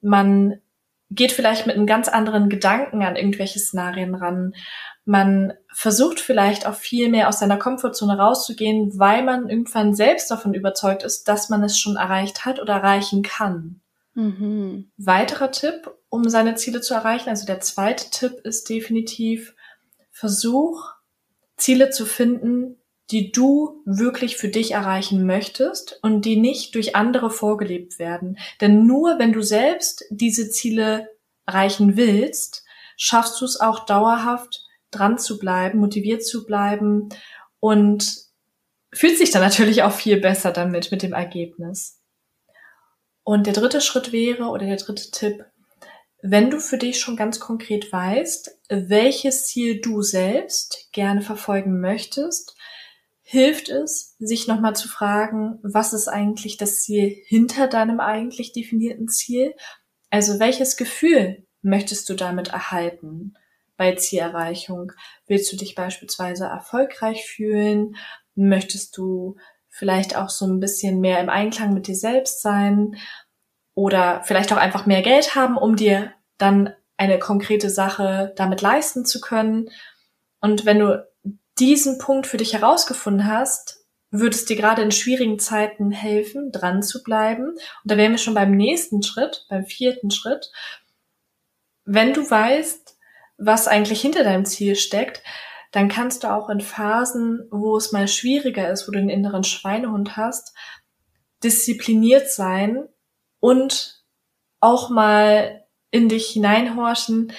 Man 0.00 0.60
geht 1.08 1.30
vielleicht 1.30 1.68
mit 1.68 1.76
einem 1.76 1.86
ganz 1.86 2.08
anderen 2.08 2.48
Gedanken 2.48 3.04
an 3.04 3.14
irgendwelche 3.14 3.60
Szenarien 3.60 4.16
ran. 4.16 4.54
Man 5.04 5.52
versucht 5.72 6.18
vielleicht 6.18 6.66
auch 6.66 6.74
viel 6.74 7.08
mehr 7.10 7.28
aus 7.28 7.38
seiner 7.38 7.56
Komfortzone 7.56 8.18
rauszugehen, 8.18 8.98
weil 8.98 9.22
man 9.22 9.48
irgendwann 9.48 9.94
selbst 9.94 10.32
davon 10.32 10.52
überzeugt 10.52 11.04
ist, 11.04 11.28
dass 11.28 11.48
man 11.48 11.62
es 11.62 11.78
schon 11.78 11.94
erreicht 11.94 12.44
hat 12.44 12.60
oder 12.60 12.74
erreichen 12.74 13.22
kann. 13.22 13.80
Mhm. 14.14 14.90
Weiterer 14.96 15.52
Tipp, 15.52 15.92
um 16.08 16.28
seine 16.28 16.56
Ziele 16.56 16.80
zu 16.80 16.94
erreichen, 16.94 17.28
also 17.28 17.46
der 17.46 17.60
zweite 17.60 18.10
Tipp 18.10 18.40
ist 18.42 18.68
definitiv, 18.68 19.53
versuch 20.24 20.90
Ziele 21.58 21.90
zu 21.90 22.06
finden, 22.06 22.78
die 23.10 23.30
du 23.30 23.82
wirklich 23.84 24.38
für 24.38 24.48
dich 24.48 24.70
erreichen 24.70 25.26
möchtest 25.26 25.98
und 26.00 26.22
die 26.22 26.36
nicht 26.36 26.74
durch 26.74 26.96
andere 26.96 27.28
vorgelebt 27.28 27.98
werden. 27.98 28.38
Denn 28.62 28.86
nur 28.86 29.18
wenn 29.18 29.34
du 29.34 29.42
selbst 29.42 30.06
diese 30.08 30.48
Ziele 30.48 31.10
erreichen 31.44 31.98
willst, 31.98 32.64
schaffst 32.96 33.38
du 33.38 33.44
es 33.44 33.60
auch 33.60 33.84
dauerhaft 33.84 34.64
dran 34.90 35.18
zu 35.18 35.38
bleiben, 35.38 35.78
motiviert 35.78 36.24
zu 36.24 36.46
bleiben 36.46 37.10
und 37.60 38.16
fühlt 38.94 39.18
sich 39.18 39.30
dann 39.30 39.42
natürlich 39.42 39.82
auch 39.82 39.92
viel 39.92 40.18
besser 40.18 40.52
damit, 40.52 40.90
mit 40.90 41.02
dem 41.02 41.12
Ergebnis. 41.12 42.00
Und 43.24 43.46
der 43.46 43.52
dritte 43.52 43.82
Schritt 43.82 44.10
wäre, 44.10 44.44
oder 44.44 44.64
der 44.64 44.76
dritte 44.76 45.10
Tipp, 45.10 45.44
wenn 46.26 46.48
du 46.48 46.58
für 46.58 46.78
dich 46.78 47.00
schon 47.00 47.16
ganz 47.16 47.38
konkret 47.38 47.92
weißt, 47.92 48.58
welches 48.70 49.44
Ziel 49.44 49.82
du 49.82 50.00
selbst 50.00 50.88
gerne 50.92 51.20
verfolgen 51.20 51.80
möchtest, 51.80 52.56
hilft 53.20 53.68
es, 53.68 54.16
sich 54.18 54.48
nochmal 54.48 54.74
zu 54.74 54.88
fragen, 54.88 55.58
was 55.62 55.92
ist 55.92 56.08
eigentlich 56.08 56.56
das 56.56 56.80
Ziel 56.80 57.14
hinter 57.26 57.66
deinem 57.66 58.00
eigentlich 58.00 58.54
definierten 58.54 59.06
Ziel? 59.08 59.52
Also 60.08 60.40
welches 60.40 60.78
Gefühl 60.78 61.46
möchtest 61.60 62.08
du 62.08 62.14
damit 62.14 62.48
erhalten 62.48 63.34
bei 63.76 63.94
Zielerreichung? 63.94 64.92
Willst 65.26 65.52
du 65.52 65.58
dich 65.58 65.74
beispielsweise 65.74 66.46
erfolgreich 66.46 67.26
fühlen? 67.26 67.96
Möchtest 68.34 68.96
du 68.96 69.36
vielleicht 69.68 70.16
auch 70.16 70.30
so 70.30 70.46
ein 70.46 70.58
bisschen 70.58 71.00
mehr 71.00 71.20
im 71.20 71.28
Einklang 71.28 71.74
mit 71.74 71.86
dir 71.86 71.96
selbst 71.96 72.40
sein? 72.40 72.96
Oder 73.74 74.22
vielleicht 74.24 74.52
auch 74.52 74.56
einfach 74.56 74.86
mehr 74.86 75.02
Geld 75.02 75.34
haben, 75.34 75.56
um 75.56 75.76
dir 75.76 76.12
dann 76.38 76.72
eine 76.96 77.18
konkrete 77.18 77.70
Sache 77.70 78.32
damit 78.36 78.62
leisten 78.62 79.04
zu 79.04 79.20
können. 79.20 79.68
Und 80.40 80.64
wenn 80.64 80.78
du 80.78 81.06
diesen 81.58 81.98
Punkt 81.98 82.26
für 82.26 82.36
dich 82.36 82.52
herausgefunden 82.52 83.26
hast, 83.26 83.84
würde 84.10 84.36
es 84.36 84.44
dir 84.44 84.56
gerade 84.56 84.82
in 84.82 84.92
schwierigen 84.92 85.40
Zeiten 85.40 85.90
helfen, 85.90 86.52
dran 86.52 86.82
zu 86.82 87.02
bleiben. 87.02 87.48
Und 87.48 87.58
da 87.84 87.96
wären 87.96 88.12
wir 88.12 88.18
schon 88.18 88.34
beim 88.34 88.52
nächsten 88.52 89.02
Schritt, 89.02 89.46
beim 89.48 89.66
vierten 89.66 90.10
Schritt. 90.10 90.52
Wenn 91.84 92.12
du 92.12 92.28
weißt, 92.28 92.96
was 93.38 93.66
eigentlich 93.66 94.00
hinter 94.00 94.22
deinem 94.22 94.44
Ziel 94.44 94.76
steckt, 94.76 95.22
dann 95.72 95.88
kannst 95.88 96.22
du 96.22 96.32
auch 96.32 96.48
in 96.48 96.60
Phasen, 96.60 97.48
wo 97.50 97.76
es 97.76 97.90
mal 97.90 98.06
schwieriger 98.06 98.70
ist, 98.70 98.86
wo 98.86 98.92
du 98.92 99.00
den 99.00 99.08
inneren 99.08 99.42
Schweinehund 99.42 100.16
hast, 100.16 100.54
diszipliniert 101.42 102.30
sein 102.30 102.84
und 103.44 104.02
auch 104.60 104.88
mal 104.88 105.66
in 105.90 106.08
dich 106.08 106.28
hineinhorchen, 106.28 107.30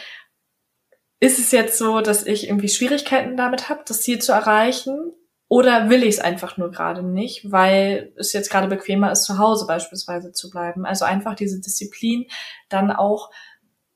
ist 1.19 1.39
es 1.39 1.51
jetzt 1.51 1.79
so, 1.79 2.01
dass 2.01 2.27
ich 2.27 2.47
irgendwie 2.47 2.69
Schwierigkeiten 2.69 3.35
damit 3.35 3.69
habe, 3.69 3.81
das 3.87 4.03
Ziel 4.03 4.19
zu 4.19 4.31
erreichen? 4.31 5.13
Oder 5.47 5.89
will 5.89 6.03
ich 6.03 6.17
es 6.17 6.19
einfach 6.19 6.57
nur 6.57 6.69
gerade 6.69 7.01
nicht, 7.01 7.51
weil 7.51 8.13
es 8.17 8.33
jetzt 8.33 8.51
gerade 8.51 8.67
bequemer 8.67 9.11
ist, 9.11 9.23
zu 9.23 9.39
Hause 9.39 9.65
beispielsweise 9.65 10.31
zu 10.31 10.51
bleiben? 10.51 10.85
Also 10.85 11.05
einfach 11.05 11.33
diese 11.33 11.59
Disziplin 11.59 12.27
dann 12.69 12.91
auch 12.91 13.31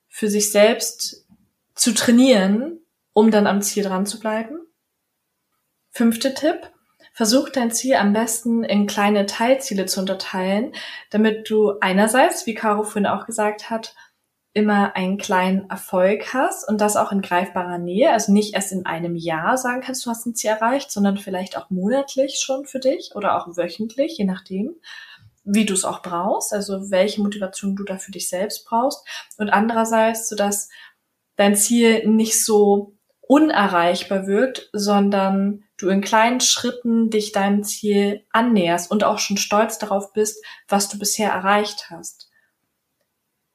für 0.07 0.29
sich 0.29 0.51
selbst 0.51 1.27
zu 1.75 1.93
trainieren, 1.93 2.79
um 3.13 3.29
dann 3.29 3.45
am 3.45 3.61
Ziel 3.61 3.83
dran 3.83 4.07
zu 4.07 4.19
bleiben. 4.19 4.57
Fünfter 5.91 6.33
Tipp. 6.33 6.71
Versuch 7.19 7.49
dein 7.49 7.69
Ziel 7.69 7.95
am 7.95 8.13
besten 8.13 8.63
in 8.63 8.87
kleine 8.87 9.25
Teilziele 9.25 9.85
zu 9.87 9.99
unterteilen, 9.99 10.71
damit 11.09 11.49
du 11.49 11.73
einerseits, 11.81 12.45
wie 12.45 12.53
Caro 12.53 12.83
vorhin 12.83 13.07
auch 13.07 13.25
gesagt 13.25 13.69
hat, 13.69 13.93
immer 14.53 14.95
einen 14.95 15.17
kleinen 15.17 15.69
Erfolg 15.69 16.33
hast 16.33 16.65
und 16.65 16.79
das 16.79 16.95
auch 16.95 17.11
in 17.11 17.21
greifbarer 17.21 17.77
Nähe, 17.77 18.13
also 18.13 18.31
nicht 18.31 18.53
erst 18.53 18.71
in 18.71 18.85
einem 18.85 19.17
Jahr 19.17 19.57
sagen 19.57 19.81
kannst, 19.81 20.05
du 20.05 20.09
hast 20.09 20.25
ein 20.27 20.33
Ziel 20.33 20.51
erreicht, 20.51 20.91
sondern 20.91 21.17
vielleicht 21.17 21.57
auch 21.57 21.69
monatlich 21.69 22.39
schon 22.39 22.65
für 22.65 22.79
dich 22.79 23.11
oder 23.15 23.35
auch 23.35 23.57
wöchentlich, 23.57 24.17
je 24.17 24.23
nachdem, 24.23 24.77
wie 25.43 25.65
du 25.65 25.73
es 25.73 25.83
auch 25.83 26.01
brauchst, 26.01 26.53
also 26.53 26.89
welche 26.89 27.21
Motivation 27.21 27.75
du 27.75 27.83
da 27.83 27.97
für 27.97 28.13
dich 28.13 28.29
selbst 28.29 28.63
brauchst. 28.63 29.05
Und 29.37 29.49
andererseits, 29.49 30.29
sodass 30.29 30.69
dein 31.35 31.57
Ziel 31.57 32.07
nicht 32.07 32.41
so 32.41 32.93
unerreichbar 33.29 34.25
wirkt, 34.25 34.71
sondern 34.73 35.63
du 35.77 35.87
in 35.89 36.01
kleinen 36.01 36.39
Schritten 36.39 37.11
dich 37.11 37.31
deinem 37.31 37.63
Ziel 37.63 38.25
annäherst 38.31 38.89
und 38.89 39.03
auch 39.03 39.19
schon 39.19 39.37
stolz 39.37 39.77
darauf 39.77 40.13
bist, 40.13 40.43
was 40.67 40.89
du 40.89 40.97
bisher 40.97 41.29
erreicht 41.31 41.91
hast. 41.91 42.31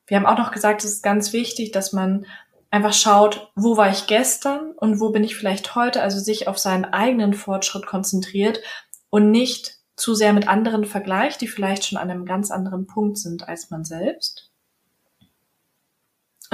Wir 0.07 0.17
haben 0.17 0.27
auch 0.27 0.39
noch 0.39 0.53
gesagt, 0.53 0.85
es 0.85 0.93
ist 0.93 1.03
ganz 1.03 1.33
wichtig, 1.33 1.73
dass 1.73 1.93
man 1.93 2.25
einfach 2.71 2.93
schaut, 2.93 3.51
wo 3.57 3.77
war 3.77 3.91
ich 3.91 4.07
gestern 4.07 4.71
und 4.77 5.01
wo 5.01 5.11
bin 5.11 5.25
ich 5.25 5.35
vielleicht 5.35 5.75
heute, 5.75 6.03
also 6.03 6.21
sich 6.21 6.47
auf 6.47 6.59
seinen 6.59 6.85
eigenen 6.85 7.35
Fortschritt 7.35 7.85
konzentriert 7.85 8.61
und 9.11 9.33
nicht 9.33 9.79
zu 9.97 10.15
sehr 10.15 10.35
mit 10.35 10.47
anderen 10.47 10.85
vergleicht, 10.85 11.41
die 11.41 11.49
vielleicht 11.49 11.85
schon 11.85 11.99
an 11.99 12.13
einem 12.13 12.27
ganz 12.27 12.53
anderen 12.53 12.87
Punkt 12.87 13.19
sind 13.19 13.49
als 13.49 13.71
man 13.71 13.85
selbst. 13.85 14.54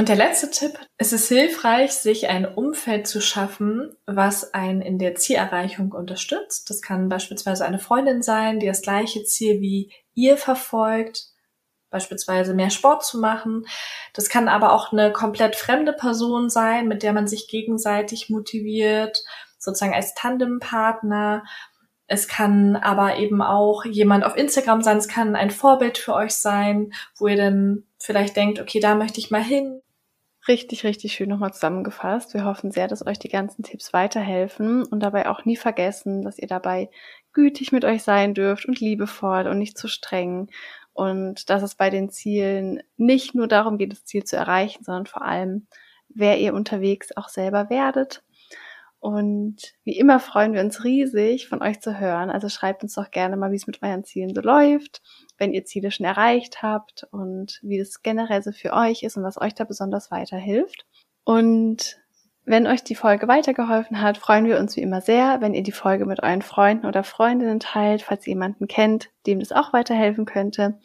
Und 0.00 0.08
der 0.08 0.16
letzte 0.16 0.50
Tipp, 0.50 0.78
es 0.96 1.12
ist 1.12 1.28
hilfreich, 1.28 1.92
sich 1.92 2.30
ein 2.30 2.46
Umfeld 2.46 3.06
zu 3.06 3.20
schaffen, 3.20 3.94
was 4.06 4.54
einen 4.54 4.80
in 4.80 4.98
der 4.98 5.14
Zielerreichung 5.14 5.92
unterstützt. 5.92 6.70
Das 6.70 6.80
kann 6.80 7.10
beispielsweise 7.10 7.66
eine 7.66 7.78
Freundin 7.78 8.22
sein, 8.22 8.60
die 8.60 8.66
das 8.66 8.80
gleiche 8.80 9.24
Ziel 9.24 9.60
wie 9.60 9.92
ihr 10.14 10.38
verfolgt 10.38 11.26
beispielsweise 11.90 12.54
mehr 12.54 12.70
Sport 12.70 13.04
zu 13.04 13.18
machen. 13.18 13.66
Das 14.14 14.30
kann 14.30 14.48
aber 14.48 14.72
auch 14.72 14.90
eine 14.90 15.12
komplett 15.12 15.54
fremde 15.54 15.92
Person 15.92 16.48
sein, 16.48 16.88
mit 16.88 17.02
der 17.02 17.12
man 17.12 17.28
sich 17.28 17.46
gegenseitig 17.46 18.30
motiviert, 18.30 19.22
sozusagen 19.58 19.92
als 19.92 20.14
Tandempartner. 20.14 21.44
Es 22.06 22.26
kann 22.26 22.74
aber 22.76 23.18
eben 23.18 23.42
auch 23.42 23.84
jemand 23.84 24.24
auf 24.24 24.34
Instagram 24.34 24.80
sein, 24.80 24.96
es 24.96 25.08
kann 25.08 25.36
ein 25.36 25.50
Vorbild 25.50 25.98
für 25.98 26.14
euch 26.14 26.32
sein, 26.32 26.94
wo 27.18 27.26
ihr 27.26 27.36
dann 27.36 27.84
vielleicht 27.98 28.34
denkt, 28.34 28.60
okay, 28.60 28.80
da 28.80 28.94
möchte 28.94 29.20
ich 29.20 29.30
mal 29.30 29.44
hin. 29.44 29.82
Richtig, 30.48 30.84
richtig 30.84 31.12
schön 31.12 31.28
nochmal 31.28 31.52
zusammengefasst. 31.52 32.32
Wir 32.34 32.44
hoffen 32.44 32.70
sehr, 32.70 32.88
dass 32.88 33.06
euch 33.06 33.18
die 33.18 33.28
ganzen 33.28 33.62
Tipps 33.62 33.92
weiterhelfen 33.92 34.84
und 34.84 35.00
dabei 35.00 35.28
auch 35.28 35.44
nie 35.44 35.56
vergessen, 35.56 36.22
dass 36.22 36.38
ihr 36.38 36.48
dabei 36.48 36.90
gütig 37.32 37.72
mit 37.72 37.84
euch 37.84 38.02
sein 38.02 38.32
dürft 38.34 38.66
und 38.66 38.80
liebevoll 38.80 39.46
und 39.46 39.58
nicht 39.58 39.76
zu 39.76 39.86
streng 39.86 40.48
und 40.94 41.50
dass 41.50 41.62
es 41.62 41.74
bei 41.74 41.90
den 41.90 42.10
Zielen 42.10 42.82
nicht 42.96 43.34
nur 43.34 43.48
darum 43.48 43.76
geht, 43.78 43.92
das 43.92 44.04
Ziel 44.04 44.24
zu 44.24 44.36
erreichen, 44.36 44.82
sondern 44.82 45.06
vor 45.06 45.22
allem, 45.22 45.66
wer 46.08 46.38
ihr 46.38 46.54
unterwegs 46.54 47.14
auch 47.16 47.28
selber 47.28 47.68
werdet. 47.70 48.22
Und 49.00 49.56
wie 49.84 49.98
immer 49.98 50.20
freuen 50.20 50.52
wir 50.52 50.60
uns 50.60 50.84
riesig, 50.84 51.48
von 51.48 51.62
euch 51.62 51.80
zu 51.80 51.98
hören. 51.98 52.30
Also 52.30 52.50
schreibt 52.50 52.82
uns 52.82 52.94
doch 52.94 53.10
gerne 53.10 53.36
mal, 53.36 53.50
wie 53.50 53.56
es 53.56 53.66
mit 53.66 53.82
euren 53.82 54.04
Zielen 54.04 54.34
so 54.34 54.42
läuft, 54.42 55.00
wenn 55.38 55.54
ihr 55.54 55.64
Ziele 55.64 55.90
schon 55.90 56.04
erreicht 56.04 56.62
habt 56.62 57.08
und 57.10 57.58
wie 57.62 57.78
es 57.78 58.02
generell 58.02 58.42
so 58.42 58.52
für 58.52 58.74
euch 58.74 59.02
ist 59.02 59.16
und 59.16 59.22
was 59.22 59.40
euch 59.40 59.54
da 59.54 59.64
besonders 59.64 60.10
weiterhilft. 60.10 60.84
Und 61.24 61.98
wenn 62.44 62.66
euch 62.66 62.84
die 62.84 62.94
Folge 62.94 63.26
weitergeholfen 63.26 64.02
hat, 64.02 64.18
freuen 64.18 64.44
wir 64.44 64.58
uns 64.58 64.76
wie 64.76 64.82
immer 64.82 65.00
sehr, 65.00 65.40
wenn 65.40 65.54
ihr 65.54 65.62
die 65.62 65.72
Folge 65.72 66.04
mit 66.04 66.22
euren 66.22 66.42
Freunden 66.42 66.84
oder 66.84 67.02
Freundinnen 67.02 67.60
teilt, 67.60 68.02
falls 68.02 68.26
ihr 68.26 68.32
jemanden 68.32 68.66
kennt, 68.66 69.08
dem 69.26 69.40
das 69.40 69.52
auch 69.52 69.72
weiterhelfen 69.72 70.26
könnte. 70.26 70.78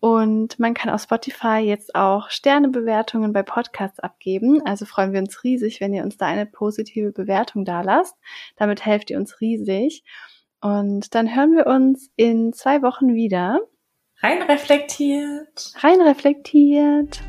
Und 0.00 0.58
man 0.58 0.74
kann 0.74 0.90
auf 0.90 1.02
Spotify 1.02 1.58
jetzt 1.58 1.94
auch 1.94 2.30
Sternebewertungen 2.30 3.32
bei 3.32 3.42
Podcasts 3.42 3.98
abgeben. 3.98 4.62
Also 4.64 4.84
freuen 4.84 5.12
wir 5.12 5.20
uns 5.20 5.42
riesig, 5.42 5.80
wenn 5.80 5.92
ihr 5.92 6.04
uns 6.04 6.16
da 6.16 6.26
eine 6.26 6.46
positive 6.46 7.12
Bewertung 7.12 7.64
da 7.64 7.80
lasst. 7.80 8.16
Damit 8.56 8.84
helft 8.84 9.10
ihr 9.10 9.18
uns 9.18 9.40
riesig. 9.40 10.04
Und 10.60 11.14
dann 11.14 11.34
hören 11.34 11.56
wir 11.56 11.66
uns 11.66 12.10
in 12.16 12.52
zwei 12.52 12.82
Wochen 12.82 13.14
wieder. 13.14 13.60
Rein 14.20 14.42
reflektiert. 14.42 15.72
Rein 15.82 16.00
reflektiert. 16.00 17.20